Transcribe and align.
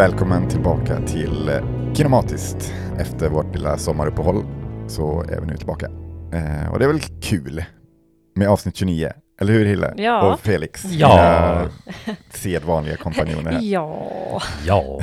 Välkommen 0.00 0.48
tillbaka 0.48 1.00
till 1.06 1.48
eh, 1.48 1.94
Kinematiskt. 1.94 2.74
Efter 2.98 3.28
vårt 3.28 3.54
lilla 3.54 3.78
sommaruppehåll 3.78 4.44
så 4.88 5.22
är 5.22 5.40
vi 5.40 5.46
nu 5.46 5.56
tillbaka. 5.56 5.86
Eh, 6.32 6.72
och 6.72 6.78
det 6.78 6.84
är 6.84 6.88
väl 6.88 7.00
kul 7.22 7.64
med 8.34 8.48
avsnitt 8.48 8.76
29, 8.76 9.12
eller 9.40 9.52
hur 9.52 9.64
Hille? 9.64 9.94
Ja. 9.96 10.32
Och 10.32 10.40
Felix, 10.40 10.84
Ja. 10.84 11.66
sedvanliga 12.30 12.96
kompanjoner 12.96 13.50
här. 13.52 13.60
Ja, 13.62 14.42
Ja, 14.66 15.00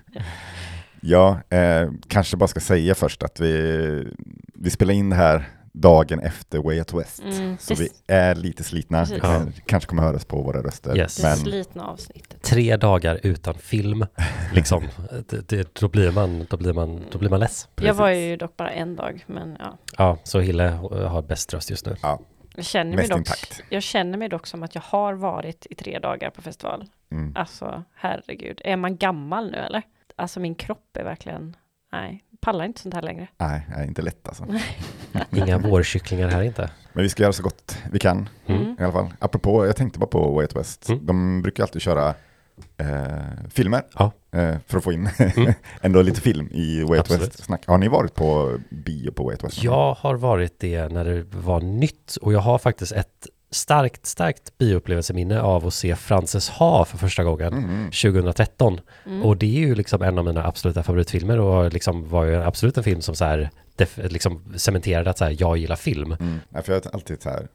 Ja, 1.00 1.40
eh, 1.50 1.90
kanske 2.08 2.36
bara 2.36 2.48
ska 2.48 2.60
säga 2.60 2.94
först 2.94 3.22
att 3.22 3.40
vi, 3.40 4.14
vi 4.54 4.70
spelar 4.70 4.94
in 4.94 5.10
det 5.10 5.16
här 5.16 5.48
dagen 5.80 6.20
efter 6.20 6.58
Way 6.58 6.78
Out 6.78 6.92
West. 6.94 7.22
Mm, 7.22 7.58
Så 7.58 7.74
det- 7.74 7.80
vi 7.80 7.88
är 8.06 8.34
lite 8.34 8.64
slitna. 8.64 9.04
Det 9.04 9.20
kan, 9.20 9.52
kanske 9.66 9.88
kommer 9.88 10.02
höras 10.02 10.24
på 10.24 10.42
våra 10.42 10.62
röster. 10.62 10.96
Yes. 10.96 11.16
det 11.16 11.22
Men 11.22 11.36
slitna 11.36 11.86
avsnittet. 11.86 12.42
tre 12.42 12.76
dagar 12.76 13.20
utan 13.22 13.54
film, 13.54 14.06
liksom. 14.54 14.84
Det, 15.28 15.48
det, 15.48 15.74
då, 15.74 15.88
blir 15.88 16.10
man, 16.10 16.46
då, 16.50 16.56
blir 16.56 16.72
man, 16.72 17.02
då 17.12 17.18
blir 17.18 17.30
man 17.30 17.40
less. 17.40 17.68
Jag 17.76 17.94
var 17.94 18.08
ju 18.10 18.36
dock 18.36 18.56
bara 18.56 18.70
en 18.70 18.96
dag, 18.96 19.24
men 19.26 19.56
ja. 19.60 19.78
Ja, 19.98 20.18
så 20.24 20.40
Hille 20.40 20.62
har 21.08 21.22
bäst 21.22 21.54
röst 21.54 21.70
just 21.70 21.86
nu. 21.86 21.96
ja, 22.02 22.20
Jag 22.56 22.64
känner, 22.64 22.96
mig 22.96 23.08
dock, 23.08 23.18
intakt. 23.18 23.62
jag 23.70 23.82
känner 23.82 24.18
mig 24.18 24.28
dock 24.28 24.46
som 24.46 24.62
att 24.62 24.74
jag 24.74 24.82
har 24.82 25.14
varit 25.14 25.66
i 25.70 25.74
tre 25.74 25.98
dagar 25.98 26.30
på 26.30 26.42
festival. 26.42 26.84
Mm. 27.12 27.32
Alltså, 27.36 27.82
herregud. 27.94 28.60
Är 28.64 28.76
man 28.76 28.96
gammal 28.96 29.50
nu 29.50 29.56
eller? 29.58 29.82
Alltså 30.16 30.40
min 30.40 30.54
kropp 30.54 30.96
är 30.96 31.04
verkligen, 31.04 31.56
nej, 31.92 32.24
pallar 32.40 32.64
inte 32.64 32.80
sånt 32.80 32.94
här 32.94 33.02
längre. 33.02 33.28
Nej, 33.38 33.66
nej, 33.76 33.86
inte 33.88 34.02
lätt 34.02 34.28
alltså. 34.28 34.46
Inga 35.36 35.58
vårkycklingar 35.58 36.28
här 36.28 36.42
inte. 36.42 36.70
Men 36.92 37.02
vi 37.02 37.08
ska 37.08 37.22
göra 37.22 37.32
så 37.32 37.42
gott 37.42 37.78
vi 37.92 37.98
kan 37.98 38.28
Mm. 38.46 38.76
i 38.80 38.82
alla 38.82 38.92
fall. 38.92 39.08
Apropå, 39.18 39.66
jag 39.66 39.76
tänkte 39.76 39.98
bara 39.98 40.06
på 40.06 40.30
Way 40.34 40.42
Out 40.44 40.56
West. 40.56 40.88
Mm. 40.88 41.06
De 41.06 41.42
brukar 41.42 41.62
alltid 41.62 41.82
köra 41.82 42.14
eh, 42.76 42.86
filmer 43.50 43.82
Ja. 43.98 44.12
eh, 44.32 44.56
för 44.66 44.78
att 44.78 44.84
få 44.84 44.92
in 44.92 45.08
Mm. 45.36 45.52
ändå 45.82 46.02
lite 46.02 46.20
film 46.20 46.48
i 46.52 46.82
Way 46.82 46.98
Out. 46.98 47.10
West-snack. 47.10 47.66
Har 47.66 47.78
ni 47.78 47.88
varit 47.88 48.14
på 48.14 48.58
bio 48.70 49.10
på 49.12 49.24
Way 49.24 49.32
Out 49.34 49.44
West? 49.44 49.62
Jag 49.62 49.94
har 49.94 50.14
varit 50.14 50.60
det 50.60 50.88
när 50.92 51.04
det 51.04 51.22
var 51.22 51.60
nytt 51.60 52.16
och 52.16 52.32
jag 52.32 52.40
har 52.40 52.58
faktiskt 52.58 52.92
ett 52.92 53.26
starkt, 53.50 54.06
starkt 54.06 54.58
bioupplevelseminne 54.58 55.40
av 55.40 55.66
att 55.66 55.74
se 55.74 55.96
Frances 55.96 56.48
Ha 56.50 56.84
för 56.84 56.98
första 56.98 57.24
gången 57.24 57.52
Mm. 57.52 57.84
2013. 57.90 58.80
Mm. 59.06 59.22
Och 59.24 59.36
det 59.36 59.46
är 59.46 59.60
ju 59.68 59.74
liksom 59.74 60.02
en 60.02 60.18
av 60.18 60.24
mina 60.24 60.46
absoluta 60.46 60.82
favoritfilmer 60.82 61.38
och 61.40 61.72
liksom 61.72 62.08
var 62.08 62.24
ju 62.24 62.34
absolut 62.42 62.76
en 62.76 62.84
film 62.84 63.00
som 63.00 63.14
så 63.14 63.24
här 63.24 63.50
def- 63.76 64.08
liksom 64.08 64.42
cementerade 64.56 65.10
att 65.10 65.18
så 65.18 65.24
här, 65.24 65.36
jag 65.38 65.56
gillar 65.58 65.76
film. 65.76 66.12
Mm. 66.12 66.40
Nej, 66.48 66.62
för 66.62 66.72
jag 66.72 66.84
har 66.84 66.90
alltid 66.94 67.22
så 67.22 67.30
här, 67.30 67.48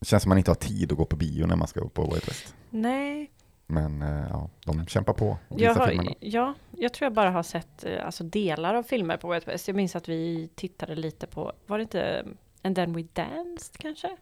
det 0.00 0.06
känns 0.06 0.22
som 0.22 0.28
man 0.28 0.38
inte 0.38 0.50
har 0.50 0.56
tid 0.56 0.92
att 0.92 0.98
gå 0.98 1.04
på 1.04 1.16
bio 1.16 1.46
när 1.46 1.56
man 1.56 1.68
ska 1.68 1.80
gå 1.80 1.88
på 1.88 2.04
West. 2.14 2.54
Nej, 2.70 3.30
Men 3.66 4.02
eh, 4.02 4.24
ja, 4.30 4.50
de 4.64 4.86
kämpar 4.86 5.12
på 5.12 5.38
jag 5.56 5.74
har, 5.74 6.14
ja, 6.20 6.54
jag 6.76 6.92
tror 6.92 7.06
jag 7.06 7.12
bara 7.12 7.30
har 7.30 7.42
sett 7.42 7.84
eh, 7.84 8.06
alltså, 8.06 8.24
delar 8.24 8.74
av 8.74 8.82
filmer 8.82 9.16
på 9.16 9.28
West. 9.28 9.68
Jag 9.68 9.76
minns 9.76 9.96
att 9.96 10.08
vi 10.08 10.48
tittade 10.54 10.94
lite 10.94 11.26
på, 11.26 11.52
var 11.66 11.78
det 11.78 11.82
inte 11.82 12.24
And 12.62 12.76
then 12.76 12.92
we 12.92 13.02
danced 13.12 13.78
kanske? 13.78 14.16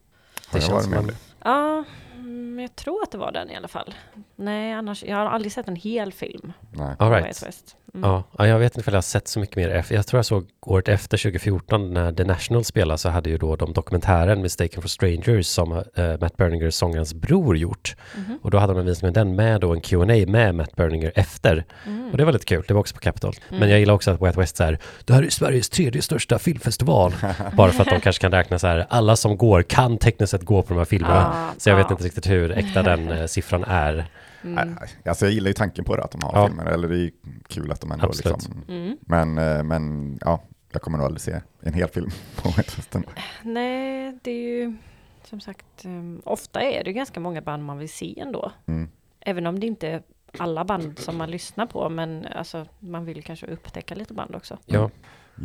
Har 0.47 0.59
jag 0.59 0.63
känns 0.63 0.73
varit 0.73 0.83
som 0.83 0.91
med 0.91 1.01
om 1.01 1.07
det? 1.07 1.15
Ja, 1.45 1.85
mm, 2.15 2.59
jag 2.59 2.77
tror 2.77 3.03
att 3.03 3.11
det 3.11 3.19
var 3.19 3.33
den 3.33 3.51
i 3.51 3.57
alla 3.57 3.69
fall. 3.69 3.95
Nej, 4.37 4.73
annars, 4.73 5.05
jag 5.05 5.17
har 5.17 5.27
aldrig 5.27 5.53
sett 5.53 5.69
en 5.69 5.77
hel 5.77 6.13
film 6.13 6.53
Nej. 6.73 6.97
All 6.99 7.11
right. 7.11 7.43
West. 7.43 7.77
Mm. 7.95 8.11
Ja, 8.11 8.25
ja, 8.39 8.47
jag 8.47 8.59
vet 8.59 8.77
inte 8.77 8.91
om 8.91 8.93
jag 8.93 8.97
har 8.97 9.03
sett 9.03 9.29
så 9.29 9.41
mycket 9.41 9.57
mer. 9.57 9.85
Jag 9.91 10.07
tror 10.07 10.19
jag 10.19 10.27
såg 10.27 10.47
året 10.61 10.89
efter 10.89 11.19
2014 11.19 11.95
när 11.95 12.13
The 12.13 12.25
National 12.25 12.65
spelade 12.65 12.99
så 12.99 13.09
hade 13.09 13.31
ju 13.31 13.39
då 13.39 13.57
de 13.57 13.73
dokumentären 13.73 14.43
Mistaken 14.43 14.83
for 14.83 14.89
Strangers 14.89 15.47
som 15.47 15.73
eh, 15.73 16.19
Matt 16.21 16.37
Berninger, 16.37 16.71
sångarens 16.71 17.15
bror, 17.15 17.57
gjort. 17.57 17.97
Mhm. 18.17 18.39
Och 18.43 18.51
då 18.51 18.59
hade 18.59 18.75
de 18.75 18.87
visat 18.87 19.03
med 19.03 19.13
den 19.13 19.37
med 19.37 19.61
då 19.61 19.73
en 19.73 19.81
Q&A 19.81 20.25
med 20.27 20.55
Matt 20.55 20.77
Berninger 20.77 21.13
efter. 21.15 21.65
Mm. 21.87 22.11
Och 22.11 22.17
det 22.17 22.25
var 22.25 22.33
lite 22.33 22.45
kul, 22.45 22.65
det 22.69 22.75
var 22.75 22.81
också 22.81 22.95
på 22.95 23.01
Capitol. 23.01 23.35
Mm. 23.49 23.61
Men 23.61 23.71
jag 23.71 23.79
gillar 23.79 23.95
också 23.95 24.11
att 24.11 24.23
Out 24.23 24.37
West 24.37 24.57
så 24.57 24.65
här, 24.65 24.79
det 25.05 25.15
här 25.15 25.23
är 25.23 25.31
Sveriges 25.31 25.69
tredje 25.69 26.03
största 26.03 26.39
filmfestival. 26.39 27.13
Bara 27.57 27.73
för 27.73 27.83
att 27.83 27.89
de 27.89 28.01
kanske 28.01 28.21
kan 28.21 28.33
räkna 28.33 28.59
så 28.59 28.67
här, 28.67 28.87
alla 28.89 29.17
som 29.17 29.37
går 29.37 29.63
kan 29.63 29.99
tekniskt 29.99 30.31
sett 30.31 30.43
gå 30.43 30.63
på 30.63 30.69
de 30.69 30.79
här 30.79 30.85
filmerna. 30.85 31.27
Ah, 31.27 31.55
Så 31.59 31.71
jag 31.71 31.77
vet 31.77 31.87
ah. 31.87 31.91
inte 31.91 32.05
riktigt 32.05 32.31
hur 32.31 32.53
äkta 32.59 32.83
den 32.83 33.09
eh, 33.19 33.27
siffran 33.27 33.65
är. 33.65 34.07
Mm. 34.47 34.79
Alltså 35.05 35.25
jag 35.25 35.33
gillar 35.33 35.49
ju 35.49 35.55
tanken 35.55 35.85
på 35.85 35.97
det, 35.97 36.03
att 36.05 36.11
de 36.11 36.23
har 36.23 36.33
Ja. 36.35 36.47
filmer. 36.47 36.65
Eller 36.67 36.89
det 36.89 36.99
är 36.99 37.11
kul 37.49 37.73
att 37.73 37.81
de 37.81 37.93
ändå 37.93 38.07
Absolut. 38.07 38.37
liksom... 38.37 38.65
Mm. 38.69 38.97
Men, 39.01 39.39
eh, 39.39 39.63
men 39.63 40.19
ja, 40.21 40.43
jag 40.73 40.83
kommer 40.83 40.99
nog 40.99 41.05
aldrig 41.05 41.21
se 41.21 41.41
en 41.61 41.75
hel 41.75 41.89
film 41.89 42.11
på 42.37 42.53
ändå. 42.93 43.09
Nej, 43.43 44.19
det 44.23 44.31
är 44.31 44.49
ju 44.59 44.77
som 45.25 45.41
sagt, 45.41 45.85
um, 45.85 46.23
ofta 46.25 46.61
är 46.63 46.85
det 46.85 46.93
ganska 46.93 47.21
många 47.21 47.41
band 47.41 47.65
man 47.65 47.79
vill 47.79 47.89
se 47.89 48.21
ändå. 48.21 48.53
Mm. 48.67 48.89
Även 49.21 49.47
om 49.47 49.61
det 49.61 49.67
inte 49.67 49.89
är 49.89 50.03
alla 50.39 50.65
band 50.65 50.99
som 50.99 51.17
man 51.17 51.31
lyssnar 51.31 51.67
på, 51.67 51.89
men 51.89 52.27
alltså, 52.27 52.67
man 52.79 53.05
vill 53.05 53.25
kanske 53.25 53.47
upptäcka 53.47 53.95
lite 53.95 54.15
band 54.15 54.35
också. 54.35 54.59
Ja, 54.67 54.91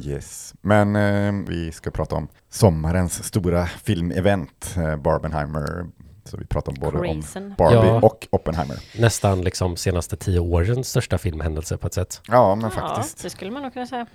Yes, 0.04 0.54
men 0.62 0.96
eh, 0.96 1.48
vi 1.48 1.72
ska 1.72 1.92
prata 1.92 2.16
om 2.16 2.28
sommarens 2.50 3.24
stora 3.24 3.66
filmevent, 3.66 4.76
eh, 4.78 4.96
Barbenheimer. 4.96 5.86
Så 6.32 6.38
vi 6.38 6.46
pratar 6.46 6.72
både 6.74 6.98
om 6.98 7.04
Crazen. 7.22 7.54
Barbie 7.58 7.76
Ja. 7.88 8.00
och 8.02 8.28
Oppenheimer. 8.32 8.78
nästan 9.00 9.42
liksom 9.42 9.78
senaste 9.78 10.18
tio 10.18 10.40
årens 10.40 10.88
största 10.90 11.18
filmhändelse 11.18 11.78
på 11.78 11.88
ett 11.88 11.94
sätt. 11.94 12.22
Ja, 12.28 12.56
men 12.56 12.72
Ja, 12.76 12.82
faktiskt. 12.82 13.24
det 13.24 13.30
skulle 13.30 13.52
man 13.52 13.64
nog 13.64 13.74
kunna 13.74 13.88
säga. 13.88 14.06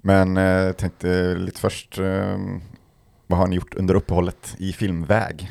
Men 0.00 0.36
eh, 0.36 0.42
jag 0.42 0.76
tänkte 0.76 1.34
lite 1.34 1.60
först, 1.60 1.98
eh, 1.98 2.38
vad 3.26 3.38
har 3.38 3.46
ni 3.46 3.56
gjort 3.56 3.74
under 3.74 3.94
uppehållet 3.94 4.54
i 4.58 4.72
filmväg? 4.72 5.50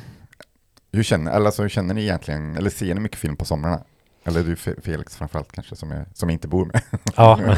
Hur 0.92 1.04
känner, 1.04 1.32
alltså, 1.32 1.62
hur 1.62 1.70
känner 1.70 1.94
ni 1.94 2.02
egentligen, 2.02 2.58
eller 2.58 2.70
ser 2.70 2.94
ni 2.96 3.00
mycket 3.02 3.20
film 3.20 3.36
på 3.38 3.46
somrarna? 3.46 3.82
Eller 4.28 4.44
du 4.44 4.56
Fe- 4.56 4.82
Felix 4.82 5.16
framförallt 5.18 5.52
kanske, 5.52 5.76
som 5.76 5.92
jag, 5.92 6.06
som 6.14 6.30
inte 6.30 6.48
bor 6.48 6.66
med. 6.66 6.82
Ja, 7.16 7.40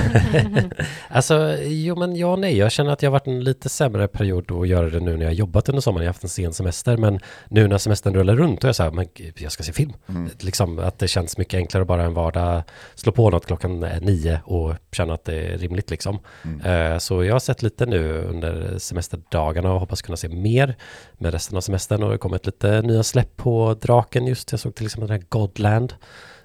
alltså 1.10 1.56
jo 1.62 1.96
men 1.96 2.16
ja 2.16 2.36
nej, 2.36 2.58
jag 2.58 2.72
känner 2.72 2.92
att 2.92 3.02
jag 3.02 3.10
har 3.10 3.12
varit 3.12 3.28
en 3.28 3.44
lite 3.44 3.70
sämre 3.70 4.08
period 4.08 4.52
att 4.52 4.68
göra 4.68 4.90
det 4.90 5.00
nu 5.00 5.18
när 5.18 5.26
jag 5.26 5.34
jobbat 5.34 5.70
under 5.70 5.82
sommaren, 5.82 6.04
jag 6.06 6.10
har 6.10 6.14
haft 6.14 6.24
en 6.24 6.30
sen 6.30 6.54
semester, 6.54 6.98
men 6.98 7.20
nu 7.50 7.68
när 7.68 7.78
semestern 7.78 8.14
rullar 8.14 8.36
runt 8.36 8.62
då 8.62 8.66
är 8.66 8.70
jag 8.70 8.76
så 8.76 8.84
här, 8.84 8.92
men 8.92 9.08
jag 9.38 9.52
ska 9.52 9.64
se 9.64 9.74
film. 9.74 9.94
Mm. 10.10 10.30
Liksom 10.40 10.80
att 10.80 11.00
det 11.00 11.08
känns 11.08 11.38
mycket 11.38 11.58
enklare 11.58 11.82
att 11.82 11.88
bara 11.88 12.04
en 12.04 12.14
vardag 12.14 12.64
slå 12.96 13.12
på 13.12 13.30
något 13.30 13.46
klockan 13.46 13.84
eh, 13.84 14.02
nio 14.02 14.42
och 14.46 14.74
känna 14.92 15.14
att 15.14 15.26
det 15.26 15.36
är 15.36 15.58
rimligt 15.58 15.90
liksom. 15.90 16.20
Mm. 16.44 16.92
Eh, 16.94 16.98
Så 16.98 17.24
jag 17.24 17.36
har 17.36 17.40
sett 17.40 17.62
lite 17.64 17.86
nu 17.86 18.22
under 18.22 18.78
semesterdagarna 18.78 19.74
och 19.74 19.80
hoppas 19.80 20.02
kunna 20.02 20.18
se 20.18 20.30
mer 20.30 20.76
med 21.18 21.34
resten 21.34 21.58
av 21.58 21.62
semestern 21.62 22.04
och 22.04 22.10
det 22.10 22.14
har 22.14 22.18
kommit 22.18 22.46
lite 22.46 22.82
nya 22.82 23.04
släpp 23.04 23.38
på 23.38 23.78
Draken 23.82 24.28
just. 24.28 24.52
Jag 24.52 24.60
såg 24.60 24.76
till 24.76 24.86
exempel 24.86 25.08
den 25.08 25.18
här 25.20 25.26
Godland 25.30 25.94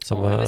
som 0.04 0.20
var 0.20 0.46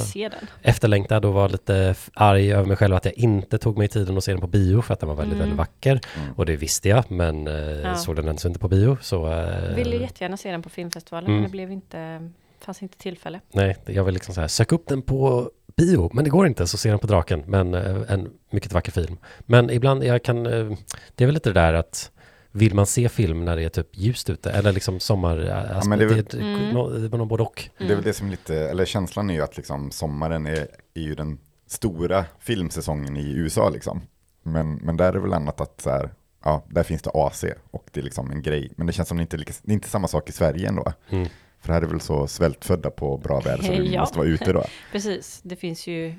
efterlängtad 0.61 1.25
och 1.25 1.33
var 1.33 1.49
lite 1.49 1.95
arg 2.13 2.53
över 2.53 2.65
mig 2.65 2.77
själv 2.77 2.95
att 2.95 3.05
jag 3.05 3.13
inte 3.13 3.57
tog 3.57 3.77
mig 3.77 3.87
tiden 3.87 4.17
att 4.17 4.23
se 4.23 4.31
den 4.31 4.41
på 4.41 4.47
bio 4.47 4.81
för 4.81 4.93
att 4.93 4.99
den 4.99 5.09
var 5.09 5.15
väldigt, 5.15 5.33
Mm. 5.35 5.39
väldigt 5.39 5.57
vacker. 5.57 5.99
Mm. 6.17 6.33
Och 6.35 6.45
det 6.45 6.55
visste 6.55 6.89
jag, 6.89 7.11
men 7.11 7.47
eh, 7.47 7.53
Ja. 7.55 7.95
såg 7.95 8.15
den 8.15 8.25
ens 8.25 8.45
inte 8.45 8.59
på 8.59 8.67
bio. 8.67 8.97
Så, 9.01 9.31
eh, 9.33 9.75
Ville 9.75 9.95
jättegärna 9.95 10.37
se 10.37 10.51
den 10.51 10.61
på 10.61 10.69
filmfestivalen, 10.69 11.25
Mm. 11.29 11.35
men 11.35 11.43
det 11.43 11.51
blev 11.51 11.71
inte, 11.71 12.29
fanns 12.59 12.81
inte 12.81 12.97
tillfälle. 12.97 13.39
Nej, 13.51 13.77
jag 13.85 14.03
vill 14.03 14.13
liksom 14.13 14.33
så 14.33 14.41
här, 14.41 14.47
sök 14.47 14.71
upp 14.71 14.87
den 14.87 15.01
på 15.01 15.51
bio, 15.77 16.09
men 16.13 16.23
det 16.23 16.29
går 16.29 16.47
inte, 16.47 16.67
så 16.67 16.77
ser 16.77 16.89
den 16.89 16.99
på 16.99 17.07
Draken. 17.07 17.43
Men 17.47 17.73
eh, 17.73 17.95
en 18.07 18.29
mycket 18.49 18.73
vacker 18.73 18.91
film. 18.91 19.17
Men 19.39 19.69
ibland, 19.69 20.03
jag 20.03 20.23
kan, 20.23 20.45
eh, 20.45 20.71
det 21.15 21.23
är 21.23 21.25
väl 21.25 21.33
lite 21.33 21.49
det 21.49 21.59
där 21.61 21.73
att 21.73 22.11
vill 22.57 22.75
man 22.75 22.85
se 22.85 23.09
film 23.09 23.45
när 23.45 23.55
det 23.55 23.63
är 23.63 23.69
typ 23.69 23.87
ljust 23.97 24.29
ute 24.29 24.51
eller 24.51 24.71
liksom 24.71 24.99
sommar, 24.99 25.37
ja, 25.71 25.81
men 25.85 25.99
det 25.99 26.05
är 26.05 26.09
väl- 26.09 26.25
det, 26.25 26.37
Mm. 26.39 27.01
det 27.01 27.07
var 27.07 27.17
nog 27.17 27.27
både 27.27 27.43
och. 27.43 27.69
Det 27.77 27.83
är 27.83 27.95
väl 27.95 28.03
det 28.03 28.13
som 28.13 28.27
är 28.27 28.31
lite, 28.31 28.55
eller 28.69 28.85
känslan 28.85 29.29
är 29.29 29.33
ju 29.33 29.41
att 29.41 29.57
liksom 29.57 29.91
sommaren 29.91 30.45
är, 30.45 30.67
är 30.93 31.01
ju 31.01 31.15
den 31.15 31.37
stora 31.67 32.25
filmsäsongen 32.39 33.17
i 33.17 33.31
USA 33.31 33.69
liksom. 33.69 34.01
Men, 34.43 34.73
men 34.75 34.97
där 34.97 35.07
är 35.07 35.13
det 35.13 35.19
väl 35.19 35.33
annat 35.33 35.61
att 35.61 35.81
så 35.81 35.89
här, 35.89 36.09
ja, 36.43 36.65
där 36.69 36.83
finns 36.83 37.01
det 37.01 37.11
AC 37.13 37.43
och 37.71 37.87
det 37.91 37.99
är 37.99 38.03
liksom 38.03 38.31
en 38.31 38.41
grej. 38.41 38.71
Men 38.75 38.87
det 38.87 38.93
känns 38.93 39.07
som 39.07 39.17
det 39.17 39.21
inte 39.21 39.37
det 39.37 39.51
är 39.65 39.71
inte 39.73 39.89
samma 39.89 40.07
sak 40.07 40.29
i 40.29 40.31
Sverige 40.31 40.67
ändå. 40.67 40.93
Mm. 41.09 41.27
För 41.59 41.73
här 41.73 41.81
är 41.81 41.85
väl 41.85 42.01
så 42.01 42.27
svältfödda 42.27 42.89
på 42.89 43.17
bra 43.17 43.39
väder 43.39 43.63
så 43.63 43.71
vi 43.71 43.89
Ja. 43.93 43.99
måste 44.01 44.17
vara 44.17 44.27
ute 44.27 44.53
då. 44.53 44.63
Precis, 44.91 45.39
det 45.43 45.55
finns 45.55 45.87
ju 45.87 46.15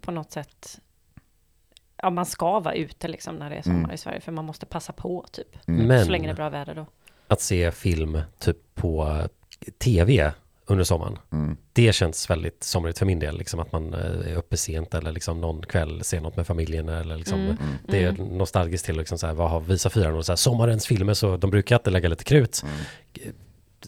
på 0.00 0.10
något 0.10 0.32
sätt, 0.32 0.78
ja 2.02 2.10
man 2.10 2.26
ska 2.26 2.60
vara 2.60 2.74
ute 2.74 3.08
liksom 3.08 3.36
när 3.36 3.50
det 3.50 3.56
är 3.56 3.62
sommar 3.62 3.78
Mm. 3.78 3.90
i 3.90 3.98
Sverige, 3.98 4.20
för 4.20 4.32
man 4.32 4.44
måste 4.44 4.66
passa 4.66 4.92
på 4.92 5.26
typ. 5.32 5.68
Mm. 5.68 5.86
Men 5.86 6.04
Så 6.04 6.10
länge 6.10 6.26
det 6.28 6.32
är 6.32 6.36
bra 6.36 6.48
väder 6.50 6.74
då. 6.74 6.86
att 7.28 7.40
se 7.40 7.72
film 7.72 8.20
typ 8.38 8.56
på 8.74 9.22
tv 9.78 10.32
under 10.66 10.84
sommaren, 10.84 11.18
Mm. 11.32 11.56
det 11.72 11.92
känns 11.92 12.30
väldigt 12.30 12.64
somrigt 12.64 12.98
för 12.98 13.06
min 13.06 13.18
del, 13.18 13.38
liksom 13.38 13.60
att 13.60 13.72
man 13.72 13.94
eh, 13.94 14.00
är 14.32 14.34
uppe 14.36 14.56
sent 14.56 14.94
eller 14.94 15.12
liksom 15.12 15.40
någon 15.40 15.62
kväll 15.66 16.04
ser 16.04 16.20
något 16.20 16.36
med 16.36 16.46
familjen 16.46 16.88
eller 16.88 17.16
liksom 17.16 17.38
Mm. 17.40 17.50
Mm. 17.60 17.74
Det 17.88 18.04
är 18.04 18.08
Mm. 18.08 18.26
nostalgiskt 18.38 18.86
till 18.86 18.96
liksom 18.96 19.18
så 19.18 19.26
här, 19.26 19.34
vad 19.34 19.50
har 19.50 19.60
Visa 19.60 19.90
fyran 19.90 20.14
och 20.14 20.26
så 20.26 20.32
här, 20.32 20.36
sommarens 20.36 20.86
filmer 20.86 21.14
så 21.14 21.36
de 21.36 21.50
brukar 21.50 21.76
alltid 21.76 21.92
lägga 21.92 22.08
lite 22.08 22.24
krut. 22.24 22.62
Mm. 22.64 23.34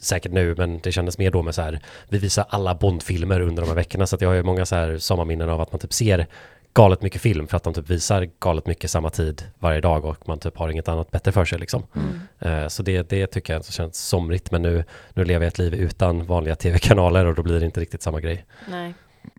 Säkert 0.01 0.31
nu, 0.31 0.55
men 0.57 0.79
det 0.79 0.91
kändes 0.91 1.17
mer 1.17 1.31
då 1.31 1.41
med 1.41 1.55
så 1.55 1.61
här, 1.61 1.79
vi 2.09 2.17
visar 2.17 2.45
alla 2.49 2.75
Bondfilmer 2.75 3.39
under 3.41 3.61
de 3.63 3.67
här 3.67 3.75
veckorna 3.75 4.07
så 4.07 4.15
att 4.15 4.21
jag 4.21 4.29
har 4.29 4.35
ju 4.35 4.43
många 4.43 4.65
så 4.65 4.75
här 4.75 4.97
sommarminnen 4.97 5.49
av 5.49 5.61
att 5.61 5.71
man 5.71 5.79
typ 5.79 5.93
ser 5.93 6.27
galet 6.73 7.01
mycket 7.01 7.21
film 7.21 7.47
för 7.47 7.57
att 7.57 7.63
de 7.63 7.73
typ 7.73 7.89
visar 7.89 8.29
galet 8.39 8.67
mycket 8.67 8.91
samma 8.91 9.09
tid 9.09 9.43
varje 9.59 9.81
dag 9.81 10.05
och 10.05 10.27
man 10.27 10.39
typ 10.39 10.57
har 10.57 10.69
inget 10.69 10.87
annat 10.87 11.11
bättre 11.11 11.31
för 11.31 11.45
sig 11.45 11.59
liksom. 11.59 11.83
Mm. 11.95 12.63
Eh, 12.63 12.67
Så 12.67 12.83
det, 12.83 13.09
det 13.09 13.27
tycker 13.27 13.53
jag 13.53 13.65
känns 13.65 13.97
somrigt 14.07 14.51
men 14.51 14.61
nu, 14.61 14.83
nu 15.13 15.25
lever 15.25 15.45
jag 15.45 15.51
ett 15.51 15.57
liv 15.59 15.73
utan 15.73 16.25
vanliga 16.25 16.55
tv-kanaler 16.55 17.25
och 17.25 17.35
då 17.35 17.43
blir 17.43 17.59
det 17.59 17.65
inte 17.65 17.79
riktigt 17.79 18.01
samma 18.01 18.19
grej. 18.21 18.45
Nej. 18.69 18.93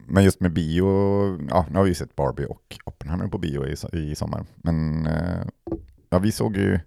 men 0.07 0.25
just 0.25 0.41
med 0.41 0.53
bio, 0.53 0.87
ja, 1.51 1.67
nu 1.71 1.77
har 1.77 1.83
vi 1.85 1.89
ju 1.89 1.95
sett 1.95 2.17
Barbie 2.17 2.45
och 2.47 2.77
Oppenheimer 2.85 3.27
på 3.27 3.39
bio 3.39 3.67
i, 3.67 3.77
i 3.93 4.15
sommar. 4.15 4.45
Men 4.57 5.07
eh, 5.07 5.47
ja, 6.11 6.19
vi 6.19 6.33
såg 6.33 6.57
ju, 6.57 6.79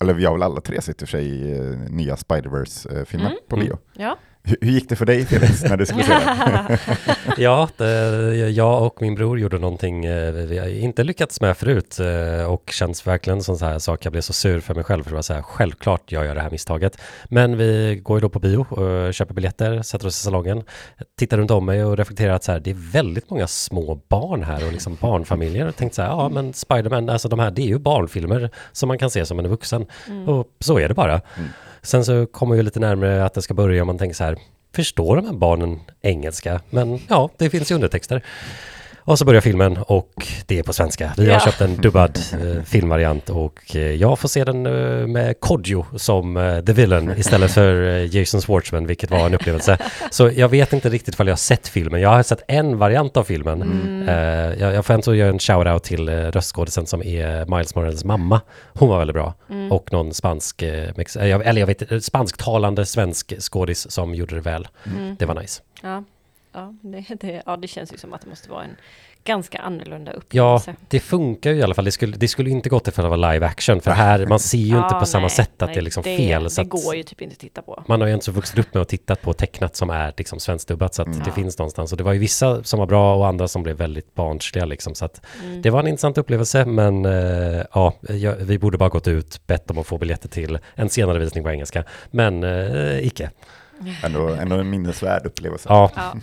eller 0.00 0.14
vi 0.14 0.24
har 0.24 0.32
väl 0.32 0.42
alla 0.42 0.60
tre 0.60 0.80
sett 0.82 1.02
i 1.02 1.04
och 1.04 1.08
för 1.08 1.18
sig 1.18 1.52
eh, 1.58 1.78
nya 1.90 2.16
Spider-Verse-filmen 2.16 3.26
Mm. 3.26 3.38
på 3.48 3.56
bio. 3.56 3.78
Ja. 3.92 4.18
Hur, 4.46 4.56
gick 4.60 4.88
det 4.88 4.96
för 4.96 5.06
dig 5.06 5.26
Felix 5.26 5.62
när 5.62 5.76
du 5.76 5.86
skulle 5.86 6.04
se 6.04 6.12
den? 6.12 6.78
Ja, 7.36 7.68
det, 7.76 8.50
jag 8.50 8.82
och 8.82 9.02
min 9.02 9.14
bror 9.14 9.38
gjorde 9.38 9.58
någonting 9.58 10.04
eh, 10.04 10.32
vi 10.32 10.58
har 10.58 10.68
inte 10.68 11.04
lyckats 11.04 11.40
med 11.40 11.56
förut 11.56 11.98
eh, 12.00 12.52
och 12.52 12.70
känns 12.70 13.06
verkligen 13.06 13.42
som 13.42 13.56
så 13.56 13.64
här 13.64 13.78
sak. 13.78 14.04
Jag 14.04 14.12
blev 14.12 14.20
så 14.22 14.32
sur 14.32 14.60
för 14.60 14.74
mig 14.74 14.84
själv 14.84 15.02
för 15.02 15.10
det 15.10 15.14
var 15.14 15.22
så 15.22 15.34
här, 15.34 15.42
självklart 15.42 16.12
jag 16.12 16.24
gör 16.24 16.34
det 16.34 16.40
här 16.40 16.50
misstaget. 16.50 16.98
Men 17.24 17.56
vi 17.56 18.00
går 18.02 18.16
ju 18.16 18.20
då 18.20 18.28
på 18.28 18.38
bio 18.38 18.66
och 18.70 19.14
köper 19.14 19.34
biljetter, 19.34 19.82
sätter 19.82 20.06
oss 20.06 20.20
i 20.20 20.22
salongen, 20.22 20.62
tittar 21.18 21.38
runt 21.38 21.50
om 21.50 21.66
mig 21.66 21.84
och 21.84 21.96
reflekterar 21.96 22.34
att 22.34 22.44
så 22.44 22.52
här, 22.52 22.60
det 22.60 22.70
är 22.70 22.92
väldigt 22.92 23.30
många 23.30 23.46
små 23.46 24.00
barn 24.08 24.42
här 24.42 24.66
och 24.66 24.72
liksom 24.72 24.96
barnfamiljer. 25.00 25.68
Och 25.68 25.76
tänkte 25.76 25.96
så 25.96 26.02
här, 26.02 26.08
ja 26.08 26.28
men 26.28 26.52
Spiderman, 26.52 27.08
alltså 27.08 27.28
de 27.28 27.38
här, 27.38 27.50
det 27.50 27.62
är 27.62 27.66
ju 27.66 27.78
barnfilmer 27.78 28.50
som 28.72 28.86
man 28.88 28.98
kan 28.98 29.10
se 29.10 29.26
som 29.26 29.38
en 29.38 29.48
vuxen. 29.48 29.86
Och 30.26 30.48
så 30.60 30.78
är 30.78 30.88
det 30.88 30.94
bara. 30.94 31.20
Sen 31.84 32.04
så 32.04 32.26
kommer 32.26 32.56
vi 32.56 32.62
lite 32.62 32.80
närmare 32.80 33.24
att 33.24 33.34
det 33.34 33.42
ska 33.42 33.54
börja 33.54 33.82
och 33.82 33.86
man 33.86 33.98
tänker 33.98 34.14
så 34.14 34.24
här, 34.24 34.38
förstår 34.74 35.16
de 35.16 35.26
här 35.26 35.32
barnen 35.34 35.80
engelska? 36.02 36.60
Men 36.70 36.98
ja, 37.08 37.30
det 37.36 37.50
finns 37.50 37.70
ju 37.70 37.74
undertexter. 37.74 38.22
Och 39.06 39.18
så 39.18 39.24
börjar 39.24 39.40
filmen 39.40 39.76
och 39.86 40.26
det 40.46 40.58
är 40.58 40.62
på 40.62 40.72
svenska. 40.72 41.12
Vi 41.16 41.26
har 41.26 41.32
Ja. 41.32 41.40
köpt 41.40 41.60
en 41.60 41.76
dubbad 41.76 42.18
eh, 42.32 42.62
filmvariant 42.62 43.30
och 43.30 43.76
eh, 43.76 43.80
jag 43.82 44.18
får 44.18 44.28
se 44.28 44.44
den 44.44 44.66
eh, 44.66 45.06
med 45.06 45.40
Kodjo 45.40 45.86
som 45.96 46.36
eh, 46.36 46.60
the 46.60 46.72
villain 46.72 47.10
istället 47.18 47.50
för 47.50 47.82
eh, 47.88 48.16
Jason 48.16 48.40
Schwartzman, 48.40 48.86
vilket 48.86 49.10
var 49.10 49.26
en 49.26 49.34
upplevelse. 49.34 49.78
Så 50.10 50.30
jag 50.36 50.48
vet 50.48 50.72
inte 50.72 50.88
riktigt 50.88 51.14
ifall 51.14 51.26
jag 51.26 51.32
har 51.32 51.36
sett 51.36 51.68
filmen. 51.68 52.00
Jag 52.00 52.08
har 52.08 52.22
sett 52.22 52.42
en 52.48 52.78
variant 52.78 53.16
av 53.16 53.24
filmen. 53.24 53.62
Mm. 53.62 54.08
Eh, 54.08 54.60
jag, 54.60 54.74
jag 54.74 54.86
får 54.86 54.94
ändå 54.94 55.14
göra 55.14 55.28
en 55.30 55.38
shout-out 55.38 55.78
till 55.78 56.08
eh, 56.08 56.12
röstskådisen 56.14 56.86
som 56.86 57.02
är 57.02 57.56
Miles 57.56 57.74
Morales 57.74 58.04
mamma. 58.04 58.40
Hon 58.72 58.88
var 58.88 58.98
väldigt 58.98 59.14
bra. 59.14 59.34
Mm. 59.50 59.72
Och 59.72 59.92
någon 59.92 60.14
spansk, 60.14 60.62
eller 60.62 61.56
jag 61.58 61.66
vet 61.66 62.04
spansktalande 62.04 62.86
svensk 62.86 63.32
skådis 63.40 63.90
som 63.90 64.14
gjorde 64.14 64.34
det 64.34 64.40
väl. 64.40 64.68
Mm. 64.86 65.16
Det 65.18 65.26
var 65.26 65.34
nice. 65.34 65.62
Ja, 65.82 66.04
ja, 66.54 66.74
det, 66.82 67.04
det, 67.20 67.42
ja, 67.46 67.56
det 67.56 67.68
känns 67.68 67.92
ju 67.92 67.96
som 67.98 68.12
att 68.12 68.20
det 68.20 68.28
måste 68.28 68.50
vara 68.50 68.64
en 68.64 68.76
ganska 69.26 69.58
annorlunda 69.58 70.12
Ja, 70.12 70.16
upplevelse. 70.18 70.74
det 70.88 71.00
funkar 71.00 71.50
ju 71.50 71.56
i 71.56 71.62
alla 71.62 71.74
fall. 71.74 71.84
Det 71.84 71.92
skulle, 71.92 72.16
det 72.16 72.28
skulle 72.28 72.50
inte 72.50 72.68
gått 72.68 72.88
ifall 72.88 73.02
det 73.04 73.08
var 73.16 73.32
live 73.32 73.46
action, 73.46 73.80
för 73.80 73.90
här, 73.90 74.26
man 74.26 74.38
ser 74.38 74.58
ju 74.58 74.64
inte 74.76 74.88
Ja, 74.94 75.00
på 75.00 75.06
samma 75.06 75.20
nej, 75.26 75.30
sätt 75.30 75.62
att 75.62 75.68
nej, 75.68 75.74
det 75.74 75.80
är 75.80 75.82
liksom 75.82 76.02
det, 76.02 76.16
fel. 76.16 76.50
Så 76.50 76.60
Det 76.62 76.66
att 76.66 76.84
går 76.84 76.96
ju 76.96 77.02
typ 77.02 77.20
inte 77.22 77.32
att 77.32 77.38
titta 77.38 77.62
på. 77.62 77.84
man 77.88 78.00
har 78.00 78.08
ju 78.08 78.14
inte 78.14 78.24
så 78.26 78.32
vuxit 78.32 78.58
upp 78.58 78.74
med 78.74 78.80
att 78.82 78.88
tittat 78.88 79.22
på 79.22 79.32
tecknat 79.32 79.76
som 79.76 79.90
är 79.90 80.12
liksom 80.16 80.40
svenskdubbat, 80.40 80.94
så 80.94 81.02
att 81.02 81.08
Mm. 81.08 81.18
det 81.18 81.24
Ja. 81.28 81.32
finns 81.34 81.58
någonstans. 81.58 81.92
Och 81.92 81.98
det 81.98 82.04
var 82.04 82.12
ju 82.12 82.18
vissa 82.18 82.64
som 82.64 82.78
var 82.78 82.86
bra 82.86 83.16
och 83.16 83.26
andra 83.26 83.48
som 83.48 83.62
blev 83.62 83.76
väldigt 83.76 84.14
barnsliga 84.14 84.64
liksom. 84.64 84.94
Så 84.94 85.04
att 85.04 85.20
Mm. 85.42 85.62
det 85.62 85.70
var 85.70 85.80
en 85.80 85.86
intressant 85.88 86.18
upplevelse, 86.18 86.64
men 86.64 87.04
eh, 87.04 87.62
ja, 87.74 87.92
vi 88.38 88.58
borde 88.58 88.78
bara 88.78 88.88
gått 88.88 89.08
ut, 89.08 89.46
bett 89.46 89.70
om 89.70 89.78
att 89.78 89.86
få 89.86 89.98
biljetter 89.98 90.28
till 90.28 90.58
en 90.74 90.88
senare 90.88 91.18
visning 91.18 91.44
på 91.44 91.50
engelska. 91.50 91.84
Men 92.10 92.44
eh, 92.44 93.06
icke. 93.06 93.30
Ändå, 94.04 94.28
ändå 94.28 94.56
en 94.56 94.70
minnesvärd 94.70 95.26
upplevelse. 95.26 95.66
Ja, 95.68 95.90
Ja, 95.96 96.14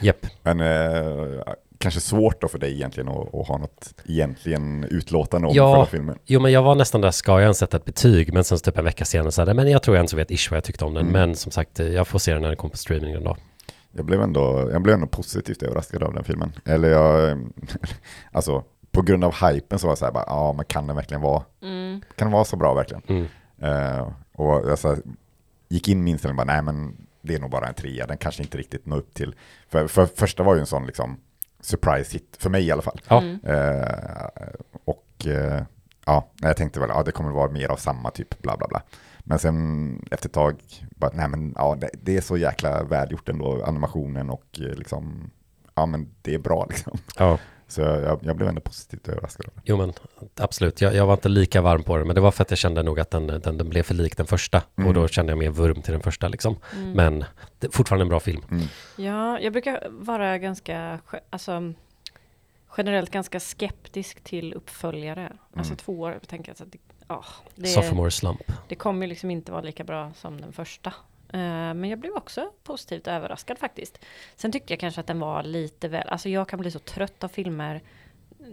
jepp. 0.00 0.26
Men 0.42 0.60
eh, 0.60 1.42
kanske 1.78 2.00
svårt 2.00 2.40
då 2.40 2.48
för 2.48 2.58
dig 2.58 2.72
egentligen 2.72 3.08
att, 3.08 3.34
att 3.34 3.48
ha 3.48 3.58
något 3.58 3.94
egentligen 4.06 4.84
utlåtande 4.84 5.48
om 5.48 5.54
Ja. 5.54 5.72
själva 5.72 5.86
filmen. 5.86 6.18
Jo, 6.26 6.40
men 6.40 6.52
jag 6.52 6.62
var 6.62 6.74
nästan 6.74 7.00
där, 7.00 7.10
ska 7.10 7.32
jag 7.32 7.42
ens 7.42 7.58
sätta 7.58 7.76
ett 7.76 7.84
betyg? 7.84 8.32
Men 8.32 8.44
sen 8.44 8.58
typ 8.58 8.78
en 8.78 8.84
vecka 8.84 9.04
senare 9.04 9.32
så 9.32 9.40
hade 9.40 9.54
men 9.54 9.70
jag 9.70 9.82
tror 9.82 9.96
jag 9.96 10.00
ens 10.00 10.14
vet 10.14 10.30
ish 10.30 10.50
vad 10.50 10.56
jag 10.56 10.64
tyckte 10.64 10.84
om 10.84 10.94
den. 10.94 11.02
Mm. 11.08 11.12
Men 11.12 11.36
som 11.36 11.52
sagt, 11.52 11.80
eh, 11.80 11.88
jag 11.88 12.08
får 12.08 12.18
se 12.18 12.32
den 12.32 12.42
när 12.42 12.48
den 12.48 12.56
kommer 12.56 12.70
på 12.70 12.76
streaming 12.76 13.14
en 13.14 13.24
dag. 13.24 13.36
Jag 13.92 14.04
blev 14.04 14.22
ändå, 14.22 14.70
jag 14.72 14.82
blev 14.82 14.94
ändå 14.94 15.06
positivt 15.06 15.62
överraskad 15.62 16.02
av 16.02 16.14
den 16.14 16.24
filmen. 16.24 16.52
Eller 16.64 16.88
jag, 16.88 17.38
alltså 18.32 18.64
på 18.92 19.02
grund 19.02 19.24
av 19.24 19.34
hypen 19.34 19.78
så 19.78 19.86
var 19.86 19.90
jag 19.90 19.98
så 19.98 20.04
här 20.04 20.12
bara, 20.12 20.24
ja 20.26 20.52
men 20.52 20.64
kan 20.64 20.86
den 20.86 20.96
verkligen 20.96 21.20
vara, 21.20 21.42
mm. 21.62 22.00
kan 22.16 22.26
den 22.26 22.32
vara 22.32 22.44
så 22.44 22.56
bra 22.56 22.74
verkligen? 22.74 23.02
Mm. 23.06 23.26
Eh, 23.62 24.08
och 24.32 24.70
jag 24.70 24.78
så 24.78 24.88
här, 24.88 24.98
gick 25.68 25.88
in 25.88 26.04
med 26.04 26.10
inställningen 26.10 26.46
bara, 26.46 26.54
nej 26.54 26.62
men 26.62 27.06
det 27.22 27.34
är 27.34 27.38
nog 27.38 27.50
bara 27.50 27.66
en 27.66 27.74
trea, 27.74 28.06
den 28.06 28.16
kanske 28.16 28.42
inte 28.42 28.58
riktigt 28.58 28.86
når 28.86 28.96
upp 28.96 29.14
till, 29.14 29.34
för, 29.68 29.86
för 29.86 30.06
första 30.06 30.42
var 30.42 30.54
ju 30.54 30.60
en 30.60 30.66
sån 30.66 30.86
liksom 30.86 31.20
surprise 31.60 32.12
hit, 32.12 32.36
för 32.38 32.50
mig 32.50 32.66
i 32.66 32.70
alla 32.70 32.82
fall. 32.82 33.00
Ja. 33.08 33.22
Mm. 33.22 33.40
Eh, 33.44 34.48
och 34.84 35.26
eh, 35.26 35.62
ja, 36.06 36.30
jag 36.40 36.56
tänkte 36.56 36.80
väl, 36.80 36.90
ja 36.94 37.02
det 37.02 37.12
kommer 37.12 37.30
vara 37.30 37.50
mer 37.50 37.68
av 37.68 37.76
samma 37.76 38.10
typ, 38.10 38.42
bla 38.42 38.56
bla 38.56 38.68
bla. 38.68 38.82
Men 39.18 39.38
sen 39.38 40.08
efter 40.10 40.28
ett 40.28 40.34
tag, 40.34 40.62
bara, 40.96 41.10
nej 41.14 41.28
men 41.28 41.54
ja, 41.58 41.76
det, 41.80 41.90
det 42.02 42.16
är 42.16 42.20
så 42.20 42.36
jäkla 42.36 42.84
välgjort 42.84 43.28
ändå, 43.28 43.64
animationen 43.64 44.30
och 44.30 44.60
eh, 44.60 44.74
liksom, 44.74 45.30
ja 45.74 45.86
men 45.86 46.08
det 46.22 46.34
är 46.34 46.38
bra 46.38 46.66
liksom. 46.70 46.98
Ja, 47.18 47.38
Så 47.70 47.80
jag, 47.80 48.18
jag 48.22 48.36
blev 48.36 48.48
ändå 48.48 48.60
positivt 48.60 49.08
överraskad 49.08 49.46
jo 49.64 49.76
men 49.76 49.92
absolut. 50.36 50.80
Jag, 50.80 50.94
jag 50.94 51.06
var 51.06 51.14
inte 51.14 51.28
lika 51.28 51.62
varm 51.62 51.82
på 51.82 51.96
den, 51.96 52.06
men 52.06 52.14
det 52.14 52.20
var 52.20 52.30
för 52.30 52.42
att 52.42 52.50
jag 52.50 52.58
kände 52.58 52.82
nog 52.82 53.00
att 53.00 53.10
den, 53.10 53.26
den, 53.26 53.58
den 53.58 53.68
blev 53.68 53.82
för 53.82 53.94
lik 53.94 54.16
den 54.16 54.26
första. 54.26 54.62
Mm. 54.76 54.88
Och 54.88 54.94
då 54.94 55.08
kände 55.08 55.32
jag 55.32 55.38
mer 55.38 55.50
vurm 55.50 55.82
till 55.82 55.92
den 55.92 56.02
första 56.02 56.28
liksom. 56.28 56.56
Mm. 56.76 56.92
Men 56.92 57.24
det 57.58 57.66
är 57.66 57.70
fortfarande 57.70 58.02
en 58.04 58.08
bra 58.08 58.20
film. 58.20 58.42
Mm. 58.50 58.64
Ja, 58.96 59.40
jag 59.40 59.52
brukar 59.52 59.86
vara 59.90 60.38
ganska, 60.38 61.00
alltså 61.30 61.72
generellt 62.76 63.10
ganska 63.10 63.40
skeptisk 63.40 64.20
till 64.24 64.54
uppföljare. 64.54 65.32
Alltså 65.56 65.72
Mm. 65.72 65.76
två 65.76 66.00
år, 66.00 66.12
jag 66.12 66.28
tänker 66.28 66.52
att 66.52 66.58
det, 66.72 66.78
ja, 67.08 67.24
det, 67.54 67.66
Sophomore 67.66 68.10
slump. 68.10 68.52
det 68.68 68.74
kommer 68.74 69.06
ju 69.06 69.08
liksom 69.08 69.30
inte 69.30 69.52
vara 69.52 69.62
lika 69.62 69.84
bra 69.84 70.12
som 70.16 70.40
den 70.40 70.52
första. 70.52 70.92
Eh, 71.32 71.74
men 71.74 71.84
jag 71.84 71.98
blev 71.98 72.12
också 72.12 72.52
positivt 72.62 73.06
överraskad 73.06 73.58
faktiskt. 73.58 74.04
Sen 74.36 74.52
tyckte 74.52 74.72
jag 74.72 74.80
kanske 74.80 75.00
att 75.00 75.06
den 75.06 75.20
var 75.20 75.42
lite 75.42 75.88
väl, 75.88 76.08
alltså 76.08 76.28
jag 76.28 76.48
kan 76.48 76.60
bli 76.60 76.70
så 76.70 76.78
trött 76.78 77.24
av 77.24 77.28
filmer 77.28 77.82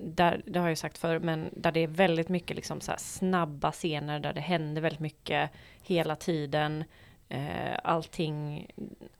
där, 0.03 0.41
det 0.45 0.59
har 0.59 0.65
jag 0.65 0.71
ju 0.71 0.75
sagt 0.75 0.97
förr, 0.97 1.19
men 1.19 1.49
där 1.51 1.71
det 1.71 1.79
är 1.79 1.87
väldigt 1.87 2.29
mycket 2.29 2.55
liksom 2.55 2.81
så 2.81 2.91
här 2.91 2.99
snabba 2.99 3.71
scener 3.71 4.19
där 4.19 4.33
det 4.33 4.41
händer 4.41 4.81
väldigt 4.81 4.99
mycket 4.99 5.49
hela 5.81 6.15
tiden. 6.15 6.83
Eh, 7.29 7.77
allting, 7.83 8.67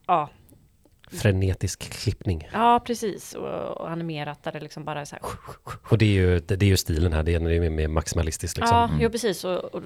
ja, 0.05 0.29
Frenetisk 1.11 1.79
klippning. 1.93 2.49
Ja, 2.53 2.79
precis. 2.85 3.33
Och, 3.33 3.77
och 3.77 3.89
animerat 3.91 4.43
där 4.43 4.51
det 4.51 4.59
liksom 4.59 4.83
bara 4.83 5.01
är 5.01 5.05
så 5.05 5.15
här. 5.15 5.23
Och 5.89 5.97
det 5.97 6.05
är 6.05 6.09
ju, 6.09 6.39
det, 6.39 6.55
det 6.55 6.65
är 6.65 6.69
ju 6.69 6.77
stilen 6.77 7.13
här, 7.13 7.23
det 7.23 7.33
är, 7.33 7.39
mer, 7.39 7.69
mer 7.69 7.87
maximalistiskt 7.87 8.57
liksom. 8.57 8.77
Ja, 8.77 8.83
Mm. 8.87 9.01
jo, 9.01 9.09
precis. 9.09 9.43
Och, 9.43 9.57
och 9.57 9.83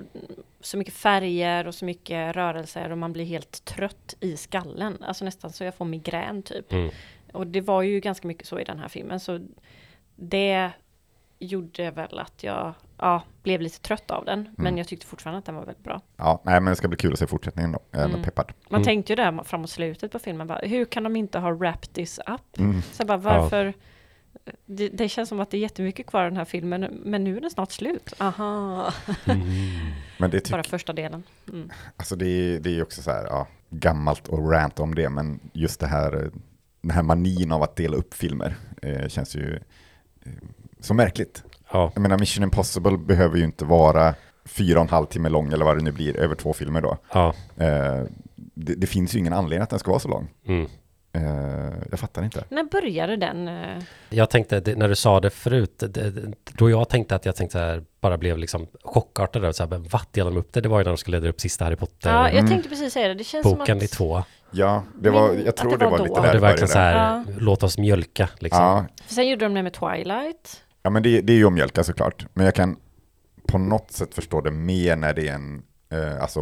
så 0.61 0.77
mycket 0.77 0.93
färger 0.93 1.67
och 1.67 1.75
så 1.75 1.85
mycket 1.85 2.35
rörelser 2.35 2.91
och 2.91 2.97
man 2.97 3.13
blir 3.13 3.25
helt 3.25 3.65
trött 3.65 4.15
i 4.19 4.37
skallen. 4.37 4.97
Alltså 5.03 5.25
nästan 5.25 5.51
så 5.51 5.63
jag 5.63 5.75
får 5.75 5.85
migrän 5.85 6.43
typ. 6.43 6.71
Mm. 6.73 6.89
Och 7.33 7.47
det 7.47 7.61
var 7.61 7.81
ju 7.81 7.99
ganska 7.99 8.27
mycket 8.27 8.47
så 8.47 8.59
i 8.59 8.63
den 8.63 8.79
här 8.79 8.87
filmen. 8.87 9.19
Så 9.19 9.39
det 10.15 10.71
gjorde 11.39 11.91
väl 11.91 12.19
att 12.19 12.43
jag 12.43 12.73
ja, 13.01 13.24
blev 13.43 13.62
lite 13.62 13.79
trött 13.79 14.12
av 14.12 14.25
den. 14.25 14.50
Men 14.58 14.67
Mm. 14.67 14.77
jag 14.77 14.88
tyckte 14.88 15.05
fortfarande 15.05 15.39
att 15.39 15.46
den 15.46 15.55
var 15.55 15.65
väldigt 15.65 15.84
bra. 15.84 16.01
Ja, 16.17 16.41
nej 16.46 16.62
men 16.62 16.72
det 16.72 16.75
ska 16.75 16.88
bli 16.88 16.98
kul 16.98 17.13
att 17.13 17.20
se 17.20 17.27
fortsättningen 17.27 17.72
då. 17.72 17.79
Jag 17.91 18.01
är 18.01 18.05
Mm. 18.05 18.24
peppad. 18.24 18.51
Man 18.70 18.77
Mm. 18.81 18.86
tänkte 18.86 19.12
ju 19.12 19.15
där 19.15 19.43
framåt 19.43 19.70
slutet 19.70 20.12
på 20.12 20.20
filmen, 20.20 20.48
bara, 20.48 20.60
hur 20.60 20.86
kan 20.86 21.03
de 21.03 21.15
inte 21.15 21.39
ha 21.39 21.51
wrapped 21.51 21.93
this 21.93 22.20
up? 22.27 22.60
Mm. 22.60 22.81
Så 22.81 23.05
bara, 23.05 23.17
varför? 23.17 23.74
Det, 24.65 24.89
det 24.89 25.10
känns 25.10 25.29
som 25.29 25.39
att 25.39 25.51
det 25.51 25.58
är 25.58 25.62
jättemycket 25.62 26.08
kvar 26.08 26.22
i 26.22 26.29
den 26.29 26.38
här 26.38 26.46
filmen, 26.46 26.81
men 27.05 27.24
nu 27.24 27.38
är 27.38 27.41
den 27.41 27.51
snart 27.51 27.72
slut. 27.72 28.13
Aha, 28.20 28.93
Mm. 29.25 29.41
Men 30.20 30.29
det 30.31 30.50
bara 30.51 30.63
första 30.63 30.93
delen. 30.93 31.24
Mm. 31.50 31.70
Alltså 31.98 32.15
det 32.15 32.25
är, 32.27 32.60
det 32.60 32.77
är 32.77 32.84
också 32.84 33.01
så 33.01 33.12
här, 33.12 33.24
ja, 33.25 33.48
gammalt 33.70 34.27
och 34.27 34.51
rant 34.51 34.79
om 34.79 34.96
det, 34.96 35.10
men 35.10 35.39
just 35.53 35.79
det 35.79 35.88
här, 35.88 36.31
den 36.81 36.91
här 36.91 37.03
manin 37.03 37.51
av 37.51 37.63
att 37.63 37.75
dela 37.75 37.98
upp 37.98 38.13
filmer 38.13 38.55
eh, 38.81 39.08
känns 39.08 39.36
ju 39.36 39.55
eh, 40.25 40.31
så 40.79 40.93
märkligt. 40.93 41.43
Ja, 41.71 41.91
Jag 41.95 42.01
menar, 42.01 42.17
Mission 42.17 42.43
Impossible 42.43 42.97
behöver 42.97 43.37
ju 43.37 43.43
inte 43.43 43.65
vara 43.65 44.15
fyra 44.45 44.79
och 44.79 44.83
en 44.85 44.89
halv 44.89 45.05
timme 45.05 45.29
lång 45.29 45.53
eller 45.53 45.65
vad 45.65 45.77
det 45.77 45.83
nu 45.83 45.91
blir, 45.91 46.17
över 46.17 46.35
två 46.35 46.53
filmer 46.53 46.81
då. 46.81 46.97
ja. 47.13 47.33
Eh, 47.57 48.03
det, 48.53 48.75
det 48.75 48.87
finns 48.87 49.15
ju 49.15 49.19
ingen 49.19 49.33
anledning 49.33 49.63
att 49.63 49.69
den 49.69 49.79
ska 49.79 49.91
vara 49.91 49.99
så 49.99 50.07
lång. 50.07 50.27
Mm. 50.47 50.67
Eh, 51.13 51.73
jag 51.91 51.99
fattar 51.99 52.23
inte. 52.23 52.43
När 52.49 52.63
började 52.63 53.15
den? 53.15 53.47
eh, 53.47 53.83
Jag 54.09 54.29
tänkte, 54.29 54.59
det, 54.59 54.75
när 54.75 54.87
du 54.89 54.95
sa 54.95 55.19
det 55.19 55.29
förut, 55.29 55.83
det, 55.89 56.13
då 56.57 56.69
jag 56.69 56.89
tänkte 56.89 57.15
att 57.15 57.25
jag 57.25 57.35
tänkte 57.35 57.57
så 57.57 57.59
här, 57.59 57.83
bara 58.01 58.17
blev 58.17 58.37
liksom 58.37 58.67
chockartad 58.83 59.43
över 59.43 59.51
så 59.53 59.63
här, 59.63 59.69
vad 59.91 60.01
delade 60.11 60.35
de 60.35 60.39
upp 60.39 60.53
det? 60.53 60.61
Det 60.61 60.69
var 60.69 60.79
ju 60.79 60.83
när 60.83 60.91
de 60.91 60.97
skulle 60.97 61.17
leda 61.17 61.29
upp 61.29 61.41
sista 61.41 61.65
Harry 61.65 61.73
Ja, 61.73 61.77
Potter-boken 61.79 62.35
jag 62.37 62.47
tänkte 62.47 62.69
precis 62.69 62.93
säga 62.93 63.07
det. 63.07 63.13
Det 63.13 63.23
känns 63.23 63.49
som 63.49 63.61
att... 63.61 63.83
i 63.83 63.87
två. 63.87 64.23
Ja, 64.51 64.83
det 64.99 65.09
var, 65.09 65.33
jag 65.45 65.55
tror 65.55 65.73
att 65.73 65.79
det 65.79 65.85
det 65.85 65.89
var, 65.91 65.97
var 65.97 66.05
lite 66.07 66.15
då. 66.15 66.21
där 66.21 66.27
Ja, 66.27 66.33
det 66.33 66.39
var 66.39 66.47
verkligen 66.47 66.67
så 66.67 66.77
här, 66.79 67.23
låt 67.39 67.63
oss 67.63 67.77
mjölka 67.77 68.29
liksom. 68.39 68.63
Ja, 68.63 68.85
För 69.07 69.13
sen 69.13 69.27
gjorde 69.29 69.45
de 69.45 69.53
det 69.53 69.63
med 69.63 69.73
Twilight. 69.73 70.61
Ja, 70.83 70.89
men 70.89 71.03
det, 71.03 71.21
det 71.21 71.33
är 71.33 71.38
ju 71.38 71.45
omjölka 71.45 71.83
såklart. 71.83 72.25
Men 72.33 72.45
jag 72.45 72.55
kan 72.55 72.75
på 73.47 73.57
något 73.57 73.91
sätt 73.91 74.15
förstå 74.15 74.41
det 74.41 74.51
mer 74.51 74.95
när 74.95 75.13
det 75.13 75.27
är 75.27 75.33
en, 75.33 75.61
eh, 75.91 76.21
alltså, 76.21 76.39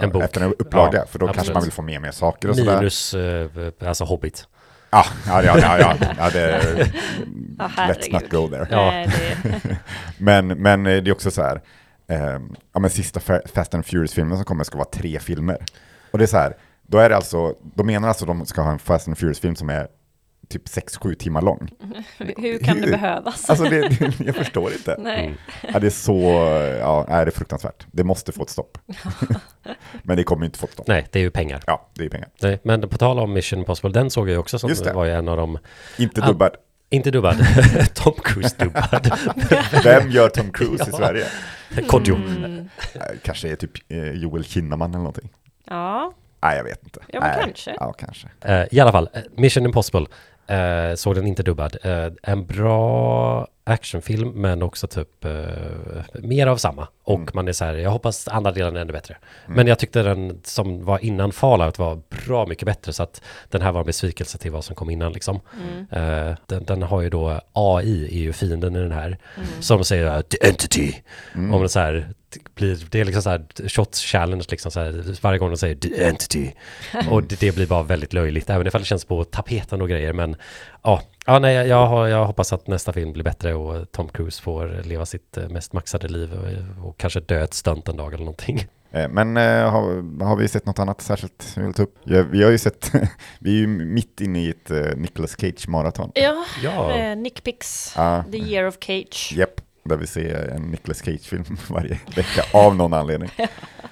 En 0.00 0.10
bok. 0.10 0.22
efter 0.22 0.40
en 0.40 0.54
upplaga. 0.58 0.98
Ja, 0.98 1.06
för 1.06 1.18
då 1.18 1.26
kanske 1.26 1.40
absolut. 1.40 1.54
man 1.54 1.62
vill 1.62 1.72
få 1.72 1.82
med 1.82 2.02
mer 2.02 2.10
saker 2.10 2.48
och 2.48 2.56
sådär. 2.56 2.76
Minus, 2.78 3.14
eh, 3.14 3.48
alltså 3.88 4.04
Hobbit. 4.04 4.48
Ja, 4.90 5.04
ja, 5.26 5.42
ja, 5.42 5.58
ja, 5.58 5.78
ja, 5.78 5.96
ja 6.18 6.30
det, 6.30 6.60
Ja, 7.58 7.68
let's 7.76 8.12
not 8.12 8.30
go 8.30 8.48
there. 8.48 8.66
Ja. 8.70 9.06
Men, 10.18 10.46
men 10.46 10.86
eh, 10.86 11.02
det 11.02 11.10
är 11.10 11.12
också 11.12 11.30
så 11.30 11.42
här, 11.42 11.60
eh, 12.08 12.40
ja 12.72 12.80
men 12.80 12.90
sista 12.90 13.20
Fa- 13.20 13.48
Fast 13.54 13.74
and 13.74 13.86
Furious-filmen 13.86 14.36
som 14.36 14.44
kommer 14.44 14.64
ska 14.64 14.78
vara 14.78 14.88
tre 14.92 15.18
filmer. 15.18 15.58
Och 16.10 16.18
det 16.18 16.24
är 16.24 16.26
så 16.26 16.36
här, 16.36 16.56
då 16.86 16.98
är 16.98 17.08
det 17.08 17.16
alltså, 17.16 17.54
de 17.74 17.86
menar 17.86 18.08
alltså 18.08 18.24
att 18.24 18.28
de 18.38 18.46
ska 18.46 18.62
ha 18.62 18.72
en 18.72 18.78
Fast 18.78 19.08
and 19.08 19.18
Furious-film 19.18 19.56
som 19.56 19.70
är 19.70 19.88
typ 20.50 20.66
6-7 20.66 21.14
timmar 21.14 21.42
lång. 21.42 21.70
Hur 22.18 22.58
kan 22.58 22.80
det 22.80 22.86
behövas? 22.86 23.50
Alltså 23.50 23.64
det, 23.64 23.88
det, 23.88 24.20
jag 24.26 24.34
förstår 24.36 24.72
inte. 24.72 24.96
Nej. 25.02 25.34
Ja, 25.72 25.78
det 25.78 25.86
är 25.86 25.90
så, 25.90 26.20
ja, 26.80 27.06
nej, 27.08 27.24
det 27.24 27.28
är 27.30 27.34
fruktansvärt. 27.34 27.86
Det 27.92 28.04
måste 28.04 28.32
få 28.32 28.42
ett 28.42 28.50
stopp. 28.50 28.78
Men 30.02 30.16
det 30.16 30.24
kommer 30.24 30.44
inte 30.46 30.58
få 30.58 30.66
ett 30.66 30.72
stopp. 30.72 30.86
Nej, 30.86 31.06
det 31.12 31.18
är 31.18 31.22
ju 31.22 31.30
pengar. 31.30 31.62
Ja, 31.66 31.88
det 31.94 32.04
är 32.04 32.08
pengar. 32.08 32.28
Nej, 32.42 32.58
men 32.62 32.88
på 32.88 32.98
tal 32.98 33.18
om 33.18 33.32
Mission 33.32 33.58
Impossible, 33.58 33.90
den 33.92 34.10
såg 34.10 34.28
jag 34.28 34.32
ju 34.32 34.38
också 34.38 34.58
som 34.58 34.68
Just 34.70 34.84
det. 34.84 34.92
var 34.92 35.04
ju 35.04 35.12
en 35.12 35.28
av 35.28 35.36
de, 35.36 35.58
Inte 35.98 36.20
dubbad. 36.20 36.56
inte 36.90 37.10
dubbad, 37.10 37.36
Tom 37.94 38.12
Cruise 38.24 38.56
dubbad, 38.58 39.12
Vem 39.84 40.10
gör 40.10 40.28
Tom 40.28 40.52
Cruise 40.52 40.84
i 40.84 40.88
Ja. 40.92 40.96
Sverige? 40.96 41.26
Kodjo. 41.88 42.14
Mm. 42.16 42.68
Eh, 42.94 43.00
Kanske 43.22 43.48
är 43.48 43.56
typ 43.56 43.70
eh, 43.88 44.10
Joel 44.12 44.44
Kinnaman 44.44 44.90
eller 44.90 44.98
någonting. 44.98 45.30
Ja, 45.64 46.12
Nej, 46.42 46.56
jag 46.56 46.64
vet 46.64 46.82
inte. 46.84 47.00
Ja, 47.08 47.20
men 47.20 47.30
Nej. 47.30 47.40
kanske. 47.44 47.74
Ja, 47.80 47.92
kanske. 47.92 48.28
Eh, 48.40 48.64
I 48.70 48.80
alla 48.80 48.92
fall, 48.92 49.08
Mission 49.36 49.64
Impossible. 49.64 50.06
Eh, 50.50 50.94
såg 50.94 51.14
den 51.14 51.26
inte 51.26 51.42
dubbad. 51.42 51.76
Eh, 51.82 52.12
en 52.22 52.46
bra 52.46 53.46
actionfilm 53.70 54.28
men 54.30 54.62
också 54.62 54.86
typ 54.86 55.24
eh, 55.24 55.30
mer 56.14 56.46
av 56.46 56.56
samma. 56.56 56.88
Och 57.04 57.18
Mm. 57.20 57.28
man 57.34 57.48
är 57.48 57.52
så 57.52 57.64
här, 57.64 57.74
jag 57.74 57.90
hoppas 57.90 58.28
andra 58.28 58.52
delen 58.52 58.76
är 58.76 58.80
ännu 58.80 58.92
bättre. 58.92 59.16
Men 59.46 59.66
jag 59.66 59.78
tyckte 59.78 60.02
den 60.02 60.40
som 60.44 60.84
var 60.84 61.04
innan 61.04 61.32
Fallout 61.32 61.78
var 61.78 62.00
bra 62.26 62.46
mycket 62.46 62.66
bättre 62.66 62.92
så 62.92 63.02
att 63.02 63.22
den 63.48 63.62
här 63.62 63.72
var 63.72 63.80
en 63.80 63.86
besvikelse 63.86 64.38
till 64.38 64.50
vad 64.50 64.64
som 64.64 64.76
kom 64.76 64.90
innan 64.90 65.12
liksom. 65.12 65.40
mm. 65.90 66.28
Eh, 66.28 66.36
den, 66.46 66.64
den 66.64 66.82
har 66.82 67.00
ju 67.00 67.10
då 67.10 67.40
AI 67.52 68.04
är 68.04 68.20
ju 68.22 68.32
fienden 68.32 68.76
i 68.76 68.78
den 68.78 68.92
här. 68.92 69.18
Mm. 69.36 69.48
Som 69.60 69.84
säger 69.84 70.22
the 70.22 70.48
entity. 70.48 70.94
Mm. 71.34 71.54
Om 71.54 71.62
det 71.62 71.68
så 71.68 71.80
här 71.80 72.08
det 72.32 72.54
blir, 72.54 72.86
det 72.90 73.00
är 73.00 73.04
liksom 73.04 73.22
så 73.22 73.30
här 73.30 73.68
shots 73.68 74.00
challenge 74.04 74.44
liksom 74.50 74.70
så 74.70 74.80
här 74.80 75.16
varje 75.22 75.38
gång 75.38 75.50
de 75.50 75.56
säger 75.56 75.74
the 75.74 76.04
entity. 76.04 76.52
Och 77.10 77.22
det, 77.22 77.40
det 77.40 77.54
blir 77.54 77.66
bara 77.66 77.82
väldigt 77.82 78.12
löjligt 78.12 78.50
även 78.50 78.66
ifall 78.66 78.80
det 78.80 78.86
känns 78.86 79.04
på 79.04 79.24
tapeten 79.24 79.82
och 79.82 79.88
grejer 79.88 80.12
men 80.12 80.36
ja, 80.82 81.02
ja 81.32 81.38
nej 81.38 81.54
jag, 81.54 81.66
jag, 81.66 81.86
har, 81.86 82.06
jag 82.06 82.24
hoppas 82.26 82.52
att 82.52 82.66
nästa 82.66 82.92
film 82.92 83.12
blir 83.12 83.24
bättre 83.24 83.54
och 83.54 83.92
Tom 83.92 84.08
Cruise 84.08 84.42
får 84.42 84.82
leva 84.84 85.06
sitt 85.06 85.36
eh, 85.36 85.48
mest 85.48 85.72
maxade 85.72 86.08
liv 86.08 86.32
och, 86.32 86.88
och 86.88 86.98
kanske 86.98 87.20
dö 87.20 87.44
ett 87.44 87.54
stunt 87.54 87.88
en 87.88 87.96
dag 87.96 88.14
eller 88.14 88.24
någonting. 88.24 88.66
Eh, 88.92 89.08
Men 89.08 89.36
eh, 89.36 89.70
har, 89.70 90.24
har 90.24 90.36
vi 90.36 90.48
sett 90.48 90.66
något 90.66 90.78
annat 90.78 91.00
särskilt 91.00 91.52
vi 91.56 91.62
vill 91.62 91.74
ta 91.74 91.82
upp? 91.82 91.98
Ja, 92.04 92.22
vi 92.22 92.42
har 92.42 92.50
ju 92.50 92.58
sett, 92.58 92.92
vi 93.38 93.50
är 93.50 93.60
ju 93.60 93.66
mitt 93.66 94.20
inne 94.20 94.40
i 94.40 94.50
ett 94.50 94.70
uh, 94.70 94.96
Nicolas 94.96 95.36
Cage-maraton. 95.40 96.10
ja. 96.14 96.44
Ja, 96.62 96.96
Eh, 96.96 97.16
Nick 97.16 97.44
Pix, 97.44 97.92
Ja, 97.96 98.24
The 98.32 98.38
Year 98.38 98.66
of 98.68 98.76
Cage. 98.80 99.32
Japp, 99.36 99.60
där 99.84 99.96
vi 99.96 100.06
ser 100.06 100.48
en 100.48 100.62
Nicolas 100.62 101.02
Cage-film 101.04 101.44
varje 101.68 101.98
vecka 102.16 102.42
av 102.58 102.76
någon 102.76 102.92
anledning. 102.92 103.30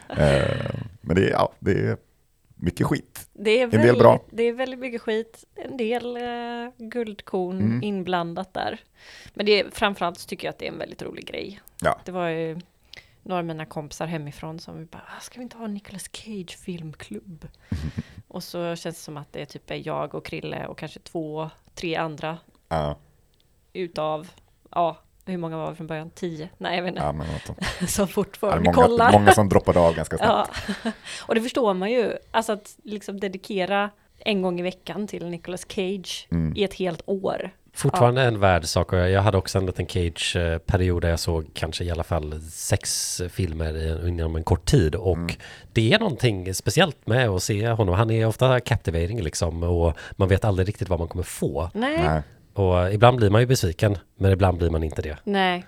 Eh, 0.08 0.70
men 1.00 1.16
det 1.16 1.26
är, 1.26 1.30
ja, 1.30 1.52
det 1.58 1.72
är 1.72 1.96
mycket 2.58 2.86
skit. 2.86 3.28
Det 3.32 3.50
är, 3.60 3.66
del 3.66 3.80
väldigt, 3.80 3.98
bra. 3.98 4.24
det 4.30 4.42
är 4.42 4.52
väldigt 4.52 4.78
mycket 4.80 5.02
skit, 5.02 5.44
en 5.54 5.76
del 5.76 6.16
eh, 6.16 6.72
guldkorn 6.88 7.60
Mm. 7.60 7.82
inblandat 7.82 8.54
där. 8.54 8.80
Men 9.34 9.46
det 9.46 9.52
är, 9.60 9.70
framförallt 9.70 10.18
så 10.18 10.28
tycker 10.28 10.46
jag 10.46 10.52
att 10.52 10.58
det 10.58 10.66
är 10.66 10.72
en 10.72 10.78
väldigt 10.78 11.02
rolig 11.02 11.26
grej. 11.26 11.60
Ja. 11.80 12.00
Det 12.04 12.12
var 12.12 12.28
ju 12.28 12.60
några 13.22 13.38
av 13.38 13.44
mina 13.44 13.64
kompisar 13.66 14.06
hemifrån 14.06 14.58
som 14.58 14.78
vi 14.78 14.84
bara, 14.84 15.02
"Ah, 15.16 15.20
ska 15.20 15.38
vi 15.38 15.42
inte 15.42 15.56
ha 15.56 15.64
en 15.64 15.74
Nicolas 15.74 16.08
Cage 16.12 16.56
filmklubb? 16.58 17.48
och 18.28 18.44
så 18.44 18.76
känns 18.76 18.96
det 18.96 19.02
som 19.02 19.16
att 19.16 19.32
det 19.32 19.46
typ 19.46 19.70
är 19.70 19.86
jag 19.88 20.14
och 20.14 20.24
Krille 20.24 20.66
och 20.66 20.78
kanske 20.78 21.00
två, 21.00 21.50
tre 21.74 21.96
andra 21.96 22.38
Ja, 22.68 22.96
utav, 23.72 24.30
ja, 24.70 24.96
hur 25.32 25.38
många 25.38 25.56
var 25.56 25.70
vi 25.70 25.76
från 25.76 25.86
början? 25.86 26.10
Tio? 26.14 26.48
Nej, 26.58 26.76
jag 26.76 26.82
vet 26.82 26.88
inte. 26.90 27.02
ja, 27.02 27.12
men. 27.12 27.26
Som 27.88 28.02
Ja, 28.02 28.06
fortfarande 28.06 28.64
många, 28.64 28.74
kollar. 28.86 29.12
många 29.12 29.32
som 29.32 29.48
droppade 29.48 29.80
av 29.80 29.94
ganska 29.94 30.18
snabbt. 30.18 30.50
Ja, 30.84 30.90
och 31.26 31.34
det 31.34 31.40
förstår 31.40 31.74
man 31.74 31.90
ju. 31.90 32.12
Alltså 32.30 32.52
att 32.52 32.76
liksom 32.84 33.20
dedikera 33.20 33.90
en 34.18 34.42
gång 34.42 34.60
i 34.60 34.62
veckan 34.62 35.06
till 35.06 35.26
Nicolas 35.26 35.66
Cage 35.68 36.28
Mm. 36.30 36.56
i 36.56 36.64
ett 36.64 36.74
helt 36.74 37.02
år. 37.06 37.50
Fortfarande 37.74 38.22
en 38.22 38.40
värd 38.40 38.64
sak 38.64 38.92
och 38.92 38.98
jag 38.98 39.22
hade 39.22 39.38
också 39.38 39.58
en 39.58 39.66
liten 39.66 39.86
Cage-period 39.86 41.02
där 41.02 41.08
jag 41.10 41.18
såg 41.20 41.50
kanske 41.54 41.84
i 41.84 41.90
alla 41.90 42.04
fall 42.04 42.40
sex 42.42 43.20
filmer 43.30 44.08
inom 44.08 44.36
en 44.36 44.44
kort 44.44 44.64
tid 44.70 44.94
och 44.94 45.16
Mm. 45.16 45.34
det 45.72 45.92
är 45.92 45.98
någonting 45.98 46.54
speciellt 46.54 47.06
med 47.06 47.28
att 47.28 47.42
se 47.42 47.68
honom. 47.68 47.94
Han 47.94 48.10
är 48.10 48.26
ofta 48.26 48.60
captivating 48.60 49.22
liksom 49.22 49.62
och 49.62 49.96
man 50.16 50.28
vet 50.28 50.44
aldrig 50.44 50.68
riktigt 50.68 50.88
vad 50.88 50.98
man 50.98 51.08
kommer 51.08 51.24
få. 51.24 51.70
Nej, 51.74 51.98
nej. 52.06 52.22
Nej. 52.58 52.86
Och 52.86 52.92
ibland 52.94 53.16
blir 53.16 53.30
man 53.30 53.40
ju 53.40 53.46
besviken 53.46 53.98
men 54.16 54.32
ibland 54.32 54.58
blir 54.58 54.70
man 54.70 54.82
inte 54.84 55.02
det. 55.02 55.16
Även 55.24 55.64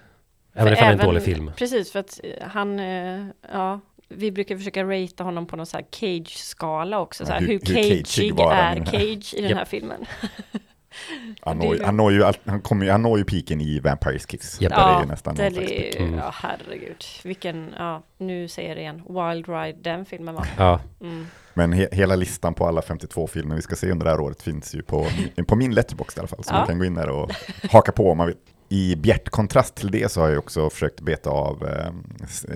För 0.54 0.72
ifall 0.72 0.74
det 0.74 0.76
är 0.80 0.84
en 0.86 0.94
även- 0.94 1.06
dålig 1.06 1.22
film. 1.22 1.50
Precis, 1.56 1.92
för 1.92 1.98
att 1.98 2.20
eh, 2.24 2.48
han, 2.48 2.80
eh, 2.80 3.26
ja, 3.52 3.80
vi 4.08 4.30
brukar 4.32 4.56
försöka 4.56 4.84
ratea 4.84 5.24
honom 5.24 5.46
på 5.46 5.56
någon 5.56 5.66
så 5.66 5.76
här 5.76 5.84
Cage-skala 5.90 7.00
också. 7.00 7.26
Så 7.26 7.32
här, 7.32 7.40
Ja, 7.40 7.46
hur, 7.46 7.52
hur- 7.52 7.58
cageig 7.60 8.40
är? 8.40 8.84
Cage 8.84 9.34
i 9.34 9.40
den 9.48 9.56
här 9.56 9.64
filmen? 9.64 10.06
Han, 11.40 11.58
når, 11.58 11.76
ju- 11.76 11.82
han, 11.84 11.96
når 11.96 12.12
ju, 12.12 12.22
han, 12.44 12.60
kommer 12.60 12.84
ju, 12.86 12.90
han 12.92 13.02
når 13.02 13.18
ju 13.18 13.24
piken 13.24 13.60
i 13.60 13.80
Vampires 13.80 14.26
Kiss. 14.26 14.58
Där 14.58 14.68
det 14.68 14.74
är 14.74 14.78
Ja, 14.80 15.00
ju 15.02 15.06
nästan 15.08 15.34
det 15.34 15.46
är, 15.46 16.00
Mm. 16.00 16.14
ja 16.18 16.30
herregud. 16.34 17.04
Vilken, 17.24 17.74
ja, 17.78 18.02
nu 18.18 18.48
säger 18.48 18.68
jag 18.68 18.76
det 18.76 18.80
igen, 18.80 19.02
Wild 19.08 19.48
Ride 19.48 19.78
den 19.80 20.04
filmen 20.04 20.34
var. 20.34 20.46
Ja, 20.58 20.80
Mm. 21.00 21.26
Men 21.60 21.72
he, 21.72 21.88
hela 21.92 22.16
listan 22.16 22.54
på 22.54 22.66
alla 22.66 22.82
52 22.82 23.26
filmer 23.26 23.56
vi 23.56 23.62
ska 23.62 23.76
se 23.76 23.90
under 23.90 24.04
det 24.04 24.10
här 24.10 24.20
året 24.20 24.42
finns 24.42 24.74
ju 24.74 24.82
på, 24.82 25.06
på 25.46 25.56
min 25.56 25.74
letterbox 25.74 26.16
i 26.16 26.20
alla 26.20 26.28
fall. 26.28 26.44
Så 26.44 26.50
Ja. 26.54 26.58
man 26.58 26.66
kan 26.66 26.78
gå 26.78 26.84
in 26.84 26.94
där 26.94 27.08
och 27.08 27.30
haka 27.70 27.92
på 27.92 28.10
om 28.10 28.18
man 28.18 28.26
vill. 28.26 28.36
I 28.68 28.96
bjärt 28.96 29.28
kontrast 29.28 29.74
till 29.74 29.90
det 29.90 30.12
så 30.12 30.20
har 30.20 30.28
jag 30.28 30.38
också 30.38 30.70
försökt 30.70 31.00
beta 31.00 31.30
av 31.30 31.66
eh, 31.66 31.92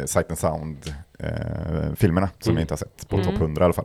Sight 0.06 0.28
and 0.30 0.38
Sound-filmerna 0.38 2.28
som 2.38 2.50
Mm. 2.50 2.56
jag 2.56 2.62
inte 2.62 2.73
har 2.73 2.76
sett, 2.78 3.08
på 3.08 3.16
Mm. 3.16 3.26
topp 3.28 3.34
100 3.40 3.62
i 3.62 3.64
alla 3.64 3.73
fall. 3.75 3.84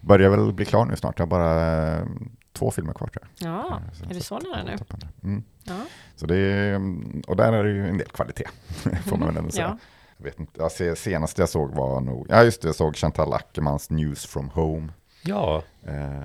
Börjar 0.00 0.30
väl 0.30 0.52
bli 0.52 0.64
klar 0.64 0.84
nu 0.84 0.96
snart, 0.96 1.18
jag 1.18 1.26
har 1.26 1.30
bara 1.30 1.94
eh, 1.96 2.02
två 2.52 2.70
filmer 2.70 2.92
kvar 2.92 3.08
tror 3.08 3.26
jag. 3.40 3.48
Ja, 3.52 3.66
Eh, 3.76 3.82
jag 4.02 4.10
är 4.10 4.14
det 4.14 4.20
så 4.20 4.38
nära 4.38 4.62
nu? 4.64 4.78
topp 4.78 4.90
100. 4.90 5.08
Mm. 5.24 5.42
Ja. 5.64 5.74
Så 6.16 6.26
det 6.26 6.36
är, 6.36 6.80
och 7.26 7.36
där 7.36 7.52
är 7.52 7.64
det 7.64 7.70
ju 7.70 7.88
en 7.88 7.98
del 7.98 8.08
kvalitet, 8.08 8.44
får 9.06 9.16
man 9.16 9.28
väl 9.28 9.36
ändå 9.36 9.50
säga. 9.50 9.66
Ja. 9.66 9.78
Jag 10.18 10.24
vet 10.24 10.40
inte, 10.40 10.70
ser, 10.70 10.94
senaste 10.94 11.42
jag 11.42 11.48
såg 11.48 11.74
var 11.74 12.00
nog, 12.00 12.26
ja 12.30 12.42
just 12.44 12.62
det, 12.62 12.68
jag 12.68 12.74
såg 12.74 12.96
Chantal 12.96 13.32
Ackermans 13.32 13.90
News 13.90 14.26
from 14.26 14.48
Home. 14.50 14.88
ja, 15.22 15.62
Eh, 15.86 16.22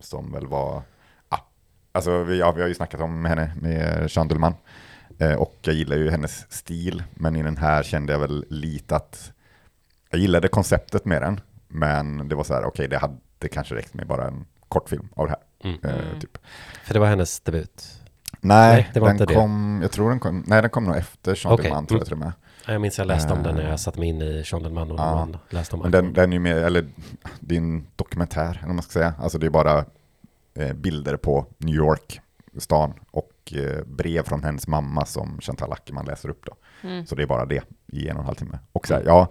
som 0.00 0.32
väl 0.32 0.46
var, 0.46 0.82
ah, 1.28 1.38
alltså 1.92 2.22
vi, 2.22 2.38
ja, 2.38 2.52
vi 2.52 2.60
har 2.60 2.68
ju 2.68 2.74
snackat 2.74 3.00
om 3.00 3.24
henne 3.24 3.52
med 3.60 4.10
Chandelman. 4.12 4.54
Eh, 5.18 5.32
och 5.34 5.54
jag 5.62 5.74
gillar 5.74 5.96
ju 5.96 6.10
hennes 6.10 6.52
stil, 6.52 7.02
men 7.14 7.36
i 7.36 7.42
den 7.42 7.56
här 7.56 7.82
kände 7.82 8.12
jag 8.12 8.20
väl 8.20 8.44
lite 8.50 8.96
att 8.96 9.32
jag 10.10 10.20
gillade 10.20 10.48
konceptet 10.48 11.04
med 11.04 11.22
den, 11.22 11.40
men 11.68 12.28
det 12.28 12.34
var 12.34 12.44
så 12.44 12.54
här, 12.54 12.64
okej, 12.64 12.88
det 12.88 12.98
hade 12.98 13.48
kanske 13.52 13.74
räckt 13.74 13.94
med 13.94 14.06
bara 14.06 14.26
en 14.26 14.46
kortfilm 14.68 15.08
av 15.16 15.26
det 15.26 15.30
här. 15.30 15.70
Mm. 15.70 15.78
Eh, 15.84 16.06
Mm. 16.08 16.20
typ. 16.20 16.38
för 16.84 16.94
det 16.94 17.00
var 17.00 17.06
hennes 17.06 17.40
debut. 17.40 18.00
Nej, 18.40 18.72
Nej, 18.76 18.90
den 18.94 19.10
inte 19.10 19.26
det. 19.26 19.34
kom, 19.34 19.78
jag 19.82 19.92
tror 19.92 20.10
den 20.10 20.20
kom, 20.20 20.44
nej 20.46 20.62
den 20.62 20.70
kom 20.70 20.84
nog 20.84 20.96
efter 20.96 21.34
Chandelman 21.34 21.78
Okej, 21.78 21.86
tror 21.88 22.00
jag 22.00 22.04
till 22.06 22.12
och 22.12 22.18
med. 22.18 22.32
Jag 22.66 22.80
minns 22.80 22.98
jag 22.98 23.06
läste 23.06 23.32
om 23.32 23.42
den 23.42 23.54
när 23.54 23.62
Eh. 23.62 23.70
jag 23.70 23.80
satte 23.80 23.98
mig 23.98 24.08
in 24.08 24.22
i 24.22 24.44
Shondelman 24.44 24.90
och 24.90 24.98
Ja. 24.98 25.14
man 25.14 25.36
läste 25.50 25.76
om 25.76 25.82
Men 25.82 25.90
den, 25.90 26.12
den 26.12 26.30
är 26.32 26.36
ju 26.36 26.40
mer, 26.40 26.56
eller 26.56 26.86
en 27.50 27.86
dokumentär, 27.96 28.60
eller 28.64 28.72
man 28.74 28.82
ska 28.82 28.92
säga. 28.92 29.14
Alltså 29.18 29.38
det 29.38 29.46
är 29.46 29.50
bara 29.50 29.84
eh, 30.54 30.72
bilder 30.72 31.16
på 31.16 31.46
New 31.58 31.74
York, 31.74 32.20
stan, 32.58 32.92
och 33.10 33.32
eh, 33.56 33.84
brev 33.86 34.22
från 34.22 34.44
hennes 34.44 34.68
mamma 34.68 35.06
som 35.06 35.38
Chantal 35.40 35.72
Ackerman 35.72 36.04
läser 36.06 36.28
upp 36.28 36.44
då. 36.46 36.54
Mm. 36.88 37.06
Så 37.06 37.14
det 37.14 37.22
är 37.22 37.26
bara 37.26 37.44
det 37.46 37.62
i 37.86 38.08
en 38.08 38.16
och 38.16 38.20
en 38.20 38.26
halv 38.26 38.34
timme. 38.36 38.58
Och 38.72 38.86
så 38.86 38.94
här, 38.94 39.02
ja, 39.06 39.28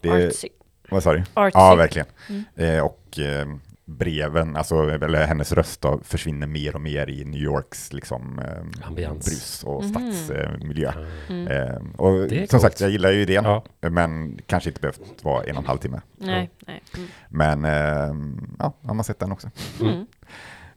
det, 0.00 0.26
Artsy. 0.26 0.48
vad 0.90 1.02
sa 1.02 1.12
du? 1.12 1.24
Artsy. 1.34 1.58
Ja, 1.58 1.74
verkligen. 1.74 2.06
Mm. 2.28 2.44
Eh, 2.54 2.84
och 2.84 3.18
eh, 3.18 3.46
breven, 3.88 4.56
alltså, 4.56 4.74
eller 4.90 5.26
hennes 5.26 5.52
röst 5.52 5.80
då, 5.80 6.00
försvinner 6.04 6.46
mer 6.46 6.74
och 6.74 6.80
mer 6.80 7.10
i 7.10 7.24
New 7.24 7.40
Yorks 7.40 7.92
liksom, 7.92 8.38
eh, 8.38 9.12
brus 9.12 9.64
och 9.66 9.84
Mhm. 9.84 10.12
stadsmiljö. 10.12 10.92
Mm. 11.28 11.46
Eh, 11.48 11.76
och 11.96 12.28
som 12.30 12.46
coolt. 12.48 12.62
sagt, 12.62 12.80
jag 12.80 12.90
gillar 12.90 13.10
ju 13.10 13.22
idén, 13.22 13.44
Ja, 13.44 13.64
men 13.80 14.38
kanske 14.46 14.70
inte 14.70 14.80
behövt 14.80 15.00
vara 15.24 15.44
en 15.44 15.56
och 15.56 15.62
en 15.62 15.66
halv 15.68 15.78
timme. 15.78 16.00
Nej, 16.18 16.50
nej. 16.66 16.82
Mm. 16.96 17.08
Men 17.28 17.64
eh, 17.64 18.14
ja, 18.58 18.74
har 18.82 18.94
man 18.94 19.04
sett 19.04 19.18
den 19.18 19.32
också. 19.32 19.50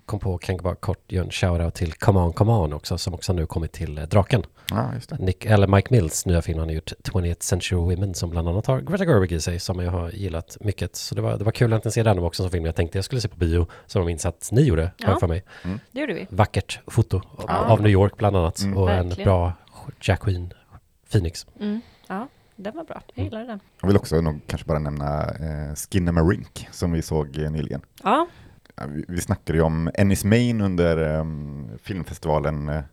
Mm. 0.09 0.19
kom 0.19 0.19
på, 0.19 0.37
kan 0.37 0.55
jag 0.55 0.63
bara 0.63 0.75
kort 0.75 1.11
göra 1.11 1.25
en 1.25 1.31
shoutout 1.31 1.73
till 1.75 1.93
Come 1.93 2.19
On 2.19 2.33
Come 2.33 2.51
On 2.51 2.73
också, 2.73 2.97
som 2.97 3.13
också 3.13 3.33
nu 3.33 3.45
kommit 3.45 3.71
till 3.71 3.97
eh, 3.97 4.03
Draken. 4.03 4.43
Ja, 4.71 4.93
just 4.95 5.09
det. 5.09 5.17
Nick, 5.19 5.45
eller 5.45 5.67
Mike 5.67 5.87
Mills 5.93 6.25
nya 6.25 6.41
film 6.41 6.59
han 6.59 6.67
har 6.67 6.75
gjort, 6.75 6.91
20th 7.03 7.35
Century 7.43 7.79
Women, 7.79 8.13
som 8.13 8.29
bland 8.29 8.49
annat 8.49 8.65
har 8.67 8.81
Greta 8.81 9.05
Gerwig 9.05 9.31
i 9.31 9.41
sig, 9.41 9.59
som 9.59 9.79
jag 9.79 9.91
har 9.91 10.09
gillat 10.09 10.57
mycket. 10.61 10.95
Så 10.95 11.15
det 11.15 11.21
var, 11.21 11.37
det 11.37 11.43
var 11.43 11.51
kul 11.51 11.73
att 11.73 11.93
se 11.93 12.03
den 12.03 12.19
också 12.19 12.43
som 12.43 12.51
film 12.51 12.65
jag 12.65 12.75
tänkte 12.75 12.97
jag 12.97 13.05
skulle 13.05 13.21
se 13.21 13.27
på 13.27 13.37
bio, 13.37 13.67
som 13.85 13.99
jag 13.99 14.05
minns 14.05 14.25
att 14.25 14.49
ni 14.51 14.61
gjorde, 14.61 14.91
Ja. 14.97 15.17
för 15.19 15.27
mig. 15.27 15.43
Det 15.91 15.99
gjorde 15.99 16.13
vi. 16.13 16.27
Vackert 16.29 16.79
foto 16.87 17.17
av, 17.17 17.45
Ja. 17.47 17.65
av 17.65 17.81
New 17.81 17.91
York 17.91 18.17
bland 18.17 18.35
annat, 18.35 18.61
Mm. 18.61 18.77
och 18.77 18.91
en 18.91 19.07
Verkligen. 19.07 19.25
bra 19.27 19.53
Jack 20.01 20.19
Queen, 20.21 20.53
Phoenix. 21.11 21.47
Mm. 21.59 21.81
Ja, 22.07 22.27
den 22.55 22.75
var 22.75 22.83
bra. 22.83 23.01
Jag 23.15 23.23
gillade 23.23 23.45
den. 23.45 23.59
Jag 23.81 23.87
vill 23.87 23.97
också 23.97 24.21
nog 24.21 24.39
kanske 24.47 24.67
bara 24.67 24.79
nämna 24.79 25.23
eh, 25.23 25.75
Skinnamarink 25.75 26.67
som 26.71 26.91
vi 26.91 27.01
såg 27.01 27.37
eh, 27.37 27.51
nyligen. 27.51 27.81
Ja, 28.03 28.27
Vi, 28.87 29.05
vi 29.07 29.21
snackade 29.21 29.57
ju 29.57 29.63
om 29.63 29.91
Ennis 29.93 30.23
Main 30.23 30.61
under 30.61 31.17
eh, 31.17 31.25
filmfestivalen 31.83 32.69
eh, 32.69 32.83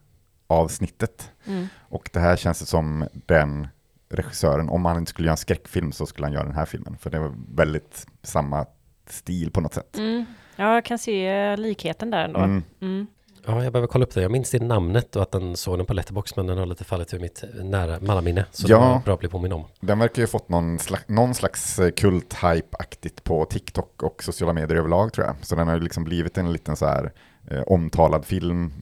avsnittet. 0.47 1.33
mm. 1.47 1.67
Och 1.89 2.11
det 2.13 2.21
här 2.21 2.37
känns 2.37 2.69
som 2.69 3.09
den 3.13 3.69
regissören, 4.09 4.69
om 4.69 4.85
han 4.85 4.97
inte 4.97 5.11
skulle 5.11 5.27
göra 5.27 5.33
en 5.33 5.37
skräckfilm 5.37 5.93
så 5.93 6.07
skulle 6.07 6.27
han 6.27 6.33
göra 6.33 6.45
den 6.45 6.55
här 6.55 6.65
filmen. 6.65 6.97
För 6.97 7.11
det 7.11 7.19
var 7.19 7.35
väldigt 7.55 8.07
samma 8.23 8.67
stil 9.07 9.51
på 9.51 9.61
något 9.61 9.75
sätt. 9.75 9.99
Mm. 9.99 10.25
ja 10.57 10.75
jag 10.75 10.85
kan 10.85 10.99
se 10.99 11.57
likheten 11.57 12.11
där 12.11 12.25
ändå. 12.25 12.41
Mm. 12.81 13.07
Mm. 13.47 13.59
Ja, 13.59 13.65
jag 13.65 13.73
behöver 13.73 13.87
kolla 13.87 14.05
upp 14.05 14.15
det. 14.15 14.23
Jag 14.23 14.31
minns 14.31 14.51
det 14.51 14.63
namnet 14.63 15.17
och 15.17 15.23
att 15.23 15.33
den 15.33 15.57
såg 15.57 15.79
den 15.79 15.87
på 15.87 15.95
Letterbox 15.95 16.37
men 16.37 16.47
den 16.47 16.59
har 16.59 16.67
lite 16.67 16.85
fallit 16.85 17.15
ur 17.15 17.19
mitt 17.21 17.45
nära 17.55 18.01
mannaminne. 18.01 18.45
Så 18.51 18.67
Ja. 18.71 18.79
det 18.79 18.85
var 18.87 19.01
bra 19.01 19.15
att 19.15 19.21
bli 19.21 19.29
påminn 19.29 19.53
om. 19.53 19.65
Den 19.81 19.99
verkar 19.99 20.23
ju 20.23 20.27
fått 20.27 20.49
någon, 20.49 20.79
slags, 20.79 21.09
någon 21.09 21.35
slags 21.35 21.79
eh, 21.79 21.91
kult-hype-aktigt 21.91 23.25
på 23.25 23.45
TikTok 23.45 24.03
och 24.03 24.23
sociala 24.23 24.53
medier 24.53 24.79
överlag 24.79 25.13
tror 25.13 25.27
jag. 25.27 25.37
Så 25.43 25.55
den 25.57 25.69
har 25.69 25.75
ju 25.75 25.81
liksom 25.81 26.05
blivit 26.05 26.39
en 26.39 26.53
liten 26.53 26.77
så 26.77 26.87
här 26.87 27.13
eh, 27.51 27.63
omtalad 27.63 28.25
film 28.25 28.73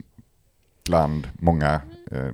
bland 0.85 1.27
många 1.33 1.81
eh, 2.11 2.29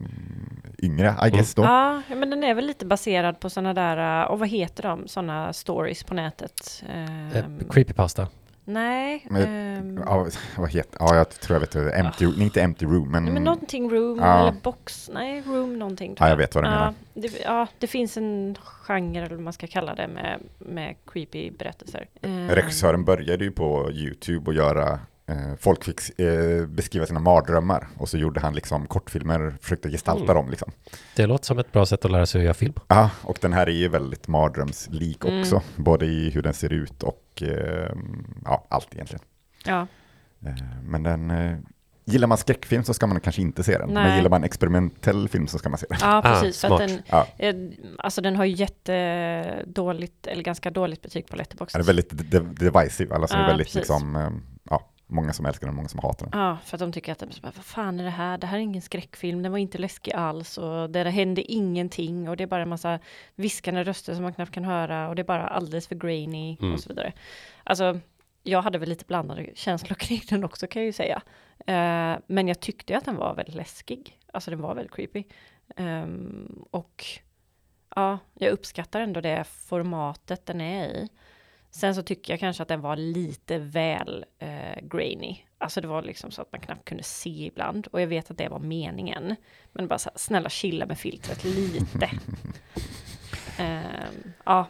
yngre, 0.83 1.15
I 1.27 1.29
guess 1.29 1.53
då. 1.55 1.63
Ja, 1.63 2.01
men 2.09 2.29
den 2.29 2.43
är 2.43 2.53
väl 2.53 2.65
lite 2.65 2.85
baserad 2.85 3.39
på 3.39 3.49
sådana 3.49 3.73
där, 3.73 4.27
och 4.27 4.39
vad 4.39 4.49
heter 4.49 4.83
de, 4.83 5.07
sådana 5.07 5.53
stories 5.53 6.03
på 6.03 6.13
nätet? 6.13 6.83
Eh, 6.89 7.37
Ehm, 7.37 7.59
creepypasta. 7.69 8.27
Nej, 8.65 9.25
Men- 9.29 9.41
ehm, 9.77 9.97
Ja, 10.05 10.27
vad 10.57 10.69
heter, 10.71 10.97
ja, 10.99 11.15
jag 11.15 11.29
tror 11.29 11.55
jag 11.55 11.59
vet 11.59 11.71
det. 11.71 11.91
Empty, 11.91 12.25
inte 12.25 12.61
Empty 12.61 12.85
Room, 12.85 13.11
men, 13.11 13.33
men 13.33 13.43
någonting 13.43 13.89
room 13.89 14.19
Ja. 14.19 14.39
eller 14.41 14.51
box, 14.61 15.09
nej 15.13 15.41
room 15.45 15.79
någonting. 15.79 16.15
Ja, 16.19 16.29
jag 16.29 16.37
vet 16.37 16.55
vad 16.55 16.63
du 16.63 16.67
ja, 16.67 16.75
menar. 16.75 16.93
Det, 17.13 17.41
ja, 17.43 17.67
det 17.79 17.87
finns 17.87 18.17
en 18.17 18.55
genre 18.63 19.19
eller 19.25 19.35
vad 19.35 19.43
man 19.43 19.53
ska 19.53 19.67
kalla 19.67 19.95
det 19.95 20.07
med, 20.07 20.39
med 20.57 20.95
creepy 21.07 21.51
berättelser. 21.51 22.07
Ehm, 22.21 22.49
regissören 22.49 23.05
började 23.05 23.43
ju 23.43 23.51
på 23.51 23.91
YouTube 23.91 24.45
och 24.51 24.53
göra 24.53 24.99
folk 25.59 25.83
fick 25.83 26.19
eh, 26.19 26.65
beskriva 26.65 27.05
sina 27.05 27.19
mardrömmar 27.19 27.87
och 27.97 28.09
så 28.09 28.17
gjorde 28.17 28.39
han 28.39 28.53
liksom 28.55 28.87
kortfilmer, 28.87 29.53
försökte 29.61 29.89
gestalta 29.89 30.23
Mm. 30.23 30.35
dem 30.35 30.49
liksom. 30.49 30.71
Det 31.15 31.25
låter 31.27 31.45
som 31.45 31.59
ett 31.59 31.71
bra 31.71 31.85
sätt 31.85 32.05
att 32.05 32.11
lära 32.11 32.25
sig 32.25 32.39
att 32.39 32.45
göra 32.45 32.53
film. 32.53 32.73
Ja, 32.87 33.09
och 33.23 33.37
den 33.41 33.53
här 33.53 33.67
är 33.67 33.71
ju 33.71 33.87
väldigt 33.87 34.27
mardrömslik 34.27 35.25
Mm. 35.25 35.39
också, 35.41 35.61
både 35.75 36.05
i 36.05 36.29
hur 36.29 36.41
den 36.41 36.53
ser 36.53 36.73
ut 36.73 37.03
och 37.03 37.43
eh, 37.43 37.91
ja, 38.45 38.65
allt 38.69 38.93
egentligen. 38.93 39.23
Ja, 39.65 39.87
Eh, 40.45 40.53
men 40.83 41.03
den, 41.03 41.31
eh, 41.31 41.57
gillar 42.05 42.27
man 42.27 42.37
skräckfilm 42.37 42.83
så 42.83 42.93
ska 42.93 43.07
man 43.07 43.19
kanske 43.19 43.41
inte 43.41 43.63
se 43.63 43.77
den, 43.77 43.93
men 43.93 44.03
Nej. 44.03 44.15
gillar 44.17 44.29
man 44.29 44.43
experimentell 44.43 45.29
film 45.29 45.47
så 45.47 45.57
ska 45.57 45.69
man 45.69 45.77
se 45.79 45.85
den. 45.89 45.97
ja 46.01 46.21
precis. 46.25 46.61
för 46.61 46.67
smart. 46.67 46.81
att 46.81 46.87
den, 46.87 47.01
Ja. 47.05 47.27
eh, 47.37 47.55
alltså 47.99 48.21
den 48.21 48.35
har 48.35 48.45
ju 48.45 48.55
jättedåligt, 48.55 50.27
eller 50.27 50.43
ganska 50.43 50.71
dåligt 50.71 51.01
betyg 51.01 51.27
på 51.27 51.35
Letterboxd. 51.35 51.75
Den 51.75 51.81
är 51.81 51.85
väldigt 51.85 52.09
de- 52.09 52.23
de- 52.23 52.55
divisive, 52.55 53.15
alltså 53.15 53.35
det 53.37 53.39
är 53.39 53.43
Ja, 53.43 53.47
väldigt 53.47 53.67
precis. 53.67 53.75
liksom, 53.75 54.15
eh, 54.15 54.29
ja, 54.69 54.87
många 55.11 55.33
som 55.33 55.45
älskar 55.45 55.67
den, 55.67 55.75
många 55.75 55.87
som 55.87 55.99
hatar 55.99 56.25
den. 56.29 56.39
Ja, 56.39 56.57
för 56.63 56.75
att 56.75 56.79
de 56.79 56.91
tycker 56.91 57.11
att, 57.11 57.23
vad 57.43 57.53
fan 57.53 57.99
är 57.99 58.03
det 58.03 58.09
här? 58.09 58.37
Det 58.37 58.47
här 58.47 58.57
är 58.57 58.61
ingen 58.61 58.81
skräckfilm, 58.81 59.43
den 59.43 59.51
var 59.51 59.59
inte 59.59 59.77
läskig 59.77 60.13
alls 60.13 60.57
och 60.57 60.89
det 60.89 61.09
hände 61.09 61.51
ingenting 61.51 62.29
och 62.29 62.37
det 62.37 62.43
är 62.43 62.47
bara 62.47 62.61
en 62.61 62.69
massa 62.69 62.99
viskande 63.35 63.83
röster 63.83 64.13
som 64.13 64.23
man 64.23 64.33
knappt 64.33 64.51
kan 64.51 64.65
höra 64.65 65.09
och 65.09 65.15
det 65.15 65.21
är 65.21 65.23
bara 65.23 65.47
alldeles 65.47 65.87
för 65.87 65.95
grainy 65.95 66.57
Mm. 66.61 66.73
och 66.73 66.79
så 66.79 66.89
vidare. 66.89 67.13
Alltså, 67.63 67.99
jag 68.43 68.61
hade 68.61 68.77
väl 68.77 68.89
lite 68.89 69.05
blandade 69.05 69.49
känslor 69.55 69.95
kring 69.99 70.21
den 70.29 70.43
också 70.43 70.67
kan 70.67 70.81
jag 70.81 70.87
ju 70.87 70.93
säga. 70.93 71.21
Eh, 71.67 72.19
men 72.27 72.47
jag 72.47 72.59
tyckte 72.59 72.97
att 72.97 73.05
den 73.05 73.15
var 73.15 73.35
väldigt 73.35 73.55
läskig. 73.55 74.17
Alltså 74.33 74.51
den 74.51 74.61
var 74.61 74.75
väldigt 74.75 74.95
creepy. 74.95 75.23
Ehm, 75.75 76.63
och 76.71 77.05
ja, 77.95 78.17
jag 78.33 78.51
uppskattar 78.51 79.01
ändå 79.01 79.21
det 79.21 79.43
formatet 79.43 80.45
den 80.45 80.61
är 80.61 80.85
i. 80.87 81.09
Sen 81.71 81.95
så 81.95 82.01
tycker 82.03 82.33
jag 82.33 82.39
kanske 82.39 82.63
att 82.63 82.69
den 82.69 82.81
var 82.81 82.95
lite 82.95 83.57
väl 83.57 84.25
eh, 84.39 84.81
grainy. 84.81 85.37
Alltså 85.57 85.81
det 85.81 85.87
var 85.87 86.01
liksom 86.01 86.31
så 86.31 86.41
att 86.41 86.51
man 86.51 86.61
knappt 86.61 86.85
kunde 86.85 87.03
se 87.03 87.29
ibland. 87.45 87.87
Och 87.91 88.01
jag 88.01 88.07
vet 88.07 88.31
att 88.31 88.37
det 88.37 88.49
var 88.49 88.59
meningen. 88.59 89.35
Men 89.73 89.87
bara 89.87 89.99
så 89.99 90.09
här, 90.09 90.17
snälla 90.19 90.49
chilla 90.49 90.85
med 90.85 90.97
filtret 90.99 91.43
lite. 91.43 92.09
Ehm, 93.57 94.33
ja, 94.45 94.67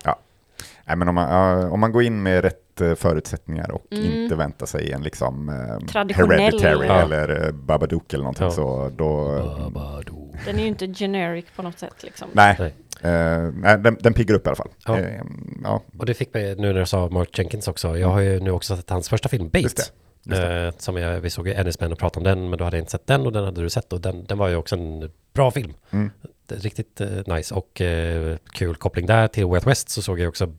Nej, 0.85 0.95
men 0.95 1.07
om, 1.07 1.15
man, 1.15 1.29
ja, 1.31 1.69
om 1.69 1.79
man 1.79 1.91
går 1.91 2.03
in 2.03 2.23
med 2.23 2.41
rätt 2.43 2.81
eh, 2.81 2.95
förutsättningar 2.95 3.71
och 3.71 3.85
Mm. 3.91 4.05
inte 4.23 4.35
väntar 4.35 4.65
sig 4.65 4.91
en 4.91 5.03
liksom 5.03 5.49
eh, 5.49 5.87
Traditionell. 5.87 6.39
Hereditary 6.39 6.87
Ja. 6.87 7.01
eller 7.01 7.45
eh, 7.47 7.51
Babadook 7.51 8.13
eller 8.13 8.23
någonting 8.23 8.43
Ja. 8.45 8.51
så 8.51 8.91
då... 8.95 9.23
Babadoo. 9.59 10.35
den 10.45 10.55
är 10.55 10.61
ju 10.61 10.67
inte 10.67 10.87
generic 10.93 11.45
på 11.55 11.61
något 11.61 11.79
sätt 11.79 12.03
liksom. 12.03 12.27
Nej, 12.33 12.55
Nej. 12.59 12.73
Eh, 13.01 13.51
nej 13.53 13.77
den, 13.77 13.97
den 13.99 14.13
piggar 14.13 14.35
upp 14.35 14.45
i 14.45 14.49
alla 14.49 14.55
fall. 14.55 14.69
Ja. 14.85 14.99
Eh, 14.99 15.21
ja, 15.63 15.83
Och 15.99 16.05
det 16.05 16.13
fick 16.13 16.33
mig 16.33 16.55
nu 16.55 16.73
när 16.73 16.79
du 16.79 16.85
sa 16.85 17.09
Mark 17.09 17.37
Jenkins 17.37 17.67
också. 17.67 17.97
Jag 17.97 18.07
har 18.07 18.19
ju 18.19 18.39
nu 18.39 18.51
också 18.51 18.75
sett 18.75 18.89
hans 18.89 19.09
första 19.09 19.29
film, 19.29 19.49
Bait. 19.49 19.63
just 19.63 19.77
det. 19.77 19.83
Just 20.23 20.41
det. 20.41 20.67
Eh, 20.67 20.73
som 20.77 20.97
jag, 20.97 21.21
vi 21.21 21.29
såg 21.29 21.47
ju 21.47 21.53
Ennis 21.53 21.75
och 21.75 21.99
pratade 21.99 22.17
om 22.17 22.23
den, 22.23 22.49
men 22.49 22.59
då 22.59 22.63
hade 22.63 22.77
jag 22.77 22.81
inte 22.81 22.91
sett 22.91 23.07
den 23.07 23.25
och 23.25 23.31
den 23.31 23.45
hade 23.45 23.61
du 23.61 23.69
sett 23.69 23.93
och 23.93 24.01
den, 24.01 24.25
den 24.25 24.37
var 24.37 24.47
ju 24.47 24.55
också 24.55 24.75
en 24.75 25.11
bra 25.33 25.51
film. 25.51 25.73
Mm. 25.91 26.11
Är 26.47 26.55
Riktigt 26.55 27.01
eh, 27.01 27.35
nice 27.35 27.55
och 27.55 27.81
eh, 27.81 28.37
kul 28.53 28.75
koppling 28.75 29.05
där 29.05 29.27
till 29.27 29.43
Out 29.43 29.67
West 29.67 29.89
så 29.89 30.01
såg 30.01 30.19
jag 30.19 30.29
också. 30.29 30.53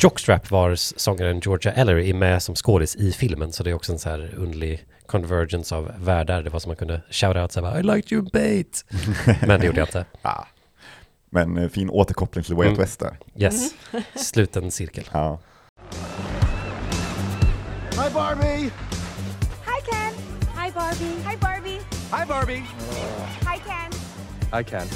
Jockstrap 0.00 0.50
var 0.50 0.74
sångaren 0.74 1.40
Georgia 1.40 1.72
Ellery 1.72 2.12
med 2.12 2.42
som 2.42 2.54
skådis 2.54 2.96
i 2.96 3.12
filmen 3.12 3.52
så 3.52 3.62
det 3.62 3.70
är 3.70 3.74
också 3.74 3.92
en 3.92 3.98
så 3.98 4.08
här 4.08 4.34
underlig 4.36 4.86
convergence 5.06 5.74
av 5.74 5.92
världar. 5.98 6.42
Det 6.42 6.50
var 6.50 6.60
som 6.60 6.70
man 6.70 6.76
kunde 6.76 7.00
shout 7.10 7.36
out 7.36 7.52
så 7.52 7.64
här, 7.64 7.80
I 7.80 7.82
liked 7.82 8.12
you 8.12 8.30
bait. 8.32 8.84
Men 9.46 9.60
det 9.60 9.66
gjorde 9.66 9.78
jag 9.78 9.88
inte. 9.88 10.04
Ah. 10.22 10.44
Men 11.34 11.56
eh, 11.58 11.68
fin 11.68 11.90
återkoppling 11.90 12.44
till 12.44 12.54
Way 12.54 12.66
Out 12.68 12.72
Mm. 12.72 12.80
West 12.80 13.00
där. 13.00 13.18
Yes, 13.36 13.74
sluten 14.14 14.70
cirkel. 14.70 15.04
Ja. 15.12 15.38
Hi, 17.90 18.10
Barbie. 18.14 18.70
Hi, 19.66 19.80
Ken. 19.90 20.14
Hi, 20.64 20.70
Barbie. 20.74 21.14
Hi, 21.30 21.36
Barbie. 21.40 21.80
Hi, 22.12 22.26
Barbie. 22.28 22.64
Hi, 23.46 23.58
Ken. 23.66 23.92
Hi, 24.52 24.64
Ken. 24.64 24.86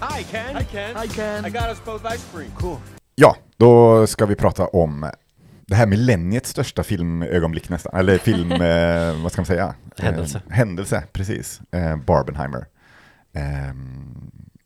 Hi, 0.00 0.22
Ken. 0.30 0.56
Hi, 0.56 0.64
Ken. 0.64 0.96
Hi, 0.96 1.08
Ken. 1.08 1.44
I 1.46 1.50
got 1.50 1.62
us 1.70 1.78
both 1.84 2.04
ice 2.14 2.24
cream. 2.32 2.50
Cool. 2.58 2.76
ja, 3.14 3.36
då 3.56 4.06
ska 4.06 4.26
vi 4.26 4.34
prata 4.34 4.66
om 4.66 5.10
det 5.66 5.74
här 5.76 5.86
millenniets 5.86 6.50
största 6.50 6.82
filmögonblick 6.82 7.68
nästan, 7.68 8.00
eller 8.00 8.18
film, 8.18 8.52
eh, 8.62 9.22
vad 9.22 9.32
ska 9.32 9.40
man 9.40 9.46
säga? 9.46 9.74
Händelse. 9.98 10.42
Eh, 10.48 10.52
händelse, 10.54 11.04
precis. 11.12 11.60
Eh, 11.72 11.96
Barbenheimer. 11.96 12.66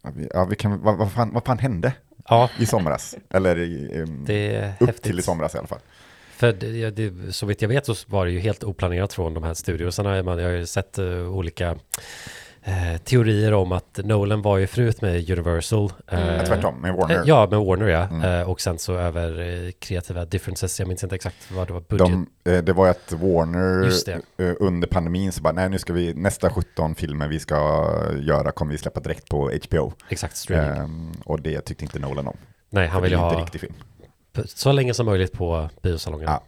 Ja, 0.04 0.10
vi- 0.16 0.28
ja, 0.34 0.44
vi 0.44 0.56
kan, 0.56 0.82
vad, 0.82 0.96
vad, 0.98 1.12
fan, 1.12 1.32
vad 1.34 1.44
fan 1.44 1.58
hände 1.58 1.92
Ja, 2.28 2.50
i 2.58 2.66
somras? 2.66 3.14
Eller 3.30 3.58
i, 3.58 3.98
ehm, 3.98 4.24
det 4.26 4.54
är 4.56 4.68
upp 4.80 4.86
häftigt. 4.88 5.02
till 5.04 5.18
i 5.18 5.22
somras 5.22 5.54
i 5.54 5.58
alla 5.58 5.66
fall. 5.66 5.78
För 6.36 6.52
det, 6.52 6.90
det, 6.90 7.32
så 7.32 7.46
vitt 7.46 7.62
jag 7.62 7.68
vet 7.68 7.86
så 7.86 7.94
var 8.06 8.26
det 8.26 8.32
ju 8.32 8.38
helt 8.40 8.64
oplanerat 8.64 9.12
från 9.12 9.34
de 9.34 9.42
här 9.42 9.54
studiosarna. 9.54 10.22
Man, 10.22 10.38
jag 10.38 10.44
har 10.48 10.52
ju 10.56 10.66
sett 10.66 10.98
eh, 10.98 11.06
olika 11.06 11.76
eh, 12.64 12.96
teorier 13.04 13.54
om 13.54 13.72
att 13.72 14.00
Nolan 14.04 14.42
var 14.42 14.58
ju 14.58 14.66
förut 14.66 15.02
med 15.02 15.30
Universal. 15.30 15.92
Mm. 16.08 16.28
eh, 16.28 16.44
tvärtom, 16.44 16.80
med 16.80 16.94
Warner. 16.94 17.14
eh, 17.16 17.22
Ja, 17.24 17.48
med 17.50 17.58
Warner 17.60 17.88
ja. 17.88 18.02
Mm. 18.02 18.40
Eh, 18.40 18.50
och 18.50 18.60
sen 18.60 18.78
så 18.78 18.94
över 18.94 19.40
eh, 19.66 19.70
kreativa 19.78 20.24
differences. 20.24 20.78
Jag 20.80 20.88
minns 20.88 21.02
inte 21.02 21.14
exakt 21.14 21.50
vad 21.50 21.66
det 21.66 21.72
var 21.72 21.80
budget. 21.80 22.08
De, 22.44 22.60
det 22.60 22.72
var 22.72 22.88
att 22.88 23.12
Warner 23.12 23.90
under 24.60 24.88
pandemin 24.88 25.32
så 25.32 25.42
bara, 25.42 25.52
nej 25.52 25.68
nu 25.68 25.78
ska 25.78 25.92
vi, 25.92 26.14
nästa 26.14 26.50
17 26.50 26.94
filmer 26.94 27.28
vi 27.28 27.40
ska 27.40 27.54
göra 28.20 28.52
kommer 28.52 28.72
vi 28.72 28.78
släppa 28.78 29.00
direkt 29.00 29.28
på 29.28 29.50
HBO. 29.68 29.92
Exakt, 30.08 30.36
streaming. 30.36 30.82
Ehm, 30.82 31.12
och 31.24 31.40
det 31.40 31.60
tyckte 31.60 31.84
inte 31.84 31.98
Nolan 31.98 32.26
om. 32.26 32.36
Nej, 32.70 32.88
han 32.88 33.02
ville 33.02 33.16
ha 33.16 33.40
riktig 33.42 33.60
film. 33.60 33.74
så 34.44 34.72
länge 34.72 34.94
som 34.94 35.06
möjligt 35.06 35.32
på 35.32 35.68
biosalongerna. 35.82 36.40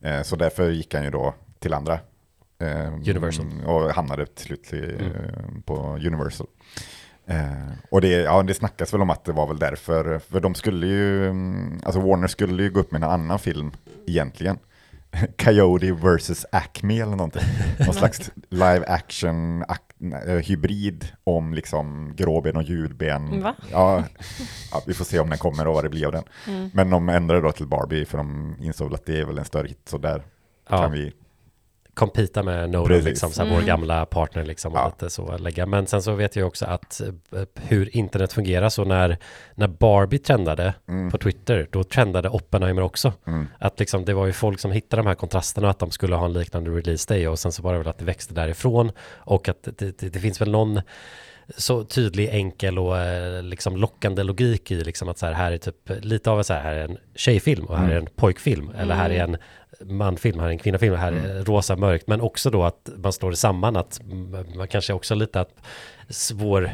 Ja. 0.00 0.24
Så 0.24 0.36
därför 0.36 0.70
gick 0.70 0.94
han 0.94 1.04
ju 1.04 1.10
då 1.10 1.34
till 1.58 1.74
andra. 1.74 1.98
Eh, 2.62 2.92
Universal. 3.10 3.46
Och 3.66 3.90
hamnade 3.94 4.26
till 4.26 4.44
slut 4.46 4.72
Mm. 4.72 4.94
eh, 5.00 5.62
på 5.64 5.98
Universal. 6.06 6.46
Eh, 7.26 7.72
och 7.90 8.00
det, 8.00 8.08
ja, 8.08 8.42
det 8.42 8.54
snackas 8.54 8.94
väl 8.94 9.02
om 9.02 9.10
att 9.10 9.24
det 9.24 9.32
var 9.32 9.46
väl 9.46 9.58
därför, 9.58 10.18
för 10.18 10.40
de 10.40 10.54
skulle 10.54 10.86
ju, 10.86 11.28
mm, 11.28 11.80
alltså 11.84 12.00
Warner 12.00 12.26
skulle 12.28 12.62
ju 12.62 12.70
gå 12.70 12.80
upp 12.80 12.92
med 12.92 13.02
en 13.04 13.10
annan 13.10 13.38
film 13.38 13.70
egentligen. 14.06 14.58
Coyote 15.44 15.92
vs. 15.92 16.46
Acme 16.52 17.00
eller 17.00 17.16
någonting. 17.16 17.42
Någon 17.86 17.94
slags 17.94 18.30
live 18.48 18.84
action 18.86 19.64
ak- 19.64 20.26
eh, 20.26 20.36
hybrid 20.38 21.06
om 21.24 21.54
liksom 21.54 22.12
gråben 22.16 22.56
och 22.56 22.62
julben. 22.62 23.42
Va? 23.42 23.54
Ja, 23.72 24.04
ja, 24.72 24.82
vi 24.86 24.94
får 24.94 25.04
se 25.04 25.18
om 25.18 25.28
den 25.28 25.38
kommer 25.38 25.66
och 25.68 25.74
vad 25.74 25.84
det 25.84 25.88
blir 25.90 26.06
av 26.06 26.12
den. 26.12 26.24
Mm. 26.48 26.70
Men 26.74 26.90
de 26.90 27.08
ändrade 27.08 27.40
då 27.42 27.52
till 27.52 27.66
Barbie 27.66 28.04
för 28.04 28.18
de 28.18 28.56
insåg 28.60 28.94
att 28.94 29.06
det 29.06 29.20
är 29.20 29.24
väl 29.24 29.38
en 29.38 29.44
större 29.44 29.68
hit 29.68 29.80
så 29.88 29.98
där 29.98 30.22
Ja, 30.70 30.78
kan 30.78 30.92
vi, 30.92 31.12
competa 31.94 32.42
med 32.42 32.70
Nolan, 32.70 32.86
Precis. 32.88 33.04
liksom, 33.04 33.30
så 33.32 33.42
här, 33.42 33.48
vår 33.48 33.56
Mm. 33.56 33.66
gamla 33.66 34.06
partner 34.06 34.44
liksom, 34.44 34.72
Ja. 34.74 34.86
lite 34.86 35.10
så 35.10 35.36
lägga. 35.36 35.66
Men 35.66 35.86
sen 35.86 36.02
så 36.02 36.12
vet 36.14 36.36
jag 36.36 36.46
också 36.46 36.66
att 36.66 37.00
eh, 37.00 37.42
hur 37.54 37.96
internet 37.96 38.32
fungerar, 38.32 38.68
så 38.68 38.84
när, 38.84 39.18
när 39.54 39.68
Barbie 39.68 40.18
trendade 40.18 40.74
Mm. 40.88 41.10
på 41.10 41.18
Twitter, 41.18 41.68
då 41.70 41.84
trendade 41.84 42.28
Oppenheimer 42.28 42.82
också. 42.82 43.12
Mm. 43.26 43.46
Att 43.58 43.78
liksom, 43.80 44.04
det 44.04 44.14
var 44.14 44.26
ju 44.26 44.32
folk 44.32 44.60
som 44.60 44.72
hittade 44.72 45.02
de 45.02 45.06
här 45.08 45.14
kontrasterna, 45.14 45.70
att 45.70 45.78
de 45.78 45.90
skulle 45.90 46.16
ha 46.16 46.24
en 46.24 46.32
liknande 46.32 46.70
release 46.70 47.14
day 47.14 47.28
och 47.28 47.38
sen 47.38 47.52
så 47.52 47.62
var 47.62 47.72
det 47.72 47.78
väl 47.78 47.88
att 47.88 47.98
det 47.98 48.04
växte 48.04 48.34
därifrån 48.34 48.92
och 49.16 49.48
att 49.48 49.62
det, 49.78 49.98
det, 49.98 50.08
det 50.08 50.20
finns 50.20 50.40
väl 50.40 50.50
någon 50.50 50.80
så 51.56 51.84
tydlig, 51.84 52.28
enkel 52.28 52.78
och 52.78 52.98
eh, 52.98 53.42
liksom 53.42 53.76
lockande 53.76 54.22
logik 54.22 54.70
i 54.70 54.84
liksom 54.84 55.08
att 55.08 55.18
så 55.18 55.26
här, 55.26 55.32
här 55.32 55.52
är 55.52 55.58
typ 55.58 55.90
lite 56.02 56.30
av 56.30 56.38
en 56.38 56.44
så 56.44 56.52
här, 56.54 56.60
här 56.62 56.74
är 56.74 56.84
en 56.84 56.98
tjejfilm 57.14 57.64
och 57.64 57.76
här 57.76 57.84
Mm. 57.84 57.96
är 57.96 58.00
en 58.00 58.08
pojkfilm 58.16 58.70
eller 58.78 58.94
här 58.94 59.10
är 59.10 59.24
en 59.24 59.36
manfilm, 59.80 60.38
här 60.40 60.46
är 60.46 60.50
en 60.50 60.58
kvinnafilm, 60.58 60.94
här 60.94 61.12
Mm. 61.12 61.24
är 61.30 61.44
rosa 61.44 61.76
mörkt 61.76 62.06
men 62.06 62.20
också 62.20 62.50
då 62.50 62.64
att 62.64 62.88
man 62.96 63.12
slår 63.12 63.30
det 63.30 63.36
samman 63.36 63.76
att 63.76 64.00
mm, 64.00 64.46
man 64.56 64.68
kanske 64.68 64.92
också 64.92 65.14
lite 65.14 65.40
att 65.40 65.54
vår 66.34 66.70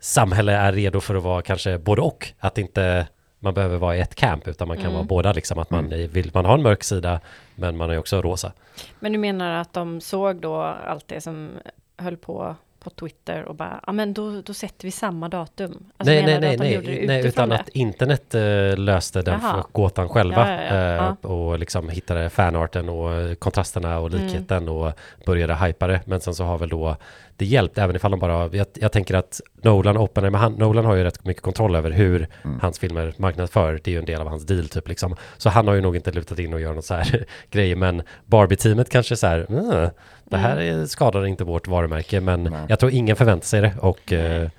samhälle 0.00 0.52
är 0.52 0.72
redo 0.72 1.00
för 1.00 1.14
att 1.14 1.22
vara 1.22 1.42
kanske 1.42 1.78
både 1.78 2.02
och 2.02 2.28
att 2.38 2.58
inte 2.58 3.06
man 3.38 3.54
behöver 3.54 3.78
vara 3.78 3.96
i 3.96 4.00
ett 4.00 4.14
camp 4.14 4.48
utan 4.48 4.68
man 4.68 4.76
kan 4.76 4.84
Mm. 4.86 4.94
vara 4.94 5.04
båda 5.04 5.32
liksom 5.32 5.58
att 5.58 5.70
man 5.70 5.88
vill 5.88 6.30
man 6.34 6.44
ha 6.44 6.54
en 6.54 6.62
mörk 6.62 6.84
sida 6.84 7.20
men 7.54 7.76
man 7.76 7.90
är 7.90 7.98
också 7.98 8.22
rosa. 8.22 8.52
Men 9.00 9.12
du 9.12 9.18
menar 9.18 9.50
att 9.60 9.72
de 9.72 10.00
såg 10.00 10.36
då 10.40 10.56
allt 10.60 11.08
det 11.08 11.20
som 11.20 11.50
höll 11.98 12.16
på 12.16 12.56
på 12.86 12.90
Twitter 12.90 13.42
och 13.44 13.54
bara, 13.54 13.80
ja 13.86 13.92
men 13.92 14.14
då, 14.14 14.40
då 14.40 14.54
sätter 14.54 14.84
vi 14.88 14.90
samma 14.90 15.28
datum. 15.28 15.70
Alltså, 15.96 16.12
nej, 16.14 16.22
nej, 16.26 16.40
nej, 16.40 16.56
nej, 16.58 17.04
nej, 17.06 17.26
utan 17.26 17.48
det? 17.48 17.54
att 17.54 17.68
internet 17.68 18.34
eh, 18.34 18.76
löste 18.78 19.22
den 19.22 19.40
Jaha. 19.42 19.52
för 19.54 19.64
gåtan 19.72 20.08
själva 20.08 20.50
Ja, 20.50 20.76
ja, 20.76 20.82
ja. 20.94 21.16
eh, 21.24 21.30
och 21.30 21.58
liksom 21.58 21.88
hittade 21.88 22.30
fanarten 22.30 22.88
och 22.88 23.38
kontrasterna 23.38 23.98
och 23.98 24.06
Mm. 24.12 24.26
likheten 24.26 24.68
och 24.68 24.92
började 25.26 25.54
hypa 25.54 25.86
det. 25.86 26.00
Men 26.06 26.20
sen 26.20 26.34
så 26.34 26.44
har 26.44 26.58
väl 26.58 26.68
då 26.68 26.96
det 27.36 27.44
hjälpt 27.46 27.78
även 27.78 27.96
ifall 27.96 28.10
de 28.10 28.20
bara, 28.20 28.48
jag, 28.56 28.66
jag 28.74 28.92
tänker 28.92 29.14
att 29.14 29.40
Nolan 29.62 29.96
och 29.96 30.02
Oppenheimer, 30.02 30.38
han, 30.38 30.52
Nolan 30.52 30.84
har 30.84 30.94
ju 30.94 31.04
rätt 31.04 31.24
mycket 31.24 31.42
kontroll 31.42 31.74
över 31.76 31.90
hur 31.90 32.28
Mm. 32.44 32.60
hans 32.60 32.78
filmer 32.78 33.14
marknadsför. 33.16 33.80
Det 33.84 33.90
är 33.90 33.92
ju 33.92 33.98
en 33.98 34.04
del 34.04 34.20
av 34.20 34.28
hans 34.28 34.46
deal 34.46 34.68
typ 34.68 34.88
liksom. 34.88 35.16
Så 35.36 35.48
han 35.50 35.68
har 35.68 35.74
ju 35.74 35.80
nog 35.80 35.96
inte 35.96 36.10
lutat 36.12 36.38
in 36.38 36.54
och 36.54 36.60
gör 36.60 36.74
något 36.74 36.84
så 36.84 36.94
här 36.94 37.24
grejer. 37.50 37.76
Men 37.76 38.02
Barbie-teamet 38.26 38.88
kanske 38.90 39.16
så 39.16 39.26
här, 39.26 39.46
"Mm, 39.48 39.90
det 40.30 40.36
här 40.36 40.56
är, 40.56 40.86
skadar 40.86 41.26
inte 41.26 41.44
vårt 41.44 41.68
varumärke. 41.68 42.20
Men 42.20 42.42
Nej. 42.44 42.66
jag 42.68 42.78
tror 42.78 42.92
ingen 42.92 43.16
förväntar 43.16 43.46
sig 43.46 43.60
det 43.60 43.72
och 43.80 44.12
eh, 44.12 44.50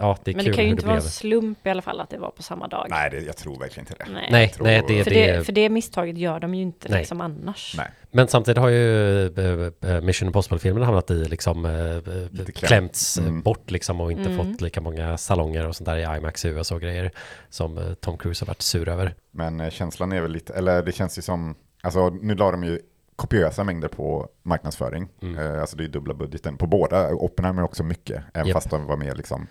ja, 0.00 0.18
det 0.24 0.30
är 0.30 0.34
Men 0.36 0.44
det 0.44 0.52
kan 0.52 0.64
ju 0.64 0.70
inte 0.70 0.82
det 0.82 0.86
vara 0.86 0.96
en 0.96 1.02
slump 1.02 1.66
i 1.66 1.70
alla 1.70 1.82
fall 1.82 2.00
att 2.00 2.10
det 2.10 2.18
var 2.18 2.30
på 2.30 2.42
samma 2.42 2.68
dag. 2.68 2.86
Nej, 2.90 3.10
det, 3.10 3.20
jag 3.20 3.36
tror 3.36 3.58
verkligen 3.58 3.86
inte 3.88 4.04
det. 4.04 4.10
Nej. 4.12 4.28
Nej, 4.30 4.48
tror- 4.48 4.64
nej, 4.64 4.82
det, 4.88 5.04
För, 5.04 5.10
det, 5.10 5.32
det, 5.36 5.44
för 5.44 5.52
det 5.52 5.68
misstaget 5.68 6.18
gör 6.18 6.40
de 6.40 6.54
ju 6.54 6.62
inte 6.62 6.88
Nej. 6.88 6.98
liksom 6.98 7.20
annars. 7.20 7.74
Nej. 7.76 7.86
Men 8.10 8.28
samtidigt 8.28 8.58
har 8.58 8.68
ju 8.68 9.26
eh, 9.26 9.90
eh, 9.90 10.00
Mission 10.00 10.26
Impossible-filmerna 10.28 10.86
hamnat 10.86 11.10
i 11.10 11.24
liksom 11.24 11.62
klämt. 12.32 12.54
klämts 12.54 13.18
Mm. 13.18 13.42
bort 13.42 13.70
liksom 13.70 14.00
och 14.00 14.12
inte 14.12 14.30
Mm. 14.30 14.36
fått 14.52 14.60
lika 14.60 14.80
många 14.80 15.16
salonger 15.18 15.68
och 15.68 15.76
sånt 15.76 15.86
där 15.86 15.96
i 15.96 16.16
IMAX 16.18 16.44
i 16.44 16.48
USA 16.48 16.74
och 16.74 16.80
grejer 16.80 17.10
som 17.50 17.96
Tom 18.00 18.18
Cruise 18.18 18.42
har 18.44 18.46
varit 18.46 18.62
sur 18.62 18.88
över. 18.88 19.14
Men 19.30 19.70
känslan 19.70 20.12
är 20.12 20.20
väl 20.20 20.32
lite, 20.32 20.52
eller 20.54 20.82
det 20.82 20.92
känns 20.92 21.18
ju 21.18 21.22
som, 21.22 21.54
alltså 21.82 22.10
nu 22.10 22.34
la 22.34 22.50
de 22.50 22.64
ju 22.64 22.80
kopiösa 23.16 23.64
mängder 23.64 23.88
på 23.88 24.28
marknadsföring. 24.42 25.08
Mm. 25.22 25.38
Eh, 25.38 25.60
alltså 25.60 25.76
det 25.76 25.84
är 25.84 25.88
dubbla 25.88 26.14
budgeten 26.14 26.56
på 26.56 26.66
båda. 26.66 27.14
Oppenheimer 27.14 27.62
också 27.62 27.82
mycket, 27.82 28.22
även 28.34 28.48
Japp. 28.48 28.54
fast 28.54 28.70
de 28.70 28.86
var 28.86 28.96
mer 28.96 29.14
liksom, 29.14 29.46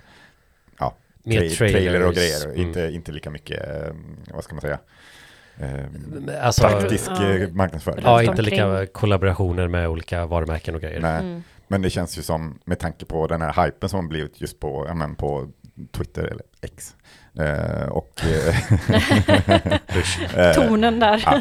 ja, 0.79 0.95
Mer 1.23 1.41
tra- 1.41 1.55
trailer 1.57 2.07
och 2.07 2.13
trailers. 2.13 2.43
grejer. 2.43 2.55
Mm. 2.55 2.67
Inte, 2.67 2.81
inte 2.95 3.11
lika 3.11 3.29
mycket, 3.29 3.69
eh, 3.69 3.93
vad 4.33 4.43
ska 4.43 4.55
man 4.55 4.61
säga, 4.61 4.79
eh, 5.57 6.45
Alltså, 6.45 6.61
praktisk 6.67 7.09
Ja. 7.11 7.29
eh, 7.33 7.49
marknadsföring. 7.49 8.03
Ja, 8.05 8.23
inte 8.23 8.41
lika 8.41 8.85
kollaborationer 8.85 9.67
med 9.67 9.89
olika 9.89 10.25
varumärken 10.25 10.75
och 10.75 10.81
grejer. 10.81 10.99
Nej. 11.01 11.19
Mm. 11.19 11.43
Men 11.67 11.81
det 11.81 11.89
känns 11.89 12.17
ju 12.17 12.21
som, 12.21 12.59
med 12.65 12.79
tanke 12.79 13.05
på 13.05 13.27
den 13.27 13.41
här 13.41 13.65
hypen 13.65 13.89
som 13.89 13.99
har 13.99 14.07
blivit 14.07 14.41
just 14.41 14.59
på, 14.59 14.85
ja, 14.87 14.93
men 14.93 15.15
på 15.15 15.49
Twitter, 15.91 16.23
eller 16.23 16.43
X, 16.61 16.95
eh, 17.39 17.87
och... 17.89 18.21
eh, 20.37 20.53
Tonen 20.53 20.99
där. 20.99 21.23
Ja. 21.25 21.33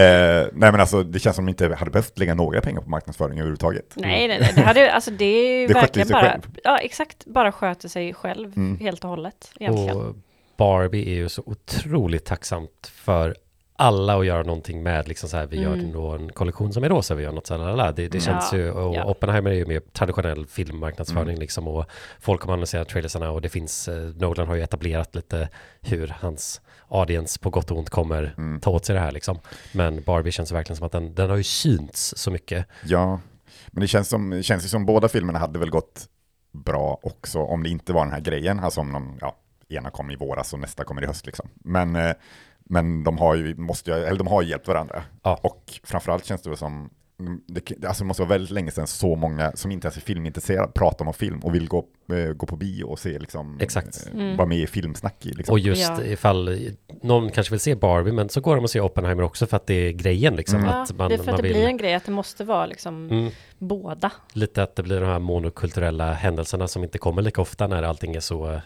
Eh, 0.00 0.46
nej 0.52 0.72
men 0.72 0.80
alltså 0.80 1.02
det 1.02 1.18
känns 1.18 1.36
som 1.36 1.44
de 1.46 1.50
inte 1.50 1.74
hade 1.74 1.90
behövt 1.90 2.18
lägga 2.18 2.34
några 2.34 2.60
pengar 2.60 2.80
på 2.80 2.90
marknadsföring 2.90 3.38
överhuvudtaget. 3.38 3.92
Nej, 3.94 4.28
nej, 4.28 4.38
nej. 4.40 4.52
Det, 4.54 4.60
hade, 4.60 4.92
alltså, 4.92 5.10
det 5.10 5.24
är 5.24 5.60
ju 5.60 5.66
Det 5.66 5.74
verkligen 5.74 6.08
bara, 6.08 6.22
själv. 6.30 6.42
ja 6.64 6.78
exakt, 6.78 7.24
bara 7.26 7.52
sköter 7.52 7.88
sig 7.88 8.14
själv 8.14 8.52
Mm. 8.56 8.78
helt 8.80 9.04
och 9.04 9.10
hållet 9.10 9.50
egentligen. 9.60 9.96
Och 9.96 10.14
Barbie 10.56 11.10
är 11.10 11.14
ju 11.14 11.28
så 11.28 11.42
otroligt 11.46 12.24
tacksamt 12.24 12.92
för 12.94 13.34
alla 13.76 14.18
att 14.18 14.26
göra 14.26 14.42
någonting 14.42 14.82
med, 14.82 15.08
liksom 15.08 15.28
så 15.28 15.36
här, 15.36 15.46
vi 15.46 15.60
gör 15.62 15.74
Mm. 15.74 15.92
då 15.92 16.10
en 16.10 16.32
kollektion 16.32 16.72
som 16.72 16.84
är 16.84 16.88
rosa, 16.88 17.14
vi 17.14 17.22
gör 17.22 17.32
något 17.32 17.46
så 17.46 17.54
här, 17.54 17.58
lalala. 17.60 17.92
det, 17.92 18.08
det 18.08 18.18
Mm. 18.18 18.20
känns 18.20 18.52
Ja, 18.52 18.58
ju, 18.58 18.70
och 18.70 18.94
ja. 18.94 19.04
Oppenheimer 19.04 19.50
är 19.50 19.54
ju 19.54 19.66
mer 19.66 19.80
traditionell 19.92 20.46
filmmarknadsföring 20.46 21.28
Mm. 21.28 21.40
liksom, 21.40 21.68
och 21.68 21.84
folk 22.20 22.40
kommer 22.40 22.54
annonsera 22.54 22.84
trailersarna 22.84 23.30
och 23.30 23.40
det 23.40 23.48
finns, 23.48 23.88
eh, 23.88 23.94
Nolan 24.14 24.48
har 24.48 24.54
ju 24.54 24.62
etablerat 24.62 25.14
lite 25.14 25.48
hur 25.80 26.14
hans 26.20 26.60
audience 26.88 27.38
på 27.40 27.50
gott 27.50 27.70
och 27.70 27.78
ont 27.78 27.90
kommer 27.90 28.34
Mm. 28.38 28.60
ta 28.60 28.70
åt 28.70 28.84
sig 28.84 28.94
det 28.94 29.00
här 29.00 29.12
liksom. 29.12 29.38
Men 29.72 30.02
Barbie 30.02 30.32
känns 30.32 30.52
verkligen 30.52 30.76
som 30.76 30.86
att 30.86 30.92
den, 30.92 31.14
den 31.14 31.30
har 31.30 31.36
ju 31.36 31.42
synts 31.42 32.14
så 32.16 32.30
mycket. 32.30 32.66
Ja, 32.84 33.20
men 33.70 33.80
det 33.80 33.86
känns, 33.86 34.08
som, 34.08 34.30
det 34.30 34.42
känns 34.42 34.64
ju 34.64 34.68
som 34.68 34.86
båda 34.86 35.08
filmerna 35.08 35.38
hade 35.38 35.58
väl 35.58 35.70
gått 35.70 36.06
bra 36.52 36.98
också 37.02 37.38
om 37.38 37.62
det 37.62 37.68
inte 37.68 37.92
var 37.92 38.04
den 38.04 38.12
här 38.12 38.20
grejen, 38.20 38.60
alltså 38.60 38.80
om 38.80 38.92
de, 38.92 39.18
ja, 39.20 39.36
ena 39.68 39.90
kom 39.90 40.10
i 40.10 40.16
våras 40.16 40.52
och 40.52 40.58
nästa 40.60 40.84
kommer 40.84 41.02
i 41.02 41.06
höst 41.06 41.26
liksom. 41.26 41.48
Men, 41.54 41.96
eh, 41.96 42.12
men 42.70 43.04
de 43.04 43.18
har 43.18 43.34
ju, 43.34 43.54
måste 43.56 43.90
ju, 43.90 43.96
eller 43.96 44.18
de 44.18 44.26
har 44.26 44.42
ju 44.42 44.48
hjälpt 44.48 44.68
varandra. 44.68 45.02
Ja. 45.22 45.40
Och 45.42 45.80
framförallt 45.84 46.24
känns 46.24 46.42
det 46.42 46.48
väl 46.50 46.56
som, 46.58 46.90
det, 47.46 47.84
alltså 47.86 48.04
det 48.04 48.08
måste 48.08 48.22
vara 48.22 48.28
väldigt 48.28 48.50
länge 48.50 48.70
sedan 48.70 48.86
så 48.86 49.16
många 49.16 49.52
som 49.54 49.70
inte 49.72 49.86
ens 49.86 49.96
är 49.96 50.00
filmintresserade 50.00 50.72
pratar 50.72 51.06
om 51.06 51.14
film 51.14 51.40
och 51.40 51.54
vill 51.54 51.68
gå, 51.68 51.84
eh, 52.12 52.32
gå 52.32 52.46
på 52.46 52.56
bio 52.56 52.84
och 52.84 52.98
se 52.98 53.18
liksom, 53.18 53.58
Exakt. 53.60 54.06
eh, 54.06 54.12
Mm. 54.20 54.36
vara 54.36 54.48
med 54.48 54.58
i 54.58 54.66
filmsnack 54.66 55.26
i 55.26 55.32
liksom. 55.32 55.52
Och 55.52 55.58
just 55.58 55.90
Ja. 55.98 56.04
ifall 56.04 56.70
någon 57.02 57.30
kanske 57.30 57.50
vill 57.50 57.60
se 57.60 57.74
Barbie, 57.74 58.12
men 58.12 58.28
så 58.28 58.40
går 58.40 58.54
de 58.56 58.64
och 58.64 58.70
ser 58.70 58.80
Oppenheimer 58.80 59.22
också 59.22 59.46
för 59.46 59.56
att 59.56 59.66
det 59.66 59.74
är 59.74 59.92
grejen 59.92 60.36
liksom. 60.36 60.58
Mm. 60.58 60.70
Ja, 60.70 60.82
Att 60.82 60.96
man, 60.96 61.08
det 61.08 61.14
är 61.14 61.18
för 61.22 61.30
att 61.30 61.36
det 61.36 61.42
vill... 61.42 61.52
blir 61.52 61.66
en 61.66 61.76
grej 61.76 61.94
att 61.94 62.04
det 62.04 62.12
måste 62.12 62.44
vara 62.44 62.66
liksom 62.66 63.10
Mm. 63.10 63.30
båda. 63.58 64.10
Lite 64.32 64.62
att 64.62 64.76
det 64.76 64.82
blir 64.82 65.00
de 65.00 65.06
här 65.06 65.18
monokulturella 65.18 66.12
händelserna 66.12 66.68
som 66.68 66.84
inte 66.84 66.98
kommer 66.98 67.22
lika 67.22 67.40
ofta 67.40 67.66
när 67.66 67.82
allting 67.82 68.14
är 68.14 68.20
så 68.20 68.50
eh, 68.52 68.60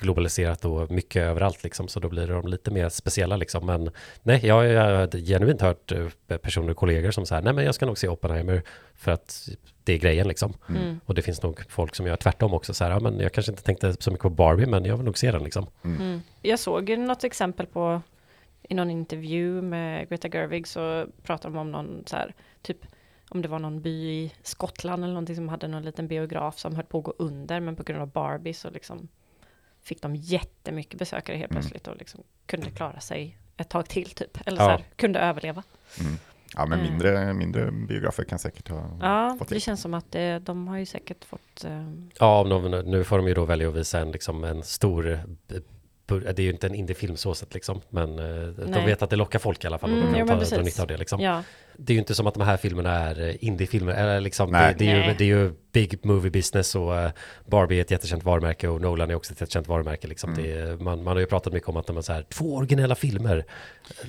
globaliserat 0.00 0.64
och 0.64 0.90
mycket 0.90 1.22
överallt 1.22 1.62
liksom. 1.62 1.88
Så 1.88 2.00
då 2.00 2.08
blir 2.08 2.26
de 2.26 2.48
lite 2.48 2.70
mer 2.70 2.88
speciella 2.88 3.36
liksom. 3.36 3.66
Men 3.66 3.90
nej, 4.22 4.46
jag 4.46 4.66
jag 4.66 4.98
har 4.98 5.26
genuint 5.26 5.60
hört 5.60 5.92
eh, 5.92 6.36
personer 6.36 6.70
och 6.70 6.76
kollegor 6.76 7.10
som 7.10 7.26
säger 7.26 7.42
nej 7.42 7.52
men 7.52 7.64
jag 7.64 7.74
ska 7.74 7.86
nog 7.86 7.98
se 7.98 8.08
Oppenheimer 8.08 8.62
för 8.94 9.12
att 9.12 9.48
det 9.84 9.92
är 9.92 9.98
grejen 9.98 10.28
liksom. 10.28 10.54
Mm. 10.68 11.00
Och 11.06 11.14
det 11.14 11.22
finns 11.22 11.42
nog 11.42 11.60
folk 11.68 11.94
som 11.94 12.06
gör 12.06 12.16
tvärtom 12.16 12.54
också 12.54 12.74
så 12.74 12.84
här, 12.84 12.90
ja 12.90 13.00
men 13.00 13.20
jag 13.20 13.32
kanske 13.32 13.52
inte 13.52 13.62
tänkte 13.62 14.02
så 14.02 14.10
mycket 14.10 14.22
på 14.22 14.30
Barbie 14.30 14.66
men 14.66 14.84
jag 14.84 14.96
vill 14.96 15.06
nog 15.06 15.18
se 15.18 15.32
den 15.32 15.44
liksom. 15.44 15.66
Mm. 15.84 16.20
Jag 16.42 16.58
såg 16.58 16.98
något 16.98 17.24
exempel 17.24 17.66
på 17.66 18.02
i 18.62 18.74
någon 18.74 18.90
intervju 18.90 19.62
med 19.62 20.08
Greta 20.08 20.28
Gerwig 20.28 20.66
så 20.66 21.06
pratade 21.22 21.54
de 21.54 21.60
om 21.60 21.70
någon 21.70 22.02
så 22.06 22.16
här, 22.16 22.34
typ 22.62 22.86
om 23.28 23.42
det 23.42 23.48
var 23.48 23.58
någon 23.58 23.82
by 23.82 24.10
i 24.10 24.32
Skottland 24.42 25.04
eller 25.04 25.14
någonting 25.14 25.36
som 25.36 25.48
hade 25.48 25.68
någon 25.68 25.82
liten 25.82 26.08
biograf 26.08 26.58
som 26.58 26.76
höll 26.76 26.84
på 26.84 26.98
att 26.98 27.04
gå 27.04 27.14
under 27.18 27.60
men 27.60 27.76
på 27.76 27.82
grund 27.82 28.02
av 28.02 28.08
Barbie 28.08 28.54
så 28.54 28.70
liksom 28.70 29.08
fick 29.82 30.02
de 30.02 30.16
jättemycket 30.16 30.98
besökare 30.98 31.36
helt 31.36 31.50
Mm. 31.50 31.60
plötsligt 31.62 31.88
och 31.88 31.96
liksom 31.96 32.22
kunde 32.46 32.70
klara 32.70 33.00
sig 33.00 33.38
ett 33.56 33.68
tag 33.68 33.88
till 33.88 34.10
typ. 34.10 34.38
Eller 34.46 34.58
Ja. 34.58 34.64
så 34.64 34.70
här, 34.70 34.84
kunde 34.96 35.18
överleva. 35.18 35.62
Mm. 36.00 36.16
Ja, 36.56 36.66
men 36.66 36.78
Mm. 36.80 36.90
mindre, 36.90 37.32
mindre 37.34 37.70
biografer 37.72 38.24
kan 38.24 38.38
säkert 38.38 38.68
ha 38.68 38.90
Ja, 39.00 39.36
fått 39.38 39.48
det 39.48 39.54
det. 39.54 39.60
känns 39.60 39.80
som 39.80 39.94
att 39.94 40.12
det, 40.12 40.38
de 40.38 40.68
har 40.68 40.78
ju 40.78 40.86
säkert 40.86 41.24
fått 41.24 41.64
eh, 41.64 41.90
Ja, 42.18 42.44
de, 42.44 42.70
nu 42.70 43.04
får 43.04 43.16
de 43.18 43.28
ju 43.28 43.34
då 43.34 43.44
välja 43.44 43.68
att 43.68 43.74
visa 43.74 44.00
en, 44.00 44.12
liksom, 44.12 44.44
en 44.44 44.62
stor 44.62 45.10
eh, 45.12 45.20
det 46.06 46.38
är 46.38 46.40
ju 46.40 46.50
inte 46.50 46.66
en 46.66 46.74
indiefilm 46.74 47.16
så 47.16 47.34
sett 47.34 47.54
liksom, 47.54 47.80
men 47.88 48.18
eh, 48.18 48.46
de 48.48 48.64
Nej. 48.70 48.86
vet 48.86 49.02
att 49.02 49.10
det 49.10 49.16
lockar 49.16 49.38
folk 49.38 49.64
i 49.64 49.66
alla 49.66 49.78
fall 49.78 49.90
och 49.90 49.96
Mm, 49.98 50.12
de 50.12 50.18
jo, 50.20 50.26
kan 50.26 50.36
men 50.38 50.46
ta, 50.46 50.56
dra 50.56 50.62
nytta 50.62 50.82
av 50.82 50.88
det 50.88 50.96
liksom. 50.96 51.20
Ja, 51.20 51.42
Det 51.82 51.92
är 51.92 51.94
ju 51.94 51.98
inte 52.00 52.14
som 52.14 52.26
att 52.26 52.34
de 52.34 52.42
här 52.42 52.56
filmerna 52.56 52.90
är 52.90 53.28
eh, 53.28 53.44
indiefilmer, 53.44 53.92
eller 53.92 54.20
liksom, 54.20 54.52
det, 54.52 54.74
det, 54.78 54.90
är 54.90 55.06
ju, 55.08 55.14
det 55.18 55.24
är 55.24 55.28
ju 55.28 55.52
big 55.72 55.98
movie 56.06 56.30
business 56.30 56.74
och 56.74 56.96
eh, 56.96 57.10
Barbie 57.46 57.76
är 57.76 57.80
ett 57.80 57.90
jättekänt 57.90 58.24
varumärke 58.24 58.68
och 58.68 58.80
Nolan 58.80 59.10
är 59.10 59.14
också 59.14 59.32
ett 59.32 59.40
jättekänt 59.40 59.68
varumärke 59.68 60.06
liksom. 60.08 60.32
Mm. 60.32 60.42
Det 60.44 60.52
är, 60.52 60.76
man, 60.76 61.02
man 61.02 61.12
har 61.16 61.20
ju 61.20 61.26
pratat 61.26 61.52
mycket 61.52 61.68
om 61.68 61.76
att 61.76 61.86
de 61.86 61.96
har 61.96 62.02
så 62.02 62.12
här, 62.12 62.22
två 62.22 62.56
originella 62.56 62.94
filmer, 62.94 63.44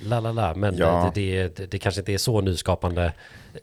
la 0.02 0.20
la 0.20 0.32
la, 0.32 0.54
men 0.54 0.76
Ja. 0.76 1.12
det, 1.14 1.42
det, 1.42 1.56
det, 1.56 1.66
det 1.66 1.78
kanske 1.78 2.00
inte 2.00 2.12
är 2.12 2.18
så 2.18 2.40
nyskapande, 2.40 3.12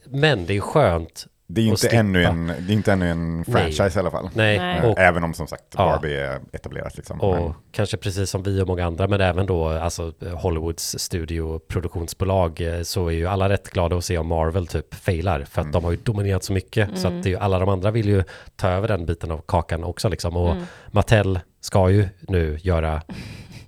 men 0.05 0.45
det 0.45 0.57
är 0.57 0.61
skönt, 0.61 1.27
Det 1.51 1.61
är 1.61 1.63
ju 1.63 1.69
inte 1.69 1.79
slippa. 1.81 1.95
ännu 1.95 2.23
en, 2.23 2.47
det 2.47 2.53
är 2.53 2.75
inte 2.75 2.91
ännu 2.93 3.09
en 3.09 3.45
franchise 3.45 3.91
i 3.95 3.99
alla 3.99 4.11
fall. 4.11 4.29
nej, 4.33 4.57
Nej. 4.59 4.77
Eh, 4.79 4.85
och 4.89 4.99
Även 4.99 5.23
om 5.23 5.33
som 5.33 5.47
sagt 5.47 5.63
Ja. 5.77 5.85
Barbie 5.85 6.15
är 6.19 6.39
etablerat 6.51 6.97
liksom. 6.97 7.21
Och 7.21 7.35
Men, 7.35 7.53
kanske 7.71 7.97
precis 7.97 8.29
som 8.29 8.43
vi 8.43 8.61
och 8.61 8.67
många 8.67 8.85
andra, 8.85 9.07
men 9.07 9.21
även 9.21 9.45
då 9.45 9.67
alltså 9.69 10.13
Hollywoods 10.35 10.95
studioproduktionsbolag 10.99 12.61
eh, 12.61 12.81
så 12.81 13.07
är 13.07 13.11
ju 13.11 13.27
alla 13.27 13.49
rätt 13.49 13.69
glada 13.69 13.95
att 13.97 14.05
se 14.05 14.17
om 14.17 14.27
Marvel 14.27 14.67
typ 14.67 14.93
failar 14.95 15.39
för 15.43 15.61
att 15.61 15.65
Mm. 15.65 15.71
de 15.71 15.83
har 15.83 15.91
ju 15.91 15.97
dominerat 15.97 16.43
så 16.43 16.53
mycket 16.53 16.97
så 16.99 17.07
att 17.07 17.23
det 17.23 17.29
är 17.29 17.31
ju, 17.31 17.37
alla 17.37 17.59
de 17.59 17.69
andra 17.69 17.91
vill 17.91 18.09
ju 18.09 18.23
ta 18.55 18.67
över 18.69 18.87
den 18.87 19.05
biten 19.05 19.31
av 19.31 19.41
kakan 19.47 19.83
också 19.83 20.09
liksom 20.09 20.37
och 20.37 20.51
Mm. 20.51 20.63
Mattel 20.91 21.39
ska 21.61 21.89
ju 21.89 22.09
nu 22.21 22.57
göra 22.61 23.01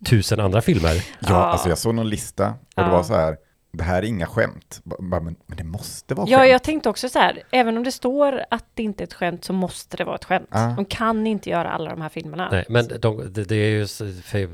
tusen 0.09 0.39
andra 0.39 0.61
filmer. 0.61 0.95
ja, 0.95 1.27
Ja. 1.29 1.35
alltså 1.35 1.69
jag 1.69 1.77
såg 1.77 1.95
någon 1.95 2.09
lista 2.09 2.47
och 2.49 2.55
Ja. 2.75 2.83
det 2.83 2.89
var 2.91 3.03
så 3.03 3.13
här, 3.15 3.37
det 3.73 3.83
här 3.83 3.97
är 4.03 4.05
inga 4.07 4.25
skämt. 4.25 4.81
Men, 4.99 5.23
men 5.23 5.35
det 5.57 5.63
måste 5.63 6.15
vara 6.15 6.27
ja 6.29 6.37
skämt. 6.39 6.49
jag 6.51 6.63
tänkte 6.63 6.89
också 6.89 7.09
så 7.09 7.19
här, 7.19 7.43
även 7.51 7.77
om 7.77 7.83
det 7.83 7.91
står 7.91 8.41
att 8.49 8.65
det 8.73 8.83
inte 8.83 9.03
är 9.03 9.05
ett 9.05 9.13
skämt 9.13 9.45
så 9.45 9.53
måste 9.53 9.97
det 9.97 10.03
vara 10.03 10.15
ett 10.15 10.25
skämt. 10.25 10.47
Ja. 10.51 10.73
De 10.75 10.85
kan 10.85 11.27
inte 11.27 11.49
göra 11.49 11.71
alla 11.71 11.89
de 11.89 12.01
här 12.01 12.09
filmerna. 12.09 12.49
Nej, 12.51 12.65
men 12.69 12.87
de, 13.01 13.33
det, 13.33 13.43
det 13.43 13.55
är 13.55 13.69
ju 13.69 13.87
för, 14.21 14.49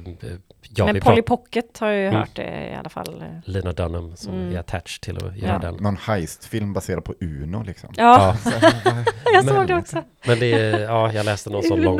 ja, 0.75 0.85
men 0.85 1.01
Polly 1.01 1.21
Pocket 1.21 1.77
har 1.79 1.89
ju 1.91 2.07
Mm. 2.07 2.19
hört 2.19 2.35
det 2.35 2.69
i 2.71 2.75
alla 2.75 2.89
fall. 2.89 3.23
Lina 3.45 3.71
Dunham 3.73 4.15
som 4.15 4.33
Mm. 4.33 4.55
är 4.55 4.59
attached 4.59 5.01
till 5.01 5.17
att 5.25 5.37
göra 5.37 5.51
Ja. 5.53 5.59
den. 5.59 5.75
Någon 5.75 5.97
heistfilm 5.97 6.73
baserad 6.73 7.03
på 7.03 7.13
Uno 7.21 7.63
liksom. 7.63 7.89
Ja, 7.97 8.35
jag 9.33 9.45
Men- 9.45 9.55
såg 9.55 9.67
det 9.67 9.75
också. 9.75 10.03
Men 10.27 10.39
det 10.39 10.53
är, 10.53 10.79
ja, 10.79 11.11
jag 11.13 11.25
läste 11.25 11.49
någon 11.49 11.63
sån 11.63 11.81
lång 11.81 11.99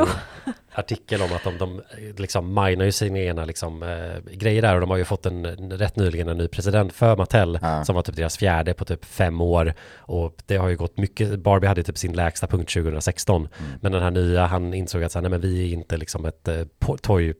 artikel 0.77 1.21
om 1.21 1.27
att 1.35 1.43
de, 1.43 1.57
de 1.57 1.81
liksom 2.17 2.47
minar 2.53 2.85
ju 2.85 2.91
sina 2.91 3.19
egna 3.19 3.45
liksom, 3.45 3.83
eh, 3.83 4.31
grejer 4.33 4.61
där 4.61 4.73
och 4.75 4.81
de 4.81 4.89
har 4.89 4.97
ju 4.97 5.05
fått 5.05 5.25
en, 5.25 5.45
rätt 5.71 5.95
nyligen 5.95 6.27
en 6.29 6.37
ny 6.37 6.47
president 6.47 6.93
för 6.93 7.17
Mattel 7.17 7.59
Ja. 7.61 7.85
som 7.85 7.95
var 7.95 8.01
typ 8.01 8.15
deras 8.15 8.37
fjärde 8.37 8.73
på 8.73 8.85
typ 8.85 9.05
fem 9.05 9.41
år 9.41 9.73
och 9.97 10.35
det 10.45 10.57
har 10.57 10.69
ju 10.69 10.75
gått 10.77 10.97
mycket, 10.97 11.39
Barbie 11.39 11.67
hade 11.67 11.83
typ 11.83 11.97
sin 11.97 12.13
lägsta 12.13 12.47
punkt 12.47 12.73
2016 12.73 13.37
Mm. 13.59 13.71
men 13.81 13.91
den 13.91 14.01
här 14.03 14.11
nya, 14.11 14.45
han 14.45 14.73
insåg 14.73 15.03
att 15.03 15.11
så 15.11 15.17
här, 15.19 15.21
nej 15.21 15.31
men 15.31 15.41
vi 15.41 15.69
är 15.69 15.73
inte 15.73 15.97
liksom 15.97 16.25
ett 16.25 16.47
eh, 16.47 16.63
toy 17.01 17.33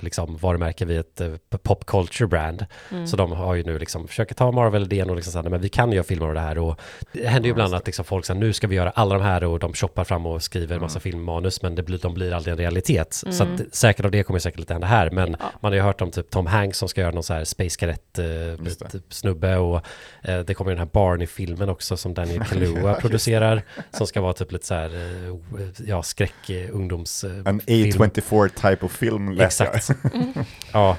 liksom 0.00 0.36
varumärke 0.36 0.84
vid 0.84 0.98
ett 0.98 1.20
eh, 1.20 1.34
pop 1.62 1.86
culture 1.86 2.28
brand. 2.28 2.66
Mm. 2.90 3.06
Så 3.06 3.16
de 3.16 3.32
har 3.32 3.54
ju 3.54 3.64
nu 3.64 3.78
liksom 3.78 4.08
försöker 4.08 4.34
ta 4.34 4.52
Marvel-idén 4.52 5.10
och 5.10 5.16
liksom 5.16 5.32
säga, 5.32 5.50
men 5.50 5.60
vi 5.60 5.68
kan 5.68 5.92
göra 5.92 6.04
filmer 6.04 6.26
av 6.26 6.34
det 6.34 6.40
här. 6.40 6.58
Och 6.58 6.80
det 7.12 7.26
händer 7.26 7.46
ju 7.46 7.50
ibland 7.50 7.74
att 7.74 7.86
liksom 7.86 8.04
folk 8.04 8.26
säger 8.26 8.40
nu 8.40 8.52
ska 8.52 8.66
vi 8.66 8.76
göra 8.76 8.90
alla 8.90 9.14
de 9.14 9.24
här. 9.24 9.44
Och 9.44 9.58
de 9.58 9.72
shoppar 9.72 10.04
fram 10.04 10.26
och 10.26 10.42
skriver 10.42 10.74
en 10.74 10.80
massa 10.80 11.00
filmmanus 11.00 11.62
men 11.62 11.74
det 11.74 11.82
blir, 11.82 11.98
de 11.98 12.14
blir 12.14 12.32
aldrig 12.32 12.52
en 12.52 12.58
realitet. 12.58 13.22
Så 13.30 13.42
att, 13.42 13.60
säkert 13.72 14.04
av 14.04 14.10
det 14.10 14.22
kommer 14.22 14.38
säkert 14.38 14.60
lite 14.60 14.72
hända 14.72 14.86
här. 14.86 15.10
Men 15.10 15.30
man 15.60 15.72
har 15.72 15.74
ju 15.74 15.80
hört 15.80 16.00
om 16.00 16.10
typ 16.10 16.30
Tom 16.30 16.46
Hanks 16.46 16.78
som 16.78 16.88
ska 16.88 17.00
göra 17.00 17.12
någon 17.12 17.22
så 17.22 17.34
här 17.34 17.44
Space 17.44 17.78
Cadet 17.78 18.18
eh, 18.18 18.86
typ 18.90 19.14
snubbe. 19.14 19.56
Och 19.56 19.86
eh, 20.22 20.40
det 20.40 20.54
kommer 20.54 20.70
ju 20.70 20.74
den 20.74 20.86
här 20.86 20.92
Barney-filmen 20.92 21.68
också 21.68 21.96
som 21.96 22.14
Daniel 22.14 22.44
Kaluuya 22.50 22.94
producerar 22.94 23.62
som 23.90 24.06
ska 24.06 24.20
vara 24.20 24.32
typ 24.32 24.52
lite 24.52 24.66
så 24.66 24.74
här 24.74 24.94
eh, 24.94 25.86
ja 25.86 26.02
skräck 26.02 26.50
eh, 26.50 26.68
ungdoms 26.72 27.24
eh, 27.24 27.30
En 27.44 27.60
film. 27.60 28.02
A24 28.02 28.48
type 28.48 28.86
of 28.86 28.92
film 28.92 29.15
jag. 29.18 29.46
Exakt. 29.46 29.90
ja, 30.72 30.96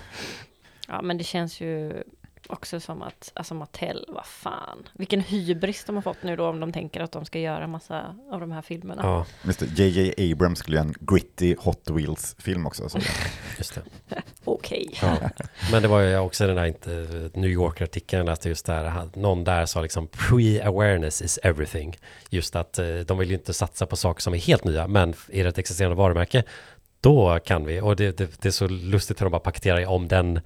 Ja, 0.88 1.02
men 1.02 1.18
det 1.18 1.24
känns 1.24 1.62
ju 1.62 2.04
också 2.50 2.80
som 2.80 3.02
att, 3.02 3.32
alltså 3.36 3.54
Mattel, 3.54 4.06
vad 4.08 4.26
fan, 4.26 4.90
vilken 4.94 5.22
hybris 5.22 5.84
de 5.86 5.96
har 5.96 6.02
fått 6.02 6.24
nu 6.24 6.36
då 6.36 6.48
om 6.48 6.60
de 6.60 6.72
tänker 6.72 7.02
att 7.02 7.12
de 7.12 7.26
ska 7.26 7.40
göra 7.40 7.68
massa 7.68 8.16
av 8.32 8.40
de 8.40 8.52
här 8.52 8.62
filmerna. 8.62 9.02
ja, 9.04 9.26
Just 9.44 9.60
det, 9.60 9.66
JJ 9.84 10.32
Abrams 10.32 10.60
skulle 10.60 10.78
göra 10.78 10.88
en 10.88 10.96
gritty 11.00 11.56
Hot 11.60 11.90
Wheels-film 11.90 12.66
också. 12.68 12.90
Så. 12.90 13.00
just 13.58 13.76
det. 13.76 13.82
Okej. 14.44 15.00
Ja. 15.02 15.18
Men 15.72 15.82
det 15.82 15.88
var 15.88 16.00
ju 16.00 16.18
också 16.18 16.48
den 16.48 16.56
där 16.56 16.66
inte, 16.66 16.90
New 17.34 17.50
Yorker-artikeln, 17.50 18.18
jag 18.20 18.26
läste 18.26 18.50
just 18.50 18.66
där, 18.66 19.10
någon 19.14 19.44
där 19.44 19.66
sa 19.66 19.82
liksom 19.82 20.08
pre-awareness 20.08 21.24
is 21.24 21.40
everything. 21.44 21.98
Just 22.30 22.56
att 22.56 22.80
eh, 22.80 22.86
de 22.86 23.18
vill 23.18 23.30
ju 23.30 23.36
inte 23.36 23.54
satsa 23.54 23.86
på 23.86 23.96
saker 23.96 24.22
som 24.22 24.34
är 24.34 24.38
helt 24.38 24.64
nya, 24.64 24.88
men 24.88 25.14
är 25.32 25.44
det 25.44 25.50
ett 25.50 25.58
existerande 25.58 25.96
varumärke, 25.98 26.44
då 27.02 27.40
kan 27.46 27.66
vi. 27.66 27.82
Och 27.82 27.96
det, 27.96 28.18
det, 28.18 28.42
det 28.42 28.48
är 28.48 28.52
så 28.52 28.68
lustigt 28.68 29.22
hur 29.22 29.26
de 29.26 29.32
bara 29.32 29.40
paketerar 29.40 29.86
om 29.86 30.08
den 30.08 30.40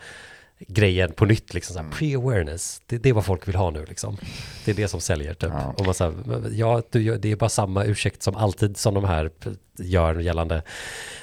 grejen 0.68 1.12
på 1.14 1.26
nytt, 1.26 1.54
liksom 1.54 1.74
så 1.76 1.82
här, 1.82 1.90
pre-awareness, 1.90 2.82
det, 2.86 2.98
det 2.98 3.10
är 3.10 3.14
vad 3.14 3.26
folk 3.26 3.48
vill 3.48 3.56
ha 3.56 3.70
nu 3.70 3.86
liksom. 3.86 4.18
Det 4.66 4.72
är 4.72 4.76
det 4.76 4.88
som 4.88 5.02
säljer 5.02 5.34
typ. 5.34 5.50
Ja. 5.54 5.74
Och 5.78 5.86
man 5.86 5.94
så 5.94 6.04
här, 6.04 6.14
ja, 6.52 6.82
du, 6.90 7.18
det 7.18 7.32
är 7.32 7.36
bara 7.36 7.50
samma 7.50 7.86
ursäkt 7.86 8.24
som 8.24 8.36
alltid 8.36 8.78
som 8.78 8.94
de 8.94 9.04
här 9.04 9.32
gör 9.78 10.20
gällande 10.20 10.64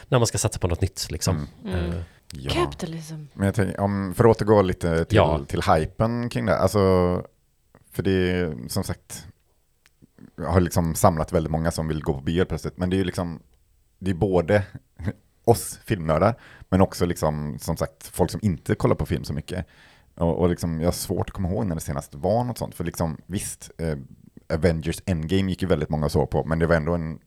när 0.09 0.19
man 0.19 0.27
ska 0.27 0.39
satsa 0.39 0.59
på 0.59 0.69
något 0.69 0.81
nytt 0.81 1.07
liksom. 1.11 1.49
Mm. 1.65 1.91
Eh, 1.93 2.01
Ja. 2.33 2.51
Capitalism. 2.51 3.15
Men 3.35 3.47
jag 3.47 3.55
tänker, 3.55 3.81
om, 3.81 4.15
för 4.17 4.25
att 4.25 4.31
återgå 4.37 4.63
lite 4.63 5.05
till, 5.05 5.17
Ja. 5.17 5.45
till 5.49 5.63
hypen 5.63 6.29
kring 6.29 6.47
det, 6.47 6.57
alltså, 6.59 6.79
för 7.93 8.03
det 8.03 8.11
är 8.31 8.69
som 8.69 8.85
sagt, 8.85 9.27
jag 10.37 10.49
har 10.49 10.61
liksom 10.61 10.95
samlat 10.95 11.33
väldigt 11.33 11.51
många 11.51 11.71
som 11.71 11.89
vill 11.89 12.03
gå 12.03 12.15
på 12.15 12.21
bio 12.21 12.45
plötsligt, 12.45 12.77
men 12.79 12.91
det 12.91 12.97
är 12.97 12.99
ju 12.99 13.05
liksom, 13.05 13.41
det 13.99 14.11
är 14.11 14.15
både 14.15 14.65
oss 15.45 15.79
filmnördar, 15.85 16.35
men 16.69 16.81
också 16.81 17.07
liksom, 17.07 17.59
som 17.61 17.77
sagt, 17.77 18.07
folk 18.07 18.31
som 18.31 18.41
inte 18.43 18.75
kollar 18.75 18.95
på 18.95 19.07
film 19.07 19.25
så 19.25 19.33
mycket. 19.33 19.67
Och, 20.15 20.39
och 20.39 20.49
liksom, 20.49 20.81
jag 20.81 20.87
har 20.87 20.93
svårt 20.93 21.29
att 21.29 21.35
komma 21.35 21.49
ihåg 21.49 21.67
när 21.67 21.75
det 21.75 21.81
senast 21.81 22.15
var 22.15 22.45
något 22.45 22.59
sånt, 22.59 22.75
för 22.75 22.85
liksom, 22.85 23.17
visst, 23.27 23.71
eh, 23.79 23.97
Avengers 24.55 25.03
Endgame 25.07 25.51
gick 25.51 25.63
ju 25.63 25.69
väldigt 25.69 25.89
många 25.89 26.09
så 26.09 26.27
på, 26.27 26.45
men 26.45 26.59
det 26.59 26.67
var 26.67 26.77
ändå 26.77 26.95
en 26.95 27.19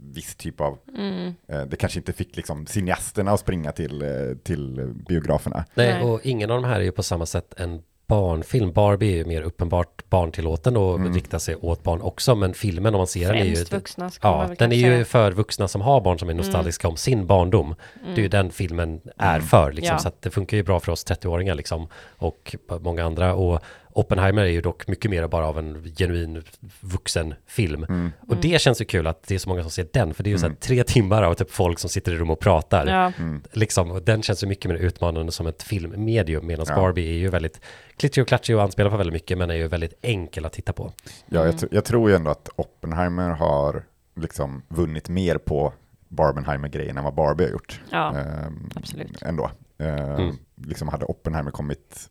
viss 0.00 0.34
typ 0.36 0.60
av, 0.60 0.78
Mm. 0.96 1.34
eh, 1.48 1.62
det 1.62 1.76
kanske 1.76 1.98
inte 1.98 2.12
fick 2.12 2.36
liksom 2.36 2.66
cineasterna 2.66 3.32
att 3.32 3.40
springa 3.40 3.72
till, 3.72 4.02
eh, 4.02 4.36
till 4.44 4.94
biograferna. 5.08 5.64
Nej, 5.74 5.92
Nej. 5.94 6.02
och 6.02 6.20
ingen 6.26 6.50
av 6.50 6.62
de 6.62 6.68
här 6.68 6.80
är 6.80 6.84
ju 6.84 6.92
på 6.92 7.02
samma 7.02 7.26
sätt 7.26 7.54
en 7.56 7.82
barnfilm. 8.08 8.72
Barbie 8.72 9.12
är 9.12 9.16
ju 9.16 9.24
mer 9.24 9.42
uppenbart 9.42 10.10
barntillåten 10.10 10.76
och 10.76 10.94
Mm. 10.94 11.14
riktar 11.14 11.38
sig 11.38 11.56
åt 11.56 11.82
barn 11.82 12.00
också, 12.02 12.34
men 12.34 12.54
filmen 12.54 12.94
om 12.94 12.98
man 12.98 13.06
ser 13.06 13.32
den 13.32 13.36
är 13.42 13.44
ju... 13.44 13.54
Främst 13.56 13.72
vuxna 13.72 14.10
Ja, 14.22 14.48
den 14.58 14.72
är 14.72 14.76
ju 14.76 14.82
säga. 14.82 15.04
för 15.04 15.32
vuxna 15.32 15.68
som 15.68 15.80
har 15.80 16.00
barn 16.00 16.18
som 16.18 16.28
är 16.28 16.34
nostalgiska 16.34 16.88
om 16.88 16.96
sin 16.96 17.26
barndom. 17.26 17.74
Det 18.14 18.20
är 18.20 18.22
ju 18.22 18.28
den 18.28 18.50
filmen 18.50 19.00
är 19.16 19.40
för, 19.40 19.72
liksom. 19.72 19.92
Ja. 19.94 19.98
så 19.98 20.08
att 20.08 20.22
det 20.22 20.30
funkar 20.30 20.56
ju 20.56 20.62
bra 20.62 20.80
för 20.80 20.92
oss 20.92 21.06
30-åringar 21.06 21.54
liksom, 21.54 21.88
och 22.18 22.56
många 22.80 23.04
andra. 23.04 23.34
Och 23.34 23.60
Oppenheimer 23.96 24.42
är 24.42 24.48
ju 24.48 24.60
dock 24.60 24.88
mycket 24.88 25.10
mer 25.10 25.28
bara 25.28 25.46
av 25.46 25.58
en 25.58 25.84
genuin 25.96 26.42
vuxen 26.80 27.34
film. 27.46 27.84
Mm. 27.84 28.12
Och 28.28 28.36
det 28.36 28.60
känns 28.60 28.80
ju 28.80 28.84
kul 28.84 29.06
att 29.06 29.22
det 29.26 29.34
är 29.34 29.38
så 29.38 29.48
många 29.48 29.62
som 29.62 29.70
ser 29.70 29.86
den, 29.92 30.14
för 30.14 30.22
det 30.24 30.30
är 30.30 30.32
ju 30.32 30.38
så 30.38 30.46
här 30.48 30.54
tre 30.54 30.84
timmar 30.84 31.22
av 31.22 31.34
typ 31.34 31.50
folk 31.50 31.78
som 31.78 31.90
sitter 31.90 32.12
i 32.12 32.16
rum 32.16 32.30
och 32.30 32.40
pratar. 32.40 32.86
Ja, 32.86 33.12
Liksom, 33.52 33.90
och 33.90 34.02
den 34.02 34.22
känns 34.22 34.42
ju 34.42 34.46
mycket 34.46 34.68
mer 34.70 34.76
utmanande 34.76 35.32
som 35.32 35.46
ett 35.46 35.62
filmmedium, 35.62 36.46
medan 36.46 36.66
Ja. 36.68 36.74
Barbie 36.74 37.08
är 37.08 37.18
ju 37.18 37.28
väldigt 37.28 37.60
klitschig 37.96 38.22
och 38.22 38.28
klatschig 38.28 38.56
och 38.56 38.62
anspelar 38.62 38.90
på 38.90 38.96
väldigt 38.96 39.12
mycket, 39.14 39.38
men 39.38 39.50
är 39.50 39.54
ju 39.54 39.68
väldigt 39.68 39.94
enkel 40.02 40.44
att 40.46 40.52
titta 40.52 40.72
på. 40.72 40.92
Ja, 41.26 41.44
jag, 41.44 41.54
tr- 41.54 41.68
jag 41.70 41.84
tror 41.84 42.10
ju 42.10 42.16
ändå 42.16 42.30
att 42.30 42.48
Oppenheimer 42.56 43.30
har 43.30 43.82
liksom 44.16 44.62
vunnit 44.68 45.08
mer 45.08 45.38
på 45.38 45.72
Barbenheimer-grejen 46.08 46.98
än 46.98 47.04
vad 47.04 47.14
Barbie 47.14 47.44
har 47.44 47.50
gjort. 47.50 47.80
ja. 47.90 48.16
Ehm, 48.18 48.70
absolut. 48.74 49.22
Ändå. 49.22 49.50
Ehm, 49.78 49.96
Mm. 50.16 50.36
Liksom 50.66 50.88
hade 50.88 51.04
Oppenheimer 51.04 51.50
kommit 51.50 52.10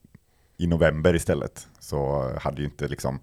i 0.57 0.67
november 0.67 1.15
istället 1.15 1.67
så 1.79 2.31
hade 2.41 2.61
ju 2.61 2.65
inte 2.65 2.87
liksom 2.87 3.19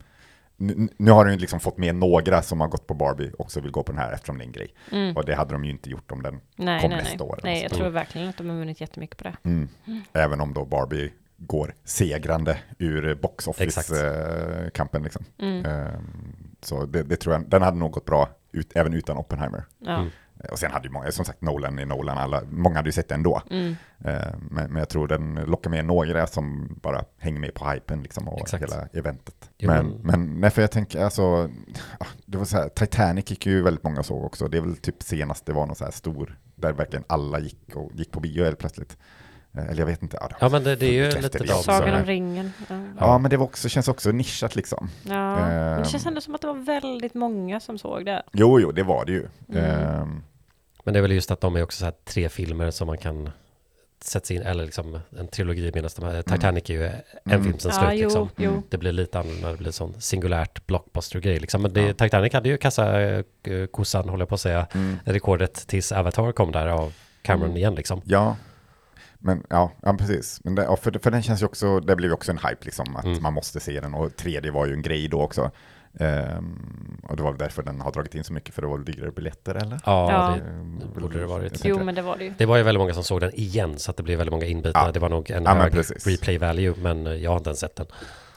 nu, 0.57 0.88
nu 0.97 1.11
har 1.11 1.25
den 1.25 1.35
ju 1.35 1.40
liksom 1.40 1.61
fått 1.61 1.79
med 1.79 1.95
några 1.95 2.42
som 2.42 2.61
har 2.61 2.68
gått 2.68 2.87
på 2.87 2.95
Barbie 2.95 3.33
också 3.38 3.61
vill 3.61 3.71
gå 3.71 3.83
på 3.83 3.92
den 3.92 4.01
här 4.01 4.12
eftersom 4.12 4.38
det 4.38 4.45
är 4.45 4.47
en 4.47 4.53
grej. 4.53 4.75
Mm. 4.92 5.16
Och 5.16 5.25
det 5.25 5.35
hade 5.35 5.53
de 5.53 5.64
ju 5.64 5.71
inte 5.71 5.90
gjort 5.90 6.12
om 6.12 6.23
den 6.23 6.40
Nej, 6.57 6.81
kom 6.81 6.90
nej, 6.90 6.99
nästa 6.99 7.25
nej. 7.25 7.29
år. 7.29 7.40
Nej, 7.42 7.59
så. 7.59 7.64
jag 7.64 7.73
tror 7.73 7.88
verkligen 7.88 8.29
att 8.29 8.37
de 8.37 8.49
har 8.49 8.57
vunnit 8.57 8.81
jättemycket 8.81 9.16
på 9.16 9.25
det. 9.25 9.37
Mm. 9.42 9.68
Även 10.12 10.40
om 10.40 10.55
då 10.55 10.64
Barbie 10.64 11.12
går 11.37 11.75
segrande 11.85 12.59
ur 12.79 13.14
box 13.14 13.49
office-kampen. 13.49 15.03
Liksom. 15.03 15.25
Mm. 15.38 15.64
Ehm, 15.64 16.57
så 16.61 16.87
det, 16.87 17.03
det 17.03 17.16
tror 17.16 17.35
jag, 17.35 17.49
den 17.51 17.62
hade 17.62 17.77
nog 17.77 17.92
gått 17.92 18.05
bra 18.05 18.29
ut, 18.53 18.73
även 18.75 18.95
utan 18.95 19.16
Oppenheimer. 19.16 19.64
Ja. 19.79 20.07
Och 20.50 20.59
sen 20.59 20.70
hade 20.72 20.87
ju 20.88 20.92
många, 20.92 21.12
som 21.12 21.24
sagt 21.24 21.40
Nolan 21.42 21.78
är 21.78 21.87
Nolan, 21.87 22.18
alla, 22.18 22.42
många 22.50 22.76
hade 22.76 22.88
ju 22.88 22.92
sett 22.92 23.09
det 23.09 23.14
ändå. 23.14 23.42
Mm. 23.50 23.76
Ehm, 24.05 24.48
men, 24.50 24.70
men 24.72 24.76
jag 24.76 24.88
tror 24.88 25.09
den 25.09 25.35
lockar 25.35 25.70
med 25.70 25.85
några 25.85 26.26
som 26.26 26.74
bara 26.83 27.05
hänger 27.18 27.40
med 27.40 27.55
på 27.55 27.70
hypen 27.70 28.02
liksom, 28.02 28.28
och 28.28 28.40
Exakt. 28.40 28.62
hela 28.62 28.88
eventet. 28.92 29.50
Jo, 29.59 29.70
men, 29.70 29.87
men- 30.02 30.40
nej, 30.40 30.50
för 30.50 30.62
jag 30.62 30.70
tänker, 30.70 31.05
alltså, 31.05 31.48
ah, 32.00 32.07
det 32.26 32.38
var 32.38 32.44
så 32.44 32.57
här, 32.57 32.68
Titanic 32.68 33.31
gick 33.31 33.46
ju 33.46 33.62
väldigt 33.62 33.85
många 33.85 34.02
såg 34.02 34.24
också. 34.24 34.48
Det 34.48 34.57
är 34.57 34.62
väl 34.62 34.76
typ 34.76 35.02
senast 35.02 35.46
det 35.46 35.52
var 35.52 35.66
någon 35.66 35.76
så 35.76 35.85
här 35.85 35.92
stor, 35.92 36.38
där 36.55 36.72
verkligen 36.72 37.05
alla 37.07 37.38
gick, 37.40 37.76
och, 37.76 37.90
gick 37.94 38.11
på 38.11 38.20
bio 38.20 38.44
helt 38.44 38.59
plötsligt. 38.59 38.96
Eh, 39.55 39.64
Eller 39.68 39.78
jag 39.78 39.87
vet 39.87 40.02
inte. 40.02 40.16
det 40.16 40.37
Ja, 40.40 40.48
men 40.48 40.64
det, 40.64 40.76
det 40.76 40.87
är 40.87 40.92
ju 41.14 41.20
lite 41.22 41.38
det. 41.38 41.48
Sagan 41.48 41.88
så- 41.90 41.96
om 42.00 42.05
ringen. 42.05 42.52
Ja. 42.68 42.74
Ja, 42.98 43.18
men 43.18 43.31
det 43.31 43.37
var 43.37 43.44
också, 43.44 43.68
känns 43.68 43.88
också 43.88 44.11
nischat 44.12 44.57
liksom. 44.57 44.88
Ja. 45.02 45.37
Men 45.37 45.78
det 45.83 45.88
känns 45.88 46.05
Ehm. 46.05 46.09
ändå 46.09 46.20
som 46.20 46.35
att 46.35 46.40
det 46.40 46.46
var 46.46 46.55
väldigt 46.55 47.14
många 47.14 47.61
som 47.61 47.78
såg 47.78 48.05
det. 48.05 48.22
Jo, 48.33 48.61
jo, 48.61 48.72
det 48.72 48.83
var 48.83 49.05
det 49.05 49.12
ju. 49.12 49.26
Mm. 49.48 49.64
Ehm, 49.64 50.22
Men 50.85 50.95
det 50.95 51.01
är 51.01 51.03
väl 51.03 51.12
just 51.12 51.31
att 51.31 51.40
de 51.40 51.57
är 51.57 51.62
också 51.62 51.79
så 51.79 51.85
här 51.85 51.95
tre 52.05 52.29
filmer 52.29 52.71
som 52.71 52.87
man 52.87 52.99
kan 52.99 53.31
sätta 54.01 54.27
sig 54.27 54.37
in, 54.37 54.42
eller 54.42 54.64
liksom 54.64 54.99
en 55.18 55.29
trilogi 55.29 55.71
medan 55.75 55.90
de 55.97 56.05
här, 56.07 56.23
Titanic 56.23 56.71
är 56.71 56.75
ju 56.75 56.87
en 56.87 56.92
Mm. 57.25 57.45
film 57.45 57.59
sen 57.59 57.73
Ja, 57.75 57.79
slut 57.81 58.01
jo, 58.01 58.05
liksom. 58.09 58.29
jo. 58.37 58.62
Det 58.68 58.79
blir 58.79 58.92
lite 58.92 59.18
annorlunda, 59.18 59.51
det 59.51 59.57
blir 59.57 59.71
sån 59.71 60.01
singulärt 60.01 60.66
blockbuster-grej 60.66 61.38
liksom. 61.40 61.62
Men 61.62 61.73
det, 61.73 61.83
Ja. 61.83 61.95
Titanic 61.95 62.33
hade 62.33 62.49
ju 62.49 62.57
kassa 62.57 63.01
eh, 63.01 63.25
kossan, 63.71 64.09
håller 64.09 64.23
jag 64.23 64.29
på 64.29 64.35
att 64.35 64.40
säga, 64.40 64.66
mm. 64.75 64.99
rekordet 65.05 65.66
tills 65.66 65.92
Avatar 65.92 66.33
kom 66.33 66.53
där 66.53 66.66
av 66.66 66.92
Cameron 67.23 67.45
Mm. 67.51 67.57
igen 67.57 67.75
liksom. 67.75 68.01
Ja, 68.05 68.37
men 69.18 69.47
ja, 69.51 69.73
ja 69.83 69.95
precis. 69.99 70.40
Men 70.45 70.55
det, 70.55 70.62
ja, 70.64 70.77
för, 70.77 70.99
för 71.03 71.11
den 71.11 71.23
känns 71.23 71.42
ju 71.42 71.47
också, 71.47 71.81
det 71.81 71.97
blev 71.97 72.09
ju 72.11 72.14
också 72.14 72.31
en 72.33 72.38
hype 72.38 72.64
liksom, 72.64 72.97
att 72.97 73.05
Mm. 73.05 73.23
man 73.23 73.33
måste 73.33 73.61
se 73.61 73.81
den. 73.81 73.95
Och 73.95 74.16
tredje 74.16 74.51
var 74.51 74.66
ju 74.66 74.73
en 74.73 74.83
grej 74.83 75.09
då 75.09 75.23
också. 75.23 75.51
Ehm, 75.98 77.00
och 77.02 77.16
det 77.16 77.22
var 77.22 77.31
väl 77.31 77.38
därför 77.38 77.62
den 77.62 77.81
har 77.81 77.92
dragit 77.92 78.14
in 78.14 78.24
så 78.24 78.33
mycket, 78.33 78.55
för 78.55 78.62
det 78.62 78.68
var 78.68 78.78
dyrare 78.78 79.11
biljetter 79.11 79.55
eller? 79.55 79.81
Ja, 79.87 80.12
Ja. 80.12 80.37
Det, 80.37 80.50
Ehm, 80.50 80.81
borde 80.94 81.18
det 81.20 81.26
varit. 81.26 81.42
jag 81.42 81.52
tänker 81.52 81.68
Jo, 81.68 81.78
det. 81.78 81.85
men 81.85 81.94
det 81.94 82.02
var 82.02 82.16
det 82.16 82.24
ju. 82.24 82.35
det 82.38 82.46
var 82.46 82.57
ju 82.57 82.62
väldigt 82.62 82.81
många 82.81 82.94
som 82.94 83.05
såg 83.05 83.20
den 83.20 83.35
igen, 83.35 83.78
så 83.78 83.90
att 83.90 83.96
det 83.96 84.02
blev 84.02 84.18
väldigt 84.18 84.33
många 84.33 84.46
inbitna. 84.46 84.81
Ja. 84.87 84.92
Det 84.92 85.00
var 85.00 85.09
nog 85.09 85.31
en 85.31 85.44
Ja, 85.44 85.55
hög 85.55 85.74
replay 86.07 86.38
value, 86.38 86.74
men 86.78 87.07
eh, 87.07 87.12
jag 87.12 87.31
har 87.31 87.37
inte 87.37 87.50
ens 87.50 87.61
sett 87.61 87.76
den. 87.76 87.87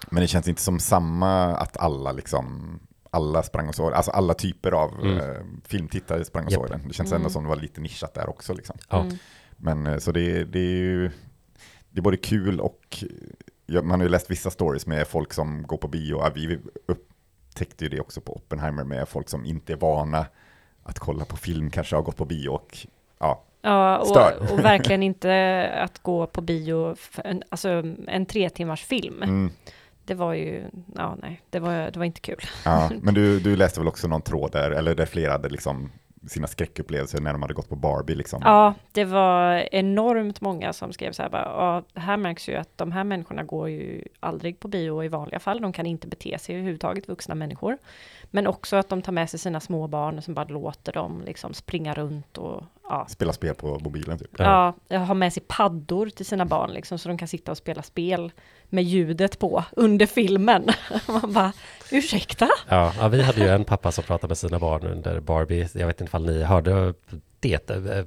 Men 0.10 0.22
det 0.22 0.28
känns 0.28 0.48
inte 0.48 0.62
som 0.62 0.80
samma 0.80 1.46
att 1.56 1.78
alla 1.78 2.12
liksom, 2.12 2.80
alla 3.10 3.44
sprang 3.44 3.68
och 3.68 3.76
såg 3.76 3.94
Alltså 3.94 4.12
alla 4.12 4.34
typer 4.34 4.72
av 4.72 4.94
Mm. 5.02 5.18
eh, 5.18 5.36
filmtittare 5.68 6.26
sprang 6.26 6.46
och 6.46 6.52
Japp. 6.52 6.62
såg 6.62 6.70
den. 6.70 6.88
Det 6.88 6.94
känns 6.94 7.12
Mm. 7.12 7.22
ändå 7.22 7.30
som 7.30 7.44
det 7.44 7.50
var 7.50 7.56
lite 7.56 7.82
nischat 7.82 8.14
där 8.14 8.30
också 8.30 8.54
liksom. 8.54 8.78
Ja. 8.90 9.02
Mm. 9.02 9.18
Men 9.58 9.88
eh, 9.88 9.98
så 9.98 10.12
det, 10.12 10.44
det 10.44 10.60
är 10.60 10.64
ju, 10.78 11.12
det 11.90 12.00
är 12.00 12.02
både 12.02 12.18
kul 12.18 12.60
och, 12.60 13.04
ja, 13.66 13.82
man 13.82 14.00
har 14.00 14.06
ju 14.06 14.10
läst 14.12 14.32
vissa 14.32 14.50
stories 14.52 14.88
med 14.88 15.08
folk 15.08 15.34
som 15.34 15.64
går 15.64 15.78
på 15.78 15.88
bio. 15.88 16.18
Ja, 16.20 16.32
Vi 16.36 16.60
upptäckte 17.56 17.84
ju 17.86 17.90
det 17.90 18.00
också 18.00 18.22
på 18.22 18.36
Oppenheimer 18.36 18.84
med 18.84 19.08
folk 19.08 19.30
som 19.30 19.46
inte 19.46 19.74
är 19.74 19.78
vana 19.78 20.26
att 20.84 21.00
kolla 21.00 21.26
på 21.26 21.38
film, 21.38 21.70
kanske 21.70 21.96
har 21.96 22.04
gått 22.04 22.18
på 22.18 22.26
bio 22.26 22.50
och 22.50 22.78
ja, 23.20 23.44
Ja, 23.62 24.04
Stör. 24.06 24.38
och, 24.42 24.52
och 24.52 24.60
verkligen 24.66 25.04
inte 25.04 25.70
att 25.78 26.00
gå 26.04 26.28
på 26.28 26.42
bio, 26.42 26.96
en, 27.24 27.44
alltså 27.50 27.84
en 28.08 28.26
tre 28.26 28.50
timmars 28.50 28.84
film. 28.86 29.24
mm, 29.24 29.52
Det 30.06 30.14
var 30.14 30.34
ju, 30.34 30.64
ja 30.96 31.18
nej, 31.22 31.42
det 31.50 31.60
var, 31.60 31.92
det 31.92 31.98
var 32.00 32.06
inte 32.06 32.22
kul. 32.22 32.42
ja. 32.66 32.90
Men 33.02 33.14
du, 33.14 33.40
du 33.40 33.56
läste 33.56 33.80
väl 33.80 33.88
också 33.88 34.08
någon 34.08 34.22
tråd 34.22 34.52
där, 34.52 34.72
eller 34.72 34.96
där 34.96 35.06
flera 35.06 35.32
hade 35.32 35.50
liksom 35.50 35.90
sina 36.28 36.48
skräckupplevelser 36.48 37.22
när 37.22 37.34
de 37.34 37.42
hade 37.42 37.54
gått 37.54 37.70
på 37.70 37.76
Barbie 37.76 38.16
liksom. 38.16 38.42
Ja, 38.44 38.74
det 38.92 39.06
var 39.06 39.68
enormt 39.72 40.42
många 40.42 40.74
som 40.74 40.94
skrev 40.94 41.12
så 41.12 41.22
här 41.22 41.30
bara, 41.30 41.44
ja, 41.44 42.02
här 42.02 42.18
märks 42.18 42.50
ju 42.50 42.56
att 42.56 42.78
de 42.78 42.92
här 42.92 43.04
människorna 43.04 43.44
går 43.44 43.70
ju 43.70 44.04
aldrig 44.20 44.60
på 44.60 44.68
bio 44.68 45.04
i 45.04 45.08
vanliga 45.08 45.40
fall. 45.40 45.62
De 45.62 45.74
kan 45.74 45.86
inte 45.86 46.08
bete 46.08 46.40
sig 46.40 46.56
överhuvudtaget, 46.56 47.10
vuxna 47.10 47.36
människor. 47.36 47.78
Men 48.32 48.48
också 48.48 48.76
att 48.76 48.90
de 48.90 49.02
tar 49.02 49.12
med 49.12 49.30
sig 49.30 49.40
sina 49.40 49.60
små 49.60 49.88
barn 49.88 50.22
som 50.22 50.34
bara 50.34 50.46
låter 50.46 50.94
dem 50.94 51.24
liksom 51.26 51.54
springa 51.54 51.94
runt 51.94 52.38
och 52.38 52.64
ja, 52.90 53.06
Spela 53.10 53.34
spel 53.34 53.56
på 53.56 53.80
mobilen 53.80 54.20
typ. 54.20 54.30
Ja, 54.38 54.74
jag 54.88 55.00
har 55.00 55.16
med 55.16 55.34
sig 55.34 55.44
paddor 55.48 56.10
till 56.10 56.26
sina 56.26 56.46
barn 56.46 56.72
liksom, 56.72 57.00
så 57.00 57.10
de 57.10 57.18
kan 57.18 57.28
sitta 57.28 57.52
och 57.52 57.58
spela 57.58 57.82
spel 57.84 58.32
med 58.70 58.84
ljudet 58.84 59.40
på 59.40 59.64
under 59.72 60.06
filmen. 60.06 60.68
Man 61.08 61.34
bara, 61.34 61.54
ursäkta? 61.92 62.50
Ja, 62.70 62.94
ja, 63.00 63.08
vi 63.08 63.22
hade 63.22 63.40
ju 63.42 63.48
en 63.50 63.66
pappa 63.66 63.92
som 63.92 64.04
pratade 64.04 64.28
med 64.32 64.38
sina 64.38 64.60
barn 64.60 64.88
under 64.88 65.20
Barbie. 65.20 65.68
Jag 65.74 65.88
vet 65.88 66.02
inte 66.02 66.10
ifall 66.10 66.26
ni 66.26 66.44
hörde 66.44 66.94
det, 67.40 67.70
eh, 67.70 68.04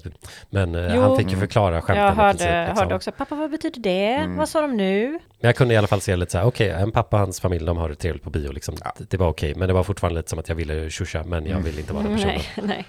men 0.51 0.75
eh, 0.75 0.95
Jo. 0.95 1.03
han 1.03 1.17
fick 1.17 1.31
ju 1.31 1.37
förklara 1.37 1.83
skämten 1.83 2.05
Jag 2.05 2.13
hörde, 2.13 2.31
princip, 2.33 2.49
liksom. 2.51 2.77
hörde 2.77 2.95
också, 2.95 3.13
pappa 3.13 3.35
vad 3.35 3.51
betyder 3.51 3.81
det? 3.81 4.27
Vad 4.37 4.49
sa 4.49 4.61
de 4.61 4.77
nu? 4.77 5.11
Men 5.11 5.21
jag 5.49 5.57
kunde 5.57 5.75
i 5.75 5.77
alla 5.77 5.87
fall 5.87 6.01
se 6.01 6.17
lite 6.17 6.33
så 6.33 6.39
här, 6.39 6.45
okej, 6.47 6.71
en 6.71 6.93
pappa 6.93 7.17
och 7.17 7.21
hans 7.21 7.41
familj, 7.41 7.67
de 7.67 7.77
har 7.77 7.89
det 7.89 7.95
trevligt 7.95 8.23
på 8.25 8.31
bio 8.31 8.53
liksom. 8.53 8.75
Ja. 8.85 8.93
Det, 8.99 9.11
det 9.11 9.17
var 9.17 9.29
okej, 9.29 9.55
men 9.55 9.69
det 9.69 9.75
var 9.75 9.83
fortfarande 9.83 10.19
lite 10.21 10.31
som 10.31 10.39
att 10.39 10.49
jag 10.49 10.57
ville 10.57 10.91
tjuscha, 10.91 11.25
men 11.25 11.47
jag 11.47 11.59
ville 11.59 11.81
inte 11.81 11.93
vara 11.93 12.03
den 12.05 12.13
personen. 12.17 12.35
Nej, 12.57 12.65
nej. 12.67 12.85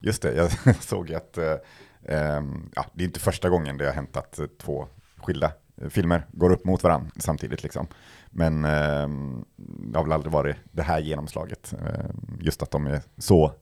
Just 0.00 0.22
det, 0.22 0.34
jag 0.34 0.50
såg 0.80 1.12
att 1.12 1.38
eh, 1.38 1.56
ehm, 2.04 2.70
ja, 2.74 2.86
det 2.92 3.04
är 3.04 3.06
inte 3.06 3.20
första 3.20 3.48
gången 3.48 3.78
det 3.78 3.86
har 3.86 3.92
hänt 3.92 4.16
att 4.16 4.38
eh, 4.38 4.46
två 4.46 4.88
skilda 5.16 5.52
eh, 5.76 5.88
filmer 5.88 6.26
går 6.32 6.52
upp 6.52 6.64
mot 6.64 6.82
varandra 6.82 7.10
samtidigt. 7.16 7.62
Liksom. 7.62 7.86
Men 8.30 8.64
ehm, 8.64 9.44
det 9.56 9.98
har 9.98 10.04
väl 10.04 10.12
aldrig 10.12 10.32
varit 10.32 10.56
det 10.72 10.82
här 10.82 11.00
genomslaget. 11.00 11.72
Ehm, 11.72 12.38
just 12.40 12.62
att 12.62 12.70
de 12.70 12.86
är 12.86 13.02
så, 13.18 13.52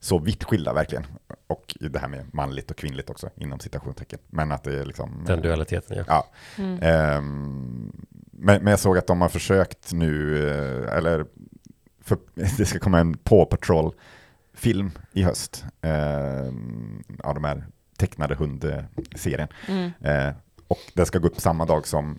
så 0.00 0.18
vitt 0.18 0.44
skilda 0.44 0.72
verkligen. 0.72 1.06
Och 1.46 1.76
det 1.80 1.98
här 1.98 2.08
med 2.08 2.34
manligt 2.34 2.70
och 2.70 2.76
kvinnligt 2.76 3.10
också, 3.10 3.30
inom 3.36 3.60
citationstecken. 3.60 4.18
Men 4.28 4.52
att 4.52 4.64
det 4.64 4.80
är 4.80 4.84
liksom... 4.84 5.24
Den 5.26 5.42
dualiteten, 5.42 5.96
ja. 5.96 6.04
Ja. 6.06 6.28
Mm. 6.58 6.78
Ehm, 6.82 7.92
men, 8.32 8.62
men 8.64 8.70
jag 8.70 8.80
såg 8.80 8.98
att 8.98 9.06
de 9.06 9.20
har 9.20 9.28
försökt 9.28 9.92
nu, 9.92 10.38
eh, 10.48 10.96
eller 10.96 11.26
för, 12.00 12.18
det 12.34 12.66
ska 12.66 12.78
komma 12.78 12.98
en 12.98 13.14
Paw 13.14 13.44
Patrol-film 14.60 14.90
i 15.12 15.22
höst. 15.22 15.64
Ehm, 15.82 17.02
av 17.24 17.34
de 17.34 17.44
här 17.44 17.66
tecknade 17.96 18.34
hundserien. 18.34 19.48
Mm. 19.68 19.90
Eh, 20.00 20.34
och 20.68 20.78
den 20.94 21.06
ska 21.06 21.18
gå 21.18 21.28
upp 21.28 21.40
samma 21.40 21.64
dag 21.66 21.86
som 21.86 22.18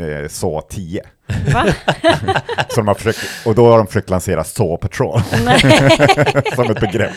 eh, 0.00 0.28
Saw 0.28 0.60
10. 0.68 1.02
Va? 1.54 1.64
Så 2.68 2.76
de 2.80 2.88
har 2.88 2.94
försökt, 2.94 3.18
och 3.46 3.54
då 3.54 3.66
har 3.66 3.78
de 3.78 3.86
försökt 3.86 4.10
lansera 4.10 4.44
Saw 4.44 4.76
Patrol 4.76 5.20
som 6.54 6.70
ett 6.70 6.80
begrepp. 6.80 7.12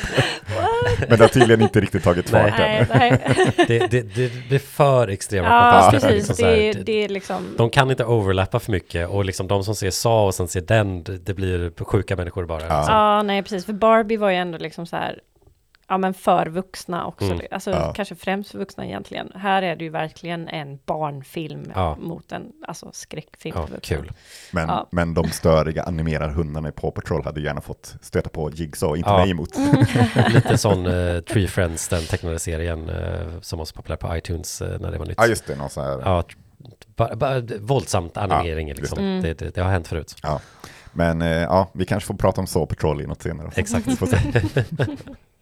Men 1.00 1.18
det 1.18 1.24
har 1.24 1.28
tydligen 1.28 1.62
inte 1.62 1.82
riktigt 1.82 2.04
tagit 2.04 2.30
fart 2.30 2.46
än. 2.46 2.52
nej, 2.60 2.86
nej. 2.94 3.22
Det, 3.68 3.88
det, 3.92 4.02
det 4.16 4.48
blir 4.50 4.60
för 4.60 5.08
extrema 5.08 5.48
Ja, 5.48 5.62
kontraster. 5.72 5.92
precis. 6.10 6.12
Liksom 6.16 6.36
så 6.36 6.46
här, 6.46 6.52
Det, 6.56 6.70
är- 6.70 6.84
det 6.84 7.04
är 7.04 7.10
liksom... 7.10 7.56
De 7.58 7.70
kan 7.70 7.92
inte 7.92 8.06
overlappa 8.06 8.60
för 8.60 8.72
mycket 8.72 9.10
och 9.10 9.26
liksom 9.26 9.48
de 9.48 9.64
som 9.64 9.76
ser 9.76 9.90
Sa 9.92 10.26
och 10.26 10.36
sen 10.36 10.48
ser 10.48 10.62
den, 10.62 11.04
det 11.04 11.18
det 11.18 11.34
blir 11.34 11.84
sjuka 11.84 12.16
människor 12.16 12.46
bara. 12.46 12.62
Ja. 12.68 12.78
Liksom. 12.78 12.96
Ja, 12.96 13.22
nej 13.24 13.42
precis. 13.44 13.66
För 13.66 13.74
Barbie 13.74 14.18
var 14.18 14.30
ju 14.30 14.36
ändå 14.36 14.58
liksom 14.58 14.86
så 14.86 14.96
här, 14.96 15.20
ja 15.94 15.98
men 15.98 16.14
för 16.14 16.48
vuxna 16.48 17.06
också. 17.06 17.26
Mm. 17.26 17.46
Alltså 17.52 17.72
Ja. 17.72 17.94
kanske 17.96 18.16
främst 18.16 18.52
för 18.52 18.58
vuxna 18.60 18.86
egentligen. 18.86 19.32
Här 19.36 19.62
är 19.62 19.76
det 19.76 19.84
ju 19.84 19.90
verkligen 19.90 20.48
en 20.48 20.80
barnfilm 20.86 21.72
Ja. 21.76 21.96
mot 22.00 22.32
en 22.32 22.52
alltså, 22.68 22.90
skräckfilm 22.94 23.56
Ja, 23.58 23.68
kul. 23.82 24.12
Men, 24.52 24.68
Ja. 24.70 24.88
men 24.92 25.14
de 25.14 25.30
störiga 25.30 25.84
animerarhundarna 25.84 26.70
i 26.70 26.72
Paw 26.72 26.92
Patrol 27.02 27.24
hade 27.24 27.42
gärna 27.42 27.62
fått 27.62 27.96
stöta 28.02 28.30
på 28.30 28.52
Jigsaw, 28.52 28.98
inte 28.98 29.10
Ja. 29.10 29.18
mig 29.18 29.32
emot. 29.32 29.50
Lite 30.30 30.58
sån 30.58 30.86
eh, 30.86 31.20
Tree 31.20 31.48
Friends, 31.48 31.88
den 31.88 32.02
tecknade 32.06 32.40
serien 32.40 32.90
eh, 32.90 33.40
som 33.42 33.60
var 33.60 33.66
så 33.66 33.76
populär 33.76 33.98
på 33.98 34.18
iTunes 34.18 34.62
eh, 34.62 34.80
när 34.80 34.92
det 34.92 34.98
var 34.98 35.06
nytt. 35.06 35.18
Ja, 35.18 35.28
just 35.28 35.48
det, 35.48 35.56
någon 35.56 35.70
sån 35.70 35.84
här. 35.84 36.02
Ja, 36.06 36.24
våldsamt 37.60 38.18
animering 38.18 38.68
Ja, 38.68 38.76
liksom. 38.76 39.00
Mm. 39.00 39.22
Det, 39.22 39.34
det, 39.34 39.56
det 39.56 39.62
har 39.62 39.72
hänt 39.72 39.88
förut. 39.88 40.16
Ja. 40.24 40.40
Men 40.96 41.22
eh, 41.22 41.28
ja, 41.28 41.70
vi 41.74 41.86
kanske 41.86 42.08
får 42.08 42.14
prata 42.14 42.42
om 42.42 42.48
Saw 42.48 42.66
Patrol 42.76 43.02
i 43.02 43.08
något 43.08 43.22
senare. 43.22 43.52
Exakt. 43.56 43.88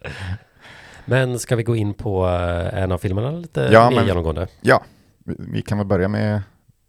Men 1.05 1.39
ska 1.39 1.55
vi 1.55 1.63
gå 1.63 1.75
in 1.75 1.93
på 1.93 2.27
eh, 2.27 2.83
en 2.83 2.91
av 2.91 2.97
filmerna 2.97 3.31
lite 3.31 3.69
Ja, 3.71 3.89
mer 3.89 3.95
men- 3.97 4.07
genomgående? 4.07 4.47
Ja, 4.61 4.83
vi, 5.25 5.35
vi 5.37 5.61
kan 5.61 5.77
väl 5.77 5.87
börja 5.87 6.07
med 6.07 6.41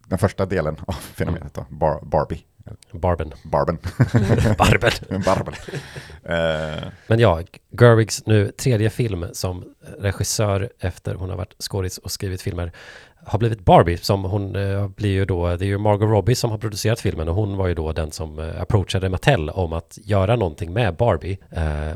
den 0.07 0.17
första 0.19 0.45
delen 0.45 0.75
av 0.87 0.93
fenomenet 1.15 1.53
då, 1.53 1.65
Bar 1.69 1.99
Barbie. 2.05 2.41
Barben. 2.91 3.33
Barben. 3.43 3.77
Barben. 4.57 5.21
Barben. 5.25 5.53
Eh, 6.23 6.83
Men 7.07 7.19
ja, 7.19 7.41
Gerwigs 7.79 8.25
nu 8.25 8.51
tredje 8.51 8.89
film 8.89 9.25
som 9.33 9.63
regissör 9.99 10.69
efter 10.79 11.15
hon 11.15 11.29
har 11.29 11.37
varit 11.37 11.55
skådis 11.63 11.97
och 11.97 12.11
skrivit 12.11 12.41
filmer 12.41 12.71
har 13.25 13.39
blivit 13.39 13.65
Barbie 13.65 13.97
som 13.97 14.23
hon 14.23 14.55
eh, 14.55 14.87
blir 14.87 15.09
ju 15.11 15.25
då, 15.25 15.47
det 15.55 15.65
är 15.65 15.67
ju 15.67 15.77
Margot 15.77 16.09
Robbie 16.09 16.35
som 16.35 16.51
har 16.51 16.57
producerat 16.57 16.99
filmen 16.99 17.29
och 17.29 17.35
hon 17.35 17.57
var 17.57 17.67
ju 17.67 17.73
då 17.73 17.91
den 17.93 18.11
som 18.11 18.51
approachade 18.59 19.09
Mattel 19.09 19.49
om 19.49 19.73
att 19.73 19.97
göra 20.03 20.35
någonting 20.35 20.73
med 20.73 20.95
Barbie. 20.95 21.37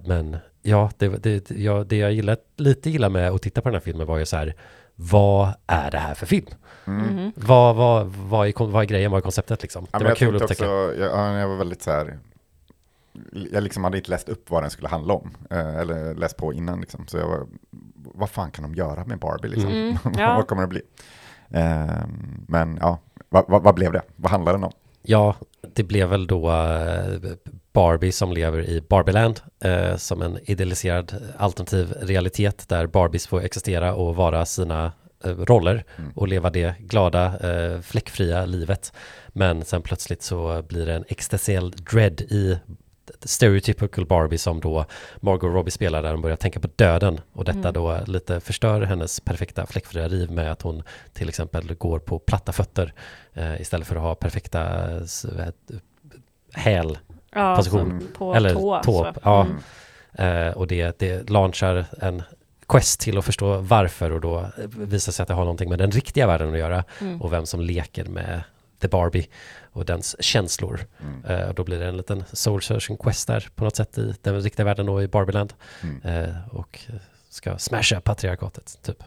Men 0.06 0.38
ja, 0.68 0.92
det, 0.98 1.08
det, 1.08 1.52
ja, 1.52 1.84
det 1.84 1.98
jag 1.98 2.12
gillar, 2.14 2.38
lite 2.56 2.90
gillar 2.90 3.10
med 3.10 3.32
att 3.32 3.42
titta 3.42 3.62
på 3.62 3.70
den 3.70 3.74
här 3.76 3.82
filmen 3.82 4.08
var 4.08 4.18
ju 4.18 4.26
så 4.26 4.38
här, 4.38 4.56
vad 4.96 5.54
är 5.68 5.92
det 5.92 5.98
här 5.98 6.14
för 6.14 6.26
film? 6.26 6.48
Mhm. 6.86 7.32
Vad, 7.36 7.76
vad, 7.76 8.08
vad, 8.08 8.48
är, 8.48 8.66
vad 8.66 8.82
är 8.84 8.88
grejen, 8.88 9.12
vad 9.12 9.18
är 9.18 9.22
konceptet 9.22 9.62
liksom? 9.62 9.88
ja, 9.92 9.98
Det 10.00 10.04
var 10.04 10.12
jag 10.12 10.18
kul 10.18 10.36
att 10.36 10.42
upptäcka. 10.42 10.64
också, 10.64 11.00
jag, 11.00 11.12
ja, 11.12 11.38
jag 11.40 11.48
var 11.48 11.56
väldigt 11.56 11.82
så 11.82 11.92
här, 11.92 12.20
jag 13.52 13.64
liksom 13.64 13.84
hade 13.84 13.98
inte 13.98 14.10
läst 14.10 14.30
upp 14.30 14.50
vad 14.50 14.64
den 14.64 14.70
skulle 14.70 14.88
handla 14.88 15.14
om, 15.14 15.32
eh, 15.50 15.76
eller 15.78 16.16
läst 16.16 16.38
på 16.38 16.54
innan 16.54 16.82
liksom, 16.82 17.08
så 17.08 17.18
jag 17.18 17.28
var, 17.28 17.48
vad 17.96 18.30
fan 18.30 18.52
kan 18.52 18.64
de 18.64 18.76
göra 18.76 19.06
med 19.06 19.20
Barbie 19.20 19.48
liksom? 19.50 19.72
Mm, 19.72 19.96
ja. 20.18 20.36
vad 20.36 20.48
kommer 20.48 20.62
det 20.62 20.68
bli? 20.68 20.82
Eh, 21.50 22.06
men 22.48 22.78
ja, 22.82 23.00
vad, 23.30 23.46
vad, 23.48 23.64
vad 23.64 23.76
blev 23.76 23.92
det? 23.92 24.02
Vad 24.16 24.32
handlar 24.32 24.54
den 24.54 24.64
om? 24.64 24.72
Ja, 25.02 25.36
det 25.74 25.84
blev 25.84 26.10
väl 26.10 26.28
då 26.28 26.50
eh, 26.52 27.20
Barbie 27.78 28.12
som 28.12 28.32
lever 28.32 28.60
i 28.62 28.82
Barbieland 28.82 29.40
eh, 29.64 29.96
som 29.96 30.22
en 30.22 30.40
idealiserad 30.44 31.14
alternativ 31.38 31.94
realitet 32.02 32.70
där 32.70 32.88
Barbies 32.88 33.28
får 33.28 33.42
existera 33.44 33.94
och 33.94 34.16
vara 34.16 34.46
sina 34.46 34.92
eh, 35.24 35.30
roller 35.32 35.84
Mm. 35.98 36.12
och 36.16 36.28
leva 36.28 36.50
det 36.50 36.76
glada, 36.80 37.26
eh, 37.40 37.82
fläckfria 37.82 38.46
livet. 38.46 38.94
Men 39.28 39.66
sen 39.66 39.82
plötsligt 39.82 40.22
så 40.22 40.62
blir 40.62 40.86
det 40.86 40.94
en 40.94 41.06
existentiell 41.08 41.72
dread 41.72 42.22
i 42.22 42.60
stereotypical 43.24 44.06
Barbie 44.06 44.38
som 44.38 44.60
då 44.60 44.86
Margot 45.20 45.54
Robbie 45.54 45.72
spelar 45.72 46.04
där 46.04 46.12
hon 46.12 46.22
börjar 46.22 46.38
tänka 46.38 46.60
på 46.60 46.68
döden 46.76 47.20
och 47.34 47.46
detta 47.46 47.60
Mm. 47.70 47.74
då 47.74 48.00
lite 48.08 48.40
förstör 48.40 48.82
hennes 48.82 49.20
perfekta 49.20 49.66
fläckfria 49.66 50.08
liv 50.08 50.32
med 50.32 50.52
att 50.52 50.62
hon 50.62 50.84
till 51.14 51.30
exempel 51.30 51.74
går 51.76 52.00
på 52.00 52.20
platta 52.20 52.52
fötter 52.52 52.94
eh, 53.34 53.62
istället 53.62 53.88
för 53.88 53.96
att 53.96 54.02
ha 54.02 54.16
perfekta 54.16 54.90
häl 56.54 56.98
Ja, 57.34 57.56
position. 57.56 58.00
som 58.02 58.10
på 58.18 58.36
eller 58.36 58.54
tå. 58.54 58.82
tå. 58.84 59.04
så. 59.14 59.14
Ja, 59.24 59.48
Mm. 60.20 60.48
eh, 60.48 60.54
och 60.58 60.68
det, 60.68 61.00
det 61.00 61.30
launchar 61.30 61.86
en 62.02 62.24
quest 62.68 63.00
till 63.00 63.18
att 63.18 63.26
förstå 63.26 63.58
varför 63.58 64.12
och 64.12 64.22
då 64.22 64.48
visar 64.78 65.12
sig 65.12 65.24
att 65.24 65.28
det 65.28 65.34
har 65.34 65.42
någonting 65.44 65.70
med 65.70 65.80
den 65.80 65.92
riktiga 65.92 66.28
världen 66.28 66.52
att 66.54 66.60
göra 66.60 66.84
Mm. 67.02 67.22
och 67.22 67.34
vem 67.34 67.46
som 67.46 67.62
leker 67.62 68.06
med 68.06 68.42
The 68.82 68.88
Barbie 68.88 69.28
och 69.72 69.86
dens 69.86 70.16
känslor. 70.24 70.86
Mm. 71.02 71.50
Och 71.50 71.56
då 71.56 71.64
blir 71.64 71.80
det 71.80 71.86
en 71.88 71.98
liten 71.98 72.24
soul 72.34 72.62
searching 72.62 72.98
quest 72.98 73.28
där 73.28 73.48
på 73.56 73.64
något 73.64 73.76
sätt 73.76 73.98
i 73.98 74.14
den 74.22 74.42
riktiga 74.42 74.66
världen 74.66 74.90
och 74.90 75.04
i 75.04 75.08
Barbieland. 75.08 75.54
Mm. 75.84 76.02
Eh, 76.26 76.36
och 76.52 76.80
ska 77.30 77.58
smasha 77.58 78.02
patriarkatet, 78.02 78.78
typ. 78.82 79.04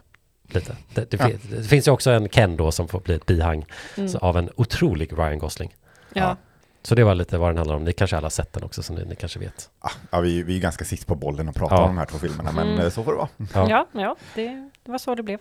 Lite. 0.53 0.75
Det, 0.93 1.11
det, 1.11 1.19
Ja. 1.19 1.29
det 1.57 1.63
finns 1.63 1.87
ju 1.87 1.91
också 1.91 2.11
en 2.11 2.29
Ken 2.29 2.57
då 2.57 2.71
som 2.71 2.87
får 2.87 2.99
bli 2.99 3.15
ett 3.15 3.25
bihang 3.25 3.65
Mm. 3.97 4.09
så, 4.09 4.17
av 4.17 4.37
en 4.37 4.49
otrolig 4.55 5.13
Ryan 5.17 5.39
Gosling. 5.39 5.75
Ja. 6.13 6.37
Så 6.83 6.95
det 6.95 7.03
var 7.03 7.15
lite 7.15 7.37
vad 7.37 7.49
den 7.49 7.57
handlar 7.57 7.75
om. 7.75 7.83
Ni 7.83 7.93
kanske 7.93 8.17
alla 8.17 8.25
har 8.25 8.29
sett 8.29 8.53
den 8.53 8.63
också, 8.63 8.83
så 8.83 8.93
ni, 8.93 9.05
ni 9.05 9.15
kanske 9.15 9.39
vet. 9.39 9.69
Ah, 9.79 9.91
Ja, 10.11 10.19
vi, 10.19 10.43
vi 10.43 10.57
är 10.57 10.61
ganska 10.61 10.85
sist 10.85 11.07
på 11.07 11.15
bollen 11.15 11.49
och 11.49 11.55
pratar 11.55 11.75
Ja. 11.75 11.81
om 11.81 11.87
de 11.89 11.97
här 11.97 12.05
två 12.05 12.17
filmerna, 12.17 12.51
men 12.51 12.67
Mm. 12.67 12.79
eh, 12.85 12.89
så 12.89 13.03
får 13.03 13.11
det 13.11 13.17
vara. 13.17 13.27
Ja. 13.53 13.69
Ja, 13.69 14.01
ja, 14.01 14.15
det, 14.35 14.69
det 14.85 14.91
var 14.91 14.97
så 14.97 15.15
det 15.15 15.23
blev. 15.23 15.39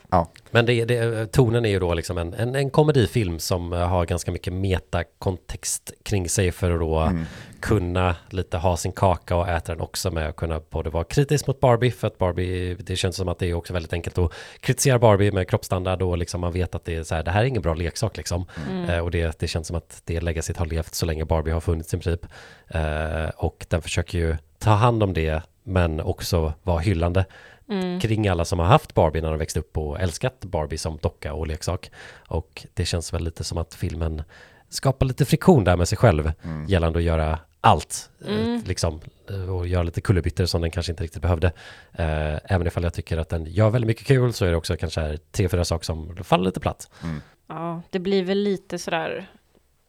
Men 0.51 0.67
det, 0.67 0.85
det, 0.85 1.27
tonen 1.33 1.65
är 1.65 1.69
ju 1.71 1.79
då 1.79 1.95
liksom 1.95 2.19
en, 2.19 2.35
en, 2.35 2.55
en 2.55 2.71
komedifilm 2.71 3.39
som 3.39 3.73
eh, 3.73 3.79
har 3.89 4.07
ganska 4.07 4.33
mycket 4.33 4.53
metakontext 4.53 5.93
kring 6.03 6.29
sig 6.29 6.53
för 6.53 6.71
att 6.71 6.81
då 6.81 6.99
Mm. 7.01 7.25
Kunna 7.61 8.17
lite 8.29 8.59
ha 8.59 8.77
sin 8.77 8.93
kaka 8.93 9.37
och 9.37 9.49
äta 9.49 9.73
den 9.73 9.81
också 9.81 10.11
med 10.11 10.29
att 10.29 10.37
kunna 10.37 10.61
både 10.71 10.91
vara 10.91 11.05
kritisk 11.05 11.47
mot 11.47 11.61
Barbie 11.61 11.91
för 11.91 12.07
att 12.07 12.19
Barbie, 12.19 12.75
det 12.75 12.97
känns 12.97 13.17
som 13.17 13.29
att 13.29 13.39
det 13.39 13.47
är 13.47 13.55
också 13.55 13.73
väldigt 13.73 13.93
enkelt 13.93 14.19
att 14.19 14.33
kritisera 14.61 14.99
Barbie 14.99 15.33
med 15.33 15.49
kroppsstandard 15.49 16.03
och 16.03 16.19
liksom 16.19 16.41
man 16.41 16.53
vet 16.53 16.75
att 16.75 16.85
det 16.85 16.97
är 16.97 17.03
så 17.03 17.15
här, 17.15 17.23
det 17.23 17.31
här 17.31 17.41
är 17.43 17.47
ingen 17.47 17.63
bra 17.63 17.75
leksak 17.75 18.17
liksom. 18.17 18.47
Mm. 18.71 18.91
Eh, 18.91 18.99
och 18.99 19.11
det, 19.11 19.39
det 19.41 19.49
känns 19.49 19.67
som 19.67 19.77
att 19.77 20.03
det 20.05 20.21
legacyt 20.21 20.57
har 20.57 20.67
levt 20.67 20.95
så 20.95 21.07
länge 21.07 21.25
Barbie 21.25 21.51
har 21.53 21.61
funnits 21.61 21.95
i 21.95 21.99
princip. 21.99 22.27
Eh, 22.69 23.29
och 23.37 23.67
den 23.69 23.83
försöker 23.83 24.19
ju 24.19 24.37
ta 24.59 24.71
hand 24.71 25.03
om 25.03 25.13
det 25.13 25.43
men 25.63 26.01
också 26.01 26.53
vara 26.63 26.79
hyllande 26.79 27.25
Mm. 27.71 28.01
kring 28.01 28.29
alla 28.29 28.45
som 28.45 28.59
har 28.59 28.67
haft 28.67 28.95
Barbie 28.95 29.21
när 29.21 29.31
de 29.31 29.39
växte 29.39 29.61
upp 29.61 29.79
och 29.79 30.01
älskat 30.01 30.41
Barbie 30.41 30.79
som 30.79 30.99
docka 31.03 31.33
och 31.35 31.47
leksak. 31.47 31.91
Och 32.29 32.67
det 32.75 32.85
känns 32.85 33.13
väl 33.15 33.25
lite 33.25 33.45
som 33.45 33.59
att 33.59 33.75
filmen 33.75 34.23
skapar 34.69 35.07
lite 35.07 35.25
friktion 35.25 35.65
där 35.65 35.77
med 35.77 35.89
sig 35.89 35.99
själv 35.99 36.33
Mm. 36.45 36.67
gällande 36.67 36.99
att 36.99 37.05
göra 37.05 37.39
allt, 37.61 38.11
eh, 38.21 38.29
Mm. 38.29 38.63
liksom, 38.67 39.01
eh, 39.31 39.57
och 39.57 39.67
göra 39.67 39.83
lite 39.83 40.01
kullerbyttor 40.01 40.47
som 40.47 40.61
den 40.61 40.71
kanske 40.71 40.93
inte 40.93 41.05
riktigt 41.05 41.23
behövde. 41.23 41.47
Eh, 41.93 42.53
även 42.53 42.67
ifall 42.67 42.83
jag 42.83 42.95
tycker 42.95 43.19
att 43.19 43.29
den 43.29 43.45
gör 43.47 43.71
väldigt 43.71 43.87
mycket 43.87 44.07
kul 44.07 44.33
så 44.33 44.45
är 44.45 44.51
det 44.51 44.57
också 44.57 44.77
kanske 44.77 45.19
tre, 45.31 45.49
fyra 45.49 45.65
saker 45.65 45.85
som 45.85 46.17
faller 46.17 46.45
lite 46.45 46.61
platt. 46.61 46.91
Mm. 47.03 47.23
Ja, 47.47 47.83
det 47.91 47.99
blir 47.99 48.25
väl 48.25 48.39
lite 48.39 48.79
sådär, 48.79 49.31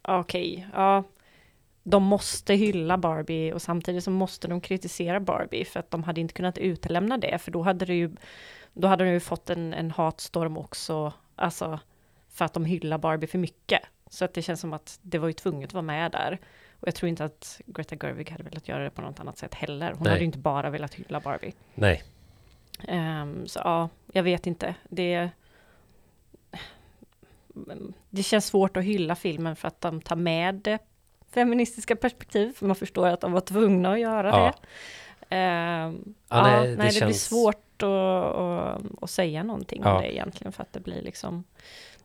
okej, 0.01 0.67
ja. 0.73 1.03
de 1.83 2.03
måste 2.03 2.53
hylla 2.53 2.97
Barbie 2.97 3.53
och 3.53 3.61
samtidigt 3.61 4.03
så 4.03 4.11
måste 4.11 4.47
de 4.47 4.61
kritisera 4.61 5.19
Barbie 5.19 5.65
för 5.65 5.79
att 5.79 5.91
de 5.91 6.03
hade 6.03 6.21
inte 6.21 6.33
kunnat 6.33 6.57
utelämna 6.57 7.17
det 7.17 7.37
för 7.37 7.51
då 7.51 7.61
hade 7.61 7.85
det 7.85 7.95
ju 7.95 8.11
då 8.73 8.87
hade 8.87 9.03
de 9.03 9.11
ju 9.11 9.19
fått 9.19 9.49
en, 9.49 9.73
en 9.73 9.91
hatstorm 9.91 10.57
också, 10.57 11.13
alltså 11.35 11.79
för 12.29 12.45
att 12.45 12.53
de 12.53 12.65
hyllar 12.65 12.97
Barbie 12.97 13.27
för 13.27 13.37
mycket. 13.37 13.81
Så 14.09 14.25
att 14.25 14.33
det 14.33 14.41
känns 14.41 14.59
som 14.59 14.73
att 14.73 14.99
det 15.01 15.17
var 15.17 15.27
ju 15.27 15.33
tvunget 15.33 15.69
att 15.69 15.73
vara 15.73 15.81
med 15.81 16.11
där. 16.11 16.39
Och 16.81 16.87
jag 16.87 16.95
tror 16.95 17.09
inte 17.09 17.25
att 17.25 17.61
Greta 17.65 17.95
Gerwig 17.95 18.29
hade 18.31 18.43
velat 18.43 18.67
göra 18.67 18.83
det 18.83 18.89
på 18.89 19.01
något 19.01 19.19
annat 19.19 19.37
sätt 19.37 19.53
heller. 19.53 19.91
Hon 19.91 20.03
Nej. 20.03 20.09
hade 20.09 20.19
ju 20.19 20.25
inte 20.25 20.37
bara 20.37 20.69
velat 20.69 20.93
hylla 20.93 21.19
Barbie. 21.19 21.53
Nej, 21.75 22.03
Ehm, 22.87 23.47
så 23.47 23.59
ja, 23.63 23.89
jag 24.11 24.23
vet 24.23 24.47
inte. 24.47 24.75
Det, 24.89 25.29
det 28.09 28.23
känns 28.23 28.45
svårt 28.45 28.77
att 28.77 28.83
hylla 28.83 29.15
filmen 29.15 29.55
för 29.55 29.67
att 29.67 29.81
de 29.81 30.01
tar 30.01 30.15
med 30.15 30.55
det 30.55 30.79
feministiska 31.31 31.95
perspektiv, 31.95 32.53
för 32.53 32.65
man 32.65 32.75
förstår 32.75 33.07
att 33.07 33.21
de 33.21 33.31
var 33.31 33.41
tvungna 33.41 33.91
att 33.91 33.99
göra 33.99 34.27
Ja. 34.29 34.53
det. 35.29 35.35
Ehm, 35.35 36.13
Ja, 36.29 36.43
nej, 36.43 36.53
nej, 36.61 36.67
det 36.67 36.71
det, 36.75 36.77
blir 36.77 36.89
känns- 36.99 37.23
svårt 37.25 37.83
att, 37.83 37.89
att, 37.89 38.81
att 39.01 39.09
säga 39.09 39.43
någonting 39.43 39.81
Ja. 39.85 39.95
om 39.95 40.01
det 40.01 40.13
egentligen, 40.15 40.51
för 40.51 40.61
att 40.63 40.73
det 40.73 40.79
blir 40.79 41.01
liksom 41.01 41.43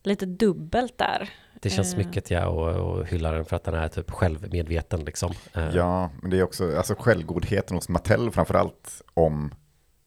lite 0.02 0.26
dubbelt 0.26 0.98
där. 0.98 1.30
Det 1.66 1.70
känns 1.70 1.92
Eh. 1.94 1.98
mycket 1.98 2.30
ja, 2.30 2.46
och, 2.46 2.68
och 2.98 3.06
hylla 3.06 3.30
den 3.32 3.44
för 3.44 3.56
att 3.56 3.64
den 3.64 3.74
är 3.74 3.88
typ 3.88 4.10
självmedveten 4.10 5.04
liksom. 5.04 5.32
Eh, 5.54 5.68
Ja, 5.74 6.10
men 6.22 6.30
det 6.30 6.38
är 6.38 6.42
också 6.42 6.76
alltså 6.76 6.94
självgodheten 6.98 7.76
hos 7.76 7.88
Mattel 7.88 8.30
framförallt 8.30 9.02
om 9.14 9.54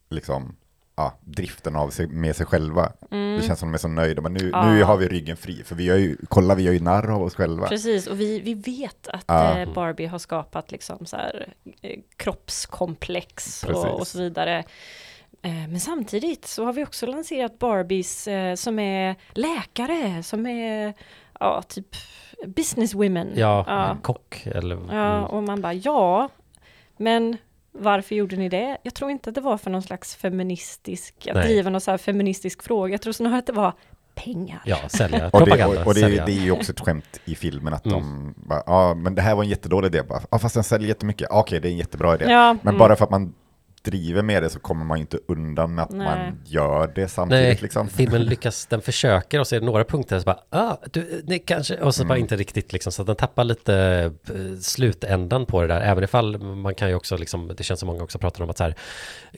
liksom 0.09 0.55
ja, 0.95 1.19
driften 1.21 1.75
av 1.75 1.89
sig, 1.89 2.07
med 2.07 2.35
sig 2.35 2.45
själva. 2.45 2.91
Det 3.09 3.41
känns 3.47 3.59
som 3.59 3.69
de 3.69 3.73
är 3.73 3.77
så 3.77 3.87
nöjda, 3.87 4.21
men 4.21 4.33
nu, 4.33 4.39
Mm. 4.39 4.51
Ja. 4.53 4.71
nu 4.73 4.83
har 4.83 4.97
vi 4.97 5.07
ryggen 5.07 5.37
fri, 5.37 5.63
för 5.63 5.75
vi 5.75 5.89
har 5.89 5.97
ju, 5.97 6.17
kolla 6.29 6.55
vi 6.55 6.63
gör 6.63 6.73
ju 6.73 6.79
narr 6.79 7.11
av 7.11 7.21
oss 7.23 7.35
själva. 7.35 7.67
Precis, 7.67 8.07
och 8.07 8.19
vi, 8.19 8.39
vi 8.39 8.53
vet 8.53 9.07
att 9.07 9.23
Ja. 9.27 9.59
eh, 9.59 9.73
Barbie 9.73 10.05
har 10.05 10.19
skapat 10.19 10.71
liksom 10.71 11.05
så 11.05 11.15
här, 11.17 11.53
eh, 11.81 11.99
kroppskomplex 12.17 13.63
och, 13.63 13.99
och 13.99 14.07
så 14.07 14.17
vidare. 14.19 14.63
Eh, 15.41 15.51
Men 15.69 15.79
samtidigt 15.79 16.45
så 16.47 16.65
har 16.65 16.73
vi 16.73 16.85
också 16.85 17.05
lanserat 17.05 17.59
Barbies 17.59 18.27
som 18.55 18.79
är 18.79 19.15
läkare, 19.33 20.23
som 20.23 20.45
är 20.45 20.93
ja, 21.39 21.61
typ 21.61 21.95
businesswomen. 22.47 23.31
Ja, 23.35 23.63
ja. 23.67 23.97
kock 24.01 24.41
eller... 24.45 24.75
Ja, 24.75 25.17
mm. 25.17 25.23
och 25.23 25.43
man 25.43 25.61
bara 25.61 25.73
ja, 25.73 26.29
men 26.97 27.37
varför 27.71 28.15
gjorde 28.15 28.35
ni 28.35 28.49
det? 28.49 28.77
Jag 28.83 28.93
tror 28.93 29.11
inte 29.11 29.29
att 29.29 29.35
det 29.35 29.41
var 29.41 29.57
för 29.57 29.69
någon 29.71 29.81
slags 29.81 30.15
feministisk, 30.15 31.27
att 31.27 31.35
Nej. 31.35 31.43
driva 31.43 31.69
någon 31.69 31.81
så 31.81 31.91
här 31.91 31.97
feministisk 31.97 32.63
fråga. 32.63 32.91
Jag 32.93 33.01
tror 33.01 33.13
snarare 33.13 33.39
att 33.39 33.45
det 33.45 33.53
var 33.53 33.73
pengar. 34.15 34.61
Ja, 34.65 34.77
sälja 34.87 35.17
Och, 35.17 35.39
det, 35.39 35.45
propaganda. 35.45 35.81
och, 35.81 35.87
och 35.87 35.93
det, 35.93 35.99
sälja. 35.99 36.25
det 36.25 36.31
är 36.31 36.41
ju 36.43 36.51
också 36.51 36.71
ett 36.71 36.79
skämt 36.79 37.19
i 37.25 37.35
filmen 37.35 37.73
att 37.73 37.85
Mm. 37.85 37.99
de 37.99 38.33
bara, 38.35 38.63
ja 38.65 38.93
men 38.93 39.15
det 39.15 39.21
här 39.21 39.35
var 39.35 39.43
en 39.43 39.49
jättedålig 39.49 39.87
idé, 39.87 40.03
bara, 40.03 40.21
ja 40.31 40.39
fast 40.39 40.53
den 40.55 40.63
säljer 40.63 40.87
jättemycket, 40.87 41.27
okej 41.31 41.59
det 41.59 41.67
är 41.67 41.71
en 41.71 41.77
jättebra 41.77 42.15
idé. 42.15 42.25
Ja, 42.25 42.53
Men 42.53 42.67
mm. 42.67 42.79
bara 42.79 42.95
för 42.95 43.03
att 43.03 43.11
man 43.11 43.33
driver 43.83 44.21
med 44.21 44.43
det 44.43 44.49
så 44.49 44.59
kommer 44.59 44.85
man 44.85 44.97
ju 44.97 45.01
inte 45.01 45.19
undan 45.27 45.75
med 45.75 45.83
att 45.83 45.89
Nej. 45.91 46.05
man 46.07 46.39
gör 46.45 46.91
det 46.95 47.07
samtidigt 47.07 47.43
Nej, 47.43 47.59
liksom. 47.61 47.89
filmen 47.97 48.23
lyckas, 48.25 48.65
den 48.65 48.81
försöker 48.81 49.39
och 49.39 49.47
så 49.47 49.55
är 49.55 49.59
det 49.59 49.65
några 49.65 49.83
punkter 49.83 50.19
så 50.19 50.25
bara, 50.25 50.39
ah, 50.49 50.77
du, 50.91 51.21
ni 51.27 51.39
kanske, 51.39 51.75
och 51.77 51.95
så 51.95 52.03
bara 52.05 52.13
Mm. 52.13 52.21
inte 52.23 52.35
riktigt 52.35 52.73
liksom, 52.73 52.91
så 52.91 53.01
att 53.01 53.05
den 53.05 53.15
tappar 53.15 53.43
lite 53.43 53.75
eh, 54.29 54.59
slutändan 54.61 55.45
på 55.45 55.61
det 55.61 55.67
där, 55.67 55.81
även 55.81 56.03
ifall 56.03 56.37
man 56.39 56.75
kan 56.75 56.89
ju 56.89 56.95
också 56.95 57.17
liksom, 57.17 57.47
det 57.57 57.63
känns 57.63 57.79
som 57.79 57.87
många 57.87 58.03
också 58.03 58.19
pratar 58.19 58.43
om 58.43 58.49
att 58.49 58.57
så 58.57 58.63
här, 58.63 58.75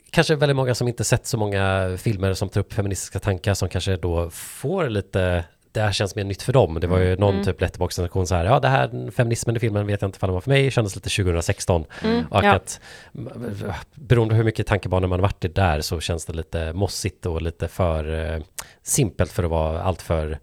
kanske 0.10 0.36
väldigt 0.36 0.56
många 0.56 0.76
som 0.76 0.88
inte 0.88 1.04
sett 1.04 1.28
så 1.28 1.38
många 1.38 1.96
filmer 1.98 2.34
som 2.34 2.50
tar 2.50 2.62
upp 2.62 2.74
feministiska 2.74 3.20
tankar 3.20 3.54
som 3.54 3.70
kanske 3.70 3.98
då 3.98 4.30
får 4.30 4.90
lite 4.90 5.44
det 5.72 5.82
här 5.82 5.92
känns 5.92 6.16
mer 6.16 6.24
nytt 6.24 6.42
för 6.42 6.54
dem. 6.54 6.78
Det 6.82 6.88
var 6.88 7.00
ju 7.00 7.16
någon 7.16 7.34
Mm. 7.34 7.46
typ 7.46 7.62
letterbox-recension 7.62 8.26
så 8.28 8.36
här, 8.36 8.46
ja 8.46 8.60
det 8.60 8.68
här 8.68 9.12
feminismen 9.12 9.56
i 9.56 9.60
filmen 9.60 9.88
vet 9.88 10.02
jag 10.02 10.08
inte 10.08 10.18
ifall 10.18 10.30
det 10.30 10.34
var 10.34 10.42
för 10.42 10.50
mig, 10.50 10.72
kändes 10.72 10.96
lite 10.96 11.10
2016. 11.10 11.86
Mm, 12.04 12.26
Och 12.32 12.44
ja. 12.44 12.54
att 12.56 12.80
beroende 13.96 14.34
på 14.34 14.38
hur 14.38 14.44
mycket 14.44 14.68
tankebanor 14.68 15.08
man 15.08 15.22
varit 15.22 15.46
i 15.46 15.48
där 15.48 15.82
så 15.82 16.00
känns 16.00 16.26
det 16.26 16.34
lite 16.34 16.74
mossigt 16.74 17.26
och 17.26 17.42
lite 17.42 17.68
för 17.68 18.34
eh, 18.36 18.42
simpelt 18.84 19.32
för 19.32 19.44
att 19.44 19.50
vara 19.50 19.82
allt 19.84 20.02
för 20.02 20.40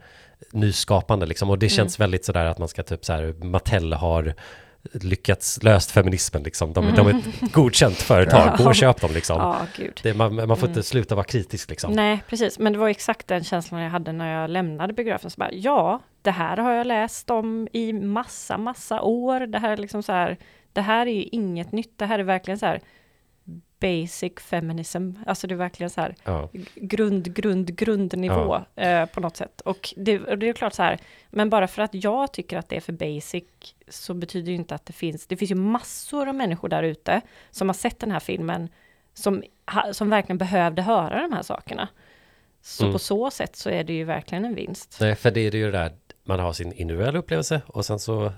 nyskapande 0.53 1.27
liksom. 1.27 1.51
Och 1.51 1.59
det 1.59 1.69
känns 1.69 2.01
väldigt 2.01 2.25
sådär 2.25 2.45
att 2.45 2.59
man 2.59 2.69
ska 2.69 2.83
typ 2.83 3.05
så 3.05 3.13
här, 3.13 3.35
Mattel 3.45 3.93
har 3.93 4.35
lyckats 4.93 5.63
löst 5.63 5.91
feminismen 5.91 6.43
liksom. 6.43 6.73
De, 6.73 6.95
de 6.97 7.07
är 7.07 7.11
ett 7.11 7.53
godkänt 7.53 7.97
företag, 7.97 8.59
gå 8.59 8.65
och 8.65 8.75
köp 8.75 9.01
dem 9.01 9.11
liksom. 9.15 9.41
Ja. 9.41 9.67
Det, 10.03 10.15
man, 10.15 10.35
man 10.35 10.57
får 10.57 10.69
inte 10.69 10.83
sluta 10.83 11.15
vara 11.15 11.25
kritisk 11.25 11.71
liksom. 11.71 11.93
Nej, 11.93 12.23
precis. 12.29 12.59
Men 12.59 12.73
det 12.73 12.79
var 12.79 12.89
exakt 12.89 13.27
den 13.27 13.45
känslan 13.45 13.81
jag 13.81 13.91
hade 13.91 14.13
när 14.13 14.41
jag 14.41 14.51
lämnade 14.51 14.93
biografen. 14.93 15.31
Så 15.31 15.39
bara, 15.39 15.53
ja, 15.53 16.01
det 16.23 16.31
här 16.31 16.57
har 16.57 16.73
jag 16.73 16.87
läst 16.87 17.31
om 17.31 17.69
i 17.73 17.93
massa, 17.93 18.59
massa 18.59 19.01
år. 19.03 19.41
Det 19.41 19.59
här 19.59 19.71
är 19.71 19.77
liksom 19.77 20.03
så 20.03 20.13
här, 20.13 20.37
det 20.73 20.81
här 20.81 21.07
är 21.07 21.13
ju 21.13 21.23
inget 21.23 21.73
nytt. 21.73 21.99
Det 21.99 22.07
här 22.07 22.19
är 22.19 22.25
verkligen 22.25 22.59
så 22.59 22.67
här 22.67 22.81
basic 23.81 24.33
feminism. 24.41 25.11
Alltså 25.27 25.47
det 25.47 25.55
är 25.55 25.57
verkligen 25.57 25.91
så 25.91 26.01
här 26.01 26.15
Ja. 26.25 26.49
grund, 26.75 27.35
grund, 27.35 27.77
grundnivå 27.77 28.61
eh, 28.77 29.07
på 29.07 29.21
något 29.21 29.37
sätt. 29.37 29.61
Och 29.61 29.95
det, 29.97 30.19
och 30.21 30.39
det 30.39 30.49
är 30.49 30.53
klart 30.53 30.75
så 30.75 30.83
här, 30.83 30.99
men 31.31 31.51
bara 31.51 31.69
för 31.69 31.83
att 31.83 31.95
jag 31.95 32.33
tycker 32.33 32.59
att 32.59 32.69
det 32.69 32.77
är 32.77 32.81
för 32.81 32.93
basic 32.93 33.45
så 33.89 34.15
betyder 34.15 34.49
ju 34.53 34.55
inte 34.57 34.75
att 34.75 34.87
det 34.87 34.93
finns, 34.93 35.27
det 35.27 35.37
finns 35.37 35.51
ju 35.51 35.55
massor 35.55 36.29
av 36.29 36.35
människor 36.35 36.69
där 36.69 36.83
ute 36.83 37.21
som 37.51 37.69
har 37.69 37.75
sett 37.75 37.99
den 37.99 38.11
här 38.11 38.21
filmen 38.21 38.69
som, 39.15 39.43
som 39.93 40.11
verkligen 40.11 40.39
behövde 40.39 40.83
höra 40.83 41.23
de 41.23 41.33
här 41.33 41.43
sakerna. 41.43 41.89
Så 42.63 42.83
Mm. 42.85 42.93
på 42.93 42.99
så 42.99 43.31
sätt 43.31 43.57
så 43.57 43.71
är 43.71 43.85
det 43.85 43.93
ju 43.93 44.05
verkligen 44.05 44.45
en 44.45 44.55
vinst. 44.55 44.99
Nej, 45.01 45.15
för 45.15 45.31
det 45.31 45.41
är 45.41 45.55
ju 45.55 45.71
det 45.71 45.79
där, 45.79 45.93
man 46.25 46.41
har 46.41 46.53
sin 46.53 46.73
individuella 46.73 47.19
upplevelse 47.19 47.61
och 47.67 47.85
sen 47.87 47.99
så 47.99 48.33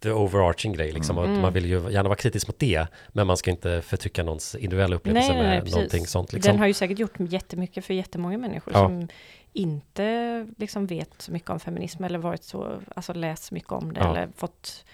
the 0.00 0.10
overarching 0.12 0.72
grej 0.72 0.92
liksom. 0.92 1.18
Mm. 1.18 1.40
Man 1.40 1.52
vill 1.52 1.66
ju 1.66 1.90
gärna 1.90 2.08
vara 2.08 2.16
kritisk 2.16 2.48
mot 2.48 2.58
det, 2.58 2.86
men 3.08 3.26
man 3.26 3.36
ska 3.36 3.50
inte 3.50 3.82
förtrycka 3.82 4.22
någons 4.22 4.54
individuella 4.54 4.96
upplevelse 4.96 5.32
Nej, 5.32 5.42
med 5.42 5.60
precis. 5.60 5.74
någonting 5.74 6.06
sånt 6.06 6.32
liksom. 6.32 6.52
Den 6.52 6.58
har 6.58 6.66
ju 6.66 6.72
säkert 6.72 6.98
gjort 6.98 7.14
jättemycket 7.18 7.84
för 7.84 7.94
jättemånga 7.94 8.38
människor 8.38 8.72
Ja. 8.74 8.86
som 8.86 9.08
inte 9.52 10.46
liksom 10.56 10.86
vet 10.86 11.10
så 11.22 11.32
mycket 11.32 11.50
om 11.50 11.60
feminism 11.60 12.04
eller 12.04 12.18
varit 12.18 12.44
så, 12.44 12.80
alltså 12.96 13.12
läst 13.12 13.52
mycket 13.52 13.72
om 13.72 13.92
det 13.92 14.00
Ja. 14.00 14.10
eller 14.10 14.28
fått 14.36 14.84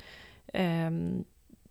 ehm, 0.53 1.25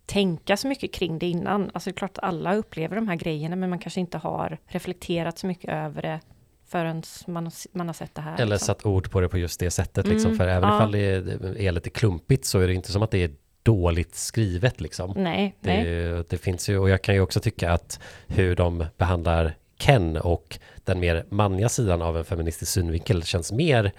tänka 0.06 0.58
så 0.58 0.68
mycket 0.68 0.94
kring 0.94 1.20
det 1.20 1.26
innan. 1.28 1.72
Alltså 1.74 1.90
det 1.90 1.94
är 1.94 1.98
klart 1.98 2.18
alla 2.22 2.56
upplever 2.56 2.96
de 2.96 3.08
här 3.08 3.16
grejerna 3.16 3.56
men 3.56 3.70
man 3.70 3.80
kanske 3.80 4.00
inte 4.00 4.18
har 4.18 4.58
reflekterat 4.66 5.38
så 5.38 5.48
mycket 5.48 5.70
över 5.70 6.02
det 6.02 6.20
förrän 6.72 7.04
man, 7.28 7.44
har- 7.46 7.78
man 7.78 7.88
har 7.88 7.94
sett 7.94 8.16
det 8.16 8.22
här. 8.22 8.34
Eller 8.36 8.46
liksom. 8.46 8.66
satt 8.66 8.86
ord 8.86 9.12
på 9.12 9.22
det 9.22 9.30
på 9.30 9.38
just 9.38 9.60
det 9.60 9.72
sättet 9.72 10.08
liksom. 10.08 10.28
Mm, 10.32 10.38
För 10.38 10.48
även 10.48 10.70
ja. 10.70 10.76
ifall 10.78 10.92
det 10.92 11.00
är, 11.00 11.58
är 11.58 11.72
lite 11.72 11.90
klumpigt 11.90 12.46
så 12.46 12.60
är 12.60 12.68
det 12.68 12.74
inte 12.74 12.92
som 12.92 13.02
att 13.04 13.12
det 13.12 13.24
är 13.24 13.32
dåligt 13.64 14.16
skrivet 14.16 14.82
liksom. 14.82 15.14
Nej, 15.18 15.56
nej. 15.60 15.84
Det, 15.86 16.30
det 16.30 16.38
finns 16.38 16.70
ju, 16.70 16.78
och 16.78 16.90
jag 16.90 17.02
kan 17.02 17.16
ju 17.16 17.22
också 17.22 17.40
tycka 17.40 17.72
att 17.72 18.00
hur 18.28 18.56
de 18.56 18.86
behandlar 18.98 19.56
Ken 19.80 20.18
och 20.18 20.60
den 20.84 21.00
mer 21.00 21.26
manliga 21.30 21.70
sidan 21.70 22.02
av 22.02 22.18
en 22.18 22.26
feministisk 22.26 22.72
synvinkel 22.72 23.24
känns 23.24 23.52
mer 23.52 23.92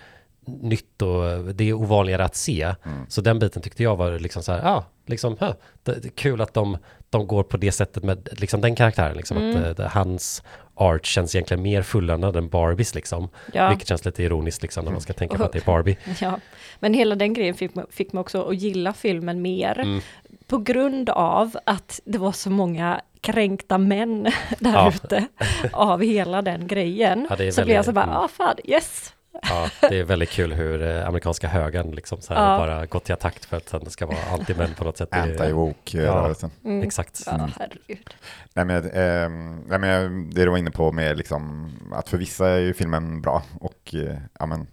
nytt 0.47 1.03
och 1.03 1.55
det 1.55 1.64
är 1.68 1.73
ovanligare 1.73 2.25
att 2.25 2.37
se. 2.37 2.75
Så 3.09 3.20
den 3.20 3.39
biten 3.39 3.62
tyckte 3.62 3.83
jag 3.83 3.97
var 3.97 4.18
liksom 4.18 4.43
så 4.43 4.53
här, 4.53 4.59
ja, 4.62 4.85
liksom, 5.07 5.37
huh, 5.41 5.53
det, 5.83 5.95
det 6.03 6.09
är 6.09 6.11
kul 6.11 6.41
att 6.41 6.55
de, 6.55 6.77
de 7.11 7.27
går 7.27 7.43
på 7.43 7.57
det 7.57 7.73
sättet 7.73 8.03
med 8.05 8.29
liksom 8.33 8.61
den 8.61 8.75
karaktären, 8.75 9.16
liksom 9.16 9.37
att 9.37 9.43
Mm. 9.43 9.64
eh, 9.64 9.70
det, 9.75 9.89
hans 9.89 10.43
art 10.83 11.07
känns 11.07 11.35
egentligen 11.35 11.62
mer 11.62 11.83
fulländad 11.83 12.37
än 12.37 12.49
Barbies 12.49 12.95
liksom. 12.95 13.28
Ja. 13.53 13.68
Vilket 13.68 13.89
känns 13.89 14.05
lite 14.05 14.22
ironiskt 14.22 14.62
liksom 14.62 14.85
när 14.85 14.93
man 14.93 15.01
ska 15.01 15.12
tänka 15.12 15.39
på 15.39 15.45
att 15.45 15.53
det 15.53 15.59
är 15.59 15.64
Barbie. 15.64 15.97
Ja, 16.20 16.39
men 16.80 16.95
hela 16.95 17.14
den 17.14 17.35
grejen 17.35 17.55
fick, 17.55 17.70
fick 17.91 18.12
mig 18.12 18.20
också 18.20 18.43
att 18.49 18.57
gilla 18.57 18.93
filmen 18.93 19.43
mer. 19.43 19.78
Mm. 19.78 20.01
På 20.47 20.59
grund 20.59 21.11
av 21.11 21.57
att 21.66 22.01
det 22.05 22.18
var 22.18 22.33
så 22.33 22.51
många 22.51 23.01
kränkta 23.20 23.78
män 23.78 24.22
där 24.59 24.72
Ja. 24.72 24.93
ute 24.95 25.26
av 25.72 26.03
hela 26.03 26.43
den 26.43 26.66
grejen. 26.66 27.26
Ja, 27.30 27.53
så 27.53 27.64
blev 27.64 27.76
jag 27.76 27.85
så 27.85 27.93
bara, 27.93 28.05
mm. 28.05 28.16
ah 28.16 28.28
fan, 28.28 28.57
yes! 28.64 29.14
Ja, 29.43 29.70
det 29.80 29.99
är 30.01 30.05
väldigt 30.05 30.30
kul 30.30 30.53
hur 30.53 30.83
eh, 30.83 31.09
amerikanska 31.09 31.49
högern 31.49 31.91
liksom 31.91 32.20
så 32.20 32.35
här 32.35 32.53
Ja. 32.53 32.59
bara 32.59 32.87
gått 32.87 33.05
till 33.05 33.12
attack 33.14 33.39
för 33.47 33.57
att 33.57 33.66
den 33.70 33.91
ska 33.91 34.07
vara 34.07 34.16
anti-män 34.18 34.74
på 34.74 34.85
något 34.85 34.97
sätt. 34.97 35.11
Det 35.11 35.16
Anti-woke-rörelsen. 35.16 36.51
Mm. 36.64 36.83
Exakt. 36.83 37.22
Ja, 37.26 37.49
herregud. 37.59 38.11
Nej 38.55 38.64
men, 38.64 38.85
eh, 38.85 39.28
nej 39.68 39.78
men 39.78 40.30
det 40.30 40.45
du 40.45 40.51
var 40.51 40.59
inne 40.59 40.70
på 40.70 40.93
med 40.93 41.16
liksom, 41.18 41.70
att 41.93 42.09
för 42.09 42.18
vissa 42.18 42.49
är 42.49 42.59
ju 42.59 42.74
filmen 42.74 43.22
bra 43.22 43.43
och 43.61 43.95
eh, 43.95 44.16
ja, 44.39 44.47
men, 44.47 44.66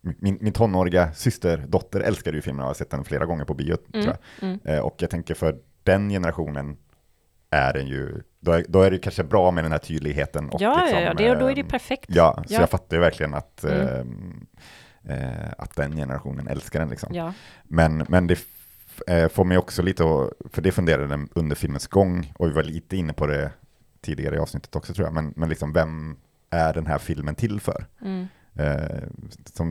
min, 0.00 0.38
min 0.40 0.52
tonåriga 0.52 1.12
systerdotter 1.12 2.00
älskade 2.00 2.36
ju 2.36 2.42
filmen 2.42 2.60
och 2.62 2.66
har 2.68 2.74
sett 2.74 2.90
den 2.90 3.04
flera 3.04 3.26
gånger 3.26 3.44
på 3.44 3.54
bio 3.54 3.76
Mm, 3.94 4.04
tror 4.06 4.16
jag. 4.40 4.48
mm. 4.48 4.60
Eh, 4.64 4.78
och 4.80 4.94
jag 4.98 5.10
tänker 5.10 5.34
för 5.34 5.56
den 5.82 6.08
generationen 6.10 6.76
är 7.50 7.72
den 7.72 7.86
ju, 7.86 8.22
då 8.44 8.52
är, 8.52 8.64
då 8.68 8.82
är 8.82 8.90
det 8.90 8.98
kanske 8.98 9.24
bra 9.24 9.50
med 9.50 9.64
den 9.64 9.72
här 9.72 9.78
tydligheten. 9.78 10.48
Och 10.50 10.60
Ja, 10.60 10.80
liksom, 10.80 10.98
ja, 10.98 11.04
ja, 11.04 11.14
det, 11.14 11.30
och 11.30 11.38
då 11.38 11.46
är 11.46 11.54
det 11.54 11.60
eh, 11.60 11.66
perfekt. 11.66 12.04
Ja, 12.08 12.42
så 12.46 12.54
Ja. 12.54 12.60
jag 12.60 12.70
fattar 12.70 12.96
ju 12.96 13.00
verkligen 13.00 13.34
att, 13.34 13.64
Mm. 13.64 14.46
eh, 15.08 15.16
eh, 15.16 15.52
att 15.58 15.76
den 15.76 15.96
generationen 15.96 16.48
älskar 16.48 16.80
den 16.80 16.88
liksom. 16.88 17.14
Ja. 17.14 17.32
Men, 17.64 18.04
men 18.08 18.26
det 18.26 18.38
eh, 19.06 19.28
får 19.28 19.44
mig 19.44 19.58
också 19.58 19.82
lite 19.82 20.02
att, 20.04 20.30
för 20.52 20.62
det 20.62 20.72
funderade 20.72 21.06
den 21.06 21.28
under 21.34 21.56
filmens 21.56 21.86
gång, 21.86 22.32
och 22.38 22.48
vi 22.48 22.52
var 22.52 22.62
lite 22.62 22.96
inne 22.96 23.12
på 23.12 23.26
det 23.26 23.50
tidigare 24.00 24.36
i 24.36 24.38
avsnittet 24.38 24.76
också 24.76 24.94
tror 24.94 25.06
jag, 25.06 25.14
men, 25.14 25.32
men 25.36 25.48
liksom 25.48 25.72
vem 25.72 26.16
är 26.50 26.72
den 26.74 26.86
här 26.86 26.98
filmen 26.98 27.34
till 27.34 27.60
för? 27.60 27.86
Mm. 28.02 28.26
Eh, 28.54 29.02
som, 29.52 29.70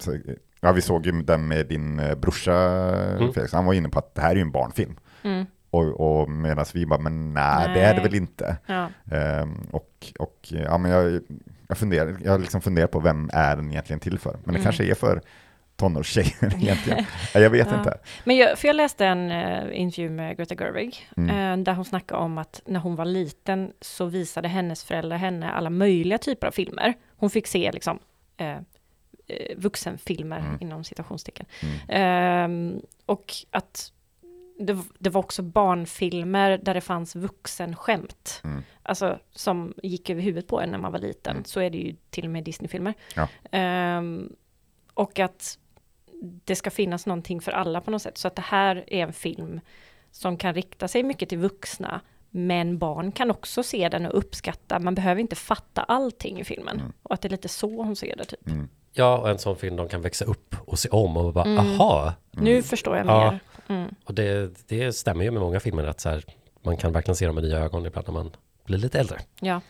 ja, 0.61 0.71
vi 0.71 0.81
såg 0.81 1.05
ju 1.05 1.11
den 1.11 1.47
med 1.47 1.67
din 1.67 1.99
eh, 1.99 2.15
brorsa 2.15 2.53
Mm. 2.53 3.33
Felix, 3.33 3.53
han 3.53 3.65
var 3.65 3.73
inne 3.73 3.89
på 3.89 3.99
att 3.99 4.15
det 4.15 4.21
här 4.21 4.31
är 4.31 4.35
ju 4.35 4.41
en 4.41 4.51
barnfilm. 4.51 4.95
Mm. 5.23 5.45
Och, 5.71 6.21
och 6.21 6.29
medan 6.29 6.65
vi 6.73 6.85
bara, 6.85 6.99
men 6.99 7.33
nej, 7.33 7.67
det 7.67 7.73
Nej. 7.73 7.83
är 7.83 7.93
det 7.95 8.01
väl 8.01 8.15
inte. 8.15 8.57
Ja. 8.65 8.89
Ehm, 9.11 9.67
och, 9.71 10.13
och 10.19 10.37
ja, 10.49 10.77
men 10.77 10.91
jag, 10.91 11.21
jag 11.67 11.77
funderar, 11.77 12.17
jag 12.23 12.41
liksom 12.41 12.61
funderat 12.61 12.91
på 12.91 12.99
vem 12.99 13.29
är 13.33 13.55
den 13.55 13.71
egentligen 13.71 13.99
till 13.99 14.19
för? 14.19 14.31
Men 14.33 14.41
det 14.43 14.49
Mm. 14.49 14.63
kanske 14.63 14.83
är 14.85 14.95
för 14.95 15.21
tonårstjejer 15.75 16.55
egentligen. 16.63 17.05
Ja, 17.33 17.39
jag 17.39 17.49
vet 17.49 17.67
Ja. 17.71 17.77
inte. 17.77 17.97
Men 18.23 18.37
jag, 18.37 18.57
för 18.59 18.67
jag 18.67 18.75
läste 18.75 19.05
en 19.05 19.31
uh, 19.31 19.79
intervju 19.81 20.09
med 20.09 20.37
Greta 20.37 20.55
Gerwig, 20.55 21.09
Mm. 21.17 21.59
eh, 21.59 21.63
där 21.63 21.73
hon 21.73 21.85
snackade 21.85 22.21
om 22.21 22.37
att 22.37 22.61
när 22.65 22.79
hon 22.79 22.95
var 22.95 23.05
liten 23.05 23.71
så 23.81 24.05
visade 24.05 24.47
hennes 24.47 24.83
föräldrar 24.83 25.17
henne 25.17 25.51
alla 25.51 25.69
möjliga 25.69 26.17
typer 26.17 26.47
av 26.47 26.51
filmer. 26.51 26.93
Hon 27.17 27.29
fick 27.29 27.47
se 27.47 27.71
liksom 27.71 27.99
eh, 28.37 28.57
vuxenfilmer 29.57 30.39
Mm. 30.39 30.57
inom 30.61 30.83
citationstecken. 30.83 31.45
Mm. 31.61 31.75
Ehm, 31.89 32.81
och 33.05 33.33
att 33.51 33.91
det, 34.65 34.77
det 34.99 35.09
var 35.09 35.19
också 35.19 35.41
barnfilmer 35.41 36.57
där 36.57 36.73
det 36.73 36.81
fanns 36.81 37.15
vuxenskämt. 37.15 38.41
Mm. 38.43 38.63
Alltså 38.83 39.19
som 39.31 39.73
gick 39.83 40.09
över 40.09 40.21
huvudet 40.21 40.47
på 40.47 40.61
en 40.61 40.69
när 40.71 40.77
man 40.77 40.91
var 40.91 40.99
liten. 40.99 41.31
Mm. 41.31 41.43
Så 41.45 41.59
är 41.59 41.69
det 41.69 41.77
ju 41.77 41.95
till 42.09 42.25
och 42.25 42.31
med 42.31 42.43
Disneyfilmer. 42.43 42.93
Ja. 43.15 43.27
Ehm, 43.51 44.35
och 44.93 45.19
att 45.19 45.57
det 46.45 46.55
ska 46.55 46.71
finnas 46.71 47.05
någonting 47.05 47.41
för 47.41 47.51
alla 47.51 47.81
på 47.81 47.91
något 47.91 48.01
sätt. 48.01 48.17
Så 48.17 48.27
att 48.27 48.35
det 48.35 48.41
här 48.41 48.83
är 48.87 49.03
en 49.03 49.13
film 49.13 49.59
som 50.11 50.37
kan 50.37 50.53
rikta 50.53 50.87
sig 50.87 51.03
mycket 51.03 51.29
till 51.29 51.37
vuxna. 51.37 52.01
Men 52.29 52.77
barn 52.77 53.11
kan 53.11 53.31
också 53.31 53.63
se 53.63 53.89
den 53.89 54.05
och 54.05 54.17
uppskatta. 54.17 54.79
Man 54.79 54.95
behöver 54.95 55.21
inte 55.21 55.35
fatta 55.35 55.83
allting 55.83 56.39
i 56.39 56.43
filmen. 56.43 56.79
Mm. 56.79 56.91
Och 57.03 57.13
att 57.13 57.21
det 57.21 57.27
är 57.27 57.29
lite 57.29 57.47
så 57.49 57.83
hon 57.83 57.95
ser 57.95 58.15
det 58.15 58.25
typ. 58.25 58.47
Mm. 58.47 58.69
Ja, 58.93 59.17
och 59.17 59.29
en 59.29 59.39
sån 59.39 59.55
film 59.55 59.75
de 59.75 59.89
kan 59.89 60.01
växa 60.01 60.25
upp 60.25 60.55
och 60.65 60.79
se 60.79 60.89
om 60.89 61.17
och 61.17 61.33
bara, 61.33 61.45
Mm. 61.45 61.57
aha. 61.59 62.13
Nu 62.31 62.61
förstår 62.63 62.97
jag 62.97 63.05
Ja. 63.07 63.39
Mm. 63.71 63.95
Och 64.05 64.13
det, 64.13 64.51
det 64.67 64.93
stämmer 64.93 65.23
ju 65.23 65.31
med 65.31 65.41
många 65.41 65.59
filmer 65.59 65.83
att 65.83 65.99
så 65.99 66.09
här, 66.09 66.23
man 66.63 66.77
kan 66.77 66.91
verkligen 66.93 67.15
se 67.15 67.25
dem 67.25 67.35
med 67.35 67.43
nya 67.43 67.57
ögon 67.59 67.85
ibland 67.85 68.07
när 68.07 68.13
man 68.13 68.31
blir 68.65 68.77
lite 68.77 68.99
äldre. 68.99 69.17
Ja. 69.39 69.61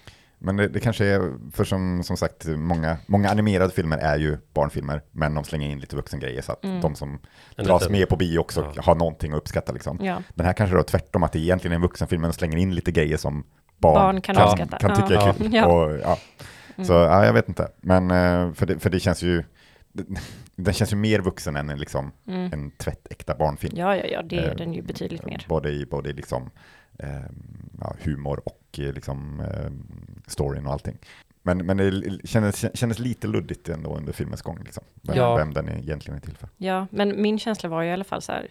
Men 0.43 0.55
det, 0.57 0.67
det 0.67 0.79
kanske 0.79 1.05
är, 1.05 1.33
för 1.51 1.63
som, 1.63 2.03
som 2.03 2.17
sagt, 2.17 2.45
många, 2.47 2.97
många 3.07 3.29
animerade 3.29 3.71
filmer 3.73 3.97
är 3.97 4.17
ju 4.17 4.37
barnfilmer, 4.53 5.01
men 5.11 5.33
de 5.35 5.43
slänger 5.43 5.69
in 5.69 5.79
lite 5.79 5.95
vuxengrejer 5.95 6.41
så 6.41 6.51
att 6.51 6.63
Mm. 6.63 6.81
de 6.81 6.95
som 6.95 7.19
En 7.55 7.65
dras 7.65 7.81
liten- 7.81 7.91
med 7.91 8.09
på 8.09 8.15
bio 8.15 8.39
också 8.39 8.71
Ja. 8.75 8.81
har 8.81 8.95
någonting 8.95 9.31
att 9.31 9.37
uppskatta. 9.37 9.71
Liksom. 9.73 9.97
ja. 10.01 10.21
Den 10.35 10.45
här 10.45 10.53
kanske 10.53 10.75
då 10.75 10.83
tvärtom, 10.83 11.23
att 11.23 11.31
det 11.31 11.39
egentligen 11.39 11.71
är 11.71 11.75
en 11.75 11.81
vuxenfilm, 11.81 12.21
men 12.21 12.31
de 12.31 12.33
slänger 12.35 12.57
in 12.57 12.75
lite 12.75 12.91
grejer 12.91 13.17
som 13.17 13.43
barn, 13.77 13.93
Barn 13.95 14.21
kan 14.21 14.35
kan, 14.35 14.67
kan 14.67 14.95
tycka 14.95 15.13
Ja. 15.13 15.29
är 15.29 15.33
kul. 15.33 15.53
Ja. 15.53 15.65
Och, 15.65 15.97
ja. 15.99 16.17
Mm. 16.75 16.85
Så 16.87 16.93
ja, 16.93 17.25
jag 17.25 17.33
vet 17.33 17.47
inte, 17.49 17.67
men 17.81 18.11
eh, 18.11 18.53
för 18.53 18.65
det, 18.65 18.79
för 18.79 18.89
det 18.89 18.99
känns 18.99 19.23
ju, 19.23 19.43
den 20.63 20.73
känns 20.73 20.91
ju 20.93 20.97
mer 20.97 21.19
vuxen 21.19 21.55
än 21.55 21.69
en, 21.69 21.79
liksom, 21.79 22.11
Mm. 22.27 22.53
en 22.53 22.71
tvättäkta 22.71 23.35
barnfilm. 23.35 23.77
Ja, 23.77 23.95
ja, 23.97 24.05
ja, 24.05 24.21
det 24.21 24.37
är 24.37 24.49
Eh, 24.51 24.55
den 24.55 24.73
ju 24.73 24.81
betydligt 24.81 25.25
mer. 25.25 25.45
Både 25.49 25.69
i 25.71 25.85
både 25.85 26.09
i 26.09 26.13
liksom, 26.13 26.49
eh, 26.99 27.21
ja, 27.79 27.95
humor 28.01 28.41
och 28.45 28.79
eh, 28.79 28.93
liksom, 28.93 29.39
eh, 29.39 29.71
storyn 30.27 30.65
och 30.67 30.73
allting. 30.73 30.97
Men, 31.43 31.57
men 31.65 31.77
det 31.77 32.19
kändes, 32.27 32.65
kändes 32.77 32.99
lite 32.99 33.27
luddigt 33.27 33.69
ändå 33.69 33.95
under 33.97 34.13
filmens 34.13 34.41
gång, 34.41 34.59
liksom, 34.63 34.83
vem, 35.01 35.17
Ja. 35.17 35.35
vem 35.35 35.53
den 35.53 35.67
är 35.69 35.77
egentligen 35.77 36.17
är 36.17 36.21
till 36.21 36.37
för. 36.37 36.49
Ja, 36.57 36.87
men 36.91 37.21
min 37.21 37.39
känsla 37.39 37.69
var 37.69 37.81
ju 37.81 37.89
i 37.89 37.93
alla 37.93 38.03
fall 38.03 38.21
så 38.21 38.31
här 38.31 38.47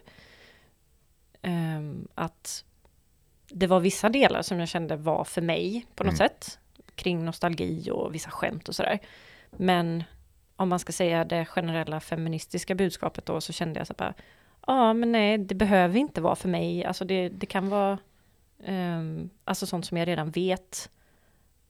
ehm, 1.41 2.07
att 2.15 2.65
det 3.49 3.67
var 3.67 3.79
vissa 3.79 4.09
delar 4.09 4.41
som 4.41 4.59
jag 4.59 4.67
kände 4.69 4.95
var 4.95 5.23
för 5.23 5.41
mig 5.41 5.85
på 5.95 6.03
något 6.03 6.11
Mm. 6.13 6.17
sätt 6.29 6.59
kring 6.95 7.25
nostalgi 7.25 7.89
och 7.91 8.15
vissa 8.15 8.29
skämt 8.31 8.69
och 8.69 8.75
sådär. 8.75 8.99
Men 9.51 10.03
om 10.61 10.69
man 10.69 10.79
ska 10.79 10.91
säga 10.91 11.25
det 11.25 11.45
generella 11.45 11.99
feministiska 11.99 12.75
budskapet 12.75 13.25
då 13.25 13.41
så 13.41 13.53
kände 13.53 13.79
jag 13.79 13.87
så 13.87 13.93
bara 13.93 14.13
ja, 14.67 14.93
men 14.93 15.11
nej, 15.11 15.37
det 15.37 15.55
behöver 15.55 15.99
inte 15.99 16.21
vara 16.21 16.35
för 16.35 16.49
mig. 16.49 16.85
Alltså 16.85 17.05
det, 17.05 17.29
det 17.29 17.45
kan 17.45 17.69
vara 17.69 17.97
ehm, 18.63 19.29
alltså 19.43 19.65
sånt 19.65 19.85
som 19.85 19.97
jag 19.97 20.07
redan 20.07 20.31
vet. 20.31 20.89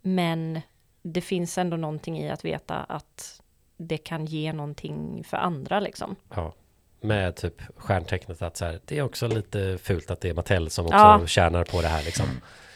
Men 0.02 0.62
det 1.02 1.22
finns 1.22 1.58
ändå 1.58 1.78
någonting 1.78 2.20
i 2.20 2.30
att 2.30 2.46
veta 2.46 2.76
att 2.76 3.42
det 3.78 3.98
kan 3.98 4.26
ge 4.26 4.54
någonting 4.54 5.24
för 5.24 5.38
andra 5.38 5.80
liksom. 5.80 6.16
Ja. 6.36 6.54
Med 7.02 7.36
typ 7.36 7.62
stjärntecknet 7.78 8.42
att 8.42 8.58
så 8.58 8.66
här, 8.66 8.80
det 8.86 8.98
är 8.98 9.02
också 9.02 9.28
lite 9.28 9.78
fult 9.78 10.12
att 10.12 10.22
det 10.22 10.30
är 10.30 10.34
Mattel 10.34 10.70
som 10.70 10.86
också 10.86 10.98
Ja. 10.98 11.28
tjänar 11.28 11.64
på 11.64 11.82
det 11.82 11.88
här 11.88 12.04
liksom. 12.04 12.26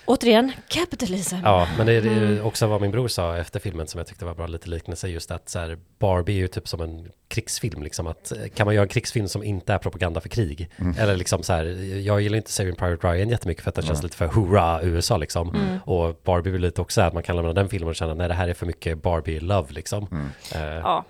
Återigen, 0.08 0.52
capitalism. 0.68 1.36
Ja, 1.44 1.68
men 1.78 1.86
det 1.88 1.94
är 1.94 2.06
Mm. 2.08 2.46
också 2.46 2.68
vad 2.68 2.82
min 2.82 2.92
bror 2.92 3.08
sa 3.08 3.38
efter 3.38 3.60
filmen 3.60 3.88
som 3.88 3.98
jag 3.98 4.08
tyckte 4.08 4.26
var 4.26 4.36
bra 4.36 4.48
lite 4.48 4.70
liknelse 4.70 5.08
just 5.08 5.32
att 5.32 5.50
så 5.50 5.60
här, 5.60 5.78
Barbie 6.00 6.34
är 6.34 6.38
ju 6.38 6.48
typ 6.48 6.68
som 6.68 6.82
en 6.82 7.12
krigsfilm 7.28 7.84
liksom 7.84 8.08
att 8.08 8.32
eh, 8.32 8.38
kan 8.56 8.66
man 8.66 8.76
göra 8.76 8.84
en 8.84 8.90
krigsfilm 8.90 9.28
som 9.28 9.44
inte 9.44 9.74
är 9.74 9.78
propaganda 9.78 10.22
för 10.22 10.30
krig 10.30 10.70
Mm. 10.78 10.96
eller 11.00 11.16
liksom 11.16 11.44
så 11.44 11.54
här 11.54 11.66
jag 12.06 12.22
gillar 12.22 12.38
inte 12.38 12.52
Saving 12.52 12.76
Private 12.76 13.08
Ryan 13.08 13.30
jättemycket 13.30 13.64
för 13.64 13.70
att 13.70 13.76
den 13.76 13.86
känns 13.86 14.00
Mm. 14.00 14.06
lite 14.06 14.18
för 14.18 14.28
hurra 14.28 14.82
USA 14.84 15.18
liksom 15.18 15.56
Mm. 15.56 15.78
och 15.86 16.20
Barbie 16.24 16.54
är 16.54 16.58
lite 16.60 16.82
också 16.82 17.02
att 17.02 17.14
man 17.14 17.24
kan 17.24 17.36
lämna 17.36 17.54
den 17.54 17.70
filmen 17.70 17.90
och 17.90 17.96
känna 17.96 18.14
nej 18.14 18.28
det 18.28 18.34
här 18.34 18.48
är 18.48 18.54
för 18.54 18.66
mycket 18.66 19.02
Barbie 19.02 19.40
love 19.40 19.74
liksom 19.74 20.08
Mm. 20.12 20.28
Eh, 20.56 20.62
Ja. 20.80 21.04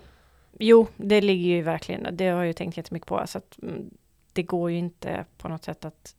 Jo, 0.58 0.86
det 0.96 1.20
ligger 1.20 1.48
ju 1.50 1.62
verkligen, 1.62 2.06
det 2.16 2.24
har 2.28 2.36
jag 2.38 2.46
ju 2.46 2.52
tänkt 2.52 2.76
jättemycket 2.76 3.08
på. 3.08 3.22
Så 3.26 3.38
att, 3.38 3.58
mm, 3.62 3.90
det 4.32 4.42
går 4.42 4.70
ju 4.70 4.78
inte 4.78 5.24
på 5.38 5.48
något 5.48 5.64
sätt 5.64 5.84
att 5.84 6.14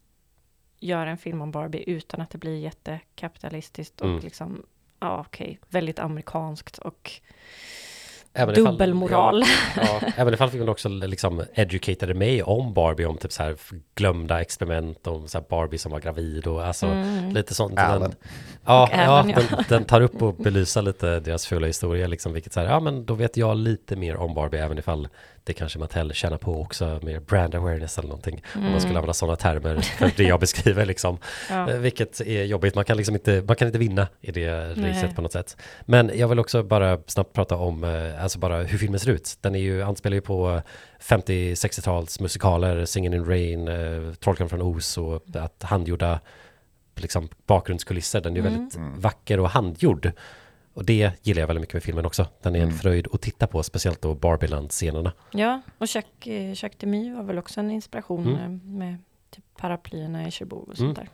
göra 0.80 1.10
en 1.10 1.18
film 1.18 1.42
om 1.42 1.52
Barbie 1.52 1.84
utan 1.88 2.22
att 2.22 2.30
det 2.30 2.38
blir 2.38 2.60
jättekapitalistiskt 2.60 4.02
och 4.02 4.08
Mm. 4.10 4.20
liksom, 4.20 4.64
ja 5.00 5.20
okej, 5.28 5.60
väldigt 5.70 6.00
amerikanskt 6.00 6.78
och 6.78 7.12
även 8.34 8.56
ifall- 8.56 8.66
dubbelmoral. 8.72 9.44
Ja, 9.76 10.02
även 10.16 10.34
ifall 10.34 10.50
filmen 10.50 10.70
också 10.70 10.90
liksom 10.90 11.44
educatade 11.54 12.14
mig 12.14 12.44
om 12.44 12.74
Barbie, 12.74 13.06
om 13.06 13.18
typ 13.18 13.32
så 13.32 13.44
här 13.44 13.56
glömda 13.96 14.42
experiment, 14.42 15.08
om 15.08 15.28
så 15.28 15.38
här 15.38 15.46
Barbie 15.50 15.78
som 15.78 15.92
var 15.92 16.00
gravid 16.00 16.48
och 16.48 16.66
alltså 16.66 16.86
Mm. 16.86 17.30
lite 17.34 17.54
sånt. 17.56 17.76
Den, 17.76 17.86
ja, 18.66 18.90
Alan, 18.94 19.30
ja, 19.30 19.34
ja. 19.36 19.36
Den, 19.50 19.64
den 19.70 19.84
tar 19.86 20.02
upp 20.02 20.22
och 20.22 20.36
belyser 20.36 20.82
lite 20.82 21.20
deras 21.20 21.48
fula 21.48 21.68
historia, 21.68 22.08
liksom, 22.08 22.34
vilket 22.34 22.54
så 22.54 22.60
här, 22.60 22.68
ja 22.68 22.80
men 22.80 23.06
då 23.06 23.14
vet 23.14 23.38
jag 23.38 23.58
lite 23.58 23.96
mer 23.96 24.16
om 24.18 24.34
Barbie, 24.34 24.58
även 24.58 24.78
ifall 24.78 25.08
det 25.48 25.54
kanske 25.54 25.80
Mattel 25.80 26.14
tjänar 26.14 26.38
på 26.38 26.62
också, 26.62 27.00
mer 27.04 27.20
brand 27.20 27.56
awareness 27.56 27.98
eller 27.98 28.08
någonting, 28.10 28.44
om 28.56 28.72
man 28.72 28.82
skulle 28.82 28.96
använda 28.98 29.14
sådana 29.14 29.36
termer 29.36 29.82
för 29.82 30.12
det 30.18 30.24
jag 30.24 30.40
beskriver 30.40 30.86
liksom. 30.86 31.18
Ja. 31.50 31.72
Eh, 31.72 31.78
Vilket 31.80 32.22
är 32.22 32.44
jobbigt, 32.44 32.76
man 32.76 32.86
kan 32.86 32.98
liksom 32.98 33.16
inte, 33.16 33.44
man 33.48 33.56
kan 33.56 33.68
inte 33.68 33.78
vinna 33.80 34.08
i 34.22 34.32
det 34.32 34.74
racet 34.76 35.16
på 35.16 35.22
något 35.22 35.32
sätt. 35.34 35.58
Men 35.86 36.12
jag 36.16 36.28
vill 36.28 36.40
också 36.40 36.64
bara 36.64 37.00
snabbt 37.08 37.34
prata 37.34 37.56
om, 37.56 37.84
eh, 37.84 38.24
alltså 38.24 38.40
bara 38.40 38.58
hur 38.64 38.78
filmen 38.78 39.00
ser 39.00 39.10
ut. 39.12 39.38
Den 39.42 39.56
är 39.56 39.60
ju, 39.60 39.82
anspelar 39.84 40.16
ju 40.16 40.22
på 40.22 40.62
50-60-tals 41.00 42.20
musikaler, 42.20 42.86
Singin' 42.86 43.16
in 43.16 43.26
Rain, 43.26 43.68
eh, 43.68 44.14
Trollkarlen 44.14 44.50
från 44.50 44.62
Oz 44.62 44.98
och 44.98 45.24
att 45.36 45.64
handgjorda 45.64 46.20
liksom 46.96 47.30
bakgrundskulisser. 47.48 48.22
Den 48.22 48.36
är 48.36 48.40
Mm. 48.40 48.54
väldigt 48.54 48.76
Mm. 48.76 49.00
vacker 49.00 49.40
och 49.40 49.50
handgjord. 49.50 50.12
Och 50.78 50.86
det 50.86 51.12
gillar 51.24 51.40
jag 51.40 51.48
väldigt 51.48 51.62
mycket 51.62 51.74
med 51.74 51.84
filmen 51.84 52.06
också. 52.06 52.28
Den 52.42 52.56
är 52.56 52.60
en 52.60 52.64
Mm. 52.68 52.78
fröjd 52.78 53.08
att 53.14 53.22
titta 53.22 53.48
på, 53.48 53.64
speciellt 53.64 54.02
då 54.02 54.16
Barbieland-scenerna. 54.16 55.12
ja, 55.32 55.62
och 55.78 55.90
Chuck, 55.90 56.28
eh, 56.28 56.70
Demy 56.80 57.14
var 57.14 57.24
väl 57.24 57.38
också 57.38 57.60
en 57.60 57.72
inspiration 57.72 58.28
Mm. 58.28 58.42
eh, 58.42 58.50
med 58.78 58.98
typ 59.32 59.44
paraplyerna 59.58 60.28
i 60.28 60.32
Cherbourg 60.32 60.70
och 60.70 60.80
Mm. 60.80 60.96
sånt 60.96 60.96
där. 60.98 61.10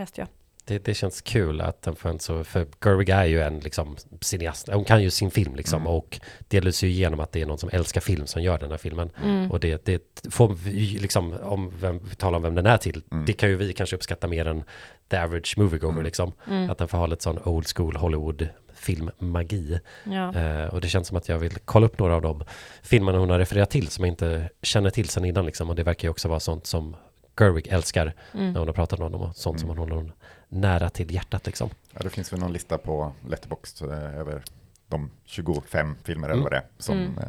Läste 0.00 0.20
jag. 0.20 0.28
Det, 0.64 0.84
det 0.84 0.94
känns 0.94 1.20
kul 1.22 1.60
att 1.60 1.82
den 1.82 1.96
får 1.96 2.08
en 2.08 2.18
så, 2.20 2.44
för 2.44 2.66
Gerwig 2.84 3.08
är 3.08 3.24
ju 3.24 3.42
en 3.42 3.58
liksom 3.60 3.96
cineast, 4.20 4.68
hon 4.72 4.84
kan 4.84 5.02
ju 5.02 5.10
sin 5.10 5.30
film 5.30 5.54
liksom 5.56 5.80
Mm. 5.82 5.92
och 5.92 6.20
det 6.48 6.60
lyser 6.60 6.86
ju 6.86 6.92
igenom 6.92 7.20
att 7.20 7.32
det 7.32 7.42
är 7.42 7.46
någon 7.46 7.58
som 7.58 7.70
älskar 7.72 8.00
film 8.00 8.26
som 8.26 8.42
gör 8.42 8.58
den 8.58 8.70
här 8.70 8.78
filmen. 8.78 9.10
Mm. 9.24 9.50
Och 9.50 9.60
det, 9.60 9.84
det 9.84 10.02
får 10.30 10.48
vi 10.48 10.98
liksom, 11.00 11.32
om 11.42 11.72
vem, 11.80 11.98
vi 12.08 12.14
talar 12.14 12.36
om 12.36 12.42
vem 12.42 12.54
den 12.54 12.66
är 12.66 12.76
till, 12.76 13.02
Mm. 13.12 13.24
det 13.26 13.32
kan 13.32 13.48
ju 13.48 13.56
vi 13.56 13.72
kanske 13.72 13.96
uppskatta 13.96 14.26
mer 14.28 14.46
än 14.46 14.62
the 15.08 15.16
average 15.16 15.54
moviegoer 15.58 15.92
Mm. 15.92 16.04
liksom. 16.04 16.32
Mm. 16.48 16.70
Att 16.70 16.78
den 16.78 16.88
får 16.88 16.98
ha 16.98 17.06
lite 17.06 17.22
sån 17.22 17.38
old 17.44 17.66
school 17.76 17.96
Hollywood 17.96 18.48
filmmagi. 18.78 19.80
Ja. 20.04 20.34
Eh, 20.34 20.66
och 20.66 20.80
det 20.80 20.88
känns 20.88 21.08
som 21.08 21.16
att 21.16 21.28
jag 21.28 21.38
vill 21.38 21.58
kolla 21.64 21.86
upp 21.86 21.98
några 21.98 22.14
av 22.14 22.22
de 22.22 22.44
filmerna 22.82 23.18
hon 23.18 23.30
har 23.30 23.38
refererat 23.38 23.70
till 23.70 23.88
som 23.88 24.04
jag 24.04 24.12
inte 24.12 24.50
känner 24.62 24.90
till 24.90 25.08
sedan 25.08 25.24
innan 25.24 25.46
liksom. 25.46 25.70
Och 25.70 25.76
det 25.76 25.82
verkar 25.82 26.08
ju 26.08 26.10
också 26.10 26.28
vara 26.28 26.40
sånt 26.40 26.66
som 26.66 26.96
Gerwig 27.40 27.66
älskar 27.66 28.14
Mm. 28.34 28.52
när 28.52 28.58
hon 28.58 28.68
har 28.68 28.74
pratat 28.74 29.00
om 29.00 29.12
dem 29.12 29.20
och 29.20 29.36
sånt 29.36 29.60
som 29.60 29.70
Mm. 29.70 29.78
hon 29.78 29.90
håller 29.92 30.12
nära 30.48 30.90
till 30.90 31.14
hjärtat 31.14 31.46
liksom. 31.46 31.70
Ja, 31.92 32.00
det 32.02 32.10
finns 32.10 32.32
väl 32.32 32.40
någon 32.40 32.52
lista 32.52 32.78
på 32.78 33.12
Letterboxd 33.28 33.82
eh, 33.84 34.18
över 34.18 34.42
de 34.88 35.10
25 35.24 35.94
filmer 36.04 36.28
eller 36.28 36.34
Mm. 36.34 36.42
vad 36.44 36.52
det 36.52 36.56
är 36.56 36.64
som 36.78 36.96
Mm. 36.98 37.18
eh, 37.18 37.24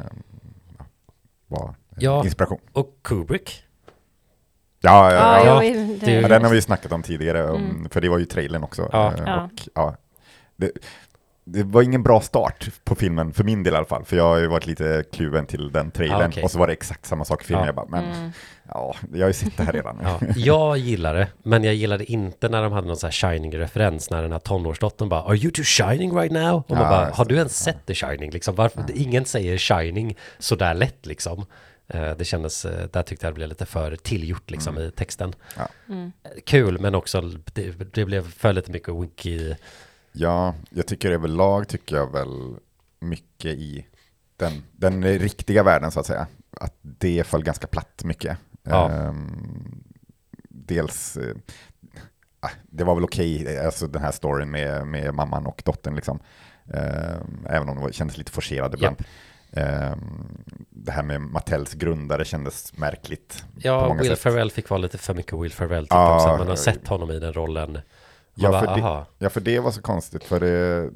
var 1.46 1.68
eh, 1.68 1.74
Ja. 1.98 2.24
inspiration. 2.24 2.58
Och 2.72 2.96
Kubrick. 3.02 3.64
Ja, 4.82 5.12
ja, 5.14 5.44
Ja, 5.44 5.64
ja. 5.64 5.72
det, 6.06 6.20
det 6.20 6.28
den 6.28 6.42
har 6.42 6.50
vi 6.50 6.56
ju 6.56 6.62
snackat 6.62 6.92
om 6.92 7.02
tidigare, 7.02 7.50
om, 7.50 7.64
Mm. 7.64 7.88
för 7.90 8.00
det 8.00 8.08
var 8.08 8.18
ju 8.18 8.24
trailern 8.24 8.62
också. 8.64 8.88
Ja. 8.92 9.12
eh, 9.14 9.22
Ja. 9.26 9.44
Och, 9.44 9.68
ja, 9.74 9.96
det, 10.56 10.70
det 11.52 11.62
var 11.62 11.82
ingen 11.82 12.02
bra 12.02 12.20
start 12.20 12.68
på 12.84 12.94
filmen, 12.94 13.32
för 13.32 13.44
min 13.44 13.62
del 13.62 13.74
i 13.74 13.76
alla 13.76 13.86
fall, 13.86 14.04
för 14.04 14.16
jag 14.16 14.24
har 14.24 14.38
ju 14.38 14.46
varit 14.46 14.66
lite 14.66 15.04
kluven 15.12 15.46
till 15.46 15.72
den 15.72 15.90
trailern, 15.90 16.22
Ah, 16.22 16.26
okej. 16.28 16.42
och 16.44 16.50
så 16.50 16.58
var 16.58 16.66
det 16.66 16.72
exakt 16.72 17.06
samma 17.06 17.24
sak 17.24 17.42
i 17.42 17.44
filmen, 17.46 17.62
Ja. 17.62 17.66
jag 17.68 17.74
bara, 17.74 17.86
men 17.88 18.04
Mm. 18.04 18.30
ja, 18.68 18.94
jag 19.12 19.20
har 19.20 19.26
ju 19.26 19.32
sett 19.32 19.56
det 19.56 19.62
här 19.62 19.72
redan. 19.72 19.98
Ja, 20.02 20.20
jag 20.36 20.78
gillar 20.78 21.14
det, 21.14 21.28
men 21.42 21.64
jag 21.64 21.74
gillade 21.74 22.12
inte 22.12 22.48
när 22.48 22.62
de 22.62 22.72
hade 22.72 22.86
någon 22.86 22.96
sån 22.96 23.06
här 23.06 23.12
Shining-referens, 23.12 24.10
när 24.10 24.22
den 24.22 24.32
här 24.32 24.38
tonårsdottern 24.38 25.08
bara 25.08 25.22
Are 25.22 25.36
you 25.36 25.50
to 25.52 25.62
Shining 25.62 26.16
right 26.16 26.32
now? 26.32 26.54
Och 26.68 26.70
man 26.70 26.78
Ja, 26.82 26.88
bara, 26.90 27.10
har 27.10 27.24
du 27.24 27.36
ens 27.36 27.58
sett 27.62 27.86
The 27.86 27.94
Shining? 27.94 28.30
Liksom, 28.30 28.54
varför? 28.54 28.84
Ingen 28.94 29.24
säger 29.24 29.58
Shining 29.58 30.16
sådär 30.38 30.74
lätt 30.74 31.06
liksom. 31.06 31.46
Eh, 31.88 32.10
Det 32.16 32.24
kändes, 32.24 32.64
eh, 32.64 32.86
där 32.92 33.02
tyckte 33.02 33.26
jag 33.26 33.32
det 33.34 33.36
blev 33.36 33.48
lite 33.48 33.66
för 33.66 33.96
tillgjort 33.96 34.50
liksom 34.50 34.76
Mm. 34.76 34.88
i 34.88 34.90
texten. 34.90 35.34
Ja. 35.56 35.68
Mm. 35.88 36.12
Kul, 36.46 36.78
men 36.80 36.94
också 36.94 37.20
det, 37.54 37.94
det 37.94 38.04
blev 38.04 38.30
för 38.32 38.52
lite 38.52 38.70
mycket 38.72 38.94
winky. 38.94 39.54
Ja, 40.12 40.54
jag 40.70 40.86
tycker 40.86 41.10
överlag 41.10 41.68
tycker 41.68 41.96
jag 41.96 42.12
väl 42.12 42.56
mycket 42.98 43.50
i 43.54 43.86
den, 44.36 44.62
den 44.72 45.04
riktiga 45.04 45.62
världen 45.62 45.90
så 45.90 46.00
att 46.00 46.06
säga. 46.06 46.26
Att 46.60 46.74
det 46.82 47.26
föll 47.26 47.42
ganska 47.42 47.66
platt 47.66 48.02
mycket. 48.04 48.38
Ja. 48.62 48.90
Ehm, 48.90 49.82
dels, 50.48 51.16
eh, 51.16 51.36
ah, 52.40 52.50
det 52.62 52.84
var 52.84 52.94
väl 52.94 53.04
okej, 53.04 53.58
alltså 53.58 53.86
den 53.86 54.02
här 54.02 54.12
storyn 54.12 54.50
med, 54.50 54.86
med 54.86 55.14
mamman 55.14 55.46
och 55.46 55.62
dottern 55.64 55.94
liksom. 55.94 56.20
Ehm, 56.74 57.46
även 57.48 57.68
om 57.68 57.86
det 57.86 57.92
kändes 57.92 58.16
lite 58.16 58.32
forcerad 58.32 58.74
ibland. 58.74 58.96
Ehm, 59.52 59.98
det 60.70 60.92
här 60.92 61.02
med 61.02 61.20
Mattels 61.20 61.74
grundare 61.74 62.24
kändes 62.24 62.76
märkligt 62.76 63.44
Ja, 63.56 63.94
Will 63.94 64.08
sätt. 64.10 64.18
Ferrell 64.18 64.50
fick 64.50 64.70
vara 64.70 64.78
lite 64.78 64.98
för 64.98 65.14
mycket 65.14 65.38
Will 65.38 65.52
Ferrell 65.52 65.84
typ 65.84 65.90
Ja. 65.92 66.36
Man 66.38 66.48
har 66.48 66.56
sett 66.56 66.88
honom 66.88 67.10
i 67.10 67.18
den 67.18 67.32
rollen. 67.32 67.78
Ja, 68.42 68.50
bara, 68.50 68.60
för 68.60 68.74
det-. 68.80 69.06
Ja, 69.18 69.30
för 69.30 69.40
det 69.40 69.60
var 69.60 69.70
så 69.70 69.82
konstigt, 69.82 70.24
för 70.24 70.40
det, 70.40 70.90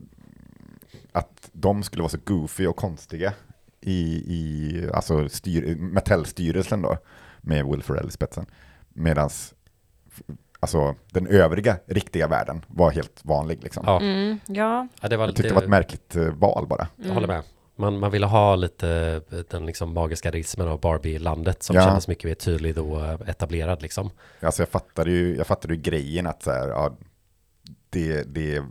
att 1.12 1.51
de 1.53 1.82
skulle 1.82 2.03
vara 2.03 2.11
så 2.11 2.18
goofy 2.24 2.66
och 2.66 2.76
konstiga 2.76 3.32
i, 3.80 4.01
i 4.34 4.88
alltså 4.95 5.28
styr, 5.28 5.76
Mattel-styrelsen 5.76 6.82
då, 6.82 6.97
med 7.40 7.66
Will 7.66 7.82
Ferrell 7.82 8.09
i 8.09 8.11
spetsen. 8.11 8.47
Medan 8.88 9.30
alltså, 10.61 10.95
den 11.11 11.26
övriga 11.26 11.76
riktiga 11.86 12.28
världen 12.28 12.64
var 12.68 12.90
helt 12.90 13.20
vanlig. 13.24 13.62
Liksom. 13.62 13.84
Ja. 13.86 14.01
Mm, 14.01 14.38
ja, 14.47 14.88
Ja, 15.01 15.09
det 15.09 15.16
var, 15.16 15.26
Jag 15.26 15.36
tyckte 15.36 15.49
det 15.49 15.55
var 15.55 15.62
ett 15.62 15.68
märkligt 15.68 16.16
eh, 16.16 16.22
val 16.24 16.66
bara. 16.66 16.88
Jag 16.97 17.14
håller 17.14 17.26
med. 17.28 17.42
Man, 17.76 17.99
man 17.99 18.11
ville 18.11 18.26
ha 18.26 18.57
lite 18.57 19.20
eh, 19.30 19.38
den 19.51 19.66
liksom 19.66 19.95
magiska 19.95 20.30
rismen 20.30 20.68
av 20.68 20.80
Barbie-landet 20.80 21.62
som 21.62 21.76
Ja. 21.76 21.82
kändes 21.84 22.09
mycket 22.09 22.24
mer 22.24 22.34
tydlig 22.34 22.78
och 22.78 23.05
eh, 23.07 23.20
etablerad 23.26 23.82
liksom. 23.82 24.11
Alltså, 24.40 24.62
jag 24.62 24.68
fattade 24.68 25.11
ju, 25.11 25.36
jag 25.36 25.47
fattade 25.47 25.74
ju 25.74 25.80
grejen 25.80 26.26
att 26.26 26.42
så 26.42 26.51
här, 26.51 26.68
ja, 26.68 26.97
det, 27.95 28.22
det 28.34 28.62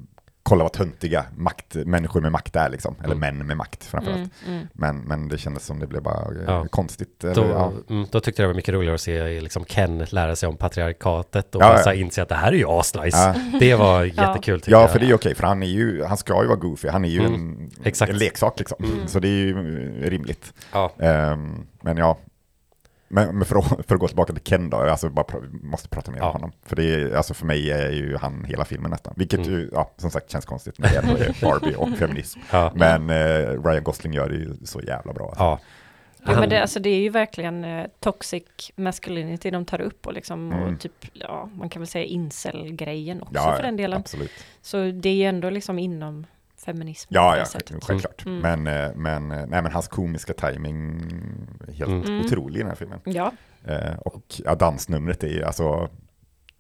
kolla 0.46 0.64
vad 0.64 0.74
töntiga 0.74 1.26
makt, 1.36 1.76
människor 1.76 2.22
med 2.22 2.32
makt 2.32 2.56
är 2.56 2.70
liksom, 2.70 2.96
eller 3.04 3.16
Mm. 3.16 3.38
män 3.38 3.48
med 3.48 3.58
makt 3.58 3.84
framförallt. 3.84 4.20
mm, 4.46 4.56
mm. 4.58 4.68
Men, 4.74 4.98
men 5.00 5.28
det 5.28 5.38
kändes 5.38 5.66
som 5.66 5.80
det 5.80 5.88
blev 5.88 6.04
bara 6.04 6.36
eh, 6.36 6.44
Ja. 6.48 6.66
konstigt. 6.70 7.24
Eller, 7.24 7.36
Då, 7.36 7.42
ja. 7.46 7.72
mm, 7.90 8.08
då 8.12 8.20
tyckte 8.20 8.42
jag 8.42 8.48
det 8.50 8.54
var 8.54 8.56
mycket 8.56 8.74
roligare 8.74 8.96
att 8.96 9.02
se 9.02 9.42
liksom 9.42 9.66
Ken 9.66 10.06
lära 10.10 10.36
sig 10.36 10.50
om 10.50 10.58
patriarkatet 10.58 11.56
och 11.56 11.62
Ja, 11.62 11.82
ja. 11.86 11.94
inse 11.94 12.22
att 12.22 12.30
det 12.30 12.36
här 12.36 12.52
är 12.52 12.56
ju 12.58 12.66
asnice. 12.68 13.18
Ja. 13.52 13.60
Det 13.60 13.76
var 13.76 14.04
jättekul 14.22 14.62
Ja, 14.66 14.82
jag. 14.82 14.92
för 14.92 15.00
det 15.00 15.10
är 15.10 15.14
okej, 15.16 15.36
för 15.36 15.48
han 15.48 15.64
är 15.64 15.68
ju, 15.68 16.04
han 16.04 16.18
ska 16.18 16.42
ju 16.42 16.48
vara 16.48 16.58
goofy, 16.58 16.88
han 16.90 17.06
är 17.06 17.10
ju 17.10 17.20
Mm, 17.20 17.70
en, 17.84 18.10
en 18.10 18.18
leksak 18.18 18.60
liksom. 18.60 18.86
Så 19.08 19.20
det 19.20 19.28
är 19.28 19.32
ju 19.46 19.50
eh, 20.04 20.10
rimligt. 20.10 20.54
Ja, 20.72 20.92
Ehm, 21.00 21.66
men 21.82 21.98
ja, 21.98 22.18
men, 23.14 23.36
men 23.38 23.46
för, 23.46 23.56
att, 23.60 23.68
för 23.88 23.96
att 23.96 24.00
gå 24.02 24.08
tillbaka 24.08 24.34
till 24.34 24.44
Ken 24.44 24.70
då, 24.70 24.78
alltså 24.78 25.10
bara 25.10 25.26
pr- 25.26 25.64
måste 25.66 25.90
prata 25.90 26.12
mer 26.12 26.18
Ja. 26.20 26.26
om 26.28 26.34
honom. 26.34 26.52
För 26.66 26.76
det 26.76 26.84
är, 26.94 27.16
alltså 27.16 27.34
för 27.34 27.46
mig 27.46 27.72
är 27.72 27.92
ju 27.92 28.18
han 28.18 28.46
hela 28.46 28.66
filmen 28.66 28.92
nästan. 28.92 29.14
Vilket 29.18 29.40
Mm. 29.40 29.52
ju, 29.52 29.70
ja, 29.74 29.92
som 29.98 30.12
sagt 30.12 30.32
känns 30.32 30.46
konstigt 30.46 30.80
när 30.80 30.90
det 30.90 30.98
ändå 30.98 31.14
är 31.18 31.38
Barbie 31.42 31.76
och 31.76 31.90
feminism. 31.98 32.40
ja, 32.52 32.72
Men 32.76 33.10
eh, 33.10 33.64
Ryan 33.64 33.84
Gosling 33.84 34.14
gör 34.14 34.30
det 34.30 34.36
ju 34.36 34.54
så 34.66 34.82
jävla 34.82 35.14
bra. 35.14 35.26
Alltså. 35.28 35.44
ja. 35.44 35.60
Ja, 36.26 36.32
Han- 36.32 36.40
men 36.40 36.50
det, 36.50 36.62
alltså, 36.62 36.80
det 36.80 36.90
är 36.90 37.00
ju 37.00 37.10
verkligen 37.10 37.64
eh, 37.64 37.86
toxic 38.00 38.44
masculinity 38.76 39.52
de 39.52 39.66
tar 39.66 39.82
upp 39.82 40.08
och 40.08 40.14
liksom, 40.14 40.52
Mm. 40.52 40.74
och 40.74 40.80
typ, 40.80 41.06
ja, 41.14 41.50
man 41.56 41.70
kan 41.70 41.80
väl 41.82 41.88
säga 41.88 42.06
incel-grejen 42.06 43.22
också 43.22 43.34
Ja, 43.36 43.54
för 43.56 43.64
den 43.64 43.78
delen. 43.78 44.00
Absolut. 44.00 44.32
Så 44.62 44.78
det 44.92 45.10
är 45.10 45.14
ju 45.16 45.24
ändå 45.24 45.50
liksom 45.50 45.80
inom 45.80 46.26
feminism. 46.66 47.10
Ja, 47.14 47.38
ja, 47.38 47.46
sättet. 47.46 47.84
självklart. 47.84 48.26
Mm. 48.26 48.62
Men, 48.62 48.84
eh, 48.86 48.92
men, 48.96 49.32
eh, 49.32 49.38
nej, 49.48 49.62
men 49.62 49.72
hans 49.72 49.88
komiska 49.88 50.34
timing 50.34 51.02
är 51.68 51.74
helt 51.74 52.08
Mm. 52.08 52.22
otrolig 52.26 52.56
i 52.56 52.60
den 52.60 52.70
här 52.70 52.76
filmen. 52.76 53.00
Ja, 53.04 53.32
Eh, 53.68 53.94
och 54.06 54.24
ja, 54.46 54.56
dansnumret 54.56 55.24
är 55.24 55.28
ju, 55.28 55.44
alltså, 55.44 55.90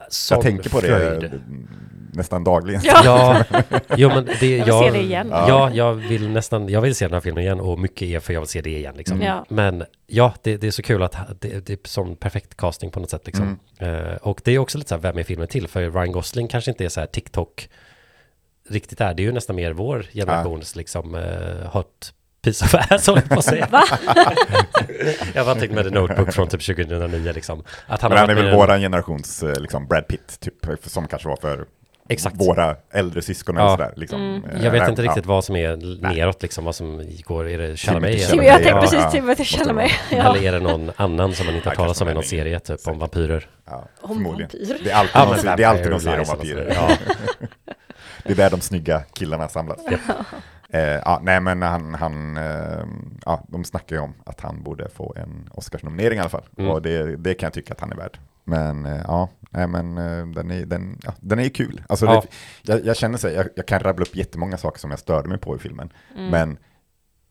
Sån 0.10 0.36
jag 0.36 0.44
tänker 0.44 0.70
på 0.70 0.80
det 0.80 0.88
fröjd. 0.88 1.24
mm, 1.24 1.68
nästan 2.14 2.44
dagligen. 2.44 2.82
Ja. 2.84 3.02
Ja, 3.04 3.44
jo 3.98 4.10
men 4.10 4.26
det, 4.26 4.58
Jag 4.58 4.58
vill 4.58 4.68
jag, 4.68 4.84
se 4.84 4.92
det 4.92 5.04
igen. 5.04 5.28
Ja. 5.32 5.70
jag 5.74 5.94
vill 5.94 6.30
nästan, 6.30 6.70
jag 6.70 6.82
vill 6.82 6.96
se 6.96 7.06
den 7.06 7.14
här 7.14 7.22
filmen 7.22 7.44
igen 7.44 7.60
och 7.60 7.80
mycket 7.80 8.02
är 8.08 8.20
för 8.20 8.34
jag 8.34 8.42
vill 8.42 8.48
se 8.50 8.62
det 8.62 8.70
igen 8.78 8.96
liksom. 8.98 9.18
Mm. 9.18 9.28
Ja. 9.28 9.46
Men 9.50 9.84
ja, 10.08 10.34
det, 10.42 10.58
det 10.58 10.68
är 10.68 10.72
så 10.72 10.82
kul 10.84 11.04
att 11.04 11.16
det, 11.42 11.66
det 11.66 11.74
är 11.74 11.80
sån 11.88 12.16
perfekt 12.16 12.58
casting 12.58 12.92
på 12.92 13.00
något 13.00 13.10
sätt 13.10 13.26
liksom. 13.26 13.60
Mm. 13.80 14.06
Eh, 14.06 14.16
och 14.16 14.42
det 14.44 14.52
är 14.52 14.60
också 14.60 14.78
lite 14.78 14.90
så 14.90 14.96
här, 14.96 15.02
vem 15.02 15.18
är 15.18 15.24
filmen 15.24 15.48
till? 15.48 15.68
För 15.68 15.92
Ryan 15.92 16.12
Gosling 16.12 16.48
kanske 16.48 16.72
inte 16.72 16.86
är 16.86 16.90
så 16.90 17.00
här 17.00 17.08
TikTok 17.08 17.70
riktigt 18.70 19.02
är. 19.02 19.14
Det 19.14 19.22
är 19.22 19.26
ju 19.26 19.32
nästan 19.32 19.56
mer 19.56 19.72
vår 19.74 20.06
generations 20.14 20.76
liksom 20.76 21.16
uh, 21.16 21.66
hot 21.72 22.14
piece 22.44 22.66
of 22.66 22.76
ass 22.92 23.08
håller 23.08 23.22
jag 23.22 23.30
på 23.30 23.40
att 23.40 23.46
säga. 23.46 23.68
jag 25.34 25.46
bara 25.46 25.56
tänkte 25.56 25.76
med 25.76 25.84
The 25.86 25.90
Notebook 25.92 26.34
från 26.34 26.48
typ 26.48 26.66
2009 26.66 27.32
liksom. 27.36 27.64
Att 27.88 28.02
han 28.02 28.10
Men 28.12 28.18
han 28.20 28.30
är 28.30 28.36
väl 28.36 28.48
en- 28.48 28.56
våran 28.56 28.80
generations 28.80 29.44
eh, 29.44 29.60
liksom 29.60 29.88
Brad 29.88 30.08
Pitt, 30.08 30.40
typ, 30.40 30.54
som 30.84 31.08
kanske 31.08 31.28
var 31.28 31.36
för 31.36 31.66
Exakt. 32.10 32.36
våra 32.40 32.76
äldre 32.94 33.22
syskon 33.22 33.56
Ja. 33.56 33.62
eller 33.62 33.72
sådär. 33.72 33.94
Liksom. 33.96 34.22
Mm. 34.22 34.44
Eh, 34.50 34.64
Jag 34.66 34.72
vet 34.72 34.90
inte 34.90 35.02
riktigt 35.02 35.26
ja. 35.26 35.30
vad 35.34 35.44
som 35.46 35.56
är 35.56 35.76
neråt 36.02 36.42
liksom, 36.42 36.66
vad 36.66 36.76
som 36.76 37.06
går, 37.24 37.50
är 37.50 37.58
det 37.58 37.78
Chalamet? 37.78 38.10
Eller- 38.10 38.20
Chalamet, 38.26 38.46
jag 38.48 38.56
tänkte 38.56 38.70
ja, 38.70 38.82
precis 38.82 39.00
ja. 39.04 39.12
Timothy 39.12 39.44
Chalamet. 39.44 39.92
Ja. 40.12 40.18
Eller 40.18 40.44
är 40.48 40.52
det 40.52 40.60
någon 40.60 40.92
annan 40.96 41.34
som 41.34 41.46
man 41.46 41.56
inte 41.56 41.70
har 41.70 41.74
Ja, 41.76 41.78
talat 41.82 42.02
om 42.02 42.10
i 42.10 42.14
någon 42.14 42.24
serie, 42.24 42.60
typ 42.60 42.88
om 42.88 43.00
vampyrer? 43.00 43.48
Ja, 43.66 43.88
Om 44.02 44.08
förmodligen. 44.16 44.50
vampyr. 44.54 44.78
Det 44.84 44.90
är 44.92 44.96
alltid, 44.96 45.12
Ja, 45.16 45.26
någon, 45.26 45.38
men 45.46 45.58
det 45.58 45.64
är 45.64 45.68
alltid 45.68 45.90
någon 45.92 46.00
Vampire 46.00 46.26
serie 46.26 46.50
om 46.80 46.88
vampyrer. 46.88 46.98
Ja. 48.24 48.28
det 48.28 48.34
är 48.34 48.36
där 48.36 48.50
de 48.50 48.62
snygga 48.62 49.04
killarna 49.14 49.48
samlas. 49.50 49.80
Eh, 50.70 50.82
ja, 50.82 51.20
nej 51.24 51.40
men 51.42 51.62
han, 51.62 51.94
han 51.94 52.38
eh, 52.38 52.86
ja, 53.26 53.44
de 53.48 53.64
snackar 53.64 53.96
ju 53.96 54.02
om 54.02 54.14
att 54.26 54.42
han 54.42 54.64
borde 54.64 54.90
få 54.90 55.14
en 55.18 55.50
Oscarsnominering 55.52 56.18
i 56.18 56.20
alla 56.20 56.30
fall. 56.30 56.46
Mm. 56.58 56.72
Och 56.72 56.82
det, 56.82 57.16
det 57.16 57.34
kan 57.34 57.48
jag 57.48 57.54
tycka 57.54 57.74
att 57.74 57.80
han 57.80 57.92
är 57.92 57.96
värd. 57.96 58.20
Men 58.44 58.86
eh, 58.86 59.02
ja, 59.04 59.30
nej 59.50 59.68
men 59.68 59.98
eh, 59.98 60.28
den 60.28 60.52
är, 60.52 60.66
den, 60.66 61.00
ja, 61.04 61.14
den 61.20 61.40
är 61.40 61.44
ju 61.44 61.50
kul. 61.50 61.84
Alltså, 61.90 62.06
Ja. 62.06 62.24
det, 62.64 62.74
jag, 62.74 62.86
jag 62.86 62.98
känner 62.98 63.18
så, 63.18 63.28
jag, 63.30 63.48
jag 63.56 63.68
kan 63.68 63.80
rabbla 63.80 64.06
upp 64.06 64.16
jättemånga 64.16 64.58
saker 64.58 64.80
som 64.80 64.90
jag 64.92 65.00
störde 65.00 65.30
mig 65.30 65.38
på 65.38 65.56
i 65.56 65.60
filmen. 65.60 65.90
Mm. 66.16 66.30
Men 66.30 66.58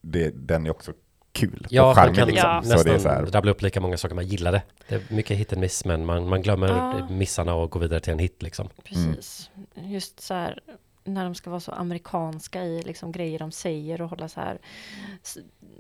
det, 0.03 0.30
den 0.30 0.66
är 0.66 0.70
också 0.70 0.93
kul 1.33 1.66
Ja, 1.70 1.83
och 1.83 1.87
man 1.87 1.95
charmig 1.95 2.16
kan 2.16 2.28
liksom. 2.28 2.51
Ja. 2.51 2.62
Så 2.62 2.68
det 2.68 2.91
är 2.91 2.95
nästan 2.95 3.01
så 3.01 3.09
här, 3.09 3.26
rabbla 3.26 3.51
upp 3.51 3.62
lika 3.62 3.80
många 3.80 3.97
saker 3.97 4.14
man 4.14 4.26
gillade. 4.26 4.62
Det 4.89 4.95
är 4.95 5.14
mycket 5.14 5.37
hit 5.37 5.53
and 5.53 5.61
miss, 5.61 5.85
men 5.85 6.07
man, 6.07 6.28
man 6.28 6.43
glömmer 6.43 6.68
Ja. 6.68 7.09
missarna 7.11 7.55
och 7.55 7.70
går 7.70 7.80
vidare 7.80 8.01
till 8.01 8.12
en 8.12 8.18
hit 8.18 8.43
liksom. 8.43 8.68
Precis. 8.85 9.51
Just 9.74 10.20
så 10.20 10.35
här 10.35 10.61
när 11.05 11.24
de 11.24 11.35
ska 11.35 11.51
vara 11.51 11.61
så 11.61 11.72
amerikanska 11.72 12.64
i 12.64 12.83
liksom 12.83 13.12
grejer 13.12 13.39
de 13.39 13.53
säger 13.53 14.03
och 14.03 14.09
hålla 14.11 14.28
så 14.28 14.41
här 14.41 14.59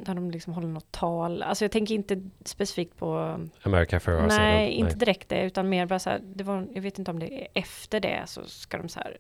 när 0.06 0.14
de 0.14 0.30
liksom 0.30 0.52
håller 0.52 0.68
något 0.68 0.92
tal. 0.92 1.42
Alltså 1.42 1.64
jag 1.64 1.72
tänker 1.72 1.94
inte 1.94 2.22
specifikt 2.44 2.96
på 2.96 3.40
America 3.62 4.00
for 4.00 4.12
Us. 4.12 4.28
Nej, 4.38 4.70
inte 4.70 4.94
direkt 4.96 5.28
det, 5.28 5.42
utan 5.42 5.68
mer 5.68 5.86
bara 5.86 5.98
så 5.98 6.10
här, 6.10 6.20
det 6.22 6.44
var, 6.44 6.66
jag 6.74 6.82
vet 6.82 6.98
inte 6.98 7.10
om 7.10 7.18
det 7.18 7.34
är 7.42 7.48
efter 7.54 8.00
det 8.00 8.22
så 8.26 8.40
ska 8.46 8.78
de 8.78 8.88
så 8.88 9.00
här, 9.00 9.16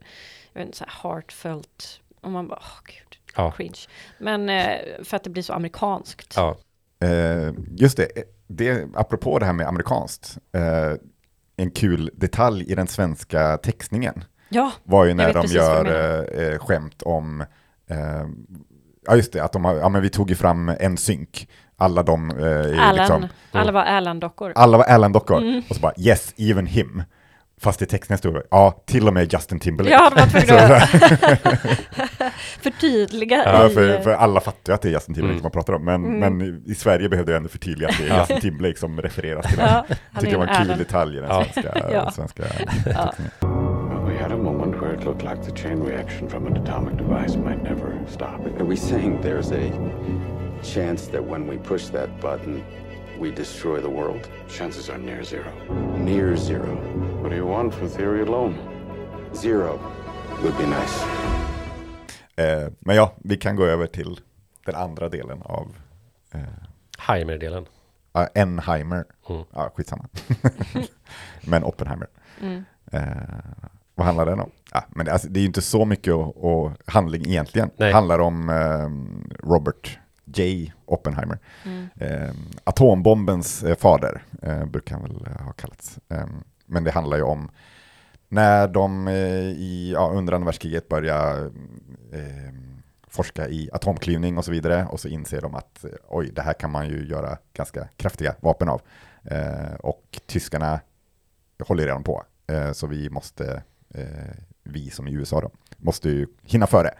jag 0.52 0.60
vet 0.60 0.66
inte, 0.66 0.78
så 0.78 0.84
här 0.84 1.10
heartfelt, 1.10 2.00
och 2.20 2.30
man 2.30 2.48
bara, 2.48 2.58
åh 2.62 2.80
gud, 2.84 3.18
Ja. 3.36 3.50
cringe. 3.50 3.78
Men 4.18 4.48
eh, 4.48 4.76
för 5.04 5.16
att 5.16 5.24
det 5.24 5.30
blir 5.30 5.42
så 5.42 5.52
amerikanskt. 5.52 6.34
Ja, 6.36 6.56
Eh, 7.02 7.52
just 7.76 7.96
det, 7.96 8.08
det, 8.46 8.88
apropå 8.94 9.38
det 9.38 9.46
här 9.46 9.52
med 9.52 9.66
amerikanskt, 9.68 10.38
eh, 10.56 10.92
en 11.56 11.70
kul 11.70 12.10
detalj 12.14 12.64
i 12.72 12.74
den 12.74 12.86
svenska 12.86 13.56
textningen 13.56 14.24
Ja, 14.48 14.72
var 14.84 15.04
ju 15.04 15.14
när 15.14 15.32
de 15.32 15.46
gör 15.46 16.58
skämt 16.58 17.02
om, 17.02 17.40
eh, 17.90 17.96
ja 19.06 19.16
just 19.16 19.32
det, 19.32 19.40
att 19.44 19.52
de 19.52 19.64
har, 19.64 19.74
ja 19.74 19.88
men 19.88 20.02
vi 20.02 20.10
tog 20.10 20.30
ju 20.30 20.36
fram 20.36 20.68
en 20.68 20.96
synk, 20.96 21.48
alla 21.76 22.02
de, 22.02 22.30
eh, 22.30 22.46
är 22.46 22.78
Alan, 22.78 22.94
liksom, 22.96 23.28
alla 23.52 23.72
var 23.72 23.82
Alan-dockor. 23.82 24.52
alla 24.56 24.76
var 24.78 24.84
Alan-dockor, 24.84 25.38
Mm. 25.38 25.62
och 25.70 25.76
så 25.76 25.80
bara 25.82 25.92
yes, 25.98 26.34
even 26.36 26.66
him. 26.66 27.02
Fast 27.62 27.82
i 27.82 27.86
texten 27.86 28.18
stod 28.18 28.34
det, 28.34 28.42
ja, 28.50 28.82
till 28.86 29.08
och 29.08 29.14
med 29.14 29.32
Justin 29.32 29.60
Timberlake. 29.60 29.94
Ja, 29.96 30.10
de 30.14 30.20
var 30.20 30.28
tvungna 30.28 30.76
att 30.76 32.30
förtydliga 32.62 33.36
Ja, 33.46 33.68
för, 33.68 34.00
för 34.00 34.10
alla 34.12 34.40
fattar 34.40 34.72
ju 34.72 34.74
att 34.74 34.82
det 34.82 34.88
är 34.88 34.92
Justin 34.92 35.14
Timberlake 35.14 35.32
Mm. 35.38 35.42
man 35.42 35.50
pratar 35.52 35.72
om, 35.72 35.84
men, 35.84 36.04
Mm. 36.04 36.38
men 36.38 36.62
i 36.66 36.74
Sverige 36.74 37.08
behövde 37.08 37.32
jag 37.32 37.36
ändå 37.36 37.48
förtydliga 37.48 37.88
att 37.88 37.98
det 37.98 38.08
är. 38.08 38.18
Justin 38.18 38.40
Timberlake 38.40 38.78
som 38.78 39.00
refereras 39.00 39.46
till 39.46 39.56
det. 39.56 39.62
ja, 39.62 39.84
tycker 40.20 40.26
det 40.26 40.32
är 40.42 40.46
var 40.46 40.46
en 40.46 40.66
kul 40.66 40.78
detalj 40.78 41.16
i 41.18 41.20
den 41.20 41.30
svenska, 41.30 41.74
Ja. 41.92 42.10
svenska 42.10 42.42
Ja. 42.86 43.12
we 44.06 44.22
had 44.22 44.32
a 44.32 44.36
moment 44.36 44.74
where 44.82 44.94
it 44.98 45.04
looked 45.04 45.22
like 45.30 45.42
the 45.50 45.62
chain 45.62 45.82
reaction 45.82 46.28
from 46.28 46.46
an 46.46 46.56
atomic 46.56 46.94
device 46.98 47.36
might 47.36 47.62
never 47.62 47.92
stop. 48.08 48.40
Are 48.60 48.64
we 48.68 48.76
saying 48.76 49.18
there's 49.22 49.52
a 49.52 49.72
chance 50.62 51.10
that 51.12 51.20
when 51.30 51.50
we 51.50 51.56
push 51.58 51.84
that 51.92 52.08
button, 52.20 52.62
we 53.22 53.30
destroy 53.30 53.80
the 53.80 53.88
world? 53.88 54.28
Chances 54.48 54.90
are 54.90 54.98
near 54.98 55.24
zero. 55.24 55.52
Near 55.96 56.36
zero. 56.36 56.76
What 57.22 57.30
do 57.30 57.36
you 57.36 57.46
want 57.46 57.74
for 57.74 57.88
theory 57.88 58.22
alone? 58.22 58.54
Zero 59.34 59.78
would 60.42 60.58
be 60.58 60.66
nice. 60.66 61.04
Eh, 62.36 62.72
men 62.78 62.96
ja, 62.96 63.12
vi 63.16 63.36
kan 63.36 63.56
gå 63.56 63.64
över 63.64 63.86
till 63.86 64.20
den 64.66 64.74
andra 64.74 65.08
delen 65.08 65.42
av 65.42 65.76
eh, 66.34 66.40
Heimer-delen. 66.98 67.66
ja, 68.12 68.28
Enheimer. 68.34 69.04
Mm. 69.28 69.44
Ja, 69.52 69.70
skitsamma. 69.74 70.08
men 71.40 71.64
Oppenheimer. 71.64 72.08
Mm. 72.40 72.64
Eh, 72.92 73.02
vad 73.94 74.06
handlar 74.06 74.26
den 74.26 74.40
om? 74.40 74.50
Ja, 74.72 74.84
men 74.88 75.06
det, 75.06 75.12
alltså, 75.12 75.28
det 75.28 75.38
är 75.38 75.42
ju 75.42 75.46
inte 75.46 75.62
så 75.62 75.84
mycket 75.84 76.14
och, 76.14 76.44
och 76.44 76.72
handling 76.86 77.26
egentligen. 77.26 77.70
Nej. 77.76 77.88
Det 77.88 77.94
handlar 77.94 78.18
om 78.18 78.48
ehm, 78.48 79.30
Robert 79.42 79.98
J. 80.34 80.72
Oppenheimer. 80.84 81.38
Mm. 81.64 81.88
Eh, 81.96 82.34
atombombens 82.64 83.64
fader 83.78 84.22
eh, 84.42 84.64
brukar 84.64 84.94
han 84.94 85.02
väl 85.02 85.26
eh, 85.26 85.44
ha 85.44 85.52
kallats. 85.52 85.98
Eh, 86.08 86.26
men 86.66 86.84
det 86.84 86.90
handlar 86.90 87.16
ju 87.16 87.22
om 87.22 87.50
när 88.28 88.68
de 88.68 89.08
eh, 89.08 89.14
i, 89.40 89.92
ja, 89.94 90.10
under 90.14 90.32
andra 90.32 90.46
världskriget 90.46 90.88
börjar 90.88 91.50
eh, 92.12 92.54
forska 93.08 93.48
i 93.48 93.70
atomklyvning 93.72 94.38
och 94.38 94.44
så 94.44 94.50
vidare 94.50 94.86
och 94.90 95.00
så 95.00 95.08
inser 95.08 95.40
de 95.40 95.54
att 95.54 95.84
eh, 95.84 95.90
oj, 96.08 96.30
det 96.32 96.42
här 96.42 96.52
kan 96.52 96.70
man 96.70 96.88
ju 96.88 97.06
göra 97.06 97.38
ganska 97.52 97.88
kraftiga 97.96 98.34
vapen 98.40 98.68
av. 98.68 98.82
Eh, 99.24 99.74
och 99.74 100.20
tyskarna 100.26 100.80
håller 101.66 101.84
redan 101.84 102.04
på, 102.04 102.24
eh, 102.46 102.72
så 102.72 102.86
vi 102.86 103.10
måste, 103.10 103.62
eh, 103.94 104.36
vi 104.62 104.90
som 104.90 105.08
i 105.08 105.12
USA 105.12 105.40
då, 105.40 105.50
måste 105.76 106.08
ju 106.08 106.26
hinna 106.42 106.66
före. 106.66 106.94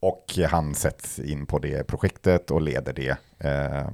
Och 0.00 0.24
han 0.50 0.74
sätts 0.74 1.18
in 1.18 1.46
på 1.46 1.58
det 1.58 1.86
projektet 1.86 2.50
och 2.50 2.60
leder 2.60 2.92
det 2.92 3.10
eh, 3.38 3.88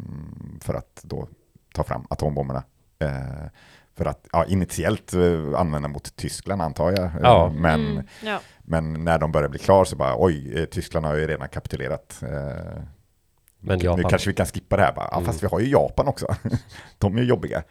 för 0.60 0.74
att 0.74 1.00
då 1.02 1.28
ta 1.74 1.84
fram 1.84 2.06
atombomberna. 2.10 2.62
Eh, 2.98 3.48
för 3.96 4.04
att 4.06 4.26
ja, 4.32 4.44
initiellt 4.44 5.14
eh, 5.14 5.60
använda 5.60 5.88
mot 5.88 6.16
Tyskland 6.16 6.62
antar 6.62 6.90
jag. 6.90 6.98
Eh, 7.04 7.10
Ja. 7.22 7.52
Men, 7.56 7.80
Mm, 7.90 8.06
ja. 8.24 8.40
men 8.62 9.04
när 9.04 9.18
de 9.18 9.32
börjar 9.32 9.48
bli 9.48 9.58
klar 9.58 9.84
så 9.84 9.96
bara 9.96 10.14
oj, 10.18 10.58
eh, 10.60 10.64
Tyskland 10.64 11.06
har 11.06 11.14
ju 11.14 11.26
redan 11.26 11.48
kapitulerat. 11.48 12.22
Eh, 12.22 12.82
Men 13.60 13.78
nu 13.78 13.84
Japan. 13.84 14.10
kanske 14.10 14.30
vi 14.30 14.34
kan 14.34 14.46
skippa 14.46 14.76
det 14.76 14.82
här 14.82 14.92
bara. 14.92 15.08
Ja, 15.10 15.16
Mm. 15.16 15.26
Fast 15.26 15.42
vi 15.42 15.46
har 15.46 15.60
ju 15.60 15.70
Japan 15.70 16.06
också. 16.08 16.26
de 16.98 17.16
är 17.16 17.20
ju 17.20 17.28
jobbiga, 17.28 17.62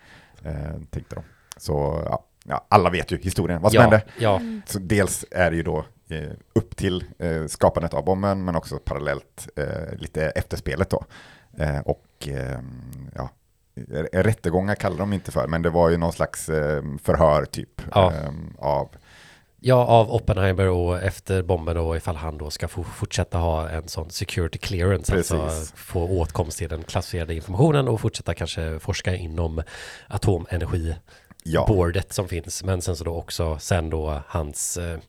eh, 0.43 0.53
tänkte 0.89 1.15
de. 1.15 1.23
Så 1.57 2.01
ja, 2.05 2.25
ja, 2.45 2.65
alla 2.69 2.89
vet 2.89 3.11
ju 3.11 3.17
historien, 3.17 3.61
vad 3.61 3.71
som 3.71 3.75
ja, 3.75 3.81
hände. 3.81 4.01
ja, 4.19 4.41
Så 4.65 4.79
dels 4.79 5.25
är 5.31 5.51
det 5.51 5.57
ju 5.57 5.63
då 5.63 5.85
upp 6.55 6.75
till 6.75 7.03
eh, 7.19 7.45
skapandet 7.47 7.93
av 7.93 8.05
bomben, 8.05 8.45
men 8.45 8.55
också 8.55 8.77
parallellt 8.77 9.47
eh, 9.55 9.97
lite 9.97 10.25
efterspelet 10.25 10.89
då. 10.89 11.03
Eh, 11.57 11.79
och 11.79 12.27
eh, 12.27 12.59
ja, 13.15 13.29
rättegångar 14.13 14.75
kallar 14.75 14.97
de 14.97 15.13
inte 15.13 15.31
för, 15.31 15.47
men 15.47 15.61
det 15.61 15.69
var 15.69 15.89
ju 15.89 15.97
någon 15.97 16.13
slags 16.13 16.49
eh, 16.49 16.83
förhör 17.03 17.45
typ 17.45 17.81
Ja. 17.91 18.13
eh, 18.13 18.29
av, 18.57 18.89
ja, 19.59 19.85
av 19.85 20.11
Oppenheimer 20.11 20.67
och 20.69 21.01
efter 21.03 21.41
bomben 21.41 21.77
och 21.77 21.97
ifall 21.97 22.15
han 22.15 22.37
då 22.37 22.49
ska 22.49 22.67
få 22.67 22.83
fortsätta 22.83 23.37
ha 23.37 23.69
en 23.69 23.87
sån 23.87 24.09
security 24.09 24.59
clearance, 24.59 25.11
Precis. 25.11 25.31
alltså 25.31 25.75
få 25.75 26.03
åtkomst 26.19 26.57
till 26.57 26.69
den 26.69 26.83
klassificerade 26.83 27.35
informationen 27.35 27.87
och 27.87 28.01
fortsätta 28.01 28.33
kanske 28.33 28.79
forska 28.79 29.15
inom 29.15 29.63
atomenergi 30.07 30.95
ja, 31.43 31.65
boardet 31.67 32.13
som 32.13 32.27
finns. 32.27 32.63
Men 32.63 32.81
sen 32.81 32.95
så 32.95 33.03
då 33.03 33.15
också 33.15 33.57
sen 33.59 33.89
då 33.89 34.21
hans 34.27 34.77
eh, 34.77 34.99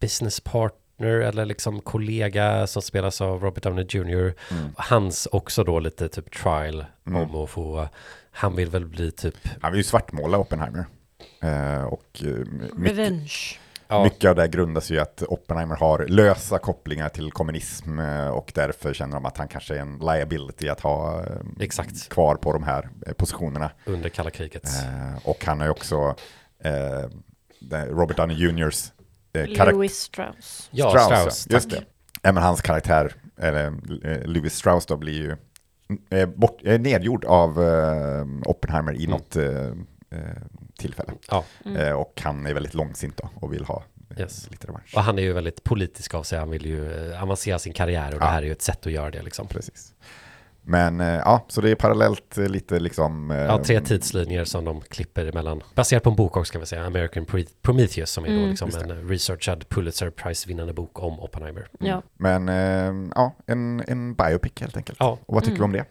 business 0.00 0.40
partner 0.40 0.80
eller 1.20 1.44
liksom 1.44 1.80
kollega 1.80 2.66
som 2.66 2.82
spelas 2.82 3.20
av 3.20 3.42
Robert 3.42 3.62
Downey 3.62 3.86
Jr. 3.88 4.34
Mm. 4.50 4.72
Hans 4.76 5.26
också 5.32 5.64
då 5.64 5.78
lite 5.80 6.08
typ 6.08 6.32
trial 6.42 6.84
Mm. 7.06 7.22
om 7.22 7.44
att 7.44 7.50
få, 7.50 7.88
han 8.30 8.56
vill 8.56 8.70
väl 8.70 8.86
bli 8.86 9.10
typ, 9.10 9.34
han 9.60 9.72
vill 9.72 9.78
ju 9.78 9.84
svartmåla 9.84 10.38
Oppenheimer. 10.38 10.84
Eh, 11.42 11.82
och 11.84 12.22
eh, 12.22 12.26
mycket, 12.72 12.98
Revenge. 12.98 13.32
ja, 13.88 14.04
mycket 14.04 14.30
av 14.30 14.36
det 14.36 14.48
grundas 14.48 14.90
ju 14.90 14.94
i 14.94 14.98
att 14.98 15.22
Oppenheimer 15.28 15.76
har 15.76 16.06
lösa 16.06 16.58
kopplingar 16.58 17.08
till 17.08 17.32
kommunism 17.32 17.98
eh, 17.98 18.28
och 18.28 18.52
därför 18.54 18.94
känner 18.94 19.14
de 19.14 19.24
att 19.26 19.36
han 19.36 19.48
kanske 19.48 19.74
är 19.74 19.78
en 19.80 19.98
liability 19.98 20.68
att 20.68 20.80
ha 20.80 21.20
eh, 21.20 21.26
Exakt. 21.60 22.08
kvar 22.08 22.34
på 22.36 22.52
de 22.52 22.62
här 22.62 22.88
positionerna. 23.16 23.70
under 23.84 24.08
kalla 24.08 24.30
kriget. 24.30 24.64
Eh, 24.64 25.28
och 25.28 25.44
han 25.44 25.58
har 25.58 25.66
ju 25.66 25.70
också 25.70 26.14
eh, 26.64 27.86
Robert 27.88 28.16
Downey 28.16 28.36
Jr.s 28.36 28.92
eh, 28.98 28.99
karaktär. 29.32 29.72
Louis 29.72 30.00
Strauss. 30.00 30.68
ja, 30.72 30.90
Strauss, 30.90 31.04
Strauss, 31.06 31.46
ja, 31.50 31.54
just 31.56 31.70
det. 31.70 31.82
Ja, 32.22 32.32
men 32.32 32.42
hans 32.42 32.60
karaktär, 32.60 33.12
eller 33.40 33.66
eh, 34.04 34.24
Louis 34.26 34.54
Strauss 34.54 34.86
då, 34.86 34.96
blir 34.96 35.12
ju 35.12 35.36
eh, 36.18 36.28
bort, 36.28 36.60
eh, 36.64 36.80
nedgjord 36.80 37.24
av 37.24 37.62
eh, 37.62 38.26
Oppenheimer 38.46 38.92
i 38.92 39.04
Mm. 39.04 39.10
något 39.10 39.36
eh, 39.36 39.66
eh, 40.18 40.36
tillfälle. 40.78 41.12
Ja, 41.30 41.44
Eh, 41.76 41.92
och 41.92 42.20
han 42.24 42.46
är 42.46 42.54
väldigt 42.54 42.74
långsint 42.74 43.16
då 43.16 43.30
och 43.34 43.52
vill 43.52 43.64
ha 43.64 43.84
eh, 44.10 44.20
Yes. 44.20 44.50
lite 44.50 44.66
revansch. 44.66 44.92
och 44.96 45.02
han 45.02 45.18
är 45.18 45.22
ju 45.22 45.32
väldigt 45.32 45.64
politisk 45.64 46.14
av 46.14 46.22
sig. 46.22 46.38
Han 46.38 46.50
vill 46.50 46.66
ju 46.66 47.10
eh, 47.12 47.22
avancera 47.22 47.58
sin 47.58 47.72
karriär 47.72 48.14
och 48.14 48.20
det 48.20 48.26
Ja. 48.26 48.30
här 48.30 48.42
är 48.42 48.46
ju 48.46 48.52
ett 48.52 48.62
sätt 48.62 48.86
att 48.86 48.92
göra 48.92 49.10
det 49.10 49.22
liksom. 49.22 49.46
Precis. 49.46 49.92
Men 50.62 51.00
eh, 51.00 51.06
ja, 51.06 51.44
så 51.48 51.60
det 51.60 51.70
är 51.70 51.74
parallellt 51.74 52.38
eh, 52.38 52.48
lite 52.48 52.80
liksom... 52.80 53.30
eh, 53.30 53.36
Ja, 53.38 53.64
tre 53.64 53.80
tidslinjer 53.80 54.44
som 54.44 54.64
de 54.64 54.80
klipper 54.80 55.26
emellan. 55.26 55.62
Baserat 55.74 56.02
på 56.02 56.10
en 56.10 56.16
bok 56.16 56.36
också 56.36 56.48
ska 56.48 56.58
vi 56.58 56.66
säga, 56.66 56.84
American 56.84 57.26
Prometheus, 57.62 58.10
som 58.10 58.24
är 58.24 58.28
då 58.28 58.34
Mm. 58.34 58.50
liksom 58.50 58.68
Just 58.68 58.82
en 58.82 59.08
researchad 59.08 59.68
Pulitzer 59.68 60.10
Prize-vinnande 60.10 60.72
bok 60.72 61.02
om 61.02 61.20
Oppenheimer. 61.20 61.68
Ja. 61.78 62.02
Men 62.18 62.48
eh, 62.48 63.10
ja, 63.14 63.36
en, 63.46 63.82
en 63.88 64.14
biopic 64.14 64.52
helt 64.60 64.76
enkelt. 64.76 64.98
Ja. 65.00 65.18
Och 65.26 65.34
vad 65.34 65.44
tycker 65.44 65.56
vi 65.58 65.64
om 65.64 65.72
det? 65.72 65.84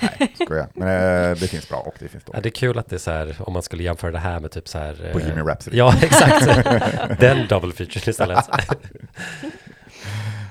Nej, 0.00 0.34
skojar. 0.44 0.68
Men 0.74 0.88
eh, 0.88 1.36
det 1.40 1.48
finns 1.48 1.68
bra 1.68 1.78
och 1.78 1.94
det 1.98 2.08
finns 2.08 2.24
Ja, 2.26 2.32
dåligt. 2.32 2.42
det 2.42 2.48
är 2.48 2.50
kul 2.50 2.78
att 2.78 2.88
det 2.90 2.96
är 2.96 2.98
så 2.98 3.10
här, 3.10 3.36
om 3.38 3.52
man 3.52 3.62
skulle 3.62 3.82
jämföra 3.82 4.10
det 4.10 4.18
här 4.18 4.40
med 4.40 4.50
typ 4.50 4.68
så 4.68 4.78
här... 4.78 5.06
eh, 5.06 5.12
Bohemian 5.12 5.46
Rhapsody. 5.46 5.76
Ja, 5.76 5.94
exakt. 6.02 6.46
Den 7.20 7.46
double 7.48 7.72
feature 7.72 8.10
istället. 8.10 8.44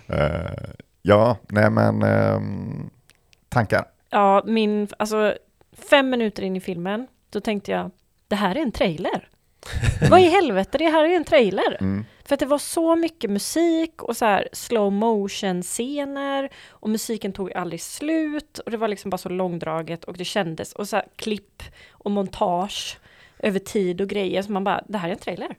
Eh, 0.08 0.51
ja, 1.01 1.38
nej 1.49 1.70
men 1.70 2.01
ehm, 2.03 2.89
tankar. 3.56 3.86
Ja, 4.10 4.43
min, 4.45 4.88
alltså 4.97 5.38
fem 5.89 6.10
minuter 6.10 6.43
in 6.43 6.56
i 6.56 6.60
filmen, 6.60 7.08
då 7.30 7.41
tänkte 7.41 7.72
jag, 7.72 7.91
det 8.28 8.36
här 8.36 8.56
är 8.56 8.62
en 8.62 8.72
trailer. 8.72 9.30
Vad 10.10 10.20
i 10.20 10.30
helvete, 10.30 10.78
det 10.78 10.89
här 10.89 11.03
är 11.03 11.16
en 11.16 11.24
trailer. 11.24 11.78
Mm. 11.80 12.06
För 12.26 12.34
att 12.34 12.39
det 12.39 12.45
var 12.45 12.58
så 12.58 12.95
mycket 12.95 13.30
musik 13.30 14.03
och 14.03 14.18
så 14.18 14.26
här 14.26 14.49
slow 14.53 14.91
motion 14.91 15.62
scener 15.62 16.49
och 16.70 16.89
musiken 16.89 17.34
tog 17.34 17.53
aldrig 17.53 17.82
slut 17.82 18.60
och 18.60 18.72
det 18.72 18.78
var 18.78 18.88
liksom 18.88 19.10
bara 19.10 19.18
så 19.18 19.30
långdraget 19.30 20.03
och 20.03 20.18
det 20.18 20.26
kändes 20.26 20.74
och 20.74 20.88
så 20.88 20.95
här 20.95 21.06
klipp 21.16 21.64
och 21.91 22.12
montage 22.12 22.97
över 23.39 23.60
tid 23.60 24.01
och 24.01 24.08
grejer 24.08 24.41
så 24.41 24.51
man 24.51 24.64
bara, 24.64 24.84
det 24.88 24.97
här 24.97 25.10
är 25.10 25.14
en 25.14 25.20
trailer. 25.20 25.56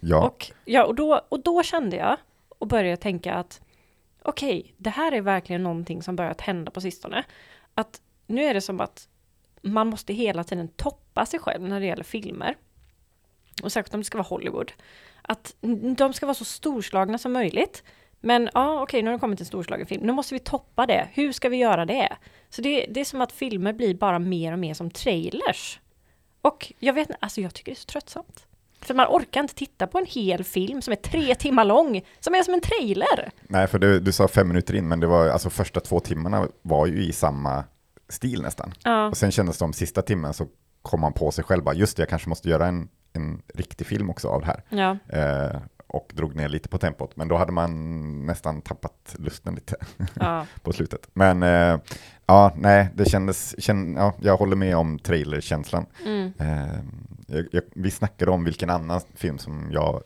Ja, 0.00 0.26
Och, 0.26 0.50
ja, 0.64 0.84
och, 0.84 0.94
då, 0.94 1.20
och 1.28 1.40
då 1.42 1.62
kände 1.62 1.96
jag 1.96 2.16
och 2.58 2.66
började 2.66 2.96
tänka 2.96 3.34
att 3.34 3.60
okej, 4.22 4.74
det 4.76 4.90
här 4.90 5.12
är 5.12 5.20
verkligen 5.20 5.62
någonting 5.62 6.02
som 6.02 6.16
börjat 6.16 6.40
hända 6.40 6.70
på 6.70 6.80
sistone. 6.80 7.24
Att 7.74 8.00
nu 8.26 8.44
är 8.44 8.54
det 8.54 8.60
som 8.60 8.80
att 8.80 9.08
man 9.62 9.86
måste 9.86 10.12
hela 10.12 10.44
tiden 10.44 10.68
toppa 10.68 11.26
sig 11.26 11.40
själv 11.40 11.68
när 11.68 11.80
det 11.80 11.86
gäller 11.86 12.04
filmer. 12.04 12.56
Och 13.62 13.72
särskilt 13.72 13.94
om 13.94 14.00
det 14.00 14.04
ska 14.04 14.18
vara 14.18 14.28
Hollywood. 14.28 14.72
Att 15.22 15.54
de 15.96 16.12
ska 16.12 16.26
vara 16.26 16.34
så 16.34 16.44
storslagna 16.44 17.18
som 17.18 17.32
möjligt. 17.32 17.82
Men 18.20 18.50
ja, 18.54 18.82
okej, 18.82 19.02
nu 19.02 19.10
har 19.10 19.12
det 19.12 19.20
kommit 19.20 19.40
en 19.40 19.46
storslagen 19.46 19.86
film. 19.86 20.06
Nu 20.06 20.12
måste 20.12 20.34
vi 20.34 20.40
toppa 20.40 20.86
det. 20.86 21.08
Hur 21.12 21.32
ska 21.32 21.48
vi 21.48 21.56
göra 21.56 21.86
det? 21.86 22.16
Så 22.48 22.62
det, 22.62 22.86
det 22.88 23.00
är 23.00 23.04
som 23.04 23.20
att 23.20 23.32
filmer 23.32 23.72
blir 23.72 23.94
bara 23.94 24.18
mer 24.18 24.52
och 24.52 24.58
mer 24.58 24.74
som 24.74 24.90
trailers. 24.90 25.80
Och 26.42 26.72
jag 26.78 26.92
vet 26.92 27.08
inte, 27.08 27.18
alltså 27.20 27.40
jag 27.40 27.54
tycker 27.54 27.72
det 27.72 27.76
är 27.76 27.80
så 27.80 27.86
tröttsamt. 27.86 28.46
För 28.82 28.94
man 28.94 29.06
orkar 29.06 29.40
inte 29.40 29.54
titta 29.54 29.86
på 29.86 29.98
en 29.98 30.06
hel 30.06 30.44
film 30.44 30.82
som 30.82 30.92
är 30.92 30.96
tre 30.96 31.34
timmar 31.34 31.64
lång, 31.64 32.02
som 32.20 32.34
är 32.34 32.42
som 32.42 32.54
en 32.54 32.60
trailer. 32.60 33.30
nej 33.42 33.66
för 33.66 33.78
du, 33.78 34.00
du 34.00 34.12
sa 34.12 34.28
fem 34.28 34.48
minuter 34.48 34.74
in, 34.74 34.88
men 34.88 35.00
det 35.00 35.06
var 35.06 35.28
alltså 35.28 35.50
första 35.50 35.80
två 35.80 36.00
timmarna 36.00 36.48
var 36.62 36.86
ju 36.86 37.04
i 37.04 37.12
samma 37.12 37.64
stil 38.08 38.42
nästan. 38.42 38.72
Ja, 38.84 39.06
Och 39.08 39.16
sen 39.16 39.30
kändes 39.30 39.58
det 39.58 39.64
om 39.64 39.72
sista 39.72 40.02
timmen 40.02 40.34
så 40.34 40.46
kom 40.82 41.00
man 41.00 41.12
på 41.12 41.30
sig 41.30 41.44
själv 41.44 41.64
bara, 41.64 41.74
just 41.74 41.96
det, 41.96 42.00
jag 42.02 42.08
kanske 42.08 42.28
måste 42.28 42.48
göra 42.48 42.66
en, 42.66 42.88
en 43.12 43.42
riktig 43.54 43.86
film 43.86 44.10
också 44.10 44.28
av 44.28 44.40
det 44.40 44.46
här. 44.46 44.62
ja, 44.68 44.96
Eh, 45.18 45.60
och 45.92 46.12
drog 46.14 46.36
ner 46.36 46.48
lite 46.48 46.68
på 46.68 46.78
tempot, 46.78 47.16
men 47.16 47.28
då 47.28 47.36
hade 47.36 47.52
man 47.52 48.26
nästan 48.26 48.62
tappat 48.62 49.14
lusten 49.18 49.54
lite 49.54 49.76
ja. 50.14 50.46
på 50.62 50.72
slutet. 50.72 51.08
Men 51.12 51.42
eh, 51.42 51.80
ja, 52.26 52.52
nej, 52.56 52.88
det 52.94 53.10
kändes, 53.10 53.62
känn, 53.62 53.94
ja, 53.96 54.14
jag 54.20 54.36
håller 54.36 54.56
med 54.56 54.76
om 54.76 54.98
trailerkänslan. 54.98 55.86
Mm. 56.06 56.32
Eh, 56.38 56.78
jag, 57.30 57.46
jag, 57.52 57.62
vi 57.74 57.90
snackade 57.90 58.30
om 58.30 58.44
vilken 58.44 58.70
annan 58.70 59.00
film 59.14 59.38
som 59.38 59.68
jag 59.72 60.02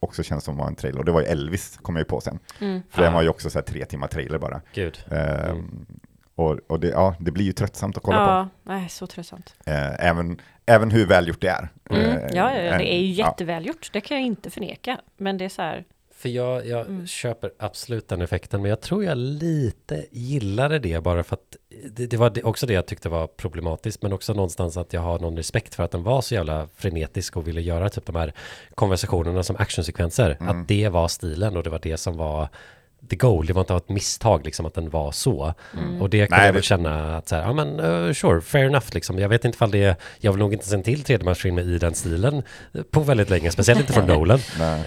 också 0.00 0.22
känns 0.22 0.44
som 0.44 0.56
var 0.56 0.66
en 0.66 0.74
trailer, 0.74 0.98
och 0.98 1.04
det 1.04 1.12
var 1.12 1.20
ju 1.20 1.26
Elvis, 1.26 1.78
kom 1.82 1.96
jag 1.96 2.00
ju 2.00 2.04
på 2.04 2.20
sen. 2.20 2.38
Mm. 2.60 2.82
För 2.90 3.02
den 3.02 3.12
Ah. 3.12 3.14
var 3.14 3.22
ju 3.22 3.28
också 3.28 3.50
så 3.50 3.58
här 3.58 3.64
tre 3.64 3.84
timmar 3.84 4.08
trailer 4.08 4.38
bara. 4.38 4.60
Gud. 4.74 4.98
Eh, 5.10 5.50
Mm. 5.50 5.86
Och, 6.34 6.58
och 6.66 6.80
det, 6.80 6.88
ja, 6.88 7.14
det 7.20 7.30
blir 7.30 7.44
ju 7.44 7.52
tröttsamt 7.52 7.96
att 7.96 8.02
kolla 8.02 8.48
på. 8.64 8.70
Ja, 8.72 8.88
så 8.88 9.06
tröttsamt. 9.06 9.54
Eh, 9.66 10.06
även, 10.06 10.40
även 10.66 10.90
hur 10.90 11.06
välgjort 11.06 11.40
det 11.40 11.48
är. 11.48 11.68
Mm. 11.90 12.02
Eh, 12.02 12.16
Ja, 12.32 12.54
ja, 12.54 12.62
ja, 12.62 12.78
det 12.78 12.94
är 12.94 12.98
ju 13.00 13.12
ja. 13.12 13.26
jättevälgjort, 13.26 13.90
det 13.92 14.00
kan 14.00 14.16
jag 14.16 14.26
inte 14.26 14.50
förneka. 14.50 15.00
Men 15.16 15.38
det 15.38 15.44
är 15.44 15.48
så 15.48 15.62
här, 15.62 15.84
För 16.14 16.28
jag, 16.28 16.66
jag 16.66 16.86
Mm. 16.86 17.06
köper 17.06 17.50
absolut 17.58 18.08
den 18.08 18.22
effekten, 18.22 18.62
men 18.62 18.68
jag 18.70 18.80
tror 18.80 19.04
jag 19.04 19.18
lite 19.18 20.06
gillade 20.10 20.78
det 20.78 21.02
bara 21.02 21.22
för 21.22 21.34
att 21.36 21.56
det, 21.90 22.06
det 22.06 22.16
var 22.16 22.30
det- 22.30 22.42
också 22.42 22.66
det 22.66 22.72
jag 22.72 22.86
tyckte 22.86 23.08
var 23.08 23.26
problematiskt, 23.26 24.02
men 24.02 24.12
också 24.12 24.32
någonstans 24.34 24.76
att 24.76 24.92
jag 24.92 25.00
har 25.00 25.18
någon 25.18 25.36
respekt 25.36 25.74
för 25.74 25.82
att 25.84 25.90
den 25.90 26.02
var 26.02 26.20
så 26.20 26.34
jävla 26.34 26.68
frenetisk 26.76 27.36
och 27.36 27.48
ville 27.48 27.60
göra 27.60 27.88
typ 27.88 28.06
de 28.06 28.16
här 28.16 28.32
konversationerna 28.74 29.42
som 29.42 29.56
actionsekvenser. 29.56 30.36
Att 30.40 30.68
det 30.68 30.88
var 30.88 31.08
stilen 31.08 31.56
och 31.56 31.62
det 31.62 31.70
var 31.70 31.78
det 31.82 31.96
som 31.96 32.16
var 32.16 32.48
the 33.10 33.16
goal. 33.16 33.46
Det 33.46 33.52
var 33.52 33.60
inte 33.62 33.74
ett 33.74 33.88
misstag 33.88 34.44
liksom 34.44 34.66
att 34.66 34.74
den 34.74 34.90
var 34.90 35.12
så. 35.12 35.54
Och 36.00 36.10
det 36.10 36.26
kunde 36.26 36.36
Nej, 36.36 36.46
jag 36.46 36.52
väl 36.52 36.54
det- 36.54 36.62
känna 36.66 37.16
att 37.16 37.28
så 37.28 37.34
här, 37.36 37.42
ja 37.42 37.52
men 37.52 37.80
uh, 37.80 38.12
sure, 38.12 38.40
fair 38.40 38.64
enough 38.64 38.86
liksom. 38.92 39.18
Jag 39.18 39.28
vet 39.28 39.44
inte 39.44 39.56
ifall 39.56 39.70
det, 39.70 39.96
jag 40.18 40.32
vill 40.32 40.38
nog 40.38 40.52
inte 40.52 40.66
se 40.68 40.74
en 40.74 40.82
till 40.82 41.02
tredjemansfilm 41.02 41.58
i 41.58 41.78
den 41.78 41.94
stilen 41.94 42.42
på 42.90 43.00
väldigt 43.00 43.30
länge, 43.30 43.50
speciellt 43.50 43.80
inte 43.80 43.92
från 43.92 44.06
Nolan. 44.14 44.38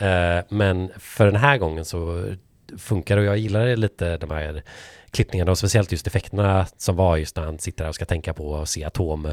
Eh, 0.01 0.43
men 0.49 0.89
för 0.99 1.25
den 1.25 1.35
här 1.35 1.57
gången 1.57 1.85
så 1.85 2.25
funkar 2.77 3.15
det 3.15 3.21
och 3.21 3.27
jag 3.27 3.37
gillar 3.37 3.75
lite 3.75 4.17
de 4.17 4.31
här 4.31 4.63
klippningarna 5.13 5.51
och 5.51 5.57
speciellt 5.57 5.91
just 5.91 6.07
effekterna 6.07 6.65
som 6.77 6.95
var 6.95 7.17
just 7.17 7.35
när 7.35 7.43
han 7.43 7.59
sitter 7.59 7.83
där 7.83 7.89
och 7.89 7.95
ska 7.95 8.05
tänka 8.05 8.33
på 8.33 8.57
att 8.57 8.69
se 8.69 8.83
atom, 8.83 9.25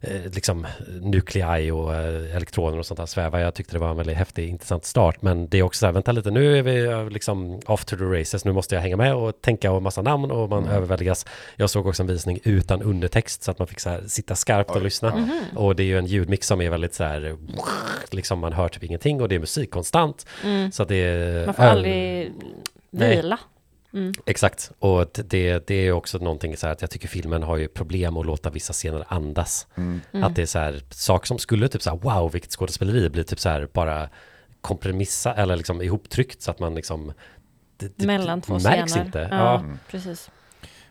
eh, 0.00 0.20
liksom 0.34 0.66
nuklei 1.00 1.70
och 1.70 1.94
eh, 1.94 2.36
elektroner 2.36 2.78
och 2.78 2.86
sånt 2.86 2.98
där 2.98 3.06
sväva. 3.06 3.40
Jag 3.40 3.54
tyckte 3.54 3.72
det 3.72 3.78
var 3.78 3.90
en 3.90 3.96
väldigt 3.96 4.16
häftig, 4.16 4.48
intressant 4.48 4.84
start. 4.84 5.22
Men 5.22 5.48
det 5.48 5.58
är 5.58 5.62
också 5.62 5.78
så 5.78 5.86
här, 5.86 5.92
vänta 5.92 6.12
lite, 6.12 6.30
nu 6.30 6.58
är 6.58 6.62
vi 6.62 6.84
eh, 6.84 7.10
liksom 7.10 7.60
off 7.66 7.84
to 7.84 7.96
the 7.96 8.04
races, 8.04 8.44
nu 8.44 8.52
måste 8.52 8.74
jag 8.74 8.82
hänga 8.82 8.96
med 8.96 9.14
och 9.14 9.40
tänka 9.40 9.72
och 9.72 9.82
massa 9.82 10.02
namn 10.02 10.30
och 10.30 10.48
man 10.48 10.68
överväldigas. 10.68 11.26
Jag 11.56 11.70
såg 11.70 11.86
också 11.86 12.02
en 12.02 12.06
visning 12.06 12.38
utan 12.44 12.82
undertext 12.82 13.42
så 13.42 13.50
att 13.50 13.58
man 13.58 13.68
fick 13.68 13.80
så 13.80 13.90
här 13.90 14.02
sitta 14.06 14.34
skarpt 14.34 14.70
och 14.70 14.82
lyssna. 14.82 15.28
Och 15.56 15.76
det 15.76 15.82
är 15.82 15.86
ju 15.86 15.98
en 15.98 16.06
ljudmix 16.06 16.46
som 16.46 16.60
är 16.60 16.70
väldigt 16.70 16.94
så 16.94 17.04
här, 17.04 17.36
liksom 18.10 18.38
man 18.38 18.52
hör 18.52 18.68
typ 18.68 18.84
ingenting 18.84 19.20
och 19.20 19.28
det 19.28 19.34
är 19.34 19.40
musik 19.40 19.70
konstant. 19.70 20.26
Så 20.72 20.82
att 20.82 20.88
det 20.88 20.96
är... 20.96 21.46
Man 21.46 21.54
får 21.54 21.62
aldrig 21.62 22.32
Nej. 22.90 23.34
Vila. 23.92 24.12
Exakt, 24.26 24.70
och 24.78 25.06
det, 25.24 25.66
det 25.66 25.74
är 25.74 25.92
också 25.92 26.18
någonting 26.18 26.56
så 26.56 26.66
här 26.66 26.72
att 26.72 26.80
jag 26.80 26.90
tycker 26.90 27.08
filmen 27.08 27.42
har 27.42 27.56
ju 27.56 27.68
problem 27.68 28.16
att 28.16 28.26
låta 28.26 28.50
vissa 28.50 28.72
scener 28.72 29.04
andas. 29.08 29.66
Att 30.12 30.34
det 30.36 30.42
är 30.42 30.46
så 30.46 30.58
här, 30.58 30.82
saker 30.90 31.26
som 31.26 31.38
skulle 31.38 31.68
typ 31.68 31.82
så 31.82 31.90
här, 31.90 31.96
wow, 31.96 32.32
vilket 32.32 32.50
skådespeleri, 32.52 33.08
blir 33.10 33.22
typ 33.22 33.40
så 33.40 33.48
här 33.48 33.68
bara 33.72 34.08
kompromissa 34.60 35.34
eller 35.34 35.56
liksom 35.56 35.82
ihoptryckt 35.82 36.42
så 36.42 36.50
att 36.50 36.58
man 36.58 36.74
liksom 36.74 37.12
det, 37.76 37.92
det 37.98 38.06
Mellan 38.06 38.40
två 38.40 38.52
märks 38.58 38.92
scener. 38.92 39.06
inte. 39.06 39.28
Ja, 39.30 39.36
Ja. 39.36 39.64
precis. 39.90 40.30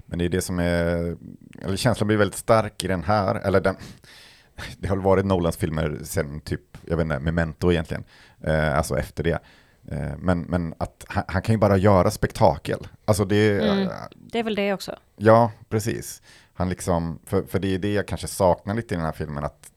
Men 0.06 0.20
det 0.20 0.26
är 0.26 0.30
det 0.30 0.42
som 0.42 0.60
är, 0.60 1.16
eller 1.64 1.78
känslan 1.78 2.08
blir 2.08 2.18
väldigt 2.18 2.38
stark 2.40 2.84
i 2.84 2.88
den 2.88 3.04
här, 3.04 3.36
eller 3.36 3.62
den, 3.62 3.76
det 4.78 4.88
har 4.88 4.96
väl 4.96 5.04
varit 5.06 5.26
Nolans 5.26 5.58
filmer 5.58 6.00
sen 6.04 6.42
typ, 6.42 6.62
jag 6.88 6.98
vet 6.98 7.04
inte, 7.04 7.20
Memento 7.20 7.72
egentligen, 7.72 8.04
eh, 8.44 8.78
alltså 8.78 8.98
efter 9.00 9.24
det. 9.24 9.40
Eh, 9.88 10.18
men, 10.18 10.42
men 10.42 10.74
att 10.78 11.06
han, 11.08 11.24
han 11.28 11.42
kan 11.42 11.54
ju 11.56 11.60
bara 11.60 11.78
göra 11.78 12.12
spektakel. 12.12 12.88
Alltså 13.06 13.26
det, 13.26 13.60
Mm. 13.62 13.90
Det 14.14 14.40
är 14.40 14.44
väl 14.44 14.56
det 14.56 14.74
också. 14.74 14.96
ja 15.16 15.52
precis. 15.70 16.22
Han 16.54 16.70
liksom, 16.70 17.20
för, 17.26 17.44
för 17.44 17.60
det 17.60 17.74
är 17.76 17.80
det 17.80 17.94
jag 17.94 18.08
kanske 18.08 18.28
saknar 18.28 18.74
lite 18.74 18.94
i 18.94 18.98
den 18.98 19.06
här 19.06 19.12
filmen, 19.12 19.44
att 19.44 19.72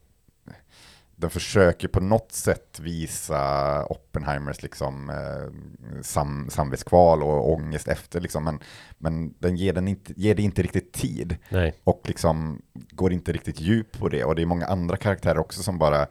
den 1.16 1.30
försöker 1.30 1.88
på 1.88 2.00
något 2.00 2.32
sätt 2.32 2.80
visa 2.80 3.84
Oppenheimers 3.84 4.62
liksom, 4.62 5.11
eh, 5.11 6.02
sam, 6.02 6.50
samvetskval 6.50 7.22
och 7.22 7.52
ångest 7.52 7.88
efter, 7.88 8.20
liksom, 8.20 8.44
men, 8.44 8.59
men 8.98 9.34
den 9.38 9.57
ger, 9.57 9.72
den 9.72 9.88
inte, 9.88 10.12
ger 10.16 10.34
det 10.34 10.42
inte 10.42 10.62
riktigt 10.62 10.92
tid 10.92 11.36
Nej, 11.48 11.74
och 11.84 12.02
liksom 12.05 12.62
går 12.72 13.12
inte 13.12 13.32
riktigt 13.32 13.61
djup 13.61 13.98
på 13.98 14.09
det. 14.09 14.24
Och 14.24 14.34
det 14.34 14.42
är 14.42 14.46
många 14.46 14.66
andra 14.66 14.96
karaktärer 14.96 15.38
också 15.38 15.62
som 15.62 15.78
bara 15.78 16.07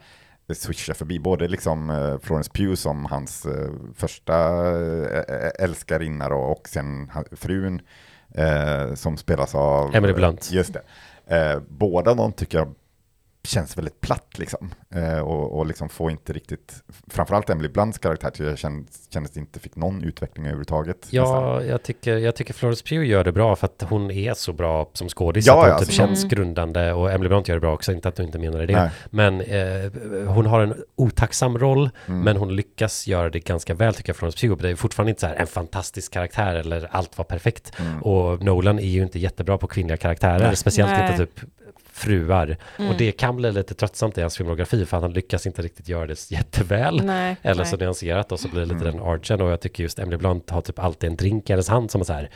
switchar 0.50 0.94
förbi. 0.94 1.18
Både 1.18 1.48
liksom 1.48 1.90
eh, 1.90 2.18
Florence 2.22 2.50
Pugh 2.54 2.74
som 2.74 3.04
hans 3.04 3.46
eh, 3.46 3.70
första 3.96 4.66
eh, 5.10 5.50
älskarinna 5.58 6.28
då, 6.28 6.36
och 6.36 6.68
sen 6.68 7.10
frun 7.32 7.80
eh, 8.34 8.94
som 8.94 9.16
spelas 9.16 9.54
av... 9.54 9.94
Emily 9.94 10.12
Blunt. 10.12 10.50
Just 10.52 10.74
det. 10.74 10.82
Eh, 11.36 11.60
båda 11.68 12.14
de 12.14 12.32
tycker 12.32 12.58
jag 12.58 12.74
känns 13.44 13.78
väldigt 13.78 14.00
platt 14.00 14.38
liksom. 14.38 14.70
Eh, 14.94 15.18
och, 15.18 15.58
och 15.58 15.66
liksom 15.66 15.88
får 15.88 16.10
inte 16.10 16.32
riktigt, 16.32 16.74
framförallt 17.10 17.50
Emily 17.50 17.68
Blunts 17.68 17.98
karaktär 17.98 18.30
tycker 18.30 18.44
jag 18.48 18.58
känns, 18.58 19.08
kändes 19.12 19.36
inte 19.36 19.60
fick 19.60 19.76
någon 19.76 20.04
utveckling 20.04 20.44
överhuvudtaget. 20.46 20.96
nästan. 20.96 21.14
ja, 21.14 21.62
jag 21.62 21.82
tycker, 21.82 22.16
jag 22.16 22.36
tycker 22.36 22.54
Florence 22.54 22.84
Pugh 22.84 23.04
gör 23.06 23.24
det 23.24 23.32
bra 23.32 23.56
för 23.56 23.66
att 23.66 23.84
hon 23.88 24.10
är 24.10 24.34
så 24.34 24.52
bra 24.52 24.90
som 24.92 25.08
skådis. 25.08 25.46
Ja, 25.46 25.52
att 25.52 25.58
hon 25.58 25.68
ja, 25.68 25.74
typ 25.78 25.80
alltså, 25.80 25.92
känns 25.92 26.24
grundande 26.24 26.92
och 26.92 27.12
Emily 27.12 27.28
Blunt 27.28 27.48
gör 27.48 27.56
det 27.56 27.60
bra 27.60 27.74
också, 27.74 27.92
inte 27.92 28.08
att 28.08 28.16
du 28.16 28.22
inte 28.22 28.38
menar 28.38 28.66
det. 28.66 28.72
Nej. 28.76 28.90
Men 29.10 29.40
eh, 29.40 30.26
hon 30.34 30.46
har 30.46 30.60
en 30.60 30.74
otacksam 30.96 31.58
roll, 31.58 31.90
Mm. 32.06 32.20
men 32.20 32.36
hon 32.36 32.56
lyckas 32.56 33.06
göra 33.06 33.30
det 33.30 33.40
ganska 33.40 33.74
väl 33.74 33.94
tycker 33.94 34.08
jag 34.10 34.16
Florence 34.16 34.38
Pugh. 34.46 34.62
Det 34.62 34.70
är 34.70 34.76
fortfarande 34.76 35.10
inte 35.10 35.20
så 35.20 35.26
här 35.26 35.34
en 35.34 35.46
fantastisk 35.46 36.12
karaktär 36.12 36.54
eller 36.54 36.88
allt 36.90 37.18
var 37.18 37.24
perfekt. 37.24 37.72
Mm. 37.78 38.02
Och 38.02 38.42
Nolan 38.42 38.78
är 38.78 38.82
ju 38.88 39.02
inte 39.02 39.18
jättebra 39.18 39.58
på 39.58 39.66
kvinnliga 39.66 39.96
karaktärer, 39.96 40.46
Nej. 40.46 40.56
speciellt 40.56 40.90
Nej. 40.90 41.12
inte 41.12 41.26
typ 41.26 41.40
fruar. 41.94 42.56
Mm. 42.78 42.90
Och 42.90 42.96
det 42.98 43.12
kan 43.12 43.36
bli 43.36 43.52
lite 43.52 43.74
tröttsamt 43.74 44.18
i 44.18 44.20
hans 44.20 44.36
filmografi 44.36 44.86
för 44.86 44.96
att 44.96 45.02
han 45.02 45.12
lyckas 45.12 45.46
inte 45.46 45.62
riktigt 45.62 45.88
göra 45.88 46.06
det 46.06 46.30
jätteväl. 46.30 47.04
Nej, 47.04 47.36
Eller 47.42 47.62
nej. 47.62 47.70
så 47.70 47.76
nyanserat 47.76 48.32
och 48.32 48.40
så 48.40 48.48
blir 48.48 48.60
det 48.60 48.66
lite 48.66 48.88
Mm. 48.88 48.96
den 48.96 49.06
archen 49.06 49.40
och 49.40 49.50
jag 49.50 49.60
tycker 49.60 49.82
just 49.82 49.98
Emily 49.98 50.16
Blunt 50.16 50.50
har 50.50 50.60
typ 50.60 50.78
alltid 50.78 51.10
en 51.10 51.16
drink 51.16 51.50
i 51.50 51.52
hennes 51.52 51.68
hand 51.68 51.90
som 51.90 52.00
är 52.00 52.04
så 52.04 52.12
här 52.12 52.30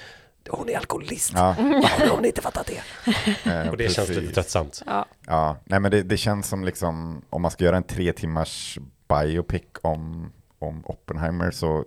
hon 0.51 0.69
är 0.69 0.77
alkoholist. 0.77 1.33
Ja, 1.35 1.55
Varför 1.59 2.07
har 2.07 2.17
hon 2.17 2.25
inte 2.25 2.41
fattat 2.43 2.67
det? 2.67 3.11
eh, 3.51 3.69
Och 3.71 3.77
det 3.77 3.89
känns 3.89 4.09
lite 4.09 4.21
precis. 4.21 4.35
tröttsamt. 4.35 4.83
Ja, 4.87 5.07
Ja, 5.27 5.57
nej 5.65 5.81
men 5.81 5.91
det, 5.91 6.03
det 6.03 6.17
känns 6.17 6.49
som 6.49 6.65
liksom, 6.65 7.23
om 7.31 7.43
man 7.43 7.51
ska 7.51 7.65
göra 7.65 7.77
en 7.77 7.83
tre 7.83 8.13
timmars 8.13 8.79
biopic 9.09 9.63
om, 9.83 10.33
om 10.59 10.83
Oppenheimer 10.87 11.51
så, 11.51 11.85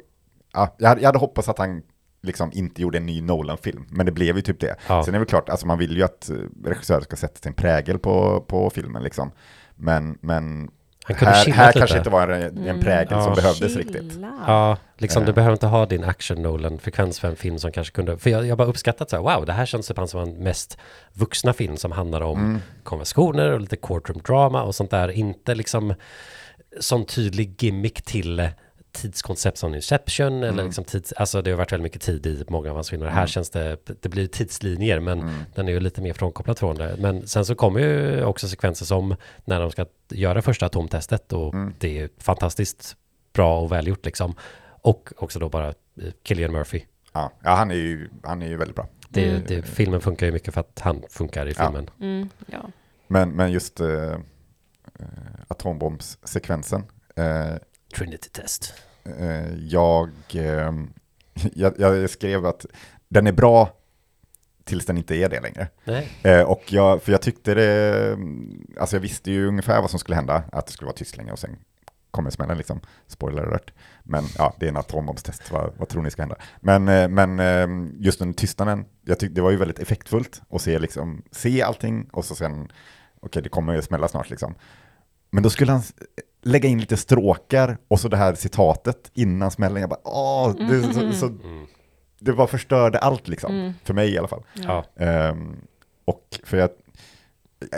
ja, 0.53 0.75
jag, 0.77 0.89
hade, 0.89 1.01
jag 1.01 1.07
hade 1.07 1.19
hoppats 1.19 1.49
att 1.49 1.57
han 1.57 1.81
liksom 2.23 2.51
inte 2.53 2.81
gjorde 2.81 2.97
en 2.97 3.05
ny 3.05 3.21
Nolan-film, 3.21 3.85
men 3.89 4.05
det 4.05 4.11
blev 4.11 4.35
ju 4.35 4.41
typ 4.41 4.59
det. 4.59 4.75
Ja. 4.87 5.03
Sen 5.03 5.13
är 5.13 5.19
det 5.19 5.19
väl 5.19 5.27
klart, 5.27 5.49
alltså 5.49 5.67
man 5.67 5.77
vill 5.77 5.97
ju 5.97 6.03
att 6.03 6.29
eh, 6.29 6.35
regissörer 6.65 7.01
ska 7.01 7.15
sätta 7.15 7.39
sin 7.41 7.53
prägel 7.53 7.99
på, 7.99 8.41
på 8.47 8.69
filmen 8.69 9.03
liksom, 9.03 9.31
men, 9.75 10.17
men 10.21 10.69
här, 11.07 11.51
här 11.51 11.71
kanske 11.71 11.97
inte 11.97 12.09
var 12.09 12.27
en, 12.27 12.57
en 12.67 12.79
prägel 12.79 13.07
Ja. 13.11 13.23
som 13.23 13.35
behövdes 13.35 13.75
riktigt. 13.75 14.13
Chilla. 14.13 14.33
Ja, 14.47 14.77
liksom 14.97 15.23
du 15.23 15.29
Eh. 15.29 15.35
behöver 15.35 15.53
inte 15.53 15.67
ha 15.67 15.85
din 15.85 16.03
action 16.03 16.41
Nolan-frekvens 16.41 17.19
för 17.19 17.27
en 17.27 17.35
film 17.35 17.59
som 17.59 17.71
kanske 17.71 17.93
kunde... 17.93 18.17
För 18.17 18.29
jag, 18.29 18.45
jag 18.45 18.57
bara 18.57 18.67
uppskattat 18.67 19.09
så 19.09 19.15
här, 19.15 19.23
wow, 19.35 19.45
det 19.45 19.53
här 19.53 19.65
känns 19.65 19.87
typ 19.87 20.09
som 20.09 20.21
en 20.21 20.33
mest 20.43 20.77
vuxna 21.13 21.53
film 21.53 21.77
som 21.77 21.91
handlar 21.91 22.21
om 22.21 22.39
Mm. 22.39 22.59
konversationer 22.83 23.51
och 23.51 23.61
lite 23.61 23.75
courtroom 23.77 24.21
drama 24.27 24.63
och 24.63 24.75
sånt 24.75 24.91
där. 24.91 25.11
Inte 25.11 25.55
liksom 25.55 25.93
sån 26.79 27.05
tydlig 27.05 27.63
gimmick 27.63 28.01
till 28.01 28.49
tidskoncept 28.91 29.57
som 29.57 29.75
Inception 29.75 30.27
Mm. 30.27 30.43
eller 30.49 30.63
liksom 30.63 30.83
tids... 30.83 31.11
Alltså 31.13 31.41
det 31.41 31.51
har 31.51 31.57
varit 31.57 31.71
väldigt 31.71 31.83
mycket 31.83 32.01
tid 32.01 32.25
i 32.25 32.43
många 32.49 32.69
av 32.69 32.75
hans 32.75 32.89
filmer. 32.89 33.07
Här 33.07 33.27
känns 33.27 33.49
det... 33.49 33.77
Det 34.01 34.09
blir 34.09 34.27
tidslinjer 34.27 34.99
men 34.99 35.19
Mm. 35.21 35.33
den 35.55 35.67
är 35.67 35.71
ju 35.71 35.79
lite 35.79 36.01
mer 36.01 36.13
frånkopplad 36.13 36.59
från 36.59 36.75
det. 36.75 36.95
Men 36.99 37.27
sen 37.27 37.45
så 37.45 37.55
kommer 37.55 37.79
ju 37.79 38.23
också 38.23 38.47
sekvenser 38.47 38.85
som 38.85 39.15
när 39.45 39.59
de 39.59 39.71
ska 39.71 39.85
göra 40.09 40.41
första 40.41 40.65
atomtestet 40.65 41.33
och 41.33 41.53
Mm. 41.53 41.73
det 41.79 41.99
är 41.99 42.09
fantastiskt 42.17 42.95
bra 43.33 43.59
och 43.61 43.71
välgjort 43.71 44.05
liksom. 44.05 44.35
Och 44.83 45.13
också 45.17 45.39
då 45.39 45.49
bara 45.49 45.67
eh, 45.67 45.73
Cillian 46.27 46.51
Murphy. 46.51 46.81
Ja, 47.13 47.31
ja 47.43 47.49
han, 47.55 47.71
är 47.71 47.75
ju, 47.75 48.09
han 48.23 48.41
är 48.41 48.47
ju 48.47 48.57
väldigt 48.57 48.75
bra. 48.75 48.87
Det, 49.09 49.47
det, 49.47 49.61
filmen 49.61 50.01
funkar 50.01 50.25
ju 50.25 50.31
mycket 50.31 50.53
för 50.53 50.61
att 50.61 50.79
han 50.79 51.03
funkar 51.09 51.45
i 51.45 51.53
Ja. 51.57 51.63
filmen. 51.65 51.89
Mm, 52.01 52.29
ja. 52.45 52.59
Men, 53.07 53.29
men 53.29 53.51
just 53.51 53.79
eh, 53.79 53.87
eh, 54.99 55.05
atombombssekvensen, 55.47 56.83
eh, 57.15 57.53
Trinity 57.91 58.29
Test. 58.29 58.73
Eh, 59.03 59.53
jag, 59.57 60.09
eh, 60.33 60.71
jag, 61.53 61.79
jag 61.79 62.09
skrev 62.09 62.45
att 62.45 62.65
den 63.09 63.27
är 63.27 63.31
bra 63.31 63.77
tills 64.63 64.85
den 64.85 64.97
inte 64.97 65.15
är 65.15 65.29
det 65.29 65.41
längre. 65.41 65.67
Nej. 65.83 66.11
Eh, 66.23 66.41
och 66.41 66.63
jag, 66.67 67.03
för 67.03 67.11
jag 67.11 67.21
tyckte 67.21 67.53
det, 67.53 68.17
alltså 68.79 68.95
jag 68.95 69.01
visste 69.01 69.31
ju 69.31 69.47
ungefär 69.47 69.81
vad 69.81 69.89
som 69.89 69.99
skulle 69.99 70.15
hända, 70.15 70.43
att 70.51 70.65
det 70.65 70.71
skulle 70.73 70.85
vara 70.85 70.97
tyst 70.97 71.17
länge 71.17 71.31
och 71.31 71.39
sen 71.39 71.57
kommer 72.11 72.29
smällen 72.29 72.57
liksom, 72.57 72.81
spoiler 73.07 73.43
alert. 73.43 73.73
Men 74.03 74.23
ja, 74.37 74.55
det 74.59 74.65
är 74.65 74.69
en 74.69 74.77
atombombstest, 74.77 75.51
vad, 75.51 75.73
vad 75.77 75.89
tror 75.89 76.01
ni 76.01 76.11
ska 76.11 76.21
hända? 76.21 76.35
Men, 76.59 77.13
men 77.13 77.95
just 77.99 78.19
den 78.19 78.33
tystnaden, 78.33 78.85
jag 79.05 79.19
tyckte 79.19 79.35
det 79.35 79.41
var 79.41 79.51
ju 79.51 79.57
väldigt 79.57 79.79
effektfullt 79.79 80.41
att 80.49 80.61
se, 80.61 80.79
liksom, 80.79 81.23
se 81.31 81.61
allting 81.61 82.09
och 82.11 82.25
så 82.25 82.35
sen, 82.35 82.71
okej 83.19 83.41
det 83.41 83.49
kommer 83.49 83.73
ju 83.73 83.81
smälla 83.81 84.07
snart 84.07 84.29
liksom. 84.29 84.55
Men 85.29 85.43
då 85.43 85.49
skulle 85.49 85.71
han 85.71 85.81
lägga 86.41 86.69
in 86.69 86.79
lite 86.79 86.97
stråkar 86.97 87.77
och 87.87 87.99
så 87.99 88.07
det 88.07 88.17
här 88.17 88.35
citatet 88.35 89.11
innan 89.13 89.51
smällen. 89.51 89.81
Jag 89.81 89.89
bara, 89.89 89.99
åh, 90.03 90.55
det, 90.69 90.81
så, 90.93 91.11
så, 91.13 91.25
Mm. 91.27 91.65
det 92.19 92.33
bara 92.33 92.47
förstörde 92.47 92.99
allt 92.99 93.27
liksom. 93.27 93.73
För 93.83 93.93
mig 93.93 94.09
i 94.13 94.17
alla 94.17 94.27
fall. 94.27 94.43
Ja. 94.53 94.85
Ehm, 94.95 95.55
och 96.05 96.39
för 96.43 96.57
jag, 96.57 96.69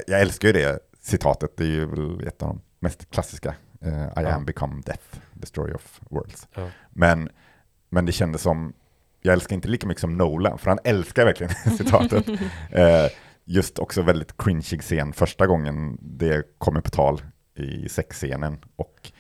jag- 0.08 0.22
älskar 0.22 0.48
ju 0.48 0.54
det 0.54 0.80
citatet, 1.02 1.58
det 1.58 1.64
är 1.64 1.68
ju 1.68 1.86
väl 1.86 2.28
ett 2.28 2.42
av 2.44 2.48
de 2.50 2.62
mest 2.80 3.10
klassiska. 3.12 3.56
eh, 3.82 4.04
I 4.04 4.10
Ja. 4.16 4.32
am 4.34 4.46
become 4.46 4.82
death, 4.86 5.04
the 5.42 5.46
story 5.48 5.74
of 5.74 6.00
worlds. 6.10 6.48
Ja. 6.56 6.68
Men, 6.90 7.30
men 7.90 8.06
det 8.06 8.12
kändes 8.12 8.42
som, 8.42 8.74
jag 9.22 9.34
älskar 9.34 9.56
inte 9.56 9.68
lika 9.68 9.88
mycket 9.88 10.02
som 10.02 10.18
Nolan, 10.18 10.58
för 10.58 10.70
han 10.70 10.80
älskar 10.84 11.26
verkligen 11.26 11.54
citatet. 11.78 12.26
Eh, 12.72 13.08
just 13.46 13.80
också 13.80 14.02
väldigt 14.02 14.38
cringeig 14.38 14.82
scen 14.82 15.14
första 15.14 15.48
gången 15.48 15.98
det 16.02 16.44
kommer 16.58 16.82
på 16.82 16.90
tal 16.90 17.22
i 17.56 17.90
sexscenen 17.90 18.58
och 18.76 19.12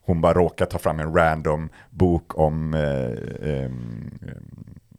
hon 0.00 0.20
bara 0.20 0.32
råkar 0.34 0.66
ta 0.66 0.78
fram 0.78 1.00
en 1.00 1.14
random 1.14 1.68
bok 1.90 2.38
om 2.38 2.74
eh, 2.74 3.50
ehm, 3.64 4.10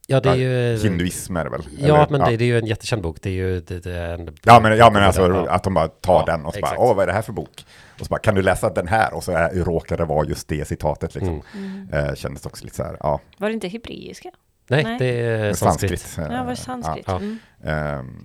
Ja, 0.10 0.20
det 0.20 0.30
är 0.30 0.36
ju... 0.36 0.78
Hinduism 0.78 1.38
är 1.38 1.44
det 1.44 1.50
väl? 1.50 1.62
Ja, 1.78 1.86
Eller- 1.86 2.08
men 2.18 2.32
det, 2.32 2.38
det 2.38 2.44
är 2.44 2.48
ju 2.48 2.58
en 2.58 2.66
jättekänd 2.66 3.02
bok. 3.02 3.18
Det 3.22 3.30
är 3.30 3.34
ju... 3.34 3.60
Det, 3.60 3.80
det 3.80 3.92
är 3.94 4.14
en, 4.14 4.36
Ja 4.44 4.60
men, 4.60 4.78
ja, 4.78 4.90
men 4.94 5.04
alltså 5.04 5.22
Ja. 5.22 5.50
att 5.50 5.64
de 5.64 5.74
bara 5.74 5.88
tar 5.88 6.14
Ja, 6.20 6.26
den 6.26 6.46
och 6.46 6.54
så 6.54 6.60
exakt. 6.60 6.78
bara, 6.78 6.86
åh 6.90 6.96
vad 6.96 7.04
är 7.04 7.08
det 7.08 7.14
här 7.14 7.22
för 7.22 7.34
bok? 7.34 7.66
Och 8.00 8.06
så 8.06 8.10
bara, 8.10 8.20
kan 8.20 8.36
du 8.36 8.42
läsa 8.42 8.70
den 8.70 8.88
här? 8.88 9.14
Och 9.14 9.24
så 9.24 9.32
är, 9.32 9.50
råkar 9.64 9.98
det 9.98 10.06
vara 10.06 10.26
just 10.28 10.48
det 10.48 10.68
citatet 10.68 11.16
liksom. 11.16 11.42
Mm. 11.56 11.90
Eh, 11.94 12.14
kändes 12.16 12.46
också 12.46 12.64
lite 12.64 12.76
så 12.76 12.84
här, 12.84 12.98
ja, 13.00 13.20
Var 13.38 13.48
det 13.48 13.54
inte 13.54 13.68
hebreiska? 13.68 14.30
Nej, 14.70 14.84
Nej. 14.84 14.98
det 15.00 15.06
är 15.22 15.54
sanskrit. 15.54 16.00
sanskrit. 16.02 16.28
Ja, 16.36 16.44
var 16.44 16.50
det 16.50 16.56
sanskrit? 16.56 17.04
Ja. 17.08 17.16
Mm. 17.18 17.38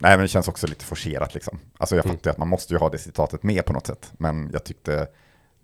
Nej, 0.01 0.11
men 0.17 0.21
det 0.21 0.29
känns 0.29 0.49
också 0.49 0.67
lite 0.67 0.85
forcerat 0.85 1.35
liksom. 1.35 1.59
Alltså 1.79 1.97
jag 1.97 2.05
Mm. 2.07 2.17
fattar 2.17 2.31
ju 2.31 2.33
att 2.33 2.39
man 2.39 2.49
måste 2.49 2.75
ju 2.75 2.79
ha 2.79 2.89
det 2.89 2.99
citatet 2.99 3.43
med 3.43 3.65
på 3.65 3.73
något 3.73 3.87
sätt. 3.87 4.13
Men 4.19 4.51
jag 4.53 4.65
tyckte 4.65 5.07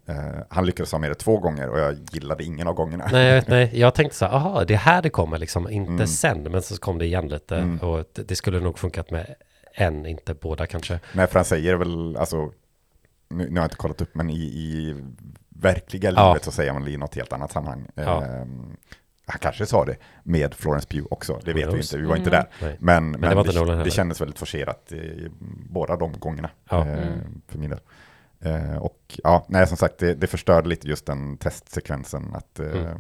eh, 0.09 0.15
han 0.51 0.67
lyckades 0.67 0.93
ha 0.93 0.99
med 0.99 1.11
det 1.11 1.15
två 1.15 1.39
gånger 1.39 1.69
och 1.69 1.79
jag 1.79 1.97
gillade 2.13 2.45
ingen 2.45 2.69
av 2.69 2.75
gångerna. 2.75 3.09
Nej, 3.13 3.27
jag 3.27 3.35
vet- 3.35 3.49
nej, 3.49 3.71
jag 3.81 3.95
tänkte 3.95 4.17
så 4.17 4.25
här, 4.27 4.33
aha, 4.33 4.65
det 4.65 4.75
är 4.75 4.79
här 4.79 5.03
det 5.03 5.11
kommer 5.11 5.39
liksom, 5.39 5.71
inte 5.71 5.91
Mm. 5.93 6.07
sen, 6.07 6.43
men 6.43 6.63
så 6.63 6.77
kom 6.77 6.99
det 6.99 7.05
igen 7.07 7.29
lite. 7.29 7.57
Mm. 7.57 7.79
Och 7.79 8.05
det, 8.13 8.23
det 8.29 8.37
skulle 8.37 8.61
nog 8.61 8.79
funkat 8.79 9.11
med 9.11 9.35
en, 9.75 10.07
inte 10.07 10.35
båda 10.35 10.67
kanske. 10.67 11.01
Nej, 11.13 11.27
för 11.27 11.35
han 11.39 11.45
säger 11.45 11.75
väl, 11.75 12.17
alltså, 12.17 12.53
nu, 13.31 13.45
nu 13.51 13.51
har 13.51 13.57
jag 13.59 13.65
inte 13.65 13.77
kollat 13.77 14.01
upp, 14.01 14.15
men 14.15 14.31
i, 14.31 14.35
i 14.43 14.97
verkliga 15.49 16.11
Ja. 16.11 16.29
livet 16.33 16.45
så 16.45 16.51
säger 16.51 16.73
man 16.73 16.89
i 16.89 16.97
något 16.97 17.15
helt 17.15 17.33
annat 17.33 17.53
sammanhang. 17.53 17.87
Ja. 17.95 18.25
Ehm, 18.25 18.77
han 19.29 19.39
kanske 19.39 19.67
sa 19.67 19.85
det 19.85 19.97
med 20.23 20.55
Florence 20.55 20.89
Pugh 20.89 21.07
också, 21.11 21.41
det 21.45 21.53
vet 21.53 21.67
vi 21.67 21.71
knows? 21.71 21.93
inte, 21.93 22.03
vi 22.03 22.09
var 22.09 22.17
inte 22.17 22.31
Mm. 22.31 22.41
där. 22.61 22.67
Nej. 22.67 22.77
Men, 22.81 23.11
men, 23.11 23.21
det 23.21 23.35
var 23.35 23.47
inte 23.47 23.65
det, 23.77 23.85
det 23.85 23.91
kändes 23.91 24.21
väldigt 24.21 24.39
forcerat 24.39 24.93
i 24.93 25.29
båda 25.71 25.97
de 25.97 26.13
gångerna. 26.13 26.51
Ja. 26.71 26.87
eh, 26.87 26.93
Mm. 27.09 27.41
För 27.49 27.59
min 27.59 27.71
del. 27.71 27.81
Eh, 28.41 28.77
och 28.77 29.21
ja, 29.25 29.47
nej 29.49 29.67
som 29.67 29.77
sagt, 29.77 29.99
det, 29.99 30.15
det 30.15 30.27
förstörde 30.27 30.69
lite 30.69 30.89
just 30.89 31.07
den 31.07 31.37
testsekvensen. 31.37 32.35
Att, 32.35 32.61
eh, 32.61 32.67
Mm. 32.67 32.97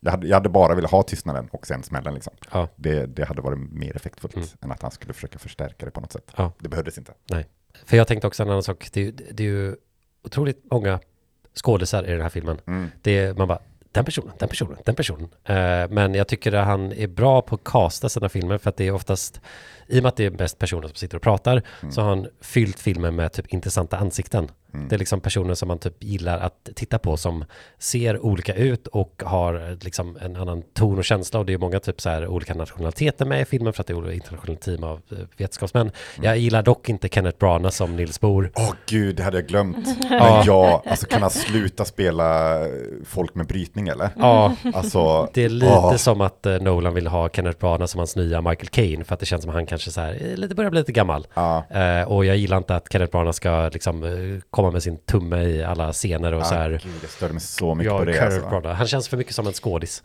jag, 0.00 0.10
hade, 0.10 0.26
jag 0.26 0.36
hade 0.36 0.48
bara 0.48 0.74
velat 0.74 0.90
ha 0.90 1.02
tystnaden 1.02 1.48
och 1.52 1.66
sen 1.66 1.82
smällen. 1.82 2.14
Liksom. 2.14 2.32
Ja. 2.52 2.68
Det, 2.76 3.06
det 3.06 3.24
hade 3.24 3.42
varit 3.42 3.58
mer 3.72 3.96
effektfullt 3.96 4.34
Mm. 4.36 4.48
än 4.60 4.72
att 4.72 4.82
han 4.82 4.90
skulle 4.90 5.12
försöka 5.12 5.38
förstärka 5.38 5.84
det 5.86 5.90
på 5.92 6.00
något 6.00 6.12
sätt. 6.12 6.32
Ja. 6.36 6.52
Det 6.58 6.68
behövdes 6.68 6.98
inte. 6.98 7.12
För 7.84 7.96
jag 7.96 8.06
tänkte 8.08 8.26
också 8.26 8.42
en 8.42 8.48
annan 8.50 8.62
sak, 8.62 8.88
det 8.92 9.00
är, 9.00 9.04
ju- 9.04 9.12
det 9.12 9.42
är 9.42 9.46
ju 9.48 9.76
otroligt 10.24 10.64
många 10.70 11.00
skådisar 11.54 12.04
i 12.04 12.10
den 12.12 12.20
här 12.20 12.28
filmen. 12.28 12.58
Mm. 12.66 12.90
Det 13.02 13.18
är, 13.18 13.34
man 13.34 13.48
bara, 13.48 13.58
den 13.92 14.04
personen, 14.04 14.32
den 14.38 14.48
personen, 14.48 14.76
den 14.84 14.94
personen. 14.94 15.28
Eh, 15.44 15.90
men 15.90 16.14
jag 16.14 16.28
tycker 16.28 16.52
att 16.52 16.66
han 16.66 16.92
är 16.92 17.06
bra 17.06 17.42
på 17.42 17.54
att 17.54 17.64
casta 17.64 18.08
sina 18.08 18.28
filmer 18.28 18.58
för 18.58 18.70
att 18.70 18.76
det 18.76 18.86
är 18.86 18.92
oftast, 18.92 19.40
i 19.86 19.98
och 19.98 20.02
med 20.02 20.08
att 20.08 20.16
det 20.16 20.24
är 20.24 20.30
mest 20.30 20.58
personer 20.58 20.88
som 20.88 20.96
sitter 20.96 21.16
och 21.16 21.22
pratar, 21.22 21.62
så 21.90 22.00
har 22.00 22.08
han 22.08 22.26
fyllt 22.40 22.80
filmen 22.80 23.16
med 23.16 23.32
typ 23.32 23.46
intressanta 23.46 23.96
ansikten. 23.96 24.48
Mm. 24.74 24.88
Det 24.88 24.94
är 24.96 24.98
liksom 24.98 25.20
personer 25.20 25.54
som 25.54 25.68
man 25.68 25.78
typ 25.78 26.04
gillar 26.04 26.38
att 26.38 26.68
titta 26.74 26.98
på 26.98 27.16
som 27.16 27.44
ser 27.78 28.18
olika 28.24 28.54
ut 28.54 28.86
och 28.86 29.22
har 29.26 29.54
eh, 29.70 29.76
liksom 29.80 30.18
en 30.20 30.36
annan 30.36 30.62
ton 30.74 30.98
och 30.98 31.04
känsla 31.04 31.38
och 31.40 31.46
det 31.46 31.52
är 31.52 31.58
många 31.58 31.80
typ 31.80 32.00
så 32.00 32.08
här 32.10 32.26
olika 32.26 32.54
nationaliteter 32.54 33.24
med 33.24 33.40
i 33.40 33.44
filmen 33.44 33.72
för 33.72 33.80
att 33.80 33.86
det 33.86 33.92
är 33.92 33.96
olika 33.96 34.12
internationella 34.14 34.58
team 34.60 34.84
av 34.84 35.00
eh, 35.10 35.18
vetenskapsmän. 35.36 35.90
Jag 36.22 36.38
gillar 36.38 36.62
dock 36.62 36.88
inte 36.88 37.08
Kenneth 37.08 37.38
Branagh 37.38 37.70
som 37.70 37.96
Nils 37.96 38.20
Bohr. 38.20 38.50
Åh 38.54 38.72
gud, 38.86 39.16
det 39.16 39.22
hade 39.22 39.36
jag 39.36 39.46
glömt. 39.46 39.76
Ja. 39.86 40.08
Men 40.10 40.46
ja, 40.46 40.82
alltså 40.86 41.06
kan 41.06 41.22
han 41.22 41.30
sluta 41.30 41.84
spela 41.84 42.58
folk 43.04 43.34
med 43.34 43.46
brytning 43.46 43.88
eller? 43.88 44.10
Ja, 44.16 44.56
Alltså, 44.74 45.28
Det 45.34 45.44
är 45.44 45.48
lite 45.48 45.72
åh. 45.72 45.96
som 45.96 46.20
att 46.20 46.46
eh, 46.46 46.54
Nolan 46.60 46.94
vill 46.94 47.06
ha 47.06 47.28
Kenneth 47.28 47.58
Branagh 47.58 47.84
som 47.84 47.98
hans 47.98 48.16
nya 48.16 48.40
Michael 48.40 48.68
Caine 48.68 49.04
för 49.04 49.14
att 49.14 49.20
det 49.20 49.26
känns 49.26 49.42
som 49.42 49.52
han 49.52 49.66
kanske 49.66 49.90
så 49.90 50.00
här, 50.00 50.18
eh, 50.20 50.36
lite 50.36 50.54
börjar 50.54 50.70
bli 50.70 50.80
lite 50.80 50.92
gammal. 50.92 51.26
Ja, 51.34 51.64
Eh, 51.70 52.02
och 52.12 52.24
jag 52.24 52.36
gillar 52.36 52.56
inte 52.56 52.76
att 52.76 52.92
Kenneth 52.92 53.10
Branagh 53.12 53.32
ska 53.32 53.68
liksom 53.72 54.04
eh, 54.04 54.40
komma 54.62 54.72
med 54.72 54.82
sin 54.82 54.98
tumme 54.98 55.42
i 55.42 55.64
alla 55.64 55.92
scener 55.92 56.34
och 56.34 56.46
så 56.46 56.54
ja, 56.54 56.58
här. 56.58 56.70
gud, 56.70 56.92
jag 57.02 57.10
störde 57.10 57.32
mig 57.32 57.42
så 57.42 57.74
mycket 57.74 57.92
Jag 57.92 57.98
på 57.98 58.04
det. 58.04 58.24
Alltså. 58.54 58.68
Han 58.68 58.86
känns 58.86 59.08
för 59.08 59.16
mycket 59.16 59.34
som 59.34 59.46
en 59.46 59.52
skådis. 59.52 60.02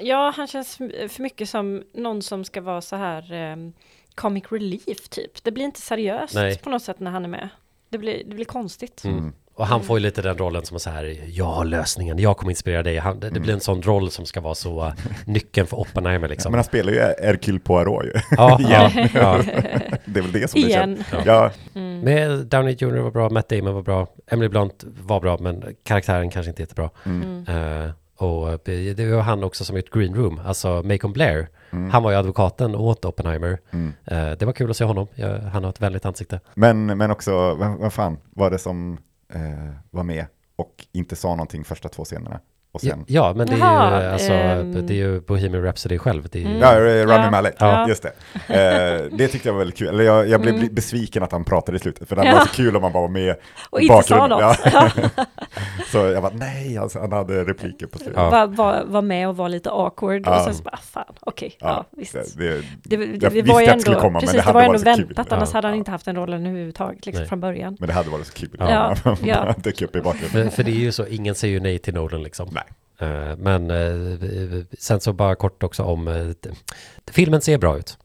Ja, 0.00 0.32
han 0.36 0.46
känns 0.46 0.76
för 0.76 1.22
mycket 1.22 1.48
som 1.48 1.84
någon 1.92 2.22
som 2.22 2.44
ska 2.44 2.60
vara 2.60 2.80
så 2.80 2.96
här 2.96 3.32
ehm, 3.32 3.72
comic 4.14 4.44
relief 4.50 5.08
typ. 5.08 5.44
Det 5.44 5.52
blir 5.52 5.64
inte 5.64 5.80
seriöst 5.80 6.34
Nej. 6.34 6.58
på 6.58 6.70
något 6.70 6.82
sätt 6.82 7.00
när 7.00 7.10
han 7.10 7.24
är 7.24 7.28
med. 7.28 7.48
Det 7.88 7.98
blir, 7.98 8.24
det 8.24 8.34
blir 8.34 8.44
konstigt. 8.44 9.04
Mm. 9.04 9.32
Och 9.58 9.66
han 9.66 9.82
får 9.82 9.98
ju 9.98 10.02
lite 10.02 10.22
den 10.22 10.38
rollen 10.38 10.64
som 10.64 10.74
är 10.74 10.78
så 10.78 10.90
här, 10.90 11.16
jag 11.26 11.44
har 11.44 11.64
lösningen, 11.64 12.18
jag 12.18 12.36
kommer 12.36 12.50
inspirera 12.50 12.82
dig. 12.82 12.98
Han, 12.98 13.20
det, 13.20 13.26
det 13.26 13.30
Mm. 13.30 13.42
blir 13.42 13.54
en 13.54 13.60
sån 13.60 13.82
roll 13.82 14.10
som 14.10 14.26
ska 14.26 14.40
vara 14.40 14.54
så 14.54 14.84
uh, 14.86 14.92
nyckeln 15.26 15.66
för 15.66 15.80
Oppenheimer 15.80 16.28
liksom. 16.28 16.52
Men 16.52 16.58
han 16.58 16.64
spelar 16.64 16.92
ju 16.92 16.98
Hercule 16.98 17.58
Poirot 17.58 18.04
ju. 18.04 18.12
ja, 18.30 18.58
ja, 18.60 18.90
ja. 19.14 19.38
Det 20.04 20.20
är 20.20 20.22
väl 20.22 20.32
det 20.32 20.50
som 20.50 20.60
det 20.60 20.66
Igen. 20.66 21.04
känns. 21.10 21.26
Ja, 21.26 21.50
Men 22.02 22.48
Downey 22.48 22.72
Jr 22.78 23.00
var 23.00 23.10
bra, 23.10 23.30
Matt 23.30 23.48
Damon 23.48 23.74
var 23.74 23.82
bra, 23.82 24.06
Emily 24.30 24.48
Blunt 24.48 24.84
var 25.02 25.20
bra, 25.20 25.38
men 25.40 25.64
karaktären 25.84 26.30
kanske 26.30 26.50
inte 26.50 26.62
jättebra. 26.62 26.90
Mm. 27.04 27.44
Eh, 27.48 27.90
och 28.18 28.58
det 28.64 29.10
var 29.14 29.22
han 29.22 29.44
också 29.44 29.64
som 29.64 29.76
gjort 29.76 29.90
Green 29.94 30.14
Room, 30.14 30.40
alltså 30.46 30.82
Macon 30.84 31.12
Blair. 31.12 31.48
Mm. 31.72 31.90
Han 31.90 32.02
var 32.02 32.10
ju 32.10 32.16
advokaten 32.16 32.74
åt 32.74 33.04
Oppenheimer. 33.04 33.58
Mm. 33.72 33.92
Eh, 34.04 34.30
det 34.38 34.44
var 34.44 34.52
kul 34.52 34.70
att 34.70 34.76
se 34.76 34.84
honom, 34.84 35.06
Jag, 35.14 35.38
han 35.38 35.64
har 35.64 35.70
ett 35.70 35.80
väldigt 35.80 36.06
ansikte. 36.06 36.40
Men, 36.54 36.86
men 36.86 37.10
också, 37.10 37.54
vad, 37.54 37.78
vad 37.78 37.92
fan 37.92 38.18
var 38.30 38.50
det 38.50 38.58
som 38.58 38.98
eh, 39.28 39.72
var 39.90 40.02
med 40.02 40.26
och 40.56 40.86
inte 40.92 41.16
sa 41.16 41.28
någonting 41.28 41.64
första 41.64 41.88
två 41.88 42.04
scenerna? 42.04 42.40
Och 42.76 42.84
Ja, 42.84 42.90
sen, 42.90 43.04
ja, 43.08 43.32
men 43.36 43.46
det 43.46 43.52
är, 43.54 43.58
Jaha, 43.58 44.02
ju, 44.02 44.08
alltså, 44.08 44.32
ehm. 44.32 44.86
det 44.86 44.92
är 44.92 44.96
ju 44.96 45.20
Bohemian 45.20 45.62
Rhapsody 45.64 45.98
själv. 45.98 46.28
Det 46.32 46.38
är 46.38 46.42
ju, 46.42 46.46
Mm. 46.46 46.60
Ja, 46.60 47.04
Rami 47.14 47.24
Ja. 47.24 47.30
Malek, 47.30 47.54
Ja. 47.58 47.88
just 47.88 48.02
det. 48.02 48.08
Eh, 48.54 49.16
det 49.18 49.28
tyckte 49.28 49.48
jag 49.48 49.52
var 49.52 49.58
väldigt 49.58 49.78
kul. 49.78 49.88
Eller 49.88 50.04
jag, 50.04 50.28
jag 50.28 50.40
blev 50.40 50.54
Mm. 50.54 50.74
besviken 50.74 51.22
att 51.22 51.32
han 51.32 51.44
pratade 51.44 51.76
i 51.76 51.80
slutet, 51.80 52.08
för 52.08 52.16
det 52.16 52.24
Ja. 52.24 52.32
var 52.32 52.40
så 52.40 52.48
kul 52.48 52.76
om 52.76 52.82
man 52.82 52.92
bara 52.92 53.00
var 53.02 53.08
med 53.08 53.36
Och 53.70 53.80
inte 53.80 54.02
sa 54.02 54.26
något. 54.26 54.40
Ja. 54.40 54.90
så 55.92 55.98
jag 55.98 56.22
bara, 56.22 56.32
nej, 56.34 56.78
alltså, 56.78 56.98
han 57.00 57.12
hade 57.12 57.44
repliker 57.44 57.86
på 57.86 57.98
slutet. 57.98 58.16
Ja. 58.16 58.30
Var, 58.30 58.46
var, 58.46 58.84
var 58.86 59.02
med 59.02 59.28
och 59.28 59.36
var 59.36 59.48
lite 59.48 59.70
awkward 59.70 60.22
Ja. 60.26 60.38
och 60.38 60.44
sen 60.44 60.54
så 60.54 60.62
bara, 60.62 60.76
fan, 60.76 61.04
okej, 61.20 61.56
ja, 61.60 61.84
visst. 61.90 62.12
det, 62.12 62.20
det, 62.36 62.62
Det, 62.82 62.96
det, 62.96 63.04
jag 63.06 63.20
det 63.20 63.28
visste 63.30 63.52
var 63.52 63.60
ju 63.60 63.66
att 63.66 63.74
det 63.74 63.80
skulle 63.80 63.96
ändå, 63.96 64.00
komma, 64.08 64.12
men 64.12 64.20
precis, 64.20 64.32
det 64.32 64.38
det, 64.38 64.42
hade 64.42 64.54
var 64.54 64.66
varit 64.66 64.80
ändå 64.80 64.90
så 64.92 64.96
kul. 64.96 65.06
väntat, 65.06 65.26
Ja. 65.30 65.36
annars 65.36 65.52
hade 65.52 65.68
han 65.68 65.76
inte 65.76 65.90
haft 65.90 66.08
en 66.08 66.16
rollen 66.16 66.46
överhuvudtaget 66.46 67.06
liksom, 67.06 67.20
Nej. 67.22 67.28
från 67.28 67.40
början. 67.40 67.76
Men 67.80 67.86
det 67.88 67.94
hade 67.94 68.10
varit 68.10 68.26
så 68.26 68.32
kul. 68.32 68.56
Ja, 68.58 68.94
ja. 69.24 69.54
dök 69.62 69.82
upp 69.82 69.96
i 69.96 70.00
bakgrunden. 70.00 70.30
för, 70.50 70.56
för 70.56 70.62
det 70.62 70.70
är 70.70 70.74
ju 70.80 70.92
så, 70.92 71.06
ingen 71.06 71.34
säger 71.34 71.54
ju 71.54 71.60
nej 71.60 71.78
till 71.78 71.94
Nolan 71.94 72.22
liksom. 72.22 72.48
Nej. 72.52 72.62
Eh, 72.98 73.36
men 73.36 73.70
eh, 73.70 74.64
sen 74.78 75.00
så 75.00 75.12
bara 75.12 75.34
kort 75.34 75.62
också 75.62 75.82
om, 75.82 76.08
eh, 76.08 76.50
filmen 77.10 77.40
ser 77.40 77.58
bra 77.58 77.78
ut. 77.78 77.98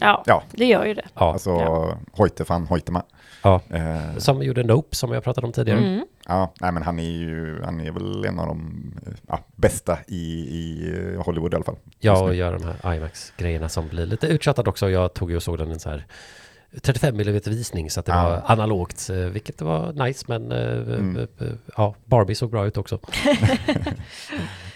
Ja, 0.00 0.22
Ja. 0.26 0.42
det 0.52 0.64
gör 0.66 0.84
ju 0.84 0.94
det. 0.94 1.04
Ja, 1.14 1.32
Alltså, 1.32 1.50
Ja. 1.50 1.98
Hoytefan, 2.12 2.66
Hoytema. 2.66 3.02
ja. 3.42 3.60
Eh, 3.70 4.16
Som 4.18 4.42
gjorde 4.42 4.62
Nope 4.62 4.96
som 4.96 5.12
jag 5.12 5.24
pratade 5.24 5.46
om 5.46 5.52
tidigare. 5.52 5.78
Mm. 5.78 6.06
ja, 6.28 6.52
nej 6.60 6.72
men 6.72 6.82
han 6.82 6.98
är 6.98 7.02
ju, 7.10 7.62
han 7.64 7.80
är 7.80 7.90
väl 7.90 8.24
en 8.24 8.38
av 8.38 8.46
de 8.46 8.92
ja, 9.28 9.38
bästa 9.56 9.98
i, 10.06 10.22
i 10.58 11.16
Hollywood 11.24 11.52
i 11.52 11.56
alla 11.56 11.64
fall. 11.64 11.76
Ja, 11.98 12.22
och 12.22 12.28
nu. 12.28 12.34
göra 12.34 12.58
de 12.58 12.64
här 12.82 12.94
IMAX-grejerna 12.94 13.68
som 13.68 13.88
blir 13.88 14.06
lite 14.06 14.26
uttjatade 14.26 14.70
också. 14.70 14.90
Jag 14.90 15.14
tog 15.14 15.30
ju 15.30 15.36
och 15.36 15.42
såg 15.42 15.58
den 15.58 15.80
så 15.80 15.90
här 15.90 16.06
35 16.82 17.20
mm 17.20 17.40
visning 17.44 17.90
så 17.90 18.00
att 18.00 18.06
det 18.06 18.12
Ja. 18.12 18.22
var 18.28 18.42
analogt, 18.46 19.10
eh, 19.10 19.16
vilket 19.16 19.60
var 19.62 19.92
nice, 20.06 20.24
men 20.28 20.52
eh, 20.52 20.94
Mm. 20.98 21.16
eh, 21.16 21.46
ja, 21.76 21.94
Barbie 22.04 22.34
såg 22.34 22.50
bra 22.50 22.66
ut 22.66 22.76
också. 22.76 22.98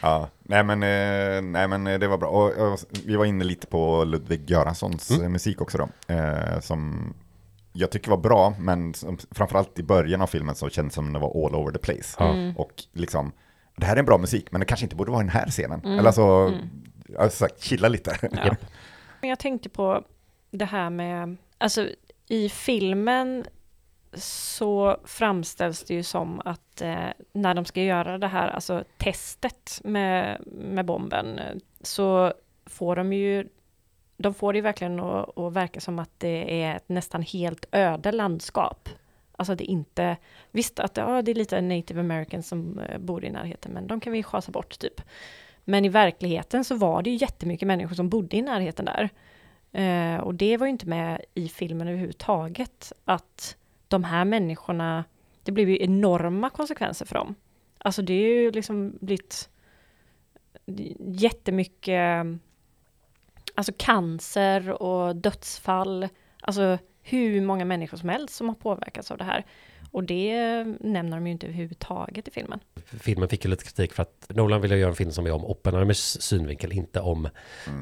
Ja, 0.02 0.28
nej 0.42 0.64
men, 0.64 0.80
nej 1.52 1.68
men 1.68 1.84
det 1.84 2.08
var 2.08 2.18
bra. 2.18 2.28
Och, 2.28 2.72
och, 2.72 2.78
vi 3.06 3.16
var 3.16 3.24
inne 3.24 3.44
lite 3.44 3.66
på 3.66 4.04
Ludvig 4.04 4.50
Göranssons 4.50 5.10
Mm. 5.10 5.32
musik 5.32 5.60
också 5.60 5.78
då. 5.78 6.14
Eh, 6.14 6.60
som 6.60 7.14
jag 7.72 7.90
tycker 7.90 8.10
var 8.10 8.16
bra, 8.16 8.54
men 8.58 8.94
som, 8.94 9.18
framförallt 9.30 9.78
i 9.78 9.82
början 9.82 10.22
av 10.22 10.26
filmen 10.26 10.54
så 10.54 10.68
kändes 10.68 10.92
det 10.92 10.94
som 10.94 11.12
det 11.12 11.18
var 11.18 11.46
all 11.46 11.54
over 11.54 11.72
the 11.72 11.78
place. 11.78 12.24
Mm. 12.24 12.56
Och 12.56 12.72
liksom, 12.92 13.32
det 13.76 13.86
här 13.86 13.94
är 13.94 13.98
en 13.98 14.04
bra 14.04 14.18
musik, 14.18 14.46
men 14.52 14.60
det 14.60 14.64
kanske 14.66 14.86
inte 14.86 14.96
borde 14.96 15.10
vara 15.10 15.20
i 15.20 15.24
den 15.24 15.32
här 15.34 15.46
scenen. 15.46 15.80
Mm. 15.84 15.98
Eller 15.98 16.06
alltså, 16.08 16.22
Mm. 16.22 16.68
alltså 17.18 17.48
chilla 17.58 17.88
lite. 17.88 18.16
Ja. 18.32 18.56
Jag 19.28 19.38
tänkte 19.38 19.68
på 19.68 20.02
det 20.50 20.64
här 20.64 20.90
med, 20.90 21.36
alltså 21.62 21.88
i 22.28 22.48
filmen 22.48 23.44
så 24.14 24.96
framställs 25.04 25.84
det 25.84 25.94
ju 25.94 26.02
som 26.02 26.40
att 26.44 26.80
eh, 26.80 27.08
när 27.32 27.54
de 27.54 27.64
ska 27.64 27.82
göra 27.82 28.18
det 28.18 28.26
här, 28.26 28.48
alltså 28.48 28.84
testet 28.98 29.80
med, 29.84 30.42
med 30.46 30.84
bomben, 30.84 31.40
så 31.80 32.32
får 32.66 32.96
de 32.96 33.12
ju, 33.12 33.48
de 34.16 34.34
får 34.34 34.52
det 34.52 34.56
ju 34.56 34.62
verkligen 34.62 35.00
att, 35.00 35.38
att 35.38 35.52
verka 35.52 35.80
som 35.80 35.98
att 35.98 36.10
det 36.18 36.62
är 36.62 36.76
ett 36.76 36.88
nästan 36.88 37.22
helt 37.22 37.66
öde 37.72 38.12
landskap. 38.12 38.88
Alltså 39.36 39.54
det 39.54 39.64
är 39.64 39.72
inte, 39.72 40.16
visst 40.50 40.80
att 40.80 40.96
ja, 40.96 41.22
det 41.22 41.30
är 41.30 41.34
lite 41.34 41.60
native 41.60 42.00
americans 42.00 42.48
som 42.48 42.78
eh, 42.78 42.98
bor 42.98 43.24
i 43.24 43.30
närheten, 43.30 43.72
men 43.72 43.86
de 43.86 44.00
kan 44.00 44.12
vi 44.12 44.22
schasa 44.22 44.52
bort 44.52 44.78
typ. 44.78 45.00
Men 45.64 45.84
i 45.84 45.88
verkligheten 45.88 46.64
så 46.64 46.74
var 46.74 47.02
det 47.02 47.10
ju 47.10 47.16
jättemycket 47.16 47.68
människor 47.68 47.94
som 47.94 48.08
bodde 48.08 48.36
i 48.36 48.42
närheten 48.42 48.84
där. 48.84 49.10
Eh, 49.72 50.16
och 50.16 50.34
det 50.34 50.56
var 50.56 50.66
ju 50.66 50.70
inte 50.70 50.88
med 50.88 51.24
i 51.34 51.48
filmen 51.48 51.88
överhuvudtaget. 51.88 52.92
Att 53.04 53.56
de 53.88 54.04
här 54.04 54.24
människorna, 54.24 55.04
det 55.42 55.52
blev 55.52 55.68
ju 55.68 55.82
enorma 55.82 56.50
konsekvenser 56.50 57.06
för 57.06 57.14
dem. 57.14 57.34
Alltså 57.78 58.02
det 58.02 58.14
är 58.14 58.42
ju 58.42 58.50
liksom 58.50 58.98
blivit 59.00 59.48
jättemycket, 60.98 62.26
alltså 63.54 63.72
cancer 63.76 64.82
och 64.82 65.16
dödsfall. 65.16 66.08
Alltså 66.40 66.78
hur 67.02 67.40
många 67.40 67.64
människor 67.64 67.96
som 67.96 68.08
helst 68.08 68.34
som 68.34 68.48
har 68.48 68.56
påverkats 68.56 69.10
av 69.10 69.18
det 69.18 69.24
här. 69.24 69.46
Och 69.92 70.04
det 70.04 70.64
nämner 70.80 71.16
de 71.16 71.26
ju 71.26 71.32
inte 71.32 71.46
överhuvudtaget 71.46 72.28
i 72.28 72.30
filmen. 72.30 72.60
Filmen 72.84 73.28
fick 73.28 73.44
ju 73.44 73.50
lite 73.50 73.64
kritik 73.64 73.92
för 73.92 74.02
att 74.02 74.26
Nolan 74.28 74.60
ville 74.60 74.76
göra 74.76 74.90
en 74.90 74.96
film 74.96 75.12
som 75.12 75.26
är 75.26 75.32
om 75.32 75.44
Oppenheimers 75.44 75.98
synvinkel, 76.20 76.72
inte 76.72 77.00
om 77.00 77.28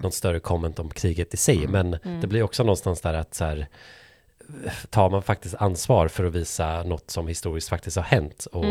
någon 0.03 0.13
större 0.13 0.41
comment 0.41 0.79
om 0.79 0.91
kriget 0.91 1.35
i 1.35 1.37
sig. 1.37 1.67
Men 1.67 1.91
det 2.21 2.27
blir 2.27 2.43
också 2.43 2.63
någonstans 2.63 3.01
där 3.01 3.15
att 3.15 3.35
så 3.35 3.45
här, 3.45 3.67
tar 4.91 5.11
man 5.11 5.23
faktiskt 5.23 5.55
ansvar 5.55 6.09
för 6.09 6.25
att 6.25 6.35
visa 6.35 6.83
något 6.83 7.11
som 7.11 7.29
historiskt 7.29 7.69
faktiskt 7.69 7.97
har 7.97 8.05
hänt 8.05 8.47
och 8.53 8.65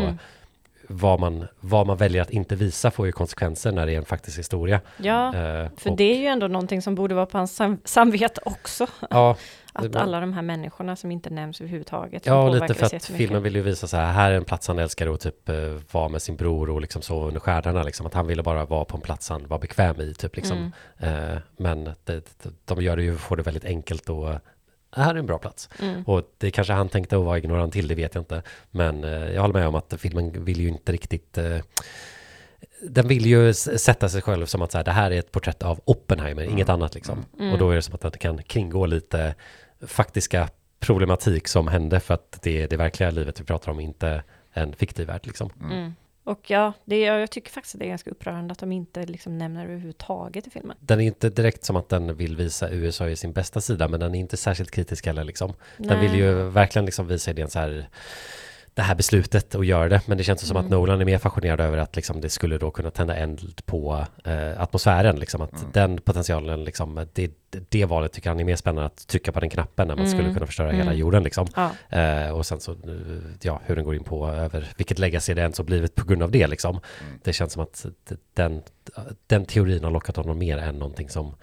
vad, 0.92 1.20
man, 1.20 1.46
vad 1.60 1.86
man 1.86 1.96
väljer 1.96 2.22
att 2.22 2.30
inte 2.30 2.56
visa 2.56 2.90
får 2.90 3.06
ju 3.06 3.12
konsekvenser 3.12 3.72
när 3.72 3.86
det 3.86 3.92
är 3.92 3.98
en 3.98 4.04
faktisk 4.04 4.38
historia. 4.38 4.80
Ja, 4.96 5.26
Eh, 5.34 5.68
för 5.76 5.90
och- 5.90 5.96
det 5.96 6.04
är 6.04 6.18
ju 6.18 6.26
ändå 6.26 6.48
någonting 6.48 6.82
som 6.82 6.94
borde 6.94 7.14
vara 7.14 7.26
på 7.26 7.38
hans 7.38 7.56
sam 7.56 7.78
samvete 7.84 8.40
också. 8.44 8.86
Ja, 9.10 9.36
Att 9.72 9.96
alla 9.96 10.20
de 10.20 10.32
här 10.32 10.42
människorna 10.42 10.96
som 10.96 11.10
inte 11.10 11.30
nämns 11.30 11.60
överhuvudtaget. 11.60 12.26
Ja, 12.26 12.42
och 12.42 12.54
lite 12.54 12.74
för 12.74 12.96
att 12.96 13.04
filmen 13.04 13.42
vill 13.42 13.56
ju 13.56 13.62
visa 13.62 13.86
så 13.86 13.96
här, 13.96 14.12
här 14.12 14.30
är 14.30 14.36
en 14.36 14.44
plats 14.44 14.68
han 14.68 14.78
älskar 14.78 15.06
och 15.06 15.20
typ 15.20 15.48
eh, 15.48 15.54
vara 15.92 16.08
med 16.08 16.22
sin 16.22 16.36
bror 16.36 16.70
och 16.70 16.80
liksom 16.80 17.02
sova 17.02 17.26
under 17.26 17.40
stjärnorna 17.40 17.82
liksom. 17.82 18.06
Att 18.06 18.14
han 18.14 18.26
ville 18.26 18.42
bara 18.42 18.64
vara 18.64 18.84
på 18.84 18.96
en 18.96 19.02
plats 19.02 19.28
han 19.28 19.46
var 19.46 19.58
bekväm 19.58 20.00
i 20.00 20.14
typ 20.14 20.36
liksom. 20.36 20.72
Mm. 20.98 21.32
Eh, 21.32 21.38
men 21.56 21.84
det, 22.04 22.22
de 22.64 22.82
gör 22.82 22.96
det 22.96 23.02
ju, 23.02 23.16
får 23.16 23.36
det 23.36 23.42
väldigt 23.42 23.64
enkelt 23.64 24.08
och 24.08 24.28
eh, 24.96 25.02
här 25.02 25.14
är 25.14 25.18
en 25.18 25.26
bra 25.26 25.38
plats. 25.38 25.68
Mm. 25.82 26.02
Och 26.02 26.22
det 26.38 26.50
kanske 26.50 26.72
han 26.72 26.88
tänkte 26.88 27.16
att 27.16 27.24
vara 27.24 27.38
ignorant 27.38 27.72
till, 27.72 27.88
det 27.88 27.94
vet 27.94 28.14
jag 28.14 28.22
inte. 28.22 28.42
Men 28.70 29.04
eh, 29.04 29.10
jag 29.10 29.40
håller 29.40 29.54
med 29.54 29.68
om 29.68 29.74
att 29.74 29.94
filmen 29.98 30.44
vill 30.44 30.60
ju 30.60 30.68
inte 30.68 30.92
riktigt 30.92 31.38
eh, 31.38 31.58
den 32.82 33.08
vill 33.08 33.26
ju 33.26 33.54
sätta 33.54 34.08
sig 34.08 34.22
själv 34.22 34.46
som 34.46 34.62
att 34.62 34.72
så 34.72 34.78
här, 34.78 34.84
det 34.84 34.90
här 34.90 35.10
är 35.10 35.18
ett 35.18 35.32
porträtt 35.32 35.62
av 35.62 35.80
Oppenheimer, 35.84 36.42
inget 36.42 36.68
annat 36.68 36.94
liksom. 36.94 37.24
Mm. 37.38 37.52
Och 37.52 37.58
då 37.58 37.70
är 37.70 37.76
det 37.76 37.82
som 37.82 37.94
att 37.94 38.00
den 38.00 38.12
kan 38.12 38.42
kringgå 38.42 38.86
lite 38.86 39.34
faktiska 39.86 40.48
problematik 40.80 41.48
som 41.48 41.68
hände 41.68 42.00
för 42.00 42.14
att 42.14 42.38
det 42.42 42.62
är 42.62 42.68
det 42.68 42.76
verkliga 42.76 43.10
livet 43.10 43.40
vi 43.40 43.44
pratar 43.44 43.72
om, 43.72 43.80
inte 43.80 44.22
en 44.52 44.72
fiktiv 44.72 45.06
värld 45.06 45.20
liksom. 45.24 45.50
Mm. 45.70 45.94
Och 46.30 46.50
ja, 46.50 46.72
det 46.84 47.00
jag 47.00 47.30
tycker 47.30 47.50
faktiskt 47.50 47.74
att 47.74 47.78
det 47.78 47.86
är 47.86 47.88
ganska 47.88 48.10
upprörande 48.10 48.52
att 48.52 48.58
de 48.58 48.72
inte 48.72 49.06
liksom 49.06 49.38
nämner 49.38 49.60
det 49.60 49.72
överhuvudtaget 49.72 50.46
i 50.46 50.50
filmen. 50.50 50.76
Den 50.80 51.00
är 51.00 51.04
inte 51.04 51.30
direkt 51.30 51.64
som 51.64 51.76
att 51.76 51.88
den 51.88 52.16
vill 52.16 52.36
visa 52.36 52.70
USA 52.70 53.08
i 53.08 53.16
sin 53.16 53.32
bästa 53.32 53.60
sida, 53.60 53.88
men 53.88 54.00
den 54.00 54.14
är 54.14 54.18
inte 54.18 54.36
särskilt 54.36 54.70
kritisk 54.70 55.06
heller 55.06 55.24
liksom. 55.24 55.52
Den 55.76 55.98
Nej. 55.98 56.08
vill 56.08 56.18
ju 56.18 56.32
verkligen 56.32 56.86
liksom 56.86 57.06
visa 57.06 57.30
idén 57.30 57.50
så 57.50 57.58
här, 57.58 57.88
det 58.74 58.82
här 58.82 58.94
beslutet 58.94 59.54
och 59.54 59.64
göra 59.64 59.88
det, 59.88 60.00
men 60.06 60.18
det 60.18 60.24
känns 60.24 60.40
som 60.46 60.56
Mm. 60.56 60.64
att 60.66 60.70
Nolan 60.70 61.00
är 61.00 61.04
mer 61.04 61.18
fascinerad 61.18 61.60
över 61.60 61.78
att 61.78 61.96
liksom 61.96 62.20
det 62.20 62.28
skulle 62.30 62.58
då 62.58 62.70
kunna 62.70 62.90
tända 62.90 63.16
eld 63.16 63.66
på 63.66 64.06
eh, 64.24 64.60
atmosfären, 64.62 65.16
liksom 65.16 65.40
att 65.42 65.72
den 65.72 65.98
potentialen, 66.00 66.64
liksom, 66.64 67.06
det, 67.12 67.30
det 67.68 67.84
valet 67.84 68.12
tycker 68.12 68.30
han 68.30 68.40
är 68.40 68.44
mer 68.44 68.56
spännande 68.56 68.86
att 68.86 69.06
trycka 69.06 69.32
på 69.32 69.40
den 69.40 69.50
knappen 69.50 69.88
när 69.88 69.96
man 69.96 70.06
Mm. 70.06 70.18
skulle 70.18 70.34
kunna 70.34 70.46
förstöra 70.46 70.70
hela 70.70 70.82
Mm. 70.82 70.98
jorden 70.98 71.22
liksom. 71.22 71.46
Ja, 71.56 71.70
Eh, 71.98 72.30
och 72.30 72.46
sen 72.46 72.60
så, 72.60 72.72
eh, 72.72 72.78
ja, 73.42 73.60
hur 73.66 73.76
den 73.76 73.84
går 73.84 73.94
in 73.94 74.04
på 74.04 74.28
över 74.28 74.68
vilket 74.76 74.98
legacy 74.98 75.34
det 75.34 75.40
ens 75.42 75.58
har 75.58 75.64
blivit 75.64 75.94
på 75.94 76.06
grund 76.06 76.22
av 76.22 76.30
det 76.30 76.46
liksom. 76.46 76.80
Det 77.22 77.32
känns 77.32 77.52
som 77.52 77.62
att 77.62 77.86
den, 78.34 78.62
den 79.26 79.44
teorin 79.46 79.84
har 79.84 79.90
lockat 79.90 80.16
honom 80.16 80.38
mer 80.38 80.58
än 80.58 80.78
någonting 80.78 81.08
som 81.08 81.34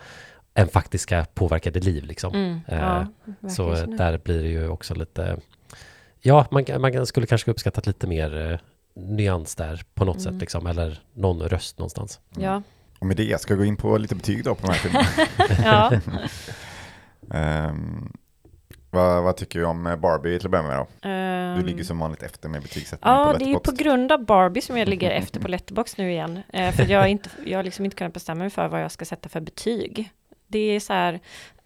en 0.54 0.68
faktiska 0.68 1.26
påverkade 1.34 1.80
liv 1.80 2.04
liksom. 2.06 2.34
mm, 2.36 2.60
Eh, 2.68 2.78
ja 2.80 3.08
så 3.50 3.74
eh, 3.74 3.88
det. 3.88 3.98
där 3.98 4.18
blir 4.18 4.44
det 4.44 4.50
ju 4.50 4.68
också 4.70 4.96
lite, 4.96 5.38
ja, 6.28 6.46
man, 6.52 6.64
man 6.82 7.06
skulle 7.06 7.28
kanske 7.28 7.52
uppskattat 7.52 7.88
lite 7.88 8.08
mer 8.08 8.52
eh, 8.52 8.60
nyans 9.04 9.56
där 9.56 9.82
på 9.94 10.06
något 10.06 10.16
Mm. 10.22 10.34
sätt 10.34 10.42
liksom, 10.42 10.68
eller 10.68 11.00
någon 11.14 11.40
röst 11.42 11.80
någonstans. 11.80 12.20
Ja, 12.38 12.62
Och 13.00 13.06
med 13.06 13.18
det 13.18 13.42
ska 13.42 13.54
jag 13.54 13.60
gå 13.60 13.66
in 13.66 13.78
på 13.78 13.98
lite 13.98 14.16
betyg 14.16 14.44
då 14.44 14.56
på 14.56 14.68
de 14.68 14.74
här 14.74 14.80
filmerna. 14.80 15.08
ja. 17.32 17.38
Ehm, 17.38 18.14
vad, 18.92 19.24
vad 19.24 19.38
tycker 19.38 19.60
du 19.60 19.66
om 19.66 19.98
Barbie 20.02 20.38
till 20.40 20.48
att 20.48 20.52
börja 20.52 20.64
med 20.68 20.78
då? 20.78 20.88
Du 21.02 21.10
Ehm, 21.10 21.66
ligger 21.66 21.84
som 21.84 22.00
vanligt 22.00 22.24
efter 22.24 22.50
med 22.50 22.62
betygssättningen 22.62 23.18
Ja, 23.20 23.32
på 23.34 23.38
det 23.38 23.52
är 23.52 23.60
på 23.60 23.72
grund 23.72 24.12
av 24.12 24.26
Barbie 24.26 24.62
som 24.62 24.78
jag 24.78 24.88
ligger 24.88 25.12
efter 25.12 25.40
på 25.40 25.48
Letterbox 25.48 25.98
nu 25.98 26.12
igen. 26.12 26.40
Eh, 26.54 26.72
för 26.72 26.92
jag 26.92 27.00
har, 27.00 27.08
inte, 27.08 27.30
jag 27.46 27.58
har 27.58 27.64
liksom 27.64 27.86
inte 27.86 27.98
kunnat 27.98 28.14
bestämma 28.14 28.40
mig 28.40 28.50
för 28.50 28.68
vad 28.68 28.82
jag 28.84 28.92
ska 28.92 29.06
sätta 29.06 29.30
för 29.30 29.40
betyg. 29.40 30.12
Det 30.48 30.60
är 30.60 30.80
så 30.80 30.94
här, 30.94 31.20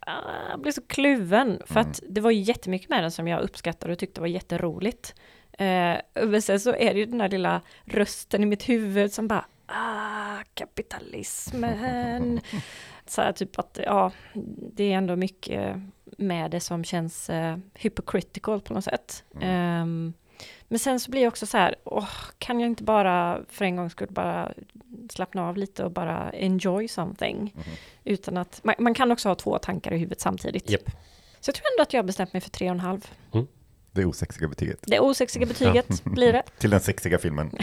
ah, 0.06 0.50
jag 0.50 0.60
blir 0.60 0.72
så 0.72 0.82
kluven. 0.86 1.62
För 1.66 1.80
att 1.80 2.00
det 2.08 2.20
var 2.20 2.30
jättemycket 2.30 2.88
med 2.90 3.04
den 3.04 3.10
som 3.10 3.28
jag 3.28 3.42
uppskattade 3.42 3.92
och 3.92 3.98
tyckte 3.98 4.20
var 4.20 4.28
jätteroligt. 4.28 5.14
Eh, 5.52 5.96
men 6.14 6.42
sen 6.42 6.60
så 6.60 6.74
är 6.74 6.94
det 6.94 7.00
ju 7.00 7.06
den 7.06 7.18
där 7.18 7.28
lilla 7.28 7.60
rösten 7.84 8.42
i 8.42 8.46
mitt 8.46 8.68
huvud 8.68 9.12
som 9.12 9.28
bara, 9.28 9.44
ah, 9.66 10.38
kapitalismen. 10.54 12.40
Så 13.06 13.22
här 13.22 13.32
typ 13.32 13.58
att, 13.58 13.78
ja, 13.84 14.12
det 14.72 14.92
är 14.92 14.96
ändå 14.96 15.16
mycket 15.16 15.76
med 16.18 16.50
det 16.50 16.60
som 16.60 16.84
känns 16.84 17.30
eh, 17.30 17.56
hypocritical 17.74 18.60
på 18.60 18.74
något 18.74 18.84
sätt. 18.84 19.24
Ehm, 19.40 20.12
men 20.72 20.78
sen 20.78 21.00
så 21.00 21.10
blir 21.10 21.22
jag 21.22 21.30
också 21.30 21.46
så 21.46 21.58
här, 21.58 21.74
åh, 21.84 22.08
kan 22.38 22.60
jag 22.60 22.66
inte 22.66 22.82
bara 22.82 23.40
för 23.48 23.64
en 23.64 23.76
gångs 23.76 23.92
skull 23.92 24.08
bara 24.10 24.52
slappna 25.10 25.48
av 25.48 25.56
lite 25.56 25.84
och 25.84 25.90
bara 25.90 26.30
enjoy 26.32 26.88
something? 26.88 27.54
Utan 28.04 28.36
att, 28.36 28.60
man, 28.64 28.74
man 28.78 28.94
kan 28.94 29.12
också 29.12 29.28
ha 29.28 29.34
två 29.34 29.58
tankar 29.58 29.92
i 29.92 29.98
huvudet 29.98 30.20
samtidigt. 30.20 30.70
Japp. 30.70 30.90
Så 31.40 31.48
jag 31.48 31.54
tror 31.54 31.64
ändå 31.72 31.82
att 31.82 31.92
jag 31.92 31.98
har 31.98 32.06
bestämt 32.06 32.32
mig 32.32 32.42
för 32.42 32.50
tre 32.50 32.66
och 32.66 32.74
en 32.74 32.80
halv. 32.80 33.06
Det 33.90 34.04
osexiga 34.04 34.48
betyget. 34.48 34.78
Det 34.86 35.00
osexiga 35.00 35.46
betyget 35.46 36.04
blir 36.04 36.32
det. 36.32 36.42
Till 36.58 36.70
den 36.70 36.80
sexiga 36.80 37.18
filmen. 37.18 37.50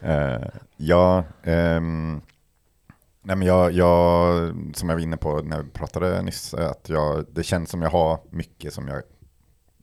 Eh, 0.00 0.48
ja, 0.76 1.24
ehm, 1.42 2.22
nej 3.22 3.36
men 3.36 3.48
jag, 3.48 3.72
jag, 3.72 4.54
som 4.74 4.88
jag 4.88 4.96
var 4.96 5.02
inne 5.02 5.16
på 5.16 5.42
när 5.42 5.62
vi 5.62 5.70
pratade 5.70 6.22
nyss, 6.22 6.54
att 6.54 6.88
jag, 6.88 7.26
det 7.30 7.42
känns 7.42 7.70
som 7.70 7.82
jag 7.82 7.90
har 7.90 8.20
mycket 8.30 8.74
som 8.74 8.88
jag 8.88 9.02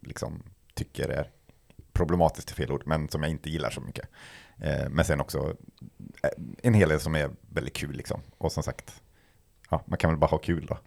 liksom 0.02 0.44
tycker 0.86 1.10
är 1.10 1.30
problematiskt 1.94 2.48
till 2.48 2.56
fel 2.56 2.72
ord, 2.72 2.84
men 2.86 3.10
som 3.10 3.24
jag 3.24 3.30
inte 3.32 3.50
gillar 3.50 3.70
så 3.70 3.82
mycket. 3.82 4.08
Eh, 4.58 4.90
men 4.90 5.06
sen 5.06 5.22
också 5.22 5.56
eh, 6.24 6.30
en 6.64 6.74
hel 6.74 6.90
del 6.90 7.00
som 7.00 7.16
är 7.16 7.30
väldigt 7.50 7.76
kul 7.76 7.96
liksom. 7.96 8.22
Och 8.38 8.52
som 8.52 8.64
sagt, 8.64 9.02
ja, 9.70 9.84
man 9.86 9.98
kan 9.98 10.10
väl 10.10 10.20
bara 10.20 10.28
ha 10.28 10.38
kul 10.38 10.66
då 10.66 10.78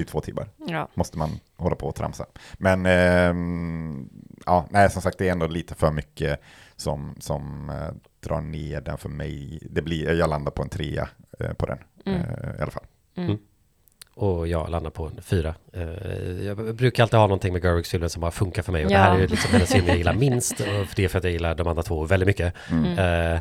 i 0.00 0.04
två 0.04 0.20
timmar 0.20 0.48
Ja. 0.66 0.88
måste 0.94 1.18
man 1.18 1.30
hålla 1.56 1.76
på 1.76 1.86
och 1.86 1.94
tramsa. 1.94 2.26
Men 2.58 2.86
ehm, 2.86 4.08
ja, 4.46 4.66
nej, 4.70 4.90
som 4.90 5.02
sagt, 5.02 5.18
det 5.18 5.28
är 5.28 5.32
ändå 5.32 5.46
lite 5.46 5.74
för 5.74 5.90
mycket 5.92 6.40
som, 6.76 7.14
som 7.20 7.70
eh, 7.70 7.90
drar 8.20 8.40
ner 8.40 8.80
den 8.80 8.98
för 8.98 9.08
mig. 9.08 9.58
Det 9.70 9.82
blir, 9.82 10.12
jag 10.18 10.30
landar 10.30 10.50
på 10.52 10.62
en 10.62 10.68
trea 10.68 11.08
på 11.58 11.66
den 11.66 11.78
Mm. 12.06 12.20
i 12.58 12.62
alla 12.62 12.70
fall. 12.70 12.86
Och 14.20 14.48
jag 14.48 14.70
landar 14.70 14.90
på 14.90 15.04
en 15.06 15.22
fyra. 15.22 15.54
Eh, 15.72 16.46
jag 16.46 16.74
brukar 16.74 17.02
alltid 17.02 17.18
ha 17.18 17.26
någonting 17.26 17.52
med 17.52 17.62
Gerwigs 17.64 17.88
filmer 17.90 18.08
som 18.08 18.20
bara 18.20 18.30
funkar 18.30 18.62
för 18.62 18.72
mig. 18.72 18.84
Och 18.86 18.90
Ja. 18.92 18.96
det 18.98 19.04
här 19.04 19.14
är 19.16 19.20
ju 19.20 19.26
liksom 19.26 19.50
den 19.58 19.66
film 19.66 19.86
jag 19.86 19.96
gillar 19.96 20.14
minst. 20.14 20.60
Och 20.60 20.66
för 20.66 20.96
det 20.96 21.04
är 21.04 21.08
för 21.08 21.18
att 21.18 21.24
jag 21.24 21.32
gillar 21.32 21.54
de 21.54 21.66
andra 21.68 21.82
två 21.82 22.04
väldigt 22.04 22.26
mycket. 22.26 22.54
Eh, 22.98 23.38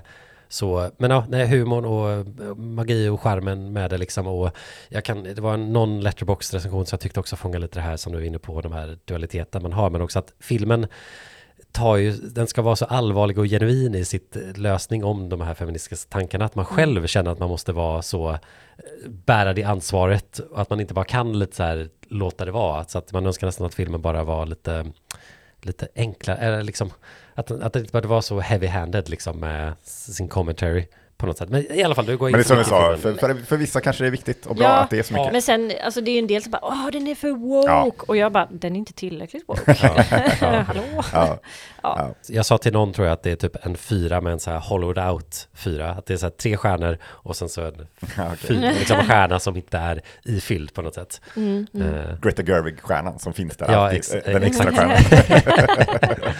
så, 0.50 0.92
men 0.98 1.12
ja, 1.12 1.26
nej, 1.30 1.48
humorn 1.48 1.86
och 1.86 2.10
eh, 2.12 2.56
magi 2.56 3.08
och 3.08 3.22
charmen 3.22 3.74
med 3.74 3.90
det 3.90 3.98
liksom. 3.98 4.28
Och 4.28 4.52
jag 4.90 5.04
kan, 5.04 5.24
det 5.24 5.40
var 5.42 5.54
en 5.54 5.74
någon 5.74 6.02
letterbox 6.02 6.54
recension 6.54 6.86
som 6.86 6.96
jag 6.96 7.02
tyckte 7.02 7.20
också 7.20 7.36
fångar 7.36 7.60
lite 7.60 7.80
det 7.80 7.84
här 7.84 7.98
som 7.98 8.12
du 8.14 8.18
är 8.20 8.24
inne 8.24 8.40
på, 8.40 8.62
de 8.62 8.72
här 8.72 8.98
dualiteten 9.06 9.62
man 9.62 9.74
har. 9.74 9.90
Men 9.90 10.02
också 10.02 10.20
att 10.20 10.34
filmen 10.40 10.88
tar 11.72 11.98
ju, 11.98 12.12
den 12.12 12.48
ska 12.48 12.62
vara 12.62 12.76
så 12.76 12.86
allvarlig 12.86 13.40
och 13.40 13.46
genuin 13.46 13.96
i 13.96 14.06
sitt 14.06 14.38
lösning 14.56 15.04
om 15.04 15.30
de 15.30 15.42
här 15.42 15.54
feministiska 15.54 16.10
tankarna. 16.10 16.46
Att 16.46 16.56
man 16.56 16.66
själv 16.66 17.08
känner 17.08 17.32
att 17.32 17.40
man 17.40 17.50
måste 17.50 17.72
vara 17.72 18.02
så, 18.02 18.30
eh, 18.30 18.38
bära 19.08 19.54
det 19.54 19.64
ansvaret. 19.64 20.40
Och 20.40 20.62
att 20.62 20.70
man 20.70 20.80
inte 20.80 20.94
bara 20.94 21.06
kan 21.06 21.40
lite 21.40 21.56
så 21.56 21.64
här, 21.64 21.90
låta 22.08 22.46
det 22.46 22.52
vara. 22.52 22.86
Så 22.86 22.98
att 22.98 23.14
man 23.14 23.26
önskar 23.26 23.48
nästan 23.48 23.68
att 23.68 23.74
filmen 23.74 24.02
bara 24.02 24.24
var 24.24 24.46
lite, 24.46 24.92
lite 25.62 25.88
enklare. 25.96 26.38
Eller 26.38 26.64
liksom, 26.64 26.92
att, 27.34 27.52
att 27.52 27.74
det 27.74 27.80
inte 27.80 27.92
behövde 27.92 28.08
vara 28.08 28.22
så 28.22 28.40
heavy-handed 28.40 29.10
liksom 29.10 29.40
med 29.40 29.74
sin 29.84 30.28
commentary 30.28 30.86
på 31.20 31.26
något 31.26 31.38
sätt. 31.38 31.50
Men 31.50 31.72
i 31.72 31.84
alla 31.84 31.96
fall, 31.96 32.06
du 32.06 32.18
går 32.18 32.30
in 32.30 32.32
Men 32.32 32.40
det 32.40 32.44
är 32.46 32.48
som 32.48 32.58
vi 32.58 32.64
sa, 32.64 32.98
för, 32.98 33.14
för, 33.14 33.34
för 33.46 33.58
vissa 33.58 33.82
kanske 33.82 34.04
det 34.04 34.08
är 34.08 34.12
viktigt 34.12 34.46
och 34.46 34.56
bra 34.56 34.64
Ja. 34.66 34.70
att 34.72 34.90
det 34.90 35.00
är 35.00 35.04
så 35.04 35.14
mycket. 35.14 35.32
Men 35.32 35.42
sen, 35.42 35.72
alltså 35.84 36.02
det 36.02 36.12
är 36.12 36.14
ju 36.14 36.20
en 36.20 36.28
del 36.28 36.42
som 36.44 36.52
bara, 36.52 36.62
åh 36.66 36.88
den 36.92 37.08
är 37.08 37.16
för 37.16 37.32
woke. 37.32 37.68
Ja. 37.72 37.92
Och 38.08 38.18
jag 38.18 38.32
bara, 38.32 38.48
den 38.52 38.74
är 38.76 38.80
inte 38.80 38.94
tillräckligt 38.94 39.44
woke. 39.48 39.74
Hallå? 40.68 40.82
Ja, 41.14 41.40
Ja. 41.84 42.14
Jag 42.28 42.46
sa 42.46 42.58
till 42.58 42.74
någon 42.74 42.94
tror 42.94 43.08
jag 43.08 43.14
att 43.14 43.24
det 43.24 43.32
är 43.32 43.36
typ 43.36 43.66
en 43.66 43.76
fyra 43.78 44.22
med 44.22 44.34
en 44.34 44.40
så 44.40 44.52
här 44.52 44.60
hollowed 44.60 44.98
out 45.12 45.48
fyra. 45.54 45.90
Att 45.92 46.06
det 46.06 46.14
är 46.14 46.18
så 46.18 46.26
här 46.26 46.32
tre 46.32 46.58
stjärnor 46.58 46.98
och 47.04 47.36
sen 47.36 47.50
så 47.50 47.62
en 47.62 47.88
okej. 48.02 48.38
fyra, 48.38 48.72
liksom 48.80 48.98
stjärna 48.98 49.40
som 49.40 49.56
inte 49.56 49.78
är 49.78 50.02
ifylld 50.24 50.74
på 50.74 50.82
något 50.82 50.94
sätt. 50.96 51.22
Eh, 51.36 52.20
Greta 52.22 52.42
Gerwig-stjärnan 52.44 53.20
som 53.20 53.34
finns 53.34 53.58
där 53.58 53.72
Ja, 53.72 53.92
ex- 53.92 54.14
eh, 54.14 54.34
den 54.34 54.44
extra 54.44 54.70
exakt. 54.70 54.78
stjärnan. 54.78 56.34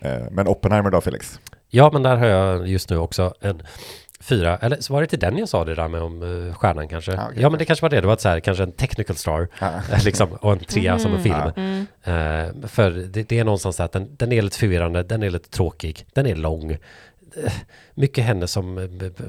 Eh, 0.00 0.26
Men 0.30 0.48
Oppenheimer 0.48 0.90
då, 0.90 1.00
Felix? 1.00 1.40
ja, 1.70 1.90
men 1.92 2.02
där 2.02 2.16
har 2.16 2.26
jag 2.26 2.68
just 2.68 2.90
nu 2.90 2.96
också 2.98 3.34
en 3.40 3.62
fyra. 4.28 4.56
Eller 4.56 4.76
så 4.80 4.92
var 4.92 5.00
det 5.00 5.06
till 5.06 5.18
den 5.18 5.38
jag 5.38 5.48
sa 5.48 5.64
det 5.64 5.74
där 5.74 5.88
med 5.88 6.02
om 6.02 6.22
uh, 6.22 6.54
stjärnan 6.54 6.88
kanske. 6.88 7.12
Ja, 7.12 7.26
okej. 7.30 7.42
ja, 7.42 7.50
men 7.50 7.58
det 7.58 7.64
kanske 7.64 7.82
var 7.84 7.90
det. 7.90 8.00
Det 8.00 8.06
var 8.06 8.14
ett 8.14 8.20
så 8.20 8.28
här, 8.28 8.40
kanske 8.40 8.62
en 8.62 8.72
technical 8.72 9.16
star. 9.16 9.48
Ja. 9.60 9.66
eh, 9.92 10.04
liksom, 10.04 10.32
och 10.32 10.52
en 10.52 10.58
trea 10.58 10.98
som 10.98 11.14
en 11.14 11.22
film. 11.22 11.52
Mm. 11.56 11.86
Eh, 12.04 12.68
för 12.68 12.90
det, 12.90 13.22
det 13.28 13.38
är 13.38 13.44
någonstans 13.44 13.76
där 13.76 13.84
att 13.84 13.92
den, 13.92 14.16
den 14.16 14.32
är 14.32 14.42
lite 14.42 14.58
förvirrande, 14.58 15.02
den 15.02 15.22
är 15.22 15.30
lite 15.30 15.48
tråkig, 15.50 16.06
den 16.12 16.26
är 16.26 16.34
lång. 16.36 16.70
Eh, 16.72 16.78
Mycket 17.94 18.24
henne 18.24 18.46
som 18.46 18.74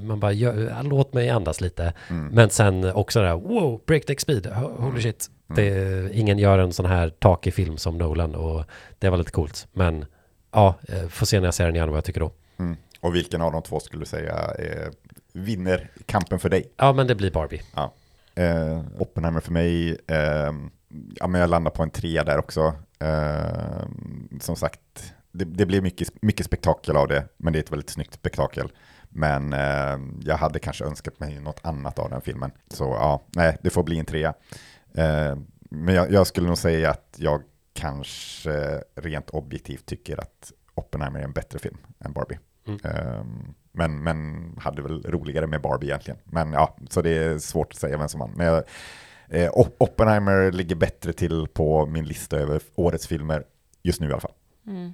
man 0.01 0.19
bara, 0.19 0.31
gör, 0.31 0.83
låt 0.83 1.13
mig 1.13 1.29
andas 1.29 1.61
lite. 1.61 1.93
Men 2.31 2.49
sen 2.49 2.91
också 2.91 3.21
det 3.21 3.27
här, 3.27 3.35
wow, 3.35 3.81
breakneck 3.85 4.19
speed, 4.19 4.45
ho- 4.47 4.81
holy 4.81 5.01
shit. 5.01 5.27
Det, 5.55 6.09
ingen 6.13 6.39
gör 6.39 6.59
en 6.59 6.73
sån 6.73 6.85
här 6.85 7.09
takig 7.09 7.53
film 7.53 7.77
som 7.77 7.97
Nolan 7.97 8.35
och 8.35 8.63
det 8.99 9.09
var 9.09 9.17
lite 9.17 9.31
coolt. 9.31 9.67
Men 9.73 10.05
ja, 10.51 10.75
får 11.09 11.25
se 11.25 11.39
när 11.39 11.47
jag 11.47 11.53
ser 11.53 11.65
den 11.65 11.75
igen 11.75 11.89
vad 11.89 11.97
jag 11.97 12.03
tycker 12.05 12.19
då. 12.19 12.31
Mm. 12.59 12.77
Och 12.99 13.15
vilken 13.15 13.41
av 13.41 13.51
de 13.51 13.63
två 13.63 13.79
skulle 13.79 14.01
du 14.01 14.05
säga 14.05 14.51
eh, 14.59 14.89
vinner 15.33 15.91
kampen 16.05 16.39
för 16.39 16.49
dig? 16.49 16.71
Ja, 16.77 16.93
men 16.93 17.07
det 17.07 17.15
blir 17.15 17.31
Barbie. 17.31 17.61
Ja. 17.75 17.93
Eh, 18.35 18.81
Oppenheimer 18.97 19.39
för 19.39 19.51
mig, 19.51 19.97
eh, 20.07 20.53
ja 21.15 21.27
men 21.27 21.41
jag 21.41 21.49
landar 21.49 21.71
på 21.71 21.83
en 21.83 21.89
trea 21.89 22.23
där 22.23 22.37
också. 22.37 22.73
Eh, 22.99 23.87
som 24.39 24.55
sagt, 24.55 25.13
det, 25.31 25.45
det 25.45 25.65
blir 25.65 25.81
mycket, 25.81 26.21
mycket 26.21 26.45
spektakel 26.45 26.97
av 26.97 27.07
det, 27.07 27.25
men 27.37 27.53
det 27.53 27.59
är 27.59 27.63
ett 27.63 27.71
väldigt 27.71 27.89
snyggt 27.89 28.13
spektakel. 28.13 28.71
Men 29.09 29.53
eh, 29.53 29.99
jag 30.23 30.37
hade 30.37 30.59
kanske 30.59 30.85
önskat 30.85 31.19
mig 31.19 31.39
något 31.39 31.59
annat 31.63 31.99
av 31.99 32.09
den 32.09 32.21
filmen. 32.21 32.51
Så 32.67 32.83
ja, 32.83 33.21
nej, 33.35 33.57
det 33.61 33.69
får 33.69 33.83
bli 33.83 33.99
en 33.99 34.05
trea. 34.05 34.33
Eh, 34.93 35.37
men 35.69 35.95
jag, 35.95 36.11
jag 36.11 36.27
skulle 36.27 36.47
nog 36.47 36.57
säga 36.57 36.89
att 36.89 37.15
jag 37.17 37.41
kanske 37.73 38.83
rent 38.95 39.29
objektivt 39.29 39.85
tycker 39.85 40.19
att 40.19 40.51
Oppenheimer 40.75 41.19
är 41.19 41.23
en 41.23 41.31
bättre 41.33 41.59
film 41.59 41.77
än 41.99 42.13
Barbie. 42.13 42.39
Mm. 42.83 43.19
Um, 43.19 43.53
men, 43.71 44.03
men 44.03 44.57
hade 44.61 44.81
väl 44.81 45.03
roligare 45.03 45.47
med 45.47 45.61
Barbie 45.61 45.87
egentligen. 45.87 46.19
Men 46.23 46.53
ja, 46.53 46.75
så 46.89 47.01
det 47.01 47.09
är 47.17 47.37
svårt 47.39 47.73
att 47.73 47.79
säga 47.79 47.97
vem 47.97 48.09
som 48.09 48.19
vann. 48.19 48.33
Men 48.35 48.45
jag, 48.47 48.63
eh, 49.29 49.49
Op- 49.53 49.75
Oppenheimer 49.79 50.51
ligger 50.51 50.75
bättre 50.75 51.13
till 51.13 51.47
på 51.47 51.85
min 51.85 52.05
lista 52.05 52.37
över 52.37 52.61
årets 52.75 53.07
filmer, 53.07 53.43
just 53.83 54.01
nu 54.01 54.07
i 54.09 54.11
alla 54.11 54.21
fall. 54.21 54.33
Mm. 54.67 54.93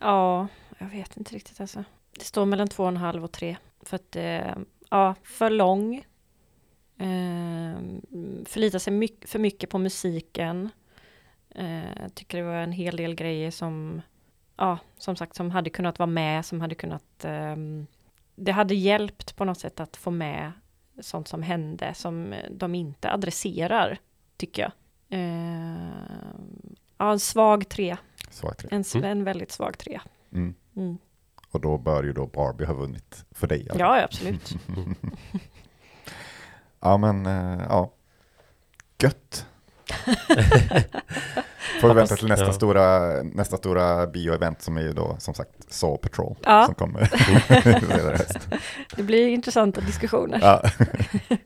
Ja, 0.00 0.48
jag 0.78 0.86
vet 0.86 1.16
inte 1.16 1.34
riktigt 1.34 1.60
alltså. 1.60 1.84
Det 2.18 2.24
står 2.24 2.46
mellan 2.46 2.68
två 2.68 2.82
och 2.82 2.88
en 2.88 2.96
halv 2.96 3.24
och 3.24 3.32
tre. 3.32 3.56
För 3.82 3.96
att, 3.96 4.16
eh, 4.16 4.56
ja, 4.90 5.14
för 5.22 5.50
lång. 5.50 5.94
Eh, 6.98 7.78
förlitar 8.44 8.78
sig 8.78 8.92
mycket, 8.92 9.30
för 9.30 9.38
mycket 9.38 9.70
på 9.70 9.78
musiken. 9.78 10.70
Eh, 11.54 12.08
tycker 12.14 12.38
det 12.38 12.44
var 12.44 12.54
en 12.54 12.72
hel 12.72 12.96
del 12.96 13.14
grejer 13.14 13.50
som, 13.50 14.02
ja, 14.58 14.78
som 14.98 15.16
sagt, 15.16 15.36
som 15.36 15.50
hade 15.50 15.70
kunnat 15.70 15.98
vara 15.98 16.06
med, 16.06 16.44
som 16.44 16.60
hade 16.60 16.74
kunnat, 16.74 17.24
ehm, 17.24 17.86
det 18.34 18.52
hade 18.52 18.74
hjälpt 18.74 19.36
på 19.36 19.44
något 19.44 19.58
sätt 19.58 19.80
att 19.80 19.96
få 19.96 20.10
med 20.10 20.52
sånt 21.00 21.28
som 21.28 21.42
hände, 21.42 21.94
som 21.94 22.34
de 22.50 22.74
inte 22.74 23.10
adresserar, 23.12 23.98
tycker 24.36 24.62
jag. 24.62 24.72
Eh, 25.18 25.78
ja, 26.98 27.12
en 27.12 27.20
svag 27.20 27.68
tre. 27.68 27.96
Svag 28.30 28.56
tre. 28.58 28.68
En, 28.72 28.80
s- 28.80 28.94
en 28.94 29.24
väldigt 29.24 29.52
svag 29.52 29.78
trea. 29.78 30.02
Mm. 30.32 30.54
Mm. 30.76 30.98
Och 31.50 31.60
då 31.60 31.78
bör 31.78 32.04
ju 32.04 32.12
då 32.12 32.26
Barbie 32.26 32.64
ha 32.66 32.74
vunnit 32.74 33.24
för 33.30 33.46
dig. 33.46 33.68
fall. 33.68 33.78
Ja, 33.78 34.02
absolut. 34.04 34.54
Ja, 36.80 36.96
men 36.96 37.26
eh, 37.26 37.66
ja. 37.68 37.90
Gött. 39.02 39.46
Får 41.80 41.88
vi 41.88 41.94
vänta 41.94 42.16
till 42.16 42.28
nästa, 42.28 42.46
Ja. 42.46 42.52
stora, 42.52 42.98
nästa 43.22 43.56
stora 43.56 44.06
bioevent 44.06 44.62
som 44.62 44.76
är 44.76 44.82
ju 44.82 44.92
då 44.92 45.16
som 45.18 45.34
sagt 45.34 45.50
Saw 45.68 45.96
Patrol. 46.02 46.36
Ja. 46.44 46.64
Som 46.66 46.74
kommer. 46.74 47.10
Det 48.96 49.02
blir 49.02 49.28
intressanta 49.28 49.80
diskussioner. 49.80 50.38
Ja. 50.42 50.62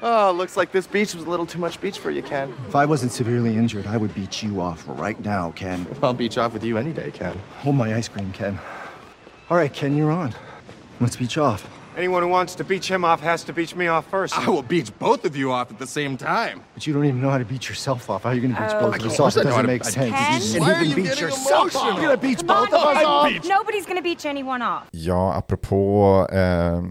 Oh, 0.00 0.32
looks 0.36 0.56
like 0.56 0.70
this 0.72 0.86
beach 0.90 1.14
was 1.14 1.26
a 1.26 1.30
little 1.30 1.44
too 1.46 1.58
much 1.58 1.80
beach 1.80 1.98
for 1.98 2.10
you, 2.12 2.22
Ken. 2.22 2.48
If 2.68 2.74
I 2.74 2.86
wasn't 2.86 3.10
severely 3.12 3.56
injured, 3.56 3.84
I 3.86 3.96
would 3.96 4.14
beat 4.14 4.44
you 4.44 4.60
off 4.62 4.84
right 5.00 5.24
now, 5.24 5.52
Ken. 5.56 5.86
I'll 6.02 6.14
beach 6.14 6.38
off 6.38 6.52
with 6.52 6.62
you 6.64 6.78
any 6.78 6.92
day, 6.92 7.10
Ken. 7.10 7.32
Hold 7.64 7.74
my 7.76 7.98
ice 7.98 8.08
cream, 8.08 8.32
Ken. 8.32 8.58
All 9.50 9.56
right, 9.58 9.72
Ken, 9.74 9.96
you're 9.96 10.12
on. 10.12 10.34
Let's 11.00 11.16
beach 11.16 11.36
off. 11.36 11.66
Anyone 11.98 12.22
who 12.22 12.28
wants 12.30 12.54
to 12.54 12.64
beach 12.64 12.88
him 12.90 13.04
off 13.04 13.20
has 13.22 13.44
to 13.44 13.52
beach 13.52 13.74
me 13.74 13.88
off 13.88 14.04
first. 14.10 14.38
I 14.38 14.48
will 14.48 14.62
beach 14.62 14.92
both 15.00 15.24
of 15.24 15.34
you 15.36 15.50
off 15.52 15.70
at 15.72 15.78
the 15.78 15.86
same 15.86 16.16
time. 16.16 16.60
But 16.74 16.86
you 16.86 16.92
don't 16.94 17.04
even 17.04 17.20
know 17.20 17.30
how 17.30 17.38
to 17.38 17.44
beach 17.44 17.68
yourself 17.68 18.08
off. 18.10 18.22
How 18.22 18.30
are 18.30 18.34
you 18.36 18.40
going 18.40 18.54
to 18.54 18.60
beach 18.60 18.70
Oh, 18.74 18.80
both 18.90 19.00
of 19.00 19.06
us 19.06 19.18
Of 19.18 19.20
off? 19.20 19.34
how 19.34 19.42
doesn't 19.42 19.62
to- 19.62 19.66
make 19.66 19.84
sense. 19.84 19.94
Ken? 20.16 20.40
You 20.42 20.60
Why 20.60 20.66
can't 20.66 20.78
are 20.78 20.84
even 20.84 20.90
you 20.90 20.94
beach 20.96 21.04
getting 21.08 21.24
yourself 21.24 21.76
off. 21.76 21.84
You're 21.84 22.06
going 22.06 22.20
to 22.20 22.26
beach 22.28 22.38
Come 22.38 22.50
on, 22.50 22.70
both 22.70 22.74
of 22.80 22.96
us 22.96 23.04
off? 23.04 23.28
beach. 23.28 23.48
Nobody's 23.48 23.86
gonna 23.86 24.02
beach 24.02 24.24
anyone 24.26 24.62
off. 24.62 24.82
Ja, 24.90 25.32
apropå 25.34 26.26
eh, 26.32 26.82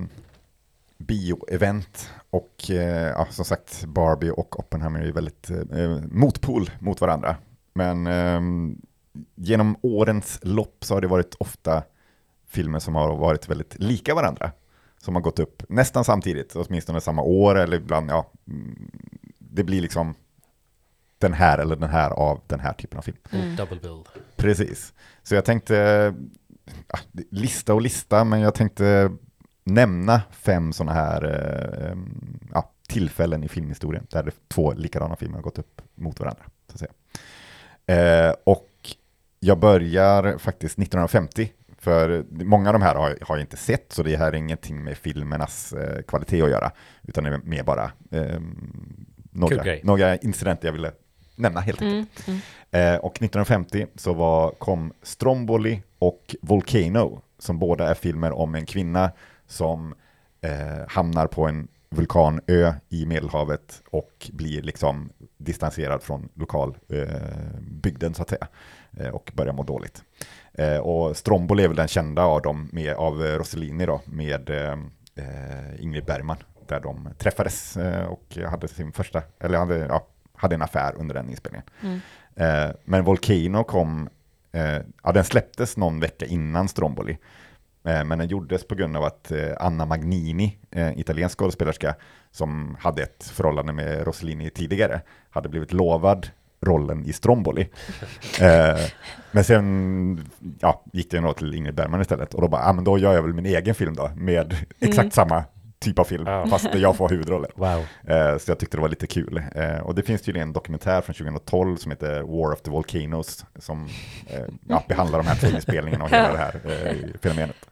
bioevent 0.98 2.10
och 2.30 2.70
eh, 2.70 3.08
ja, 3.18 3.28
som 3.30 3.46
sagt 3.46 3.86
Barbie 3.86 4.32
och 4.32 4.60
Oppenheimer 4.60 5.00
är 5.00 5.06
ju 5.06 5.12
väldigt 5.12 5.50
eh, 5.50 6.00
motpol 6.12 6.70
mot 6.80 7.02
varandra. 7.02 7.36
Men 7.74 8.08
eh, 8.08 8.42
genom 9.36 9.78
årens 9.82 10.40
lopp 10.42 10.78
så 10.86 10.94
har 10.94 11.02
det 11.02 11.08
varit 11.08 11.36
ofta 11.40 11.84
filmer 12.50 12.80
som 12.80 12.96
har 12.96 13.16
varit 13.16 13.50
väldigt 13.50 13.76
lika 13.80 14.16
varandra. 14.16 14.52
Som 15.08 15.16
har 15.16 15.22
gått 15.22 15.40
upp 15.40 15.64
nästan 15.70 16.04
samtidigt, 16.04 16.56
åtminstone 16.56 17.02
samma 17.02 17.22
år 17.22 17.56
eller 17.56 17.78
ibland, 17.78 18.10
ja, 18.10 18.32
mm, 18.48 18.92
det 19.40 19.64
blir 19.64 19.82
liksom 19.82 20.16
den 21.18 21.34
här 21.34 21.58
eller 21.58 21.76
den 21.76 21.90
här 21.90 22.10
av 22.10 22.42
den 22.48 22.60
här 22.60 22.74
typen 22.74 22.98
av 22.98 23.02
film. 23.02 23.18
Double 23.58 23.80
bill. 23.80 24.04
Precis. 24.36 24.94
Så 25.24 25.36
jag 25.36 25.46
tänkte, 25.46 26.14
lista 27.30 27.74
och 27.74 27.82
lista, 27.82 28.24
men 28.24 28.40
jag 28.40 28.56
tänkte 28.56 29.12
nämna 29.64 30.22
fem 30.32 30.74
sådana 30.74 30.94
här 30.94 31.24
eh, 31.24 31.98
ja, 32.54 32.72
tillfällen 32.90 33.44
i 33.44 33.48
filmhistorien 33.48 34.08
där 34.10 34.24
det 34.24 34.32
två 34.48 34.74
likadana 34.74 35.16
filmer 35.16 35.36
har 35.36 35.44
gått 35.44 35.60
upp 35.60 35.82
mot 35.96 36.20
varandra. 36.20 36.44
Så 36.68 36.74
att 36.74 36.80
säga. 36.80 38.28
Eh, 38.28 38.36
och 38.44 38.70
jag 39.40 39.60
börjar 39.60 40.38
faktiskt 40.38 40.80
1950, 40.80 41.52
för 41.78 42.26
många 42.30 42.70
av 42.70 42.74
de 42.74 42.82
här 42.82 42.96
har, 42.96 43.18
har 43.22 43.36
jag 43.36 43.40
inte 43.40 43.58
sett, 43.58 43.94
så 43.94 44.04
det 44.04 44.18
här 44.18 44.28
är 44.28 44.36
ingenting 44.36 44.84
med 44.84 44.98
filmernas 44.98 45.74
eh, 45.74 46.02
kvalitet 46.02 46.42
att 46.42 46.50
göra, 46.50 46.72
utan 47.04 47.24
det 47.24 47.30
är 47.30 47.38
mer 47.38 47.64
bara 47.64 47.92
eh, 48.12 48.40
några, 49.32 49.64
grej. 49.64 49.82
några 49.84 50.18
incidenter 50.18 50.68
jag 50.68 50.74
ville 50.74 50.92
nämna 51.36 51.60
helt 51.60 51.82
enkelt. 51.82 52.28
Mm, 52.28 52.40
mm. 52.72 52.96
Eh, 52.96 53.00
och 53.00 53.16
1950 53.16 53.88
så 53.96 54.14
var, 54.14 54.52
kom 54.52 54.94
Stromboli 55.02 55.82
och 56.00 56.36
Volcano, 56.42 57.22
som 57.40 57.60
båda 57.60 57.90
är 57.90 57.94
filmer 57.94 58.32
om 58.32 58.56
en 58.56 58.66
kvinna 58.66 59.12
som 59.48 59.96
eh, 60.42 60.88
hamnar 60.88 61.28
på 61.28 61.48
en 61.48 61.68
vulkanö 61.90 62.74
i 62.90 63.06
Medelhavet 63.06 63.82
och 63.90 64.30
blir 64.34 64.62
liksom 64.62 65.10
distanserad 65.38 66.04
från 66.04 66.30
lokalbygden 66.34 67.16
eh, 67.16 67.60
bygden, 67.62 68.14
så 68.14 68.22
att 68.22 68.30
säga 68.30 68.48
eh, 68.98 69.10
och 69.10 69.32
börjar 69.36 69.54
må 69.54 69.64
dåligt. 69.64 70.04
Eh, 70.58 70.78
och 70.78 71.18
Stromboli 71.18 71.64
är 71.64 71.68
väl 71.68 71.78
den 71.78 71.88
kända 71.88 72.24
av 72.24 72.42
dem, 72.42 72.70
med, 72.72 72.94
av 72.94 73.26
eh, 73.26 73.38
Rossellini 73.38 73.86
då, 73.86 74.02
med 74.06 74.50
eh, 74.50 74.72
eh, 75.16 75.84
Ingrid 75.84 76.06
Bergman, 76.06 76.38
där 76.68 76.80
de 76.80 77.10
träffades 77.18 77.78
eh, 77.78 78.06
och 78.06 78.38
hade 78.50 78.68
sin 78.68 78.92
första, 78.92 79.22
eller 79.40 79.58
hade, 79.58 79.78
ja, 79.78 80.08
hade 80.34 80.56
en 80.56 80.62
affär 80.62 80.94
under 80.98 81.16
den 81.16 81.30
inspelningen. 81.30 81.68
Mm. 81.82 82.00
Men 82.84 83.04
Volcano 83.04 83.64
kom, 83.64 84.10
ja 85.04 85.12
den 85.12 85.24
släpptes 85.24 85.78
någon 85.78 86.00
vecka 86.00 86.26
innan 86.26 86.68
Stromboli. 86.68 87.18
Men 87.82 88.10
den 88.10 88.28
gjordes 88.28 88.68
på 88.68 88.76
grund 88.76 88.98
av 88.98 89.04
att 89.04 89.32
Anna 89.60 89.86
Magnini, 89.86 90.58
italiensk 90.96 91.40
skådespelerska, 91.40 91.96
som 92.32 92.78
hade 92.80 93.04
ett 93.04 93.24
förhållande 93.24 93.74
med 93.74 94.06
Rossellini 94.06 94.50
tidigare, 94.50 95.02
hade 95.30 95.50
blivit 95.50 95.74
lovad 95.74 96.28
rollen 96.62 97.06
i 97.06 97.14
Stromboli. 97.14 97.62
eh, 98.42 98.80
men 99.32 99.44
sen 99.44 100.30
ja, 100.60 100.84
gick 100.94 101.12
det 101.12 101.22
nog 101.22 101.38
till 101.38 101.54
Ingrid 101.54 101.76
Bergman 101.76 102.02
istället 102.02 102.34
och 102.34 102.42
då 102.42 102.48
bara, 102.48 102.62
ah, 102.66 102.74
men 102.74 102.84
då 102.84 102.98
gör 102.98 103.14
jag 103.14 103.22
väl 103.22 103.34
min 103.34 103.46
egen 103.46 103.76
film 103.76 103.96
då 103.96 104.12
med 104.16 104.56
exakt 104.80 105.00
Mm. 105.00 105.12
samma 105.12 105.44
typ 105.80 106.00
av 106.00 106.04
film, 106.04 106.24
Ja. 106.28 106.48
fast 106.48 106.74
jag 106.76 106.96
får 106.96 107.10
huvudrollen. 107.10 107.52
Wow. 107.56 107.86
Eh, 108.08 108.38
så 108.38 108.52
jag 108.52 108.60
tyckte 108.60 108.78
det 108.78 108.82
var 108.82 108.90
lite 108.90 109.08
kul. 109.08 109.42
Eh, 109.56 109.78
och 109.80 109.96
det 109.96 110.04
finns 110.04 110.22
tydligen 110.22 110.48
en 110.48 110.54
dokumentär 110.54 111.02
från 111.02 111.14
2012 111.16 111.76
som 111.78 111.92
heter 111.92 112.22
War 112.22 112.54
of 112.54 112.62
the 112.62 112.72
Volcanoes 112.72 113.46
som 113.60 113.88
eh, 114.28 114.42
ja, 114.68 114.84
behandlar 114.88 115.20
de 115.20 115.28
här 115.28 115.36
två 115.42 115.48
inspelningarna 115.56 116.04
och 116.04 116.10
hela 116.12 116.32
det 116.32 116.38
här 116.38 116.56
eh, 116.66 117.20
fenomenet. 117.22 117.70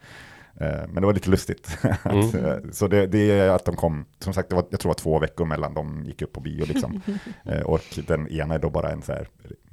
Eh, 0.59 0.87
men 0.87 0.95
det 0.95 1.05
var 1.05 1.13
lite 1.13 1.29
lustigt. 1.29 1.77
Mm. 2.05 2.45
eh, 2.45 2.57
så 2.71 2.87
det, 2.87 3.07
det 3.07 3.31
är 3.31 3.49
att 3.49 3.65
de 3.65 3.75
kom, 3.75 4.05
som 4.19 4.33
sagt, 4.33 4.49
det 4.49 4.55
var, 4.55 4.65
jag 4.69 4.79
tror 4.79 4.89
det 4.89 4.93
var 4.93 5.03
två 5.03 5.19
veckor 5.19 5.45
mellan 5.45 5.73
de 5.73 6.03
gick 6.05 6.21
upp 6.21 6.33
på 6.33 6.39
bio 6.39 6.65
liksom. 6.65 7.01
Eh, 7.43 7.61
och 7.61 7.81
den 8.07 8.27
ena 8.27 8.55
är 8.55 8.59
då 8.59 8.69
bara 8.69 8.91
en 8.91 9.01
så 9.01 9.11
här 9.11 9.27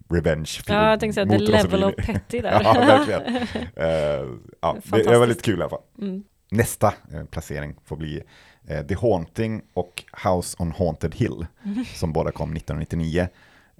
revenge-film. 0.08 0.78
Ja, 0.78 0.90
jag 0.90 1.00
tänkte 1.00 1.14
säga, 1.14 1.26
the 1.26 1.38
mot 1.38 1.48
level 1.48 1.84
of 1.84 1.94
petty 1.96 2.40
där. 2.40 2.60
ja, 2.64 2.72
verkligen. 2.72 3.36
Eh, 3.76 4.28
ja, 4.60 4.76
det, 4.84 5.02
det 5.02 5.18
var 5.18 5.26
lite 5.26 5.42
kul 5.42 5.58
i 5.58 5.62
alla 5.62 5.70
fall. 5.70 5.82
Mm. 5.98 6.22
Nästa 6.50 6.86
eh, 6.86 7.24
placering 7.24 7.74
får 7.84 7.96
bli 7.96 8.22
eh, 8.66 8.86
The 8.86 8.94
Haunting 8.94 9.62
och 9.74 10.04
House 10.24 10.56
on 10.58 10.72
Haunted 10.72 11.14
Hill, 11.14 11.46
som 11.94 12.12
båda 12.12 12.30
kom 12.32 12.56
1999. 12.56 13.28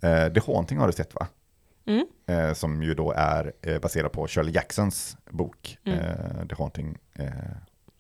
Eh, 0.03 0.33
The 0.33 0.41
Haunting 0.47 0.79
har 0.79 0.87
du 0.87 0.93
sett 0.93 1.15
va? 1.15 1.27
Mm. 1.87 2.07
Eh, 2.27 2.53
som 2.55 2.83
ju 2.83 2.95
då 2.95 3.13
är 3.17 3.53
eh, 3.63 3.79
baserad 3.81 4.13
på 4.13 4.27
Shirley 4.29 4.55
Jacksons 4.55 5.17
bok 5.31 5.79
Mm. 5.85 5.99
eh, 5.99 6.47
The 6.49 6.55
Haunting 6.55 6.99
eh, 7.15 7.27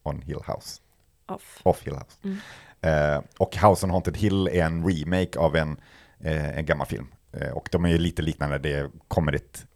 on 0.02 0.22
Hill 0.22 0.40
House. 0.46 0.80
Off. 1.26 1.60
Off 1.62 1.82
Hill 1.86 1.94
House. 1.94 2.18
Mm. 2.24 2.38
Eh, 2.80 3.22
och 3.38 3.56
House 3.56 3.86
on 3.86 3.90
Haunted 3.90 4.16
Hill 4.16 4.48
är 4.48 4.64
en 4.64 4.88
remake 4.88 5.38
av 5.38 5.56
en, 5.56 5.76
eh, 6.20 6.58
en 6.58 6.66
gammal 6.66 6.86
film. 6.86 7.06
Och 7.54 7.68
de 7.72 7.84
är 7.84 7.88
ju 7.88 7.98
lite 7.98 8.22
liknande, 8.22 8.58
det 8.58 8.90
kommer 9.08 9.32
ett, 9.32 9.66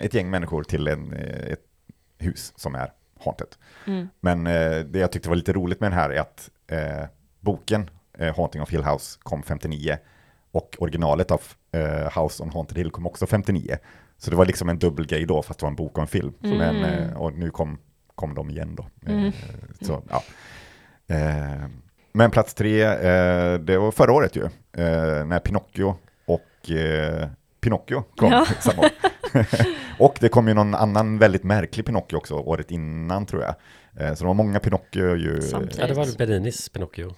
ett 0.00 0.14
gäng 0.14 0.30
människor 0.30 0.62
till 0.62 0.88
en, 0.88 1.12
ett 1.12 1.64
hus 2.18 2.52
som 2.56 2.74
är 2.74 2.92
haunted. 3.24 3.46
Mm. 3.86 4.08
Men 4.20 4.44
det 4.92 4.98
jag 4.98 5.12
tyckte 5.12 5.28
var 5.28 5.36
lite 5.36 5.52
roligt 5.52 5.80
med 5.80 5.90
den 5.90 5.98
här 5.98 6.10
är 6.10 6.20
att 6.20 6.50
boken 7.40 7.90
Haunting 8.36 8.62
of 8.62 8.70
Hill 8.70 8.84
House 8.84 9.18
kom 9.22 9.42
59 9.42 9.98
och 10.50 10.76
originalet 10.78 11.30
av 11.30 11.40
eh, 11.72 12.20
House 12.22 12.42
on 12.42 12.50
Haunted 12.50 12.78
Hill 12.78 12.90
kom 12.90 13.06
också 13.06 13.26
59. 13.26 13.76
Så 14.18 14.30
det 14.30 14.36
var 14.36 14.46
liksom 14.46 14.68
en 14.68 14.78
dubbelgrej 14.78 15.26
då, 15.26 15.42
fast 15.42 15.60
det 15.60 15.64
var 15.64 15.70
en 15.70 15.76
bok 15.76 15.96
och 15.96 16.02
en 16.02 16.08
film. 16.08 16.32
Mm. 16.44 16.58
Men, 16.58 16.84
eh, 16.84 17.16
och 17.16 17.32
nu 17.32 17.50
kom, 17.50 17.78
kom 18.14 18.34
de 18.34 18.50
igen 18.50 18.74
då. 18.76 18.82
Eh, 19.06 19.12
Mm. 19.18 19.32
Så, 19.80 20.02
ja. 20.10 20.22
Eh, 21.16 21.66
men 22.12 22.30
plats 22.30 22.54
tre, 22.54 22.82
eh, 22.82 23.54
det 23.54 23.78
var 23.78 23.90
förra 23.90 24.12
året 24.12 24.36
ju, 24.36 24.44
eh, 24.44 25.24
när 25.26 25.38
Pinocchio 25.38 25.94
och 26.26 26.70
eh, 26.70 27.28
Pinocchio 27.60 28.02
kom 28.16 28.32
Ja. 28.32 28.46
samma 28.60 28.82
år. 28.82 28.90
och 29.98 30.16
det 30.20 30.28
kom 30.28 30.48
ju 30.48 30.54
någon 30.54 30.74
annan 30.74 31.18
väldigt 31.18 31.44
märklig 31.44 31.86
Pinocchio 31.86 32.16
också 32.16 32.34
året 32.34 32.70
innan 32.70 33.26
tror 33.26 33.42
jag. 33.42 33.54
Så 34.18 34.24
det 34.24 34.26
var 34.28 34.34
många 34.34 34.60
Pinocchio 34.60 35.16
ju. 35.16 35.40
Samtidigt. 35.42 35.78
Ja, 35.78 35.86
det 35.86 35.94
var 35.94 36.18
Beninis 36.18 36.68
Pinocchio. 36.68 37.14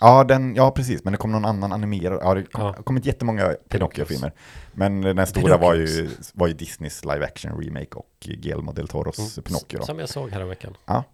Ja, 0.00 0.24
den, 0.24 0.54
ja, 0.54 0.70
precis, 0.70 1.04
men 1.04 1.12
det 1.12 1.16
kom 1.16 1.32
någon 1.32 1.44
annan 1.44 1.72
animerad. 1.72 2.18
Ja, 2.22 2.34
det 2.34 2.42
kom, 2.42 2.64
Ja. 2.64 2.72
kommit 2.72 3.06
jättemånga 3.06 3.56
Pinocchio-filmer. 3.68 4.32
Men 4.72 5.00
den 5.00 5.26
stora 5.26 5.56
var 5.56 5.74
ju, 5.74 6.10
var 6.34 6.46
ju 6.46 6.52
Disneys 6.54 7.04
live 7.04 7.24
action 7.24 7.60
remake 7.62 7.94
och 7.94 8.10
Guillermo 8.20 8.72
del 8.72 8.88
Toros 8.88 9.38
Pinocchio. 9.44 9.78
Då. 9.78 9.84
Som 9.84 9.98
jag 9.98 10.08
såg 10.08 10.30
häromveckan. 10.30 10.76
Ja. 10.86 11.04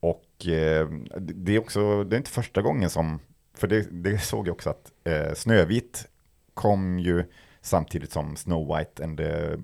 Och 0.00 0.46
eh, 0.46 0.88
det 1.20 1.54
är 1.54 1.58
också, 1.58 2.04
det 2.04 2.16
är 2.16 2.18
inte 2.18 2.30
första 2.30 2.62
gången 2.62 2.90
som, 2.90 3.20
för 3.56 3.66
det, 3.66 3.86
det 3.90 4.18
såg 4.18 4.48
jag 4.48 4.52
också 4.52 4.70
att 4.70 4.92
eh, 5.04 5.34
Snövit 5.34 6.08
kom 6.54 6.98
ju 6.98 7.24
samtidigt 7.68 8.12
som 8.12 8.36
Snow 8.36 8.76
White 8.76 9.04
and 9.04 9.18
the 9.18 9.56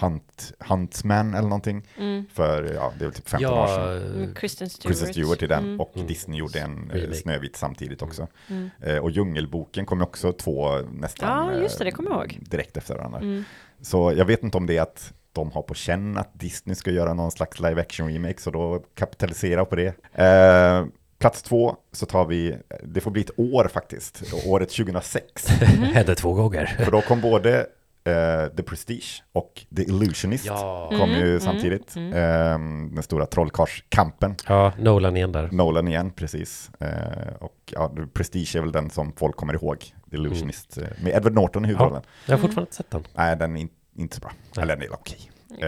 Hunt, 0.00 0.52
Huntsman 0.68 1.34
eller 1.34 1.48
någonting. 1.48 1.86
Mm. 1.98 2.24
För, 2.32 2.62
ja, 2.74 2.92
det 2.98 3.04
är 3.04 3.06
väl 3.08 3.14
typ 3.14 3.28
15 3.28 3.52
år 3.52 3.58
Ja, 3.58 3.66
sedan. 3.68 4.14
Mm, 4.14 4.34
Kristen 4.34 4.68
Stewart. 4.70 4.86
Kristen 4.96 5.12
Stewart 5.14 5.42
i 5.42 5.46
den 5.46 5.64
Mm. 5.64 5.80
och 5.80 5.92
Mm. 5.94 6.06
Disney 6.06 6.38
gjorde 6.38 6.60
en 6.60 6.90
eh. 6.90 7.12
Snövit 7.12 7.56
samtidigt 7.56 8.02
också. 8.02 8.26
Mm. 8.48 8.70
Eh, 8.80 8.96
och 8.98 9.10
Djungelboken 9.10 9.86
kom 9.86 10.02
också 10.02 10.32
två 10.32 10.78
nästan 10.78 11.28
Ja, 11.54 11.60
just 11.60 11.78
det, 11.78 11.84
det 11.84 11.88
eh, 11.90 11.94
kommer 11.94 12.10
jag 12.10 12.20
ihåg. 12.20 12.38
direkt 12.40 12.76
efter 12.76 12.94
varandra. 12.94 13.18
Mm. 13.18 13.44
Så 13.80 14.12
jag 14.16 14.24
vet 14.24 14.42
inte 14.42 14.56
om 14.56 14.66
det 14.66 14.76
är 14.76 14.82
att 14.82 15.12
de 15.32 15.50
har 15.52 15.62
på 15.62 15.74
känn 15.74 16.16
att 16.18 16.30
Disney 16.40 16.74
ska 16.74 16.90
göra 16.90 17.14
någon 17.14 17.30
slags 17.30 17.60
live 17.60 17.80
action 17.80 18.08
remake, 18.12 18.40
så 18.40 18.50
då 18.50 18.82
kapitalisera 18.94 19.64
på 19.64 19.76
det. 19.76 19.86
Eh, 20.12 20.84
plats 21.18 21.42
två 21.42 21.76
så 21.92 22.06
tar 22.06 22.24
vi, 22.26 22.56
det 22.82 23.00
får 23.00 23.10
bli 23.10 23.20
ett 23.22 23.38
år 23.38 23.68
faktiskt, 23.72 24.22
året 24.46 24.68
2006. 24.70 25.46
Hände 25.92 26.14
två 26.14 26.32
gånger. 26.32 26.66
För 26.66 26.90
då 26.92 27.00
kom 27.02 27.20
både 27.20 27.58
eh, 28.04 28.46
The 28.56 28.62
Prestige 28.62 29.22
och 29.32 29.66
The 29.76 29.82
Illusionist. 29.82 30.44
Ja. 30.46 30.88
Kom 30.98 31.10
ju 31.10 31.28
Mm, 31.28 31.40
samtidigt. 31.40 31.96
mm, 31.96 32.12
Eh, 32.12 32.58
den 32.94 33.02
stora 33.02 33.26
trollkarlskampen. 33.26 34.34
Ja, 34.48 34.72
Nolan 34.78 35.16
igen 35.16 35.32
där. 35.32 35.48
Nolan 35.52 35.88
igen, 35.88 36.10
precis. 36.10 36.70
Eh, 36.80 37.34
och 37.40 37.56
ja, 37.70 37.92
The 37.96 38.06
Prestige 38.06 38.56
är 38.56 38.60
väl 38.60 38.72
den 38.72 38.90
som 38.90 39.12
folk 39.12 39.36
kommer 39.36 39.54
ihåg. 39.54 39.78
The 40.10 40.16
Illusionist. 40.16 40.78
eh, 40.78 40.84
Med 41.02 41.14
Edward 41.16 41.34
Norton 41.34 41.64
i 41.64 41.68
huvudrollen. 41.68 42.02
Jag 42.26 42.32
har 42.32 42.38
fortfarande 42.38 42.62
inte 42.68 42.76
sett 42.76 42.90
den. 42.90 43.04
Nej, 43.14 43.36
den 43.36 43.56
är 43.56 43.60
in, 43.60 43.68
inte 43.96 44.16
så 44.16 44.20
bra. 44.20 44.32
Nej. 44.56 44.62
Eller 44.62 44.76
den 44.76 44.84
är 44.84 44.92
okej. 44.94 45.30
Eh, 45.58 45.66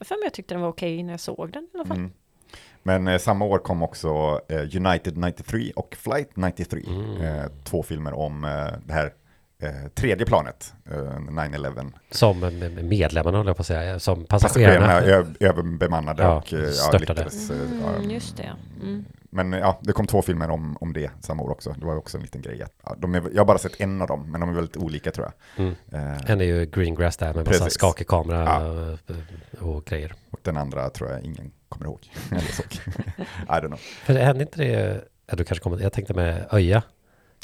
För 0.00 0.14
mig 0.14 0.24
jag 0.24 0.32
tyckte 0.34 0.54
den 0.54 0.60
var 0.60 0.68
okej 0.68 1.02
när 1.02 1.12
jag 1.12 1.20
såg 1.20 1.52
den 1.52 1.62
i 1.62 1.68
alla 1.74 1.84
fall. 1.84 2.08
Men 2.86 3.08
eh, 3.08 3.18
samma 3.18 3.44
år 3.44 3.58
kom 3.58 3.82
också 3.82 4.40
eh, 4.48 4.58
United 4.86 5.16
93 5.16 5.72
och 5.76 5.96
Flight 6.00 6.30
93. 6.36 6.82
Mm. 6.88 7.20
Eh, 7.20 7.44
två 7.64 7.82
filmer 7.82 8.12
om 8.14 8.44
eh, 8.44 8.50
det 8.86 8.92
här 8.92 9.12
eh, 9.62 9.88
tredje 9.94 10.26
planet, 10.26 10.74
eh, 10.90 10.94
9-11. 10.94 11.92
Som 12.10 12.40
med- 12.40 12.52
med 12.72 12.84
medlemmarna 12.84 13.36
håller 13.38 13.50
jag 13.50 13.56
på 13.56 13.60
att 13.60 13.66
säga. 13.66 13.98
Som 13.98 14.24
passagerarna. 14.24 14.86
Passagerarna 14.86 15.34
överbemannade 15.40 16.22
Ja, 16.22 16.36
och 16.36 16.52
eh, 16.52 16.60
ja, 16.60 16.70
störtade. 16.72 16.98
lyckades, 17.14 17.50
eh, 17.50 17.56
ja, 17.82 17.88
Mm, 17.96 18.10
just 18.10 18.36
det. 18.36 18.52
Mm. 18.82 19.04
Men 19.30 19.52
eh, 19.54 19.58
ja, 19.60 19.78
det 19.82 19.92
kom 19.92 20.06
två 20.06 20.22
filmer 20.22 20.50
om, 20.50 20.76
om 20.80 20.92
det 20.92 21.10
samma 21.20 21.42
år 21.42 21.50
också. 21.50 21.74
Det 21.78 21.86
var 21.86 21.96
också 21.96 22.16
en 22.16 22.22
liten 22.22 22.42
grej. 22.42 22.64
Ja, 22.84 22.94
de 22.98 23.14
är, 23.14 23.22
jag 23.32 23.40
har 23.40 23.44
bara 23.46 23.58
sett 23.58 23.80
en 23.80 24.02
av 24.02 24.08
dem, 24.08 24.30
men 24.30 24.40
de 24.40 24.50
är 24.50 24.54
väldigt 24.54 24.76
olika 24.76 25.10
tror 25.10 25.26
jag. 25.26 25.64
Mm. 25.66 25.74
Eh, 25.92 26.30
En 26.30 26.40
är 26.40 26.44
ju 26.44 26.66
Green 26.66 26.94
Grass 26.94 27.16
där 27.16 27.34
med 27.34 27.46
massa 27.46 27.70
skakig 27.70 28.06
kamera 28.06 28.44
Ja. 28.44 29.14
eh, 29.14 29.68
och 29.68 29.84
grejer. 29.84 30.14
och 30.30 30.38
den 30.42 30.56
andra 30.56 30.90
tror 30.90 31.10
jag 31.10 31.20
ingen 31.20 31.50
kommer 31.76 31.90
ihåg. 31.90 32.00
I 33.48 33.52
don't 33.52 33.66
know. 33.66 33.78
För 33.78 34.14
det 34.14 34.20
hände 34.20 34.42
inte 34.42 34.58
det, 34.64 35.04
ja, 35.26 35.36
du 35.36 35.44
kanske 35.44 35.62
kommer, 35.62 35.80
jag 35.80 35.92
tänkte 35.92 36.14
med 36.14 36.46
Öja. 36.52 36.82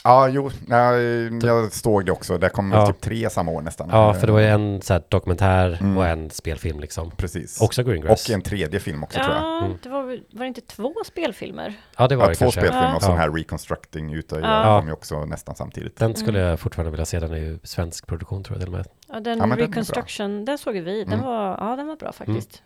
Ja, 0.04 0.28
jo, 0.28 0.50
nej, 0.66 1.00
jag 1.46 1.72
såg 1.72 2.06
det 2.06 2.12
också. 2.12 2.38
Det 2.38 2.48
kom 2.48 2.72
Ja. 2.72 2.86
typ 2.86 3.00
tre 3.00 3.30
samma 3.30 3.50
år 3.52 3.62
nästan. 3.62 3.88
Ja, 3.92 4.14
för 4.14 4.26
det 4.26 4.32
var 4.32 4.40
ju 4.40 4.46
en 4.46 4.82
så 4.82 4.92
här, 4.92 5.02
dokumentär 5.08 5.78
Mm. 5.80 5.96
och 5.98 6.06
en 6.06 6.30
spelfilm 6.30 6.80
liksom. 6.80 7.10
Precis. 7.10 7.60
Också 7.60 7.82
Green 7.82 8.00
Grass. 8.02 8.28
Och 8.28 8.34
en 8.34 8.42
tredje 8.42 8.80
film 8.80 9.04
också 9.04 9.18
tror 9.18 9.34
jag. 9.34 9.42
Ja, 9.42 9.58
Mm. 9.64 9.78
det 9.82 9.88
var, 9.88 10.02
var 10.02 10.40
det 10.40 10.46
inte 10.46 10.60
två 10.60 10.92
spelfilmer? 11.06 11.74
Ja, 11.96 12.08
det 12.08 12.16
var 12.16 12.24
Ja, 12.24 12.28
det 12.28 12.34
två 12.34 12.44
kanske. 12.44 12.60
spelfilmer 12.60 12.96
och 12.96 13.02
så 13.02 13.06
Ja. 13.08 13.12
den 13.12 13.20
här 13.20 13.30
Reconstructing 13.30 14.12
utav 14.14 14.40
Ja. 14.40 14.78
kom 14.80 14.86
ju 14.88 14.92
också 14.92 15.24
nästan 15.24 15.54
samtidigt. 15.54 15.96
Den 15.96 16.14
skulle 16.16 16.38
jag 16.38 16.60
fortfarande 16.60 16.90
vilja 16.90 17.06
se, 17.06 17.20
den 17.20 17.32
är 17.32 17.36
ju 17.36 17.58
svensk 17.62 18.06
produktion 18.06 18.44
tror 18.44 18.56
jag 18.56 18.60
till 18.66 18.74
och 18.74 18.78
med. 18.78 18.86
Ja, 19.08 19.20
den 19.20 19.38
Ja, 19.38 19.46
men 19.46 19.58
den. 19.58 19.68
Reconstruction, 19.68 20.44
den 20.44 20.58
såg 20.58 20.74
vi. 20.74 21.04
Den 21.04 21.12
Mm. 21.12 21.24
var, 21.26 21.56
ja, 21.60 21.76
den 21.76 21.86
var 21.86 21.96
bra 21.96 22.12
faktiskt. 22.12 22.62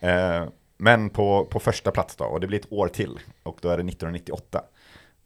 Eh, 0.00 0.44
men 0.76 1.10
på, 1.10 1.44
på 1.44 1.60
första 1.60 1.90
plats 1.90 2.16
då, 2.16 2.24
och 2.24 2.40
det 2.40 2.46
blir 2.46 2.58
ett 2.60 2.72
år 2.72 2.88
till, 2.88 3.18
och 3.42 3.58
då 3.62 3.68
är 3.68 3.76
det 3.76 3.82
1998. 3.82 4.62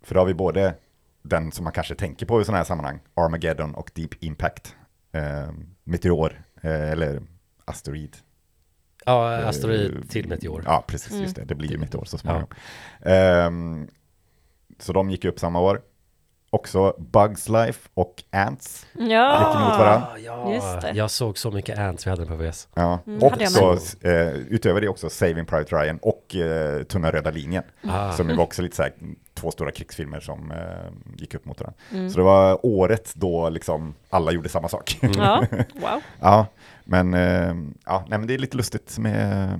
För 0.02 0.14
då 0.14 0.20
har 0.20 0.27
vi 0.27 0.35
både 0.35 0.74
den 1.22 1.52
som 1.52 1.64
man 1.64 1.72
kanske 1.72 1.94
tänker 1.94 2.27
på 2.27 2.40
i 2.40 2.44
sådana 2.44 2.56
här 2.59 2.64
sammanhang, 2.64 3.01
Armageddon 3.14 3.74
och 3.74 3.90
Deep 3.94 4.22
Impact. 4.22 4.77
Eh, 5.12 5.51
meteor, 5.85 6.43
eh, 6.62 6.90
eller 6.90 7.22
asteroid. 7.64 8.16
Ja, 9.06 9.39
Eh, 9.40 9.48
asteroid 9.48 10.10
till 10.10 10.28
meteor. 10.28 10.62
Ja, 10.66 10.85
precis, 10.86 11.10
Mm. 11.10 11.22
just 11.22 11.36
det. 11.36 11.44
Det 11.44 11.55
blir 11.55 11.70
ju 11.70 11.78
meteor 11.78 12.05
så 12.05 12.18
småningom. 12.18 12.48
Ehm, 13.02 13.89
så 14.78 14.93
de 14.93 15.10
gick 15.10 15.24
upp 15.24 15.39
samma 15.40 15.60
år. 15.60 15.82
Också 16.52 16.94
Bugs 16.98 17.48
Life 17.48 17.89
och 17.94 18.22
Ants. 18.31 18.86
Ja, 18.93 19.02
Gick 19.39 19.56
emot 19.60 19.78
varandra. 19.78 20.06
Ah, 20.14 20.18
ja, 20.18 20.55
Just 20.55 20.81
det. 20.81 20.93
jag 20.94 21.10
såg 21.10 21.39
så 21.39 21.51
mycket 21.51 21.78
Ants 21.78 22.06
vi 22.06 22.10
hade 22.10 22.27
på 22.27 22.35
VS. 22.36 22.68
Ja. 22.74 22.98
Mm, 23.06 23.22
och 23.22 23.31
hade 23.31 23.44
jag 23.44 23.52
så, 23.52 23.72
eh, 24.09 24.28
utöver 24.28 24.81
det 24.81 24.89
också 24.89 25.10
Saving 25.10 25.47
Private 25.47 25.77
Ryan 25.77 25.98
och 26.02 26.36
eh, 26.36 26.82
Tunna 26.82 27.10
röda 27.10 27.31
linjen. 27.31 27.62
Ah. 27.82 28.12
Som 28.12 28.36
var 28.36 28.44
också 28.44 28.62
lite 28.62 28.77
så 28.77 28.82
här, 28.82 28.93
två 29.35 29.51
stora 29.51 29.70
krigsfilmer 29.70 30.20
som 30.20 30.51
eh, 30.51 30.59
gick 31.16 31.35
upp 31.35 31.44
mot 31.44 31.60
varandra. 31.60 31.78
Mm. 31.93 32.10
Så 32.10 32.16
det 32.16 32.24
var 32.24 32.66
året 32.66 33.12
då 33.14 33.48
liksom 33.48 33.94
alla 34.10 34.32
gjorde 34.32 34.48
samma 34.48 34.68
sak. 34.68 34.98
ja, 35.16 35.44
wow. 35.74 36.01
ja, 36.20 36.47
men, 36.85 37.14
eh, 37.14 37.55
ja, 37.86 38.05
nej, 38.09 38.18
men 38.18 38.27
det 38.27 38.35
är 38.35 38.39
lite 38.39 38.56
lustigt 38.56 38.98
med... 38.98 39.51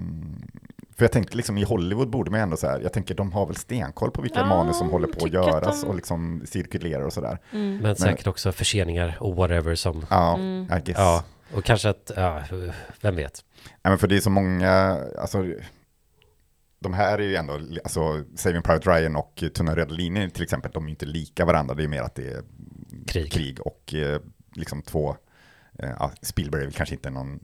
För 1.01 1.05
jag 1.05 1.13
tänkte 1.13 1.37
liksom 1.37 1.59
i 1.59 1.63
Hollywood 1.65 2.11
borde 2.11 2.31
man 2.31 2.41
ändå 2.41 2.57
så 2.57 2.67
här, 2.67 2.81
jag 2.81 2.93
tänker 2.93 3.15
de 3.15 3.33
har 3.33 3.47
väl 3.47 3.57
stenkoll 3.57 4.11
på 4.11 4.23
vilka 4.23 4.39
Ja, 4.39 4.47
manus 4.47 4.79
som 4.79 4.91
håller 4.91 5.09
på 5.09 5.25
att 5.25 5.33
göras 5.33 5.81
de- 5.83 5.89
och 5.89 5.95
liksom 5.95 6.43
cirkulerar 6.47 7.03
och 7.05 7.13
sådär. 7.13 7.39
Mm. 7.53 7.77
Men 7.77 7.97
säkert 7.97 8.27
också 8.27 8.53
förseningar 8.53 9.17
och 9.21 9.37
whatever 9.37 9.75
som... 9.75 10.07
Ja, 10.11 10.35
Mm. 10.35 10.63
I 10.79 10.81
guess. 10.85 10.99
Ja, 10.99 11.25
och 11.55 11.65
kanske 11.65 11.89
att, 11.89 12.11
ja, 12.17 12.43
vem 13.01 13.17
vet. 13.17 13.45
Nej, 13.65 13.91
men 13.91 13.99
för 13.99 14.09
det 14.09 14.17
är 14.17 14.21
så 14.21 14.31
många, 14.31 14.99
alltså 15.19 15.45
de 16.79 16.95
här 16.95 17.19
är 17.19 17.23
ju 17.29 17.37
ändå, 17.37 17.53
alltså 17.85 18.25
Saving 18.37 18.63
Private 18.63 18.91
Ryan 18.91 19.17
och 19.17 19.43
Tunna 19.55 19.77
röda 19.77 19.95
linjen 19.95 20.31
till 20.31 20.43
exempel, 20.43 20.71
de 20.75 20.85
är 20.85 20.89
ju 20.89 20.91
inte 20.91 21.07
lika 21.07 21.45
varandra, 21.45 21.75
det 21.75 21.85
är 21.85 21.89
mer 21.89 22.03
att 22.03 22.15
det 22.15 22.31
är 22.33 22.43
Krig. 23.07 23.33
krig 23.33 23.61
och 23.61 23.95
eh, 23.95 24.21
liksom 24.55 24.83
två, 24.83 25.17
eh, 25.79 25.91
ja, 25.99 26.13
Spielberg 26.23 26.61
är 26.63 26.67
väl 26.67 26.75
kanske 26.75 26.95
inte 26.95 27.11
någon 27.11 27.39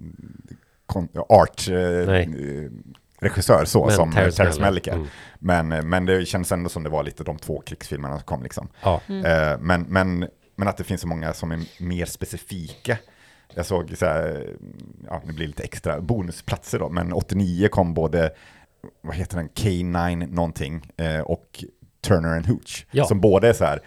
art 1.29 1.69
eh, 1.69 2.07
Nej. 2.07 2.71
Regissör 3.19 3.65
så 3.65 3.85
Men 3.87 3.95
som 3.95 4.13
Terrence 4.13 4.37
Terrence 4.37 4.61
Malick, 4.61 4.87
mm. 4.87 5.07
Men, 5.39 5.69
men 5.69 6.07
det 6.07 6.27
känns 6.27 6.53
ändå 6.53 6.69
som 6.69 6.83
det 6.83 6.91
var 6.91 7.03
lite 7.03 7.25
de 7.25 7.39
två 7.39 7.61
krigsfilmerna 7.67 8.15
som 8.17 8.25
kom 8.25 8.43
liksom. 8.43 8.69
Ja, 8.83 9.01
Mm. 9.07 9.25
Eh, 9.25 9.59
men, 9.61 9.83
men, 9.83 10.29
men 10.57 10.69
att 10.69 10.77
det 10.77 10.85
finns 10.85 11.01
så 11.01 11.07
många 11.07 11.33
som 11.33 11.53
är 11.53 11.83
mer 11.83 12.05
specifika. 12.07 12.99
Jag 13.55 13.67
såg 13.67 13.95
så 13.99 14.07
här, 14.07 14.51
ja 15.07 15.23
det 15.27 15.33
blir 15.33 15.47
lite 15.47 15.63
extra 15.63 16.01
bonusplatser 16.01 16.79
då, 16.79 16.89
men 16.89 17.13
89 17.13 17.69
kom 17.69 17.95
både, 17.95 18.31
vad 19.01 19.15
heter 19.17 19.37
den, 19.37 19.49
K9 19.49 20.35
någonting 20.35 20.91
eh, 20.97 21.21
och 21.21 21.65
Turner 22.01 22.37
and 22.37 22.47
Hooch. 22.47 22.87
Ja. 22.91 23.05
Som 23.05 23.21
både 23.21 23.49
är 23.49 23.53
så 23.53 23.65
här 23.65 23.81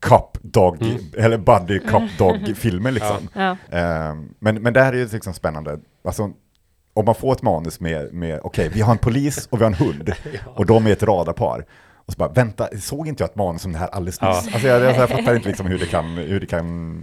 cop 0.00 0.38
dog, 0.42 0.82
Mm. 0.82 0.96
eller 1.18 1.38
buddy 1.38 1.78
cop 1.78 2.18
dog 2.18 2.52
filmer 2.56 2.90
liksom. 2.90 3.28
Ja. 3.34 3.50
Eh, 3.70 4.14
men, 4.38 4.62
men 4.62 4.72
det 4.72 4.82
här 4.82 4.92
är 4.92 4.96
ju 4.96 5.08
liksom 5.08 5.34
spännande. 5.34 5.78
Alltså, 6.04 6.30
om 6.94 7.04
man 7.04 7.14
får 7.14 7.32
ett 7.32 7.42
manus 7.42 7.80
med, 7.80 8.12
med 8.12 8.40
okej, 8.42 8.68
vi 8.74 8.80
har 8.80 8.92
en 8.92 8.98
polis 8.98 9.46
och 9.50 9.60
vi 9.60 9.64
har 9.64 9.70
en 9.70 9.74
hund, 9.86 10.12
och 10.54 10.66
de 10.66 10.86
är 10.86 10.90
ett 10.92 11.02
radarpar. 11.02 11.64
Och 11.94 12.12
så 12.12 12.18
bara, 12.18 12.28
vänta, 12.28 12.68
såg 12.80 13.08
inte 13.08 13.22
jag 13.22 13.30
ett 13.30 13.36
manus 13.36 13.64
om 13.64 13.72
det 13.72 13.78
här 13.78 13.88
alldeles 13.88 14.20
nyss? 14.20 14.28
Ja. 14.46 14.50
Alltså 14.52 14.68
jag, 14.68 14.82
jag, 14.82 14.96
jag 14.96 15.08
fattar 15.16 15.34
inte 15.34 15.48
liksom 15.48 15.66
hur 15.66 15.78
det 15.78 15.86
kan, 15.86 16.06
hur 16.18 16.40
det 16.40 16.46
kan 16.46 17.02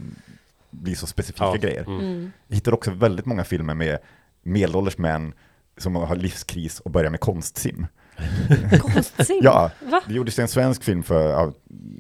bli 0.70 0.96
så 0.96 1.08
specifika 1.08 1.46
Ja. 1.46 1.56
grejer. 1.56 1.84
Mm. 1.88 2.00
Mm. 2.00 2.32
Jag 2.48 2.56
hittar 2.56 2.74
också 2.74 2.92
väldigt 2.92 3.26
många 3.26 3.44
filmer 3.44 3.74
med 3.74 3.98
medelålders 4.44 4.98
män 4.98 5.34
som 5.78 5.96
har 5.96 6.16
livskris 6.16 6.80
och 6.80 6.92
börjar 6.92 7.10
med 7.10 7.20
konstsim. 7.20 7.88
Konstsim. 8.82 9.40
Ja, 9.44 9.72
Va? 9.82 10.02
det 10.08 10.14
gjordes 10.14 10.40
en 10.40 10.48
svensk 10.48 10.84
film 10.84 11.04
för 11.04 11.30
ja, 11.30 11.52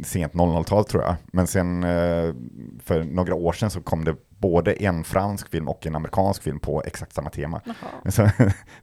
sent 0.04 0.34
00-tal 0.34 0.86
tror 0.86 1.04
jag. 1.04 1.16
Men 1.26 1.48
sen 1.48 1.84
eh, 1.84 2.34
för 2.84 3.04
några 3.04 3.36
år 3.36 3.54
sedan 3.54 3.70
så 3.70 3.82
kom 3.82 4.06
det 4.06 4.16
både 4.38 4.74
en 4.74 5.04
fransk 5.04 5.50
film 5.50 5.68
och 5.68 5.86
en 5.88 5.96
amerikansk 5.96 6.44
film 6.44 6.60
på 6.60 6.84
exakt 6.86 7.14
samma 7.14 7.30
tema. 7.30 7.62
Så, 8.10 8.30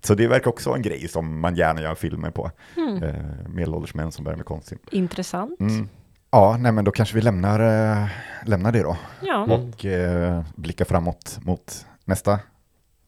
så 0.01 0.15
det 0.15 0.29
verkar 0.29 0.51
också 0.51 0.71
vara 0.71 0.77
en 0.77 0.83
grej 0.83 1.09
som 1.09 1.41
man 1.41 1.55
gärna 1.57 1.83
gör 1.83 1.95
filmer 1.95 2.31
på. 2.31 2.51
Mm. 2.77 3.03
Eh, 3.03 3.15
medelålders 3.49 3.95
män 3.95 4.13
som 4.13 4.25
börjar 4.25 4.37
med 4.37 4.47
konstsim. 4.47 4.79
Intressant. 4.91 5.61
Mm. 5.61 5.89
Ja, 6.31 6.57
nej 6.61 6.73
men 6.73 6.85
då 6.85 6.91
kanske 6.91 7.15
vi 7.15 7.21
lämnar, 7.21 7.61
eh, 7.61 8.09
lämnar 8.47 8.73
det 8.73 8.83
då. 8.83 8.97
Ja. 9.21 9.43
Och 9.43 9.85
eh, 9.85 10.43
blickar 10.57 10.85
framåt 10.85 11.39
mot 11.43 11.87
nästa 12.05 12.39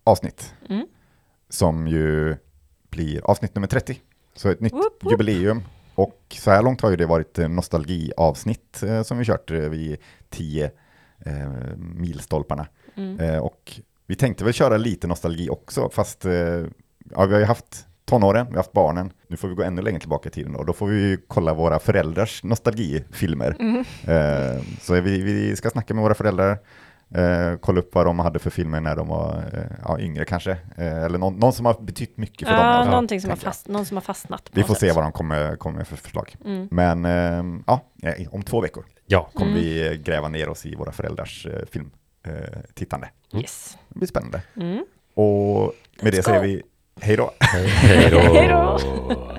avsnitt. 0.05 0.55
Mm. 0.69 0.87
Som 1.49 1.89
ju 1.89 2.37
blir 2.91 3.31
avsnitt 3.31 3.55
nummer 3.55 3.69
30. 3.69 4.01
Så 4.35 4.49
ett 4.49 4.61
nytt 4.61 4.73
Woop, 4.73 5.03
woop. 5.03 5.13
jubileum. 5.13 5.63
Och 5.95 6.37
så 6.41 6.51
här 6.51 6.63
långt 6.63 6.81
har 6.81 6.91
ju 6.91 6.97
det 6.97 7.07
varit 7.07 7.39
nostalgiavsnitt 7.39 8.83
eh, 8.83 9.03
som 9.03 9.19
vi 9.19 9.25
kört 9.25 9.51
eh, 9.51 9.59
vid 9.59 9.97
10 10.31 10.71
eh, 11.27 11.77
milstolparna. 11.77 12.67
Mm. 12.97 13.21
Eh, 13.21 13.39
och 13.39 13.81
vi 14.07 14.15
tänkte 14.15 14.45
väl 14.45 14.53
köra 14.53 14.77
lite 14.77 15.07
nostalgi 15.07 15.51
också, 15.51 15.91
fast 15.93 16.25
eh, 16.25 16.33
ja, 17.15 17.27
vi 17.27 17.33
har 17.33 17.39
ju 17.39 17.45
haft 17.45 17.87
tonåren, 18.05 18.47
vi 18.47 18.53
har 18.53 18.57
haft 18.57 18.73
barnen, 18.73 19.13
nu 19.29 19.37
får 19.37 19.49
vi 19.49 19.55
gå 19.55 19.63
ännu 19.63 19.83
längre 19.83 20.01
tillbaka 20.01 20.29
i 20.29 20.33
tiden 20.33 20.57
och 20.57 20.67
då 20.67 20.73
får 20.73 20.87
vi 20.87 21.19
kolla 21.29 21.55
våra 21.55 21.79
föräldrars 21.79 22.45
nostalgifilmer. 22.45 23.57
Mm. 23.61 23.85
Eh, 24.07 24.63
så 24.81 25.01
vi, 25.01 25.23
vi 25.23 25.57
ska 25.57 25.71
snacka 25.71 25.95
med 25.95 26.03
våra 26.03 26.15
föräldrar, 26.15 26.59
eh, 27.15 27.57
kolla 27.61 27.79
upp 27.81 27.95
vad 27.95 28.07
de 28.07 28.19
hade 28.19 28.39
för 28.39 28.51
filmer 28.51 28.81
när 28.81 28.97
de 28.97 29.09
var 29.09 29.45
eh, 29.53 29.77
ja, 29.85 30.01
yngre 30.01 30.25
kanske, 30.25 30.51
eh, 30.77 31.05
eller 31.05 31.19
någon, 31.19 31.37
någon 31.37 31.53
som 31.53 31.67
har 31.67 31.77
betytt 31.81 32.17
mycket 32.17 32.49
för 32.49 32.55
dem. 32.55 32.65
i 32.65 32.69
alla 32.69 32.85
Ja, 32.85 32.91
någonting 32.91 33.21
som 33.21 33.31
har, 33.31 33.37
fast, 33.37 33.69
någon 33.69 33.87
som 33.87 33.97
har 33.97 34.03
fastnat. 34.03 34.51
Vi 34.53 34.63
får 34.63 34.75
se 34.75 34.87
sätt. 34.87 34.97
vad 34.97 35.05
de 35.05 35.13
kommer, 35.13 35.57
kommer 35.57 35.77
med 35.77 35.89
för 35.89 35.97
förslag. 35.97 36.37
Mm. 36.45 36.69
Men 36.71 37.05
eh, 37.05 37.63
ja, 37.67 37.81
eh, 38.03 38.35
om 38.35 38.43
två 38.43 38.61
veckor 38.61 38.85
Ja. 39.07 39.31
kommer 39.35 39.51
Mm. 39.53 39.63
vi 39.63 39.87
eh, 39.87 39.93
gräva 39.93 40.29
ner 40.29 40.49
oss 40.49 40.67
i 40.67 40.75
våra 40.75 40.93
föräldrars 40.93 41.47
eh, 41.47 41.53
filmtittande. 41.73 41.97
Eh, 42.57 42.61
tittande. 42.75 43.09
Yes. 43.35 43.79
det 43.89 43.99
blir 43.99 44.09
spännande. 44.09 44.43
Mm. 44.57 44.85
Och 45.15 45.73
med 46.01 46.13
det 46.13 46.19
Let's 46.21 46.23
säger 46.23 46.41
go. 46.41 46.47
vi 46.47 46.63
hej 47.01 47.17
då. 47.17 47.33
Hej 47.41 48.11
då. 48.11 48.19
Hej 48.21 48.49
då. 48.49 48.79